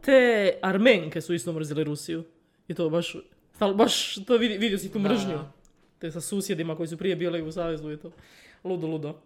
te 0.00 0.18
Armenke 0.62 1.20
su 1.20 1.34
isto 1.34 1.52
mrzile 1.52 1.84
Rusiju. 1.84 2.24
I 2.68 2.74
to 2.74 2.90
baš, 2.90 3.16
stalno, 3.54 3.74
baš, 3.74 4.14
to 4.16 4.36
vidi, 4.36 4.58
vidio 4.58 4.78
si 4.78 4.92
tu 4.92 4.98
Da. 4.98 5.08
mržnju. 5.08 5.38
Te 5.98 6.10
sa 6.10 6.20
susjedima 6.20 6.76
koji 6.76 6.88
su 6.88 6.96
prije 6.96 7.16
bili 7.16 7.42
u 7.42 7.52
Savezu 7.52 7.92
i 7.92 7.96
to. 7.96 8.10
Ludo, 8.64 8.86
ludo. 8.86 9.20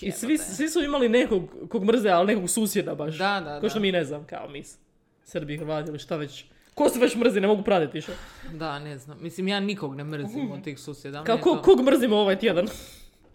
I 0.00 0.10
svi, 0.12 0.38
svi 0.38 0.68
su 0.68 0.80
imali 0.80 1.08
nekog 1.08 1.42
kog 1.68 1.84
mrze, 1.84 2.08
ali 2.08 2.26
nekog 2.26 2.50
susjeda 2.50 2.94
baš. 2.94 3.14
Da, 3.14 3.40
da, 3.40 3.60
Ko 3.60 3.68
što 3.68 3.78
da. 3.78 3.82
mi 3.82 3.92
ne 3.92 4.04
znam, 4.04 4.24
kao 4.24 4.48
mi 4.48 4.62
Srbi, 5.24 5.58
Hrvati 5.58 5.88
ili 5.90 5.98
šta 5.98 6.16
već. 6.16 6.44
Ko 6.74 6.88
se 6.88 6.98
već 6.98 7.16
mrzi, 7.16 7.40
ne 7.40 7.46
mogu 7.46 7.62
pratiti 7.62 7.92
više. 7.92 8.12
Da, 8.52 8.78
ne 8.78 8.98
znam. 8.98 9.18
Mislim, 9.20 9.48
ja 9.48 9.60
nikog 9.60 9.94
ne 9.94 10.04
mrzim 10.04 10.52
od 10.52 10.62
tih 10.64 10.78
susjeda. 10.80 11.24
Kao 11.24 11.34
Meni 11.34 11.40
je 11.40 11.44
ko, 11.44 11.56
to- 11.56 11.62
kog 11.62 11.80
mrzimo 11.82 12.16
ovaj 12.16 12.38
tjedan? 12.38 12.66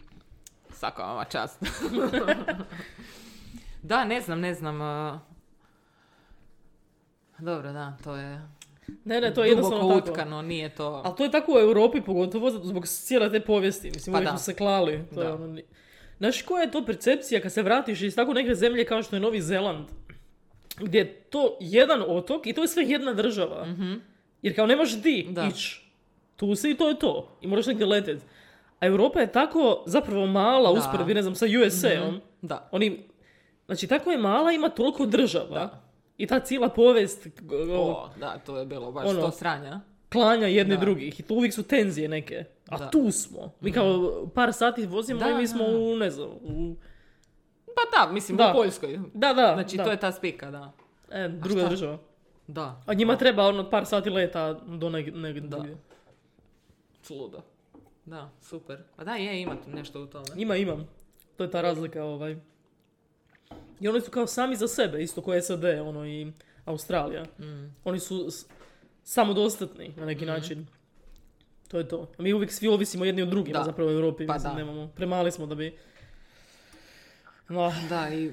Svaka 0.78 1.02
vama 1.02 1.24
čast. 1.24 1.62
da, 3.82 4.04
ne 4.04 4.20
znam, 4.20 4.40
ne 4.40 4.54
znam. 4.54 4.80
uh, 5.12 5.18
Dobro, 7.38 7.72
da, 7.72 7.96
to 8.04 8.16
je 8.16 8.40
Ne, 9.04 9.20
ne, 9.20 9.34
to 9.34 9.44
je 9.44 9.48
jednostavno 9.48 9.88
tako. 9.90 10.10
utkano, 10.10 10.42
nije 10.42 10.68
to... 10.68 11.02
Ali 11.04 11.16
to 11.16 11.24
je 11.24 11.30
tako 11.30 11.52
u 11.52 11.58
Europi 11.58 12.00
pogotovo 12.00 12.50
zbog 12.50 12.86
cijele 12.86 13.30
te 13.30 13.40
povijesti. 13.40 13.90
Mislim, 13.90 14.12
Pa 14.12 14.18
uvijek 14.18 14.32
da. 14.32 14.38
su 14.38 14.44
se 14.44 14.54
klali. 14.54 15.04
To 15.14 15.20
je 15.20 15.28
Da. 15.28 15.34
ono, 15.34 15.46
ni- 15.46 15.62
Znaš 16.18 16.42
koja 16.42 16.62
je 16.62 16.70
to 16.70 16.84
percepcija 16.84 17.40
kad 17.40 17.52
se 17.52 17.62
vratiš 17.62 18.02
iz 18.02 18.14
tako 18.14 18.32
neke 18.32 18.54
zemlje 18.54 18.84
kao 18.84 19.02
što 19.02 19.16
je 19.16 19.20
Novi 19.20 19.40
Zeland? 19.40 19.86
Gdje 20.78 20.98
je 20.98 21.12
to 21.14 21.56
jedan 21.60 22.02
otok 22.02 22.46
i 22.46 22.52
to 22.52 22.62
je 22.62 22.68
sve 22.68 22.84
jedna 22.84 23.12
država. 23.14 23.66
Jer 24.42 24.56
kao 24.56 24.66
nemaš 24.66 24.92
di 24.92 25.22
Mhm. 25.24 25.34
Da. 25.34 25.44
ić. 25.46 25.80
Tu 26.36 26.54
si 26.54 26.70
i 26.70 26.76
to 26.76 26.88
je 26.88 26.98
to. 26.98 27.38
I 27.40 27.46
moraš 27.46 27.66
negdje 27.66 27.86
letet. 27.86 28.22
A 28.80 28.86
Europa 28.86 29.20
je 29.20 29.26
tako 29.28 29.82
zapravo 29.86 30.26
mala 30.26 30.70
usporedbi, 30.72 31.14
ne 31.14 31.22
znam, 31.22 31.34
sa 31.34 31.46
USA-om. 31.58 32.20
Da. 32.42 32.68
Oni, 32.72 33.02
znači 33.66 33.86
tako 33.86 34.10
je 34.10 34.18
mala, 34.18 34.52
ima 34.52 34.68
toliko 34.68 35.06
država. 35.06 35.48
Da. 35.50 35.82
I 36.18 36.26
ta 36.26 36.40
cijela 36.40 36.68
povijest 36.68 37.28
g- 37.28 37.56
o, 37.56 37.80
O, 37.82 38.08
da, 38.16 38.38
to 38.38 38.58
je 38.58 38.66
bilo 38.66 38.92
baš 38.92 39.06
Ono. 39.06 39.20
to 39.20 39.30
sranja. 39.30 39.80
Klanja 40.12 40.46
jedne 40.46 40.74
Da. 40.74 40.80
drugih. 40.80 41.20
I 41.20 41.22
tu 41.22 41.34
uvijek 41.34 41.54
su 41.54 41.62
tenzije 41.62 42.08
neke. 42.08 42.44
A 42.68 42.78
Da. 42.78 42.90
tu 42.90 43.10
smo. 43.10 43.52
Mi 43.60 43.72
kao 43.72 44.26
par 44.34 44.52
sati 44.52 44.86
vozimo 44.86 45.20
Da, 45.20 45.30
i 45.30 45.34
mi 45.34 45.48
smo 45.48 45.64
u, 45.64 45.96
ne 45.96 46.10
znam, 46.10 46.28
u... 46.28 46.76
Pa 47.66 47.98
da, 48.06 48.12
mislim, 48.12 48.36
Da. 48.36 48.50
u 48.50 48.56
Poljskoj. 48.56 48.98
Da, 49.14 49.32
da. 49.32 49.50
Znači, 49.54 49.76
to 49.76 49.90
je 49.90 50.00
ta 50.00 50.12
spika, 50.12 50.50
da. 50.50 50.72
E, 51.10 51.28
druga 51.28 51.68
država. 51.68 51.98
Da. 52.46 52.82
A 52.86 52.94
njima 52.94 53.16
treba 53.16 53.46
ono 53.46 53.70
par 53.70 53.86
sati 53.86 54.10
leta 54.10 54.52
do 54.52 54.90
negdje 54.90 55.12
neg 55.12 55.40
Da. 55.40 55.64
Da, 58.04 58.30
super. 58.42 58.78
Pa 58.96 59.04
da, 59.04 59.14
je, 59.14 59.42
ima 59.42 59.56
tu 59.64 59.70
nešto 59.70 60.02
u 60.02 60.06
tome. 60.06 60.24
Njima 60.34 60.56
imam. 60.56 60.88
To 61.36 61.44
je 61.44 61.50
ta 61.50 61.60
razlika, 61.60 62.04
ovaj. 62.04 62.36
I 63.80 63.88
oni 63.88 64.00
su 64.00 64.10
kao 64.10 64.26
sami 64.26 64.56
za 64.56 64.68
sebe, 64.68 65.02
isto 65.02 65.22
kao 65.22 65.40
SAD, 65.40 65.64
ono 65.64 66.06
i 66.06 66.32
Australija. 66.64 67.24
Mm. 67.38 67.74
Oni 67.84 68.00
su 68.00 68.28
samodostatni 69.06 69.92
na 69.96 70.06
neki 70.06 70.24
Mhm. 70.24 70.30
način. 70.30 70.66
To 71.68 71.78
je 71.78 71.88
to. 71.88 72.08
A 72.18 72.22
mi 72.22 72.32
uvijek 72.32 72.52
svi 72.52 72.68
ovisimo 72.68 73.04
jedni 73.04 73.22
od 73.22 73.28
drugima 73.28 73.58
Da. 73.58 73.64
zapravo 73.64 73.90
u 73.90 73.94
Europi. 73.94 74.26
Pa 74.26 74.32
mislim, 74.32 74.52
da. 74.52 74.58
nemamo. 74.58 74.88
Premali 74.88 75.32
smo 75.32 75.46
da 75.46 75.54
bi... 75.54 75.76
No, 77.48 77.72
Da, 77.88 78.08
i 78.08 78.32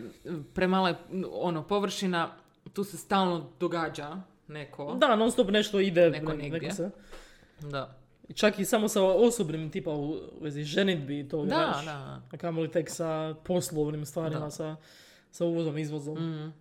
premala 0.53 0.89
je, 0.89 0.95
ono, 1.31 1.63
površina, 1.63 2.35
tu 2.73 2.83
se 2.83 2.97
stalno 2.97 3.49
događa 3.59 4.17
neko. 4.47 4.95
Da, 4.95 5.15
non 5.15 5.31
stop 5.31 5.49
nešto 5.49 5.79
ide. 5.79 6.09
Neko 6.09 6.31
ne- 6.31 6.37
negdje. 6.37 6.59
neko 6.59 6.75
se. 6.75 6.89
Da. 7.61 7.97
Čak 8.35 8.59
i 8.59 8.65
samo 8.65 8.87
sa 8.87 9.03
osobnim 9.03 9.69
tipa 9.69 9.91
u 9.91 10.19
vezi 10.41 10.63
ženitbi 10.63 11.19
i 11.19 11.29
toga, 11.29 11.45
Da, 11.45 11.81
da. 11.85 12.21
A 12.31 12.37
kamoli 12.37 12.71
tek 12.71 12.89
sa 12.89 13.35
poslovnim 13.35 14.05
stvarima, 14.05 14.39
Da. 14.39 14.49
sa, 14.49 14.75
sa 15.31 15.45
uvozom, 15.45 15.77
izvozom. 15.77 16.15
Mm. 16.15 16.53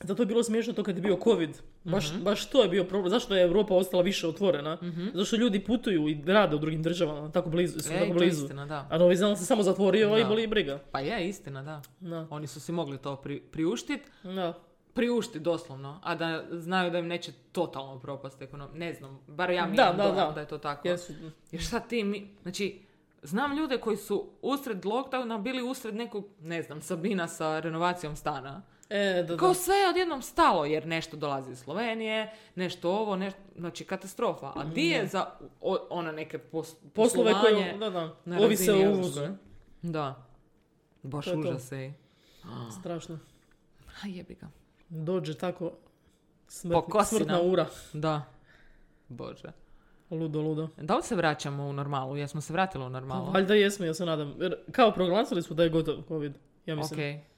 Zato 0.00 0.22
je 0.22 0.26
bilo 0.26 0.42
smiješno 0.42 0.72
to 0.72 0.82
kad 0.82 0.96
je 0.96 1.02
bio 1.02 1.18
covid. 1.24 1.50
Baš, 1.84 2.12
Mhm. 2.12 2.22
baš 2.22 2.46
to 2.46 2.62
je 2.62 2.68
bio 2.68 2.84
problem. 2.84 3.10
Zašto 3.10 3.34
je 3.34 3.42
Europa 3.42 3.74
ostala 3.74 4.02
više 4.02 4.28
otvorena? 4.28 4.78
Zato 5.06 5.24
što 5.24 5.36
ljudi 5.36 5.60
putuju 5.60 6.08
i 6.08 6.22
rade 6.26 6.56
u 6.56 6.58
drugim 6.58 6.82
državama, 6.82 7.30
tako 7.30 7.50
blizu, 7.50 7.80
su 7.80 7.92
E, 7.92 7.98
tako 7.98 8.12
blizu. 8.12 8.42
istina, 8.42 8.66
da. 8.66 8.86
A 8.90 8.98
Novi 8.98 9.16
Zeland 9.16 9.38
se 9.38 9.44
samo 9.44 9.62
zatvorio 9.62 10.16
i 10.16 10.22
Da. 10.22 10.28
boli 10.28 10.42
ih 10.42 10.48
briga. 10.48 10.78
Pa 10.92 11.00
je, 11.00 11.28
istina, 11.28 11.62
da. 11.62 11.82
Da, 12.00 12.26
Oni 12.30 12.46
su 12.46 12.60
si 12.60 12.72
mogli 12.72 12.98
to 12.98 13.16
pri, 13.16 13.40
priuštiti. 13.42 14.04
da. 14.24 14.58
Priušti 14.94 15.40
doslovno, 15.40 16.00
a 16.02 16.14
da 16.14 16.44
znaju 16.50 16.90
da 16.90 16.98
im 16.98 17.06
neće 17.06 17.32
totalno 17.52 17.98
propast 17.98 18.42
ekonomija. 18.42 18.78
Ne 18.78 18.94
znam, 18.94 19.20
bar 19.28 19.50
ja 19.50 19.66
mi 19.66 19.76
Da, 19.76 19.92
da. 19.92 20.32
da 20.34 20.40
je 20.40 20.48
to 20.48 20.58
tako. 20.58 20.88
Jesu. 20.88 21.12
Jer 21.50 21.62
šta 21.62 21.80
ti 21.80 22.04
mi, 22.04 22.28
znači, 22.42 22.80
znam 23.22 23.56
ljude 23.56 23.78
koji 23.78 23.96
su 23.96 24.30
usred 24.42 24.76
lockdowna 24.78 25.38
bili 25.38 25.62
usred 25.62 25.94
nekog, 25.94 26.24
ne 26.40 26.62
znam, 26.62 26.80
Sabina 26.80 27.28
sa 27.28 27.60
renovacijom 27.60 28.16
stana. 28.16 28.62
E, 28.94 29.22
da, 29.28 29.36
Kao 29.36 29.48
da. 29.48 29.54
sve 29.54 29.74
je 29.76 29.88
odjednom 29.88 30.22
stalo, 30.22 30.64
jer 30.64 30.86
nešto 30.86 31.16
dolazi 31.16 31.52
iz 31.52 31.58
Slovenije, 31.58 32.30
nešto 32.54 32.90
ovo, 32.90 33.16
nešto, 33.16 33.40
znači 33.56 33.84
katastrofa. 33.84 34.52
A 34.54 34.64
di 34.64 34.86
je 34.86 35.06
za 35.06 35.26
o, 35.60 35.78
ona 35.90 36.12
neke 36.12 36.38
pos, 36.38 36.74
Poslove 36.94 37.32
koje, 37.40 37.78
da, 37.78 37.90
da, 37.90 38.14
na 38.24 38.38
ovise 38.40 38.72
o 38.72 38.90
uvozu. 38.90 39.20
Da. 39.82 40.24
Baš 41.02 41.24
To 41.24 41.30
je 41.30 41.42
to. 41.42 41.48
užas 41.48 41.72
ej. 41.72 41.92
Strašno. 42.80 43.18
A 44.02 44.06
jebi 44.06 44.34
ga. 44.34 44.48
Dođe 44.88 45.34
tako 45.34 45.72
smrt, 46.48 46.74
Pokosi 46.74 47.14
smrtna 47.16 47.40
ura. 47.42 47.66
Da. 47.92 48.22
Bože. 49.08 49.52
Ludo, 50.10 50.40
ludo. 50.40 50.68
Da 50.76 50.96
li 50.96 51.02
se 51.02 51.16
vraćamo 51.16 51.64
u 51.64 51.72
normalu? 51.72 52.16
Jesmo 52.16 52.40
se 52.40 52.52
vratili 52.52 52.84
u 52.84 52.88
normalu? 52.88 53.30
Valjda 53.32 53.54
jesmo, 53.54 53.86
ja 53.86 53.94
se 53.94 54.06
nadam. 54.06 54.34
Jer 54.40 54.56
kao 54.72 54.92
proglasili 54.92 55.42
su 55.42 55.54
da 55.54 55.62
je 55.62 55.68
gotov 55.68 55.96
covid. 56.08 56.32
Ja 56.66 56.76
mislim. 56.76 57.00
Ok. 57.20 57.31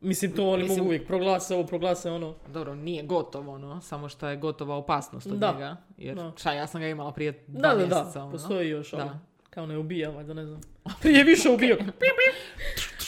Mislim, 0.00 0.32
to 0.32 0.44
oni 0.44 0.58
Mislim- 0.58 0.78
mogu 0.78 0.88
uvijek 0.88 1.06
proglase 1.06 1.54
ovo, 1.54 1.66
proglase 1.66 2.10
ono. 2.10 2.34
Dobro, 2.46 2.74
nije 2.74 3.02
gotovo 3.02 3.52
ono, 3.52 3.80
samo 3.80 4.08
što 4.08 4.28
je 4.28 4.36
gotova 4.36 4.76
opasnost 4.76 5.26
od 5.26 5.32
Da. 5.32 5.52
njega. 5.52 5.76
Jer 5.98 6.14
Da. 6.16 6.32
šta, 6.36 6.52
ja 6.52 6.66
sam 6.66 6.80
ga 6.80 6.88
imala 6.88 7.12
prije 7.12 7.44
dva 7.46 7.60
Da, 7.62 7.76
da, 7.76 7.86
da, 7.86 7.96
mjeseca. 7.96 8.22
ono. 8.22 8.32
postoji 8.32 8.68
još, 8.68 8.90
Da. 8.90 9.18
kao 9.50 9.66
ne 9.66 9.78
ubija, 9.78 10.10
valjda 10.10 10.34
ne 10.34 10.46
znam. 10.46 10.60
Prije 11.02 11.24
više 11.24 11.48
ubio. 11.50 11.76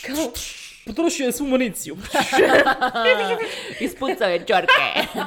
kao, 0.06 0.30
potrošio 0.86 1.26
je 1.26 1.32
svu 1.32 1.46
municiju. 1.46 1.96
Ispucao 3.80 4.28
je 4.28 4.38
čorke. 4.38 4.82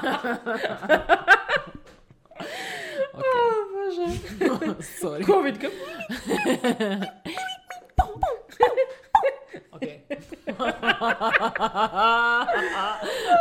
ok. 3.13 3.23
Bože. 3.73 4.19
Sorry. 5.01 5.25
Covid, 5.25 5.61
kao, 5.61 5.69
Ok. 9.71 9.81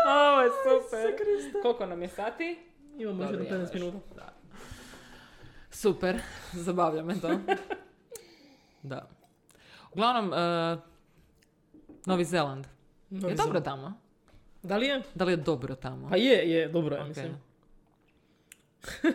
Ovo 0.09 0.41
je 0.43 0.51
super. 0.65 1.15
Koliko 1.63 1.87
nam 1.87 2.03
je 2.03 2.09
sati? 2.09 2.59
imamo 2.99 3.23
još 3.23 3.31
jedno 3.31 3.45
ja 3.47 3.53
15 3.53 3.61
još. 3.61 3.73
minuta. 3.75 4.33
Super, 5.71 6.21
zabavlja 6.53 7.03
me 7.03 7.21
to. 7.21 7.31
da. 8.83 9.09
Uglavnom, 9.93 10.27
uh, 10.33 10.79
Novi 12.07 12.25
Zeland. 12.25 12.67
Novi 13.11 13.33
je 13.33 13.37
dobro 13.37 13.61
tamo? 13.61 13.93
Da 14.63 14.77
li 14.77 14.87
je? 14.87 15.03
Da 15.15 15.25
li 15.25 15.33
je 15.33 15.37
dobro 15.37 15.75
tamo? 15.75 16.09
Pa 16.09 16.17
je, 16.17 16.51
je, 16.51 16.69
dobro 16.69 16.97
je, 16.97 17.03
Ok. 17.03 17.09
mislim. 17.09 17.37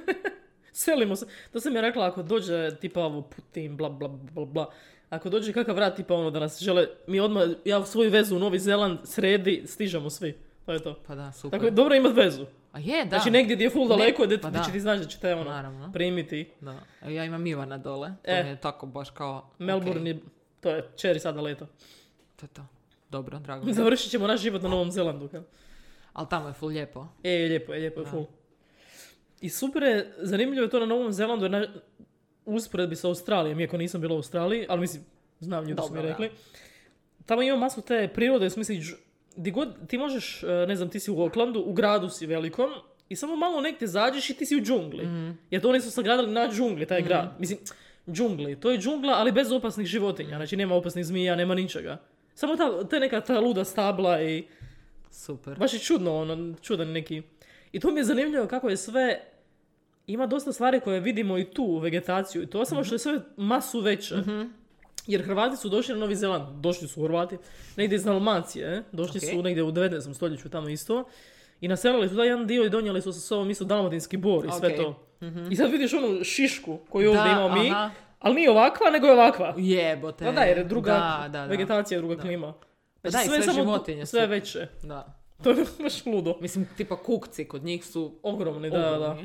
Selimo 0.72 1.16
se. 1.16 1.26
To 1.52 1.60
sam 1.60 1.76
je 1.76 1.82
rekla, 1.82 2.06
ako 2.08 2.24
dođe 2.24 2.76
tipa 2.76 3.02
ovo 3.02 3.22
Putin, 3.22 3.78
bla 3.78 3.90
bla 3.90 4.08
bla 4.08 4.46
bla. 4.46 4.70
Ako 5.10 5.30
dođe 5.30 5.54
kakav 5.54 5.78
rat 5.78 5.96
tipa 5.96 6.14
ono 6.14 6.32
da 6.32 6.40
nas 6.40 6.60
žele, 6.62 6.88
mi 7.08 7.20
odmah, 7.20 7.44
ja 7.66 7.86
svoju 7.86 8.12
vezu 8.12 8.36
u 8.36 8.40
Novi 8.40 8.60
Zeland 8.60 9.00
sredi, 9.04 9.64
stižemo 9.66 10.10
svi. 10.10 10.38
To 10.66 10.74
je 10.74 10.80
to. 10.80 11.00
Pa 11.08 11.16
da, 11.16 11.32
super. 11.32 11.52
Tako 11.52 11.66
je 11.66 11.72
dobro 11.72 11.96
imat 11.96 12.16
vezu. 12.16 12.46
A 12.72 12.80
je, 12.80 13.04
da. 13.06 13.10
Znači 13.10 13.32
negdje 13.32 13.56
gdje 13.56 13.66
je 13.66 13.70
full 13.70 13.88
daleko, 13.88 14.24
gdje, 14.24 14.42
pa 14.42 14.50
gdje 14.50 14.60
da. 14.60 14.66
će 14.66 14.72
ti 14.72 14.80
znaš 14.80 15.00
da 15.00 15.06
će 15.06 15.20
te 15.20 15.34
ono 15.34 15.44
Naravno. 15.44 15.92
primiti. 15.92 16.50
Da. 16.62 16.76
A 17.02 17.10
Ja 17.10 17.26
imam 17.26 17.48
Ivana 17.48 17.78
dole. 17.78 18.10
To 18.10 18.32
E. 18.32 18.44
mi 18.44 18.50
je 18.50 18.62
tako 18.62 18.86
baš 18.86 19.10
kao... 19.10 19.50
Melbourne 19.60 20.10
je, 20.10 20.20
to 20.60 20.70
je 20.70 20.90
čeri 20.96 21.20
sada 21.20 21.42
leta. 21.42 21.66
To 22.36 22.46
je 22.46 22.50
to. 22.50 22.66
Dobro, 23.10 23.40
drago. 23.40 23.66
mi. 23.66 23.74
Završit 23.74 24.12
ćemo 24.12 24.28
naš 24.28 24.42
život 24.42 24.62
na 24.62 24.70
Novom 24.70 24.92
Zelandu. 24.92 25.28
Kao. 25.28 25.44
Ali 26.14 26.28
tamo 26.30 26.48
je 26.48 26.54
full 26.54 26.72
lijepo. 26.72 27.08
E, 27.24 27.30
lijepo 27.30 27.74
je, 27.74 27.80
lijepo 27.80 28.00
je 28.00 28.06
full. 28.06 28.26
I 29.42 29.50
super 29.50 29.84
je, 29.84 30.14
zanimljivo 30.18 30.64
je 30.64 30.70
to 30.70 30.80
na 30.80 30.86
Novom 30.86 31.12
Zelandu, 31.12 31.46
jer 31.46 31.52
na, 31.52 31.68
usporedbi 32.56 32.96
sa 32.96 33.08
Australijom, 33.08 33.60
iako 33.60 33.78
nisam 33.78 34.02
bila 34.02 34.14
u 34.14 34.18
Australiji, 34.18 34.66
ali 34.70 34.82
mislim, 34.82 35.04
znam 35.40 35.68
ljudi 35.68 35.82
su 35.88 35.94
mi 35.94 36.02
rekli. 36.02 36.32
Tamo 37.26 37.42
ima 37.42 37.58
masu 37.58 37.82
te 37.82 38.10
prirode, 38.14 38.46
u 38.46 38.50
smisli, 38.50 38.82
di 39.36 39.52
god 39.52 39.88
ti 39.88 39.98
možeš, 39.98 40.44
e, 40.44 40.48
ne 40.48 40.76
znam, 40.76 40.90
ti 40.90 41.00
si 41.00 41.12
u 41.12 41.22
Aucklandu, 41.22 41.64
u 41.66 41.74
gradu 41.74 42.10
si 42.10 42.26
velikom, 42.26 42.70
i 43.10 43.16
samo 43.16 43.36
malo 43.36 43.62
negdje 43.62 43.88
zađeš 43.88 44.30
i 44.30 44.34
ti 44.34 44.46
si 44.46 44.56
u 44.56 44.62
džungli. 44.62 45.06
Mhm. 45.06 45.32
Jer 45.50 45.62
to 45.62 45.70
oni 45.70 45.82
su 45.82 45.92
sagradili 45.92 46.32
na 46.32 46.50
džungli, 46.52 46.86
taj 46.86 47.02
grad. 47.02 47.36
Mislim, 47.40 47.60
džungli. 48.12 48.60
To 48.60 48.72
je 48.72 48.78
džungla, 48.78 49.14
ali 49.14 49.32
bez 49.32 49.52
opasnih 49.52 49.88
životinja. 49.88 50.36
Znači, 50.36 50.56
nema 50.56 50.76
opasnih 50.76 51.06
zmija, 51.06 51.36
nema 51.36 51.56
ničega. 51.56 51.98
Samo 52.36 52.56
ta, 52.56 52.88
te 52.88 53.00
neka 53.00 53.22
ta 53.22 53.40
luda 53.40 53.64
stabla 53.64 54.22
i... 54.22 54.44
Super. 55.12 55.58
Baš 55.58 55.74
je 55.74 55.80
čudno, 55.80 56.16
ono, 56.16 56.56
čudan 56.62 56.92
neki. 56.92 57.22
I 57.72 57.80
to 57.80 57.92
mi 57.92 58.00
je 58.00 58.04
zanimljivo 58.04 58.48
kako 58.48 58.70
je 58.70 58.78
sve... 58.78 59.22
Ima 60.10 60.28
dosta 60.28 60.54
stvari 60.54 60.80
koje 60.80 61.00
vidimo 61.00 61.38
i 61.38 61.46
tu 61.46 61.64
u 61.64 61.78
vegetaciju 61.78 62.44
i 62.44 62.48
to, 62.48 62.66
samo 62.66 62.84
što 62.84 62.96
je 62.96 63.00
sve 63.00 63.20
masu 63.38 63.80
veće. 63.80 64.16
Jer 65.08 65.22
Hrvati 65.22 65.58
su 65.58 65.70
došli 65.70 65.94
na 65.94 66.00
Novi 66.00 66.16
Zeland, 66.16 66.44
došli 66.54 66.88
su 66.88 67.04
Hrvati, 67.04 67.38
negdje 67.78 67.96
iz 67.96 68.04
Dalmacije, 68.04 68.68
eh? 68.68 68.84
došli 68.92 69.20
su 69.20 69.44
negdje 69.44 69.64
u 69.64 69.72
19. 69.72 70.14
stoljeću 70.14 70.50
tamo 70.50 70.70
isto. 70.70 71.04
I 71.62 71.68
naselili 71.68 72.10
su 72.10 72.16
taj 72.16 72.28
jedan 72.28 72.48
dio 72.48 72.66
i 72.66 72.70
donijeli 72.70 73.02
su 73.02 73.14
sa 73.14 73.20
sobom 73.20 73.50
isto 73.50 73.66
dalmatinski 73.66 74.18
bor 74.18 74.46
i 74.46 74.52
sve 74.52 74.70
Ok. 74.70 74.76
to. 74.76 75.06
I 75.52 75.56
sad 75.56 75.72
vidiš 75.72 75.94
onu 75.94 76.24
šišku 76.24 76.78
koju 76.90 77.10
ovdje 77.10 77.24
Da, 77.24 77.30
imamo 77.32 77.56
mi, 77.56 77.70
aha. 77.70 77.90
ali 78.20 78.36
nije 78.36 78.52
ovakva, 78.52 78.90
nego 78.90 79.08
je 79.08 79.14
ovakva. 79.14 79.54
Jebote. 79.58 80.26
Da, 80.26 80.32
da, 80.32 80.42
jer 80.42 80.58
je 80.58 80.64
druga 80.64 80.92
Da, 80.92 81.20
da, 81.24 81.30
da. 81.30 81.46
vegetacija, 81.46 82.00
druga 82.00 82.16
Da. 82.16 82.22
klima. 82.22 82.54
Pa 83.02 83.10
Znači, 83.10 83.30
da, 83.30 83.34
sve 83.34 83.44
samo 83.44 83.64
životinje 83.64 84.06
su- 84.06 84.10
Sve 84.10 84.28
veće. 84.28 84.68
Da. 84.84 85.16
To 85.44 85.50
je 85.50 85.66
baš 85.80 86.06
ludo. 86.06 86.38
Mislim, 86.42 86.68
tipa 86.78 86.98
kukci 86.98 87.46
kod 87.46 87.64
njih 87.64 87.86
su 87.86 88.20
Ogromni, 88.24 88.70
da, 88.70 88.78
da. 88.78 89.18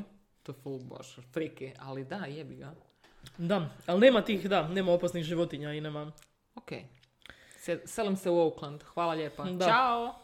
To 0.44 0.52
je 0.52 0.56
full 0.56 0.78
baš 0.80 1.16
friki, 1.24 1.72
ali 1.78 2.04
da, 2.04 2.16
jebi 2.18 2.56
ga. 2.56 2.74
Da, 3.38 3.70
ali 3.86 4.00
nema 4.00 4.22
tih, 4.22 4.48
da, 4.48 4.68
nema 4.68 4.92
opasnih 4.92 5.24
životinja 5.24 5.72
i 5.72 5.80
nema... 5.80 6.12
Ok. 6.54 6.70
Se- 7.56 7.82
Selim 7.84 8.16
se 8.16 8.30
u 8.30 8.38
Oakland. 8.38 8.82
Hvala 8.84 9.14
lijepa. 9.14 9.44
Da. 9.44 9.64
Ćao. 9.66 10.14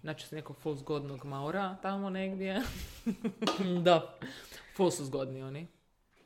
Znači 0.00 0.26
se 0.26 0.36
nekog 0.36 0.56
full 0.56 0.74
zgodnog 0.74 1.24
Maura 1.24 1.76
tamo 1.76 2.10
negdje. 2.10 2.62
Da, 3.82 4.18
Full 4.76 4.90
su 4.90 5.04
zgodni 5.04 5.42
oni. 5.42 5.66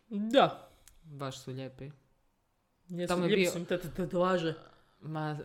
da. 0.08 0.68
Baš 1.02 1.38
su 1.38 1.50
lijepi. 1.50 1.90
Jesu, 2.88 3.08
Tamo 3.08 3.24
je 3.24 3.28
lijepi 3.28 3.40
bio- 3.56 3.80
su 3.80 3.90
tetovaže. 3.90 4.54
Ma, 5.00 5.38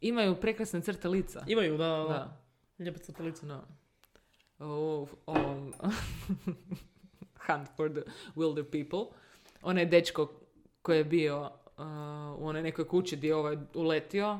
imaju 0.00 0.36
prekrasne 0.36 0.80
crte 0.80 1.08
lica. 1.08 1.44
Imaju, 1.46 1.78
da, 1.78 1.88
da, 1.88 1.96
da. 1.96 2.08
Da. 2.08 2.36
Lijepe 2.78 2.98
crtelice. 2.98 3.46
No. 3.46 3.62
O, 4.58 5.06
ovom 5.26 5.72
Hunt 7.52 7.68
for 7.76 7.90
the 7.90 8.00
Wilder 8.36 8.64
People. 8.64 9.16
Onaj 9.62 9.86
dečko 9.86 10.32
koji 10.82 10.98
je 10.98 11.04
bio 11.04 11.40
uh, 11.42 11.84
u 12.38 12.46
onoj 12.46 12.62
nekoj 12.62 12.88
kući 12.88 13.16
gdje 13.16 13.28
je 13.28 13.36
ovaj 13.36 13.56
uletio, 13.74 14.38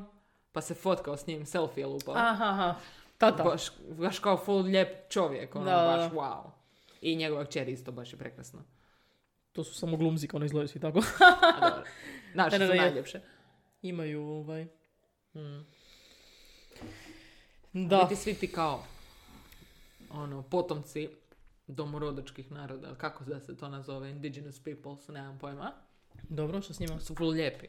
pa 0.51 0.61
se 0.61 0.73
fotkao 0.73 1.17
s 1.17 1.27
njim, 1.27 1.45
selfie 1.45 1.81
je 1.81 1.85
lupao. 1.87 2.15
Aha, 2.17 2.45
aha. 2.45 2.75
Tata. 3.17 3.43
Baš, 3.43 3.63
baš 3.97 4.19
kao 4.19 4.37
full 4.37 4.61
lijep 4.61 5.09
čovjek, 5.09 5.55
ono, 5.55 5.65
Da, 5.65 5.71
baš 5.71 6.11
wow. 6.11 6.49
I 7.01 7.15
njegova 7.15 7.45
kćer 7.45 7.69
isto 7.69 7.91
baš 7.91 8.13
je 8.13 8.17
prekrasna. 8.19 8.63
To 9.51 9.63
su 9.63 9.73
samo 9.73 9.97
glumci, 9.97 10.27
kao 10.27 10.39
ne 10.39 10.45
izgledaju 10.45 10.67
svi 10.67 10.79
tako. 10.79 10.99
A 11.59 11.69
dobro. 11.69 11.83
Ne, 12.35 12.67
su 12.67 12.75
najljepše. 12.75 13.21
Imaju, 13.81 14.23
ovaj... 14.23 14.67
Mm. 15.33 15.65
Da. 17.73 17.97
Biti 17.97 18.15
svi 18.15 18.33
ti 18.33 18.51
kao 18.51 18.83
ono, 20.09 20.41
potomci 20.41 21.09
domorodačkih 21.71 22.51
naroda, 22.51 22.95
kako 22.95 23.23
da 23.23 23.39
se 23.39 23.57
to 23.57 23.69
nazove, 23.69 24.09
indigenous 24.09 24.59
peoples, 24.59 25.07
nemam 25.07 25.37
pojma, 25.39 25.71
Dobro, 26.29 26.61
što 26.61 26.73
s 26.73 26.79
njima? 26.79 26.99
su 26.99 27.15
full 27.15 27.29
lijepi. 27.29 27.67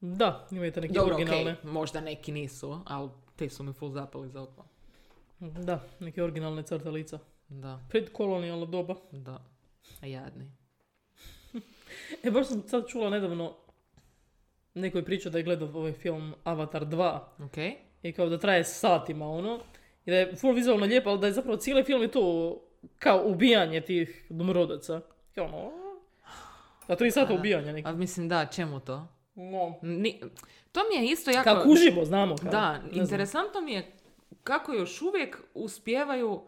Da, 0.00 0.48
imaju 0.50 0.72
te 0.72 0.80
neke 0.80 0.94
Dobro, 0.94 1.14
originalne. 1.14 1.52
okej, 1.52 1.70
možda 1.70 2.00
neki 2.00 2.32
nisu, 2.32 2.80
ali 2.86 3.08
te 3.36 3.48
su 3.48 3.62
mi 3.62 3.72
full 3.72 3.90
zapali 3.92 4.28
za 4.28 4.42
oko. 4.42 4.64
Da, 5.40 5.80
neke 6.00 6.22
originalne 6.22 6.62
crtelica. 6.62 7.18
Da, 7.48 7.80
Pred 7.88 8.12
kolonijalno 8.12 8.66
doba. 8.66 8.94
da. 9.12 9.44
A 10.00 10.06
jadni. 10.06 10.50
E, 12.24 12.30
baš 12.30 12.48
sam 12.48 12.62
sad 12.62 12.86
čula 12.88 13.10
nedavno 13.10 13.56
neko 14.74 14.98
je 14.98 15.04
pričao 15.04 15.32
da 15.32 15.38
je 15.38 15.44
gledao 15.44 15.68
ovaj 15.68 15.92
film 15.92 16.34
Avatar 16.44 16.86
2 16.86 17.20
Ok? 17.38 17.56
i 18.02 18.12
kao 18.12 18.28
da 18.28 18.38
traje 18.38 18.64
satima 18.64 19.28
ono 19.28 19.60
i 20.06 20.10
da 20.10 20.16
je 20.16 20.36
full 20.36 20.54
vizualno 20.54 20.86
lijepo, 20.86 21.10
ali 21.10 21.18
da 21.20 21.26
je 21.26 21.32
zapravo 21.32 21.56
cijeli 21.56 21.84
film 21.84 22.02
je 22.02 22.10
to 22.10 22.54
kao 22.98 23.22
ubijanje 23.26 23.80
tih 23.80 24.26
domorodaca. 24.30 25.00
Kao 25.34 25.44
ono, 25.44 25.70
da 26.88 26.96
tri 26.96 27.10
sata 27.10 27.32
A, 27.32 27.36
ubijanja 27.36 27.72
neki. 27.72 27.88
A 27.88 27.92
mislim, 27.92 28.28
da, 28.28 28.46
čemu 28.46 28.80
to? 28.80 29.06
No. 29.34 29.74
Ni, 29.82 30.20
to 30.72 30.80
mi 30.88 31.04
je 31.04 31.12
isto 31.12 31.30
jako... 31.30 31.44
Kao 31.44 31.62
kužimo, 31.62 32.04
znamo. 32.04 32.36
Kao, 32.36 32.50
Da, 32.50 32.72
ne 32.72 32.88
znam. 32.88 33.00
interesantno 33.02 33.60
mi 33.60 33.72
je 33.72 33.92
kako 34.44 34.72
još 34.72 35.02
uvijek 35.02 35.38
uspijevaju 35.54 36.42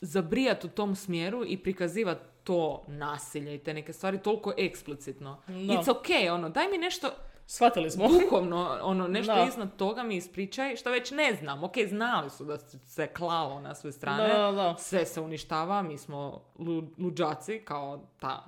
zabrijati 0.00 0.66
u 0.66 0.70
tom 0.70 0.94
smjeru 0.96 1.44
i 1.46 1.56
prikazivati 1.56 2.20
to 2.44 2.84
nasilje 2.88 3.54
i 3.54 3.58
te 3.58 3.74
neke 3.74 3.92
stvari 3.92 4.18
toliko 4.22 4.52
eksplicitno. 4.58 5.42
Da. 5.46 5.52
It's 5.54 5.90
ok, 5.90 6.34
ono, 6.34 6.48
daj 6.48 6.68
mi 6.68 6.78
nešto 6.78 7.10
Shvatili 7.50 7.90
smo. 7.90 8.08
duhovno, 8.10 8.78
ono, 8.82 9.08
nešto 9.08 9.34
Da. 9.34 9.44
iznad 9.44 9.76
toga 9.76 10.02
mi 10.02 10.16
ispričaj, 10.16 10.76
što 10.76 10.90
već 10.90 11.10
ne 11.10 11.34
znam. 11.34 11.64
Ok, 11.64 11.72
znali 11.88 12.30
su 12.30 12.44
da 12.44 12.58
se 12.58 13.06
klalo 13.08 13.60
na 13.60 13.74
sve 13.74 13.92
strane, 13.92 14.28
Da, 14.28 14.38
da, 14.38 14.52
da. 14.52 14.76
sve 14.78 15.06
se 15.06 15.20
uništava, 15.20 15.82
mi 15.82 15.98
smo 15.98 16.44
lu, 16.58 16.90
luđaci, 16.98 17.58
kao 17.60 18.06
ta 18.20 18.44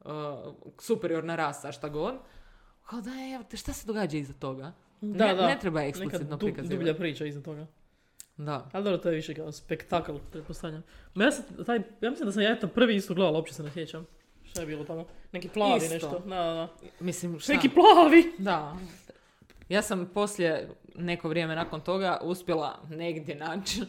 uh, 0.00 0.10
superiorna 0.78 1.36
rasa, 1.36 1.72
šta 1.72 1.88
god. 1.88 2.14
Kao 2.84 3.00
da, 3.00 3.10
evo 3.34 3.44
te, 3.44 3.56
šta 3.56 3.72
se 3.72 3.86
događa 3.86 4.18
iza 4.18 4.32
toga? 4.32 4.72
Da, 5.00 5.26
ne, 5.26 5.34
da. 5.34 5.46
ne 5.46 5.58
treba 5.60 5.82
eksplicitno 5.82 6.36
du- 6.36 6.46
prikazivati. 6.46 6.76
dublja 6.76 6.94
priča 6.94 7.26
iza 7.26 7.42
toga. 7.42 7.66
Da. 8.36 8.68
Ali 8.72 8.84
dobro, 8.84 8.98
to 8.98 9.08
je 9.08 9.14
više 9.14 9.34
kao 9.34 9.52
spektakl, 9.52 10.12
pretpostavljam. 10.32 10.82
Ma 11.14 11.24
ja, 11.24 11.30
sam, 11.32 11.44
taj, 11.66 11.76
ja 12.00 12.10
mislim 12.10 12.26
da 12.26 12.32
sam 12.32 12.42
ja 12.42 12.60
to 12.60 12.68
prvi 12.68 12.94
isto 12.96 13.14
gledala, 13.14 13.36
uopće 13.36 13.54
se 13.54 13.62
ne 13.62 13.70
sjećam. 13.70 14.06
Šta 14.52 14.60
je 14.60 14.66
bilo 14.66 14.84
tamo? 14.84 15.04
Neki 15.32 15.48
plavi 15.48 15.76
Isto. 15.76 15.94
nešto. 15.94 16.18
Da, 16.26 16.36
da, 16.36 16.52
da. 16.52 16.68
Mislim, 17.00 17.40
šta? 17.40 17.52
Neki 17.52 17.68
plavi! 17.68 18.32
Da. 18.38 18.76
Ja 19.68 19.82
sam 19.82 20.10
poslije 20.14 20.68
neko 20.94 21.28
vrijeme 21.28 21.54
nakon 21.54 21.80
toga 21.80 22.18
uspjela 22.22 22.78
negdje 22.90 23.34
naći 23.34 23.82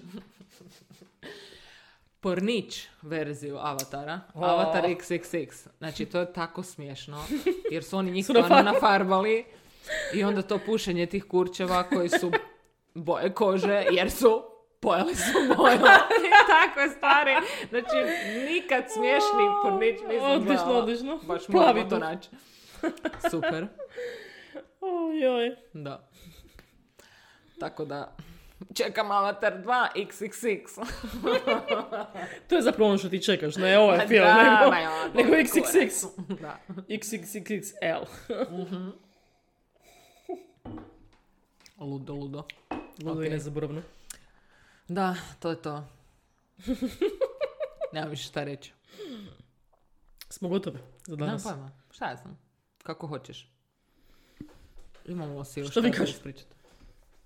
pornić 2.19 2.87
verziju 3.01 3.57
Avatara. 3.57 4.19
O. 4.33 4.43
Avatar 4.45 4.83
XXX. 4.83 5.67
Znači, 5.77 6.05
to 6.05 6.19
je 6.19 6.33
tako 6.33 6.63
smiješno. 6.63 7.25
Jer 7.71 7.83
su 7.83 7.97
oni 7.97 8.11
njih 8.11 8.25
stvarno 8.29 8.71
nafarbali. 8.71 9.45
I 10.13 10.23
onda 10.23 10.41
to 10.41 10.59
pušenje 10.65 11.05
tih 11.05 11.23
kurčeva 11.23 11.83
koji 11.83 12.09
su 12.09 12.31
boje 12.93 13.33
kože, 13.33 13.85
jer 13.91 14.11
su 14.11 14.43
pojeli 14.79 15.15
su 15.15 15.55
boju. 15.57 15.77
I 16.53 16.67
takve 16.67 16.89
stvari. 16.89 17.31
Znači, 17.69 17.95
nikad 18.49 18.83
smiješni 18.93 19.45
pornić 19.63 19.99
nisam 20.09 20.31
Odlično, 20.31 20.55
gledala. 20.55 20.77
odlično. 20.79 21.17
Baš 21.17 21.45
Plavi 21.47 21.67
moramo 21.79 21.89
to 21.89 21.99
naći. 21.99 22.29
Super. 23.31 23.67
Ojoj. 24.81 25.55
Da. 25.73 26.07
Tako 27.59 27.85
da, 27.85 28.15
čekam 28.73 29.11
Avatar 29.11 29.53
2 29.57 29.87
XXX. 29.95 30.85
To 32.47 32.55
je 32.55 32.61
zapravo 32.61 32.89
ono 32.89 32.97
što 32.97 33.09
ti 33.09 33.23
čekaš, 33.23 33.55
ne 33.55 33.77
ovaj 33.79 34.07
film, 34.07 34.25
da, 34.25 34.43
nego, 34.59 34.71
ma 34.71 34.79
ja, 34.79 35.07
nego 35.15 35.29
XXX. 35.31 36.07
Da. 36.41 36.57
XXXL. 36.89 38.05
Ludo, 41.79 42.13
ludo. 42.13 42.43
Ludo 43.03 43.23
i 43.23 43.27
Ok. 43.27 43.31
nezaboravno. 43.31 43.81
Da, 44.87 45.15
to 45.39 45.49
je 45.49 45.61
to. 45.61 45.83
Nemam 47.93 48.09
više 48.09 48.23
šta 48.23 48.43
reći. 48.43 48.73
Smo 50.29 50.49
gotovi 50.49 50.77
za 51.07 51.15
Nemam 51.15 51.27
danas. 51.27 51.43
pojma. 51.43 51.71
Šta 51.91 52.05
ja 52.05 52.15
znam? 52.15 52.39
Kako 52.77 53.07
hoćeš. 53.07 53.49
Imamo 55.05 55.43
si 55.43 55.59
još 55.59 55.69
Što 55.69 55.79
vi 55.79 55.87
šta 55.87 55.93
za 55.93 55.99
kažete? 55.99 56.17
ispričati. 56.17 56.55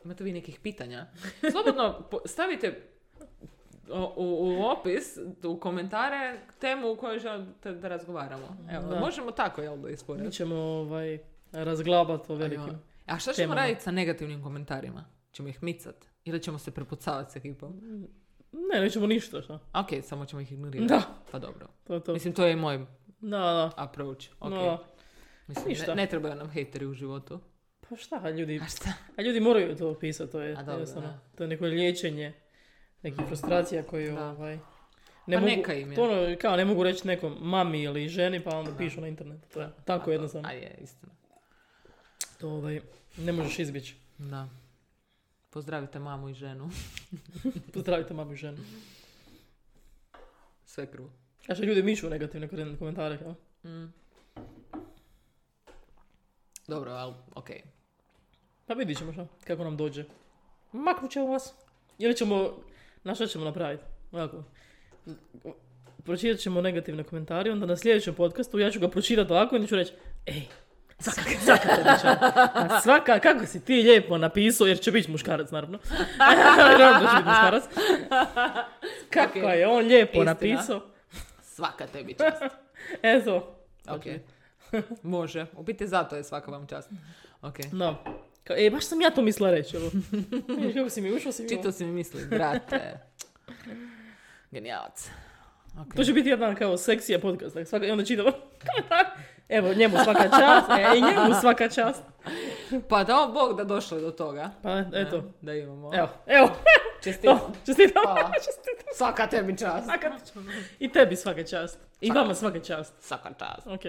Imate 0.03 0.23
vi 0.23 0.33
nekih 0.33 0.59
pitanja? 0.59 1.07
Slobodno 1.51 2.03
stavite 2.25 2.81
u, 3.89 4.13
u 4.17 4.63
opis, 4.63 5.03
u 5.43 5.59
komentare, 5.59 6.39
temu 6.59 6.91
u 6.91 6.97
kojoj 6.97 7.19
želite 7.19 7.71
da 7.71 7.87
razgovaramo. 7.87 8.57
Evo, 8.71 8.87
Da. 8.87 8.99
možemo 8.99 9.31
tako, 9.31 9.61
jel 9.61 9.77
da 9.77 9.87
Mi 9.87 9.93
isporediti? 9.93 10.35
ćemo 10.35 10.55
ovaj, 10.55 11.19
razglabati 11.51 12.31
o 12.31 12.35
velikim. 12.35 12.79
A 13.05 13.19
šta 13.19 13.33
ćemo 13.33 13.43
temama. 13.43 13.61
raditi 13.61 13.81
sa 13.81 13.91
negativnim 13.91 14.43
komentarima? 14.43 15.05
Ćemo 15.31 15.49
ih 15.49 15.63
micat? 15.63 16.05
Ili 16.23 16.43
ćemo 16.43 16.59
se 16.59 16.71
prepucavati 16.71 17.31
s 17.31 17.35
ekipom? 17.35 17.81
Ne, 18.51 18.81
nećemo 18.81 19.07
ništa, 19.07 19.41
šta? 19.41 19.59
Ok, 19.73 19.87
samo 20.03 20.25
ćemo 20.25 20.41
ih 20.41 20.51
ignorirati. 20.51 20.87
Da, 20.89 21.01
Pa 21.31 21.39
dobro. 21.39 21.67
to 21.83 21.99
to. 21.99 22.13
Mislim, 22.13 22.33
to 22.33 22.45
je 22.45 22.55
moj 22.55 22.77
Da, 23.21 23.37
da. 23.39 23.71
approach. 23.77 24.27
Ok. 24.39 24.49
No, 24.49 24.83
Mislim, 25.47 25.67
ništa. 25.67 25.87
ne, 25.87 25.95
ne 25.95 26.07
trebaju 26.07 26.35
nam 26.35 26.49
hejteri 26.49 26.85
u 26.85 26.93
životu. 26.93 27.39
pa 27.89 27.95
šta, 27.95 28.19
a 28.23 28.29
ljudi, 28.29 28.59
A 28.63 28.67
šta? 28.67 28.93
a 29.17 29.21
ljudi 29.21 29.39
moraju 29.39 29.75
to 29.75 29.93
pisati, 29.93 30.31
to 30.31 30.41
je 30.41 30.51
A 30.51 30.55
dobro, 30.55 30.71
jednostavno. 30.71 31.07
da. 31.07 31.19
To 31.37 31.43
je 31.43 31.47
neko 31.47 31.65
liječenje 31.65 32.33
nekih 33.03 33.25
frustracija 33.27 33.83
koje 33.83 34.11
Da. 34.11 34.29
ovaj, 34.29 34.59
Ne 35.27 35.35
Pa 35.35 35.41
mogu, 35.41 35.51
neka 35.51 35.73
im 35.73 35.91
je. 35.91 35.95
To 35.95 36.03
ono, 36.03 36.35
kao 36.37 36.55
ne 36.55 36.65
mogu 36.65 36.83
reći 36.83 37.07
nekom 37.07 37.37
mami 37.41 37.81
ili 37.81 38.07
ženi, 38.09 38.39
pa 38.39 38.57
onda 38.57 38.71
pišu 38.77 39.01
na 39.01 39.07
internetu. 39.07 39.47
To 39.49 39.61
je 39.61 39.69
tako 39.85 40.11
jednostavno. 40.11 40.47
A 40.49 40.51
je, 40.51 40.77
istina. 40.81 41.13
To 42.39 42.49
ovaj, 42.49 42.81
ne 43.17 43.31
možeš 43.31 43.59
izbjeći. 43.59 43.95
Da. 44.17 44.47
Pozdravite 45.49 45.99
mamu 45.99 46.29
i 46.29 46.33
ženu. 46.33 46.69
Pozdravite 47.73 48.13
mamu 48.13 48.33
i 48.33 48.35
ženu. 48.35 48.57
Sve 50.65 50.91
kruvo. 50.91 51.09
A 51.47 51.55
što 51.55 51.63
ljudi 51.63 51.83
mišu 51.83 52.09
negativne 52.09 52.77
komentare, 52.77 53.17
kao? 53.17 53.35
Mm. 53.71 53.93
Dobro, 56.67 56.91
ali 56.91 57.13
okej. 57.35 57.61
Pa 58.65 58.73
vidit 58.73 58.97
ćemo 58.97 59.13
što, 59.13 59.27
kako 59.47 59.63
nam 59.63 59.77
dođe. 59.77 60.05
Maknut 60.71 61.11
ćemo 61.11 61.27
vas. 61.27 61.53
Ili 61.97 62.15
ćemo, 62.15 62.53
na 63.03 63.15
što 63.15 63.27
ćemo 63.27 63.45
napraviti? 63.45 63.83
Ovako. 64.11 64.43
Pročitat 66.03 66.39
ćemo 66.39 66.61
negativne 66.61 67.03
komentare, 67.03 67.51
onda 67.51 67.65
na 67.65 67.77
sljedećem 67.77 68.13
podcastu 68.13 68.59
ja 68.59 68.71
ću 68.71 68.79
ga 68.79 68.89
pročitati 68.89 69.33
ovako 69.33 69.55
i 69.55 69.57
onda 69.57 69.67
ću 69.67 69.75
reći, 69.75 69.93
ej, 70.25 70.41
svaka, 70.99 71.99
svaka 72.83 73.19
kako 73.19 73.45
si 73.45 73.65
ti 73.65 73.73
lijepo 73.73 74.17
napisao, 74.17 74.67
jer 74.67 74.79
će 74.79 74.91
biti 74.91 75.11
muškarac, 75.11 75.51
naravno. 75.51 75.79
Naravno 76.57 76.99
će 76.99 77.15
biti 77.15 77.29
muškarac. 77.29 77.63
Kako 79.09 79.39
Ok. 79.39 79.45
je 79.45 79.67
on 79.67 79.85
lijepo 79.85 80.11
Istina. 80.11 80.23
napisao. 80.25 80.81
Svaka 81.41 81.87
tebi 81.87 82.13
čast. 82.13 82.55
Eto. 83.03 83.55
ok. 83.89 84.03
Može. 85.03 85.45
U 85.53 85.63
biti 85.63 85.87
zato 85.87 86.15
je 86.15 86.23
svaka 86.23 86.51
vam 86.51 86.67
čast. 86.67 86.89
Ok. 87.41 87.55
No. 87.71 87.97
E, 88.49 88.69
baš 88.69 88.85
sam 88.85 89.01
ja 89.01 89.09
to 89.09 89.21
mislila 89.21 89.51
reći, 89.51 89.77
kako 90.75 90.89
si 90.89 91.01
mi 91.01 91.11
ušao, 91.13 91.31
si 91.31 91.43
mi 91.43 91.49
Čito 91.49 91.71
si 91.71 91.85
mi 91.85 91.91
misli, 91.91 92.25
brate. 92.25 92.99
Genijalac. 94.51 95.09
Ok. 95.81 95.95
To 95.95 96.03
će 96.03 96.13
biti 96.13 96.29
jedan 96.29 96.55
kao 96.55 96.77
seksija 96.77 97.19
podcast, 97.19 97.57
svaka, 97.65 97.85
i 97.85 97.91
onda 97.91 98.05
čitamo 98.05 98.31
komentar. 98.31 99.05
Evo, 99.49 99.73
njemu 99.73 99.97
svaka 100.03 100.23
čast, 100.23 100.69
e, 100.69 100.97
i 100.97 101.01
njemu 101.01 101.33
svaka 101.41 101.69
čast. 101.69 102.03
Pa 102.89 103.03
dao 103.03 103.27
Bog 103.27 103.57
da 103.57 103.63
došlo 103.63 103.99
do 103.99 104.11
toga. 104.11 104.49
Pa, 104.63 104.77
eto, 104.93 105.23
Da 105.41 105.53
imamo. 105.53 105.91
evo, 105.93 106.07
evo, 106.27 106.49
Čestitam. 107.03 107.37
to, 107.39 107.51
čestitam, 107.65 108.03
Hvala. 108.05 108.31
čestitam. 108.45 108.85
Svaka 108.95 109.27
tebi 109.27 109.57
čast. 109.57 109.85
Svaka, 109.85 110.11
I 110.79 110.91
tebi 110.91 111.15
svaka 111.15 111.43
čast. 111.43 111.79
I 112.01 112.11
vama 112.11 112.35
svaka 112.35 112.59
čast. 112.59 112.93
Svaka 112.99 113.29
čast. 113.29 113.67
Ok, 113.67 113.81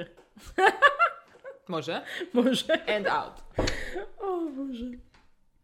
Može? 1.69 2.01
može. 2.33 2.65
And 2.89 3.07
out. 3.07 3.67
O, 4.19 4.51
Bože. 4.51 5.08